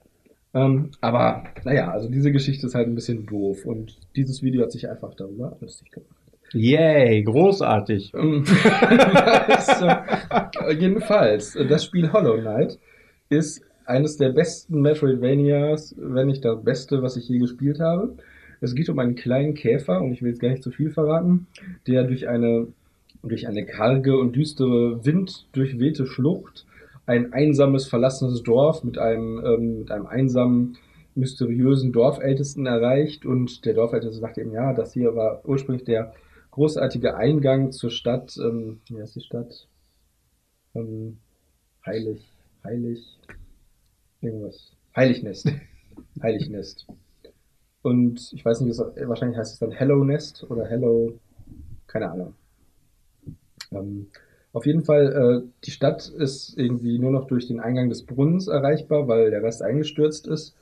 Ähm, 0.53 0.91
aber, 1.01 1.43
naja, 1.63 1.91
also 1.91 2.09
diese 2.09 2.31
Geschichte 2.31 2.67
ist 2.67 2.75
halt 2.75 2.87
ein 2.87 2.95
bisschen 2.95 3.25
doof 3.25 3.65
und 3.65 3.97
dieses 4.15 4.43
Video 4.43 4.61
hat 4.63 4.71
sich 4.71 4.87
einfach 4.87 5.15
darüber 5.15 5.57
lustig 5.61 5.91
gemacht. 5.91 6.09
Yay, 6.53 7.23
großartig. 7.23 8.13
Also, 9.47 9.87
jedenfalls, 10.79 11.57
das 11.67 11.85
Spiel 11.85 12.11
Hollow 12.11 12.37
Knight 12.39 12.77
ist 13.29 13.61
eines 13.85 14.17
der 14.17 14.29
besten 14.29 14.81
Metroidvanias, 14.81 15.95
wenn 15.97 16.27
nicht 16.27 16.45
das 16.45 16.63
beste, 16.63 17.01
was 17.01 17.17
ich 17.17 17.27
je 17.27 17.39
gespielt 17.39 17.79
habe. 17.79 18.15
Es 18.61 18.75
geht 18.75 18.89
um 18.89 18.99
einen 18.99 19.15
kleinen 19.15 19.55
Käfer, 19.55 20.01
und 20.01 20.13
ich 20.13 20.21
will 20.21 20.29
jetzt 20.29 20.39
gar 20.39 20.49
nicht 20.49 20.63
zu 20.63 20.71
viel 20.71 20.89
verraten, 20.89 21.47
der 21.87 22.05
durch 22.05 22.27
eine, 22.27 22.67
durch 23.21 23.47
eine 23.47 23.65
karge 23.65 24.17
und 24.17 24.35
düstere, 24.35 25.05
winddurchwehte 25.05 26.05
Schlucht 26.05 26.65
ein 27.05 27.33
einsames, 27.33 27.87
verlassenes 27.87 28.43
Dorf 28.43 28.83
mit 28.83 28.97
einem, 28.97 29.43
ähm, 29.45 29.79
mit 29.79 29.91
einem 29.91 30.07
einsamen, 30.07 30.77
mysteriösen 31.15 31.91
Dorfältesten 31.91 32.65
erreicht. 32.65 33.25
Und 33.25 33.65
der 33.65 33.73
Dorfälteste 33.73 34.19
sagt 34.19 34.37
eben, 34.37 34.51
ja, 34.51 34.73
das 34.73 34.93
hier 34.93 35.15
war 35.15 35.41
ursprünglich 35.45 35.83
der 35.83 36.13
großartige 36.51 37.15
Eingang 37.15 37.71
zur 37.71 37.89
Stadt, 37.89 38.37
ähm, 38.37 38.79
wie 38.87 39.01
heißt 39.01 39.15
die 39.15 39.21
Stadt? 39.21 39.67
Ähm, 40.75 41.17
Heilig, 41.85 42.21
Heilig, 42.63 43.19
irgendwas. 44.23 44.71
Heilignest. 44.95 45.51
Heilignest. 46.21 46.87
Und 47.81 48.31
ich 48.33 48.43
weiß 48.43 48.61
nicht, 48.61 48.77
wahrscheinlich 48.77 49.37
heißt 49.37 49.53
es 49.53 49.59
dann 49.59 49.71
Hello 49.71 50.03
Nest 50.03 50.45
oder 50.49 50.65
Hello, 50.65 51.19
keine 51.87 52.11
Ahnung. 52.11 52.33
Ähm, 53.71 54.07
auf 54.53 54.65
jeden 54.65 54.83
Fall, 54.83 55.43
äh, 55.43 55.49
die 55.65 55.71
Stadt 55.71 56.07
ist 56.07 56.57
irgendwie 56.57 56.99
nur 56.99 57.11
noch 57.11 57.25
durch 57.25 57.47
den 57.47 57.59
Eingang 57.59 57.89
des 57.89 58.05
Brunnens 58.05 58.47
erreichbar, 58.47 59.07
weil 59.07 59.31
der 59.31 59.43
Rest 59.43 59.61
eingestürzt 59.61 60.27
ist. 60.27 60.55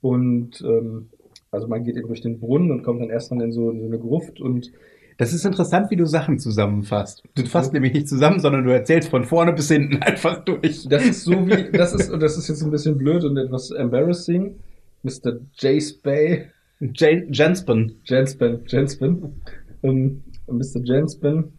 Und 0.00 0.62
ähm, 0.62 1.10
also 1.50 1.68
man 1.68 1.84
geht 1.84 1.96
eben 1.96 2.08
durch 2.08 2.22
den 2.22 2.40
Brunnen 2.40 2.70
und 2.70 2.82
kommt 2.82 3.00
dann 3.00 3.10
erstmal 3.10 3.44
in 3.44 3.52
so, 3.52 3.70
in 3.70 3.80
so 3.80 3.86
eine 3.86 3.98
Gruft 3.98 4.40
und 4.40 4.72
Das 5.18 5.32
ist 5.32 5.46
interessant, 5.46 5.90
wie 5.90 5.96
du 5.96 6.04
Sachen 6.04 6.38
zusammenfasst. 6.38 7.22
Du 7.34 7.44
fasst 7.46 7.72
nämlich 7.72 7.94
nicht 7.94 8.08
zusammen, 8.08 8.38
sondern 8.38 8.64
du 8.64 8.70
erzählst 8.72 9.08
von 9.08 9.24
vorne 9.24 9.52
bis 9.54 9.68
hinten 9.68 9.96
einfach 10.02 10.44
durch. 10.44 10.86
Das 10.88 11.04
ist 11.06 11.24
so 11.24 11.46
wie, 11.46 11.70
das 11.72 11.94
ist, 11.94 12.10
und 12.10 12.20
das 12.20 12.36
ist 12.36 12.48
jetzt 12.48 12.62
ein 12.62 12.70
bisschen 12.70 12.98
blöd 12.98 13.24
und 13.24 13.36
etwas 13.38 13.70
embarrassing. 13.70 14.58
Mr. 15.02 15.38
Jace 15.54 15.94
Bay, 15.94 16.50
Jan 16.80 17.32
Janspen. 17.32 17.98
Jenspen, 18.04 18.64
Jenspen, 18.66 19.40
ähm, 19.82 20.22
Mr. 20.48 20.80
Jenspen, 20.84 21.58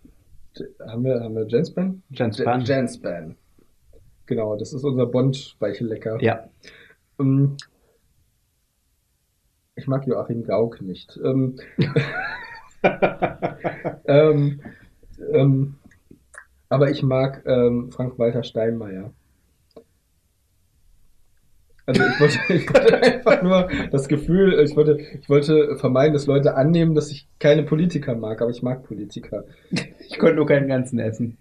J- 0.55 0.67
haben 0.87 1.03
wir, 1.05 1.19
haben 1.21 1.35
wir 1.35 1.47
Jenspen? 1.47 2.03
Janspan. 2.11 2.59
J- 2.59 2.67
Jenspan. 2.69 3.35
Genau, 4.27 4.55
das 4.57 4.73
ist 4.73 4.83
unser 4.83 5.05
Bond-Speichellecker. 5.07 6.21
Ja. 6.21 6.47
Ähm, 7.19 7.55
ich 9.75 9.87
mag 9.87 10.05
Joachim 10.05 10.43
Gauck 10.43 10.81
nicht. 10.81 11.17
Ähm, 11.23 11.55
ähm, 14.05 14.61
ähm, 15.33 15.75
aber 16.69 16.89
ich 16.89 17.03
mag 17.03 17.43
ähm, 17.45 17.91
Frank-Walter 17.91 18.43
Steinmeier. 18.43 19.13
Also 21.85 22.03
ich 22.03 22.19
wollte, 22.19 22.37
ich 22.53 22.73
wollte 22.73 23.01
einfach 23.01 23.41
nur 23.41 23.69
das 23.91 24.07
Gefühl, 24.07 24.59
ich 24.59 24.75
wollte, 24.75 24.99
ich 24.99 25.29
wollte 25.29 25.77
vermeiden, 25.77 26.13
dass 26.13 26.27
Leute 26.27 26.55
annehmen, 26.55 26.95
dass 26.95 27.09
ich 27.11 27.27
keine 27.39 27.63
Politiker 27.63 28.15
mag, 28.15 28.41
aber 28.41 28.51
ich 28.51 28.61
mag 28.61 28.83
Politiker. 28.83 29.45
Ich 29.99 30.19
konnte 30.19 30.35
nur 30.35 30.45
keinen 30.45 30.67
ganzen 30.67 30.99
essen. 30.99 31.37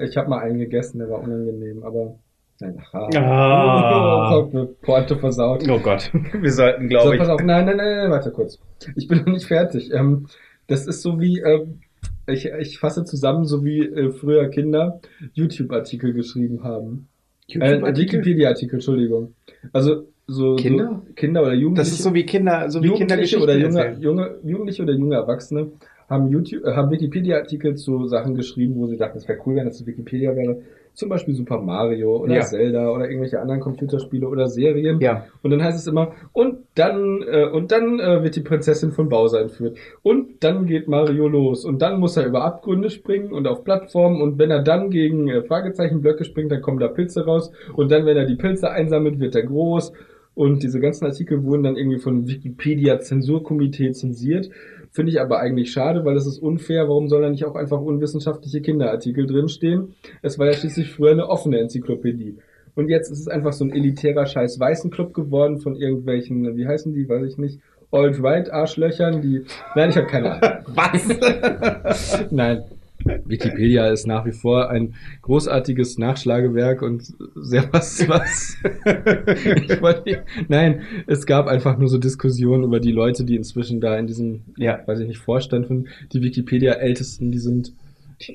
Ich 0.00 0.16
habe 0.18 0.28
mal 0.28 0.40
einen 0.40 0.58
gegessen, 0.58 0.98
der 0.98 1.08
war 1.08 1.20
unangenehm, 1.20 1.82
aber 1.82 2.18
Ah. 2.60 4.36
oh, 4.36 4.50
eine 4.50 4.66
Pointe 4.82 5.16
versaut. 5.16 5.68
Oh 5.68 5.78
Gott. 5.78 6.10
Wir 6.32 6.52
sollten, 6.52 6.84
So, 6.84 6.88
glaube 6.88 7.14
ich. 7.14 7.20
pass 7.20 7.28
auf, 7.28 7.42
nein, 7.42 7.66
nein, 7.66 7.76
nein, 7.76 7.96
nein, 7.96 8.10
warte 8.10 8.30
kurz. 8.30 8.58
Ich 8.96 9.06
bin 9.06 9.18
noch 9.18 9.26
nicht 9.26 9.46
fertig. 9.46 9.92
Ähm, 9.92 10.26
das 10.66 10.86
ist 10.86 11.02
so 11.02 11.20
wie, 11.20 11.38
ähm, 11.40 11.80
ich, 12.26 12.46
ich 12.46 12.78
fasse 12.78 13.04
zusammen, 13.04 13.44
so 13.44 13.64
wie 13.64 13.80
äh, 13.80 14.10
früher 14.10 14.48
Kinder 14.48 15.00
YouTube-Artikel 15.34 16.12
geschrieben 16.12 16.64
haben. 16.64 17.08
Äh, 17.48 17.54
YouTube-Artikel? 17.54 18.18
Wikipedia-Artikel, 18.18 18.74
Entschuldigung. 18.74 19.34
Also 19.72 20.08
so 20.26 20.56
Kinder? 20.56 21.02
so 21.06 21.12
Kinder 21.14 21.42
oder 21.42 21.54
Jugendliche. 21.54 21.90
Das 21.90 21.98
ist 21.98 22.02
so 22.02 22.12
wie 22.12 22.26
Kinder, 22.26 22.68
so 22.70 22.82
wie 22.82 22.88
Kinder 22.88 23.16
Jugendliche 23.16 23.38
Geschichten 23.38 23.42
oder 23.42 23.56
junge, 23.56 23.96
junge, 24.00 24.38
Jugendliche 24.44 24.82
oder 24.82 24.92
junge 24.92 25.14
Erwachsene 25.14 25.72
haben 26.08 26.28
YouTube, 26.28 26.64
äh, 26.64 26.74
haben 26.74 26.90
Wikipedia-Artikel 26.90 27.76
zu 27.76 28.06
Sachen 28.06 28.34
geschrieben, 28.34 28.74
wo 28.76 28.86
sie 28.86 28.96
dachten, 28.96 29.18
es 29.18 29.28
wäre 29.28 29.38
cool, 29.46 29.56
wenn 29.56 29.66
das 29.66 29.84
Wikipedia 29.86 30.34
wäre. 30.34 30.62
Zum 30.98 31.10
Beispiel 31.10 31.32
Super 31.32 31.60
Mario 31.60 32.16
oder 32.16 32.34
Ja. 32.34 32.40
Zelda 32.40 32.90
oder 32.90 33.04
irgendwelche 33.04 33.40
anderen 33.40 33.60
Computerspiele 33.60 34.26
oder 34.26 34.48
Serien. 34.48 34.98
Ja. 35.00 35.26
Und 35.42 35.52
dann 35.52 35.62
heißt 35.62 35.78
es 35.78 35.86
immer, 35.86 36.12
und 36.32 36.56
dann, 36.74 37.22
äh, 37.22 37.46
und 37.46 37.70
dann 37.70 38.00
äh, 38.00 38.24
wird 38.24 38.34
die 38.34 38.40
Prinzessin 38.40 38.90
von 38.90 39.08
Bowser 39.08 39.40
entführt. 39.40 39.78
Und 40.02 40.42
dann 40.42 40.66
geht 40.66 40.88
Mario 40.88 41.28
los. 41.28 41.64
Und 41.64 41.82
dann 41.82 42.00
muss 42.00 42.16
er 42.16 42.26
über 42.26 42.42
Abgründe 42.44 42.90
springen 42.90 43.32
und 43.32 43.46
auf 43.46 43.62
Plattformen. 43.62 44.20
Und 44.20 44.40
wenn 44.40 44.50
er 44.50 44.64
dann 44.64 44.90
gegen 44.90 45.28
äh, 45.28 45.42
Fragezeichenblöcke 45.42 46.24
springt, 46.24 46.50
dann 46.50 46.62
kommen 46.62 46.80
da 46.80 46.88
Pilze 46.88 47.24
raus. 47.24 47.52
Und 47.74 47.92
dann, 47.92 48.04
wenn 48.04 48.16
er 48.16 48.26
die 48.26 48.34
Pilze 48.34 48.68
einsammelt, 48.68 49.20
wird 49.20 49.36
er 49.36 49.44
groß. 49.44 49.92
Und 50.34 50.64
diese 50.64 50.80
ganzen 50.80 51.04
Artikel 51.04 51.44
wurden 51.44 51.62
dann 51.62 51.76
irgendwie 51.76 51.98
von 51.98 52.26
Wikipedia 52.26 52.98
Zensurkomitee 52.98 53.92
zensiert. 53.92 54.50
Finde 54.90 55.12
ich 55.12 55.20
aber 55.20 55.40
eigentlich 55.40 55.70
schade, 55.72 56.04
weil 56.04 56.16
es 56.16 56.26
ist 56.26 56.38
unfair. 56.38 56.88
Warum 56.88 57.08
sollen 57.08 57.22
da 57.22 57.30
nicht 57.30 57.44
auch 57.44 57.54
einfach 57.54 57.80
unwissenschaftliche 57.80 58.60
Kinderartikel 58.60 59.26
drinstehen? 59.26 59.94
Es 60.22 60.38
war 60.38 60.46
ja 60.46 60.52
schließlich 60.52 60.90
früher 60.90 61.12
eine 61.12 61.28
offene 61.28 61.58
Enzyklopädie. 61.58 62.38
Und 62.74 62.88
jetzt 62.88 63.10
ist 63.10 63.20
es 63.20 63.28
einfach 63.28 63.52
so 63.52 63.64
ein 63.64 63.72
elitärer 63.72 64.26
scheiß 64.26 64.60
weißen 64.60 64.90
Club 64.90 65.12
geworden 65.12 65.58
von 65.58 65.76
irgendwelchen, 65.76 66.56
wie 66.56 66.66
heißen 66.66 66.92
die, 66.94 67.08
weiß 67.08 67.24
ich 67.26 67.36
nicht, 67.36 67.60
Alt-Right-Arschlöchern, 67.90 69.22
die. 69.22 69.44
Nein, 69.74 69.90
ich 69.90 69.96
habe 69.96 70.06
keine 70.06 70.32
Ahnung. 70.32 70.64
Was? 70.74 72.28
Nein. 72.30 72.64
Wikipedia 73.04 73.88
ist 73.88 74.06
nach 74.06 74.26
wie 74.26 74.32
vor 74.32 74.70
ein 74.70 74.94
großartiges 75.22 75.98
Nachschlagewerk 75.98 76.82
und 76.82 77.14
sehr 77.36 77.68
was, 77.72 78.08
was. 78.08 78.56
ich 78.84 79.80
wollte, 79.80 80.24
nein, 80.48 80.82
es 81.06 81.26
gab 81.26 81.46
einfach 81.46 81.78
nur 81.78 81.88
so 81.88 81.98
Diskussionen 81.98 82.64
über 82.64 82.80
die 82.80 82.92
Leute, 82.92 83.24
die 83.24 83.36
inzwischen 83.36 83.80
da 83.80 83.96
in 83.98 84.06
diesem, 84.06 84.42
Ja. 84.56 84.80
weiß 84.86 85.00
ich 85.00 85.08
nicht, 85.08 85.18
Vorstand 85.18 85.66
von 85.66 85.88
die 86.12 86.22
Wikipedia-Ältesten, 86.22 87.30
die 87.30 87.38
sind 87.38 87.72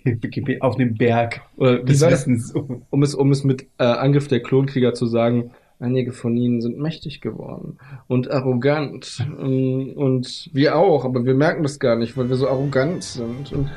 Wikipedia 0.03 0.61
auf 0.61 0.77
dem 0.77 0.95
Berg 0.95 1.41
oder 1.57 1.81
wie 1.83 1.91
des? 1.91 2.01
Wissens. 2.01 2.53
um 2.89 3.03
es, 3.03 3.13
um 3.15 3.31
es 3.31 3.43
mit 3.43 3.63
äh, 3.77 3.83
Angriff 3.83 4.27
der 4.29 4.41
Klonkrieger 4.41 4.93
zu 4.93 5.07
sagen, 5.07 5.51
einige 5.83 6.13
von 6.13 6.35
ihnen 6.35 6.61
sind 6.61 6.79
mächtig 6.79 7.21
geworden 7.21 7.77
und 8.07 8.31
arrogant 8.31 9.25
ähm, 9.39 9.93
und 9.95 10.49
wir 10.53 10.77
auch, 10.77 11.05
aber 11.05 11.25
wir 11.25 11.35
merken 11.35 11.63
das 11.63 11.79
gar 11.79 11.95
nicht, 11.95 12.17
weil 12.17 12.29
wir 12.29 12.37
so 12.37 12.47
arrogant 12.47 13.03
sind. 13.03 13.51
Und 13.51 13.69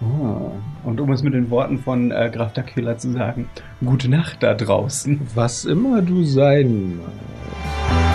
Oh. 0.00 0.52
Und 0.84 1.00
um 1.00 1.10
es 1.10 1.24
mit 1.24 1.34
den 1.34 1.50
Worten 1.50 1.78
von 1.78 2.12
äh, 2.12 2.30
Graf 2.32 2.52
Dracula 2.52 2.96
zu 2.96 3.10
sagen, 3.10 3.48
gute 3.84 4.08
Nacht 4.08 4.44
da 4.44 4.54
draußen. 4.54 5.20
was 5.34 5.64
immer 5.64 6.02
du 6.02 6.22
sein 6.22 6.98
magst. 6.98 8.07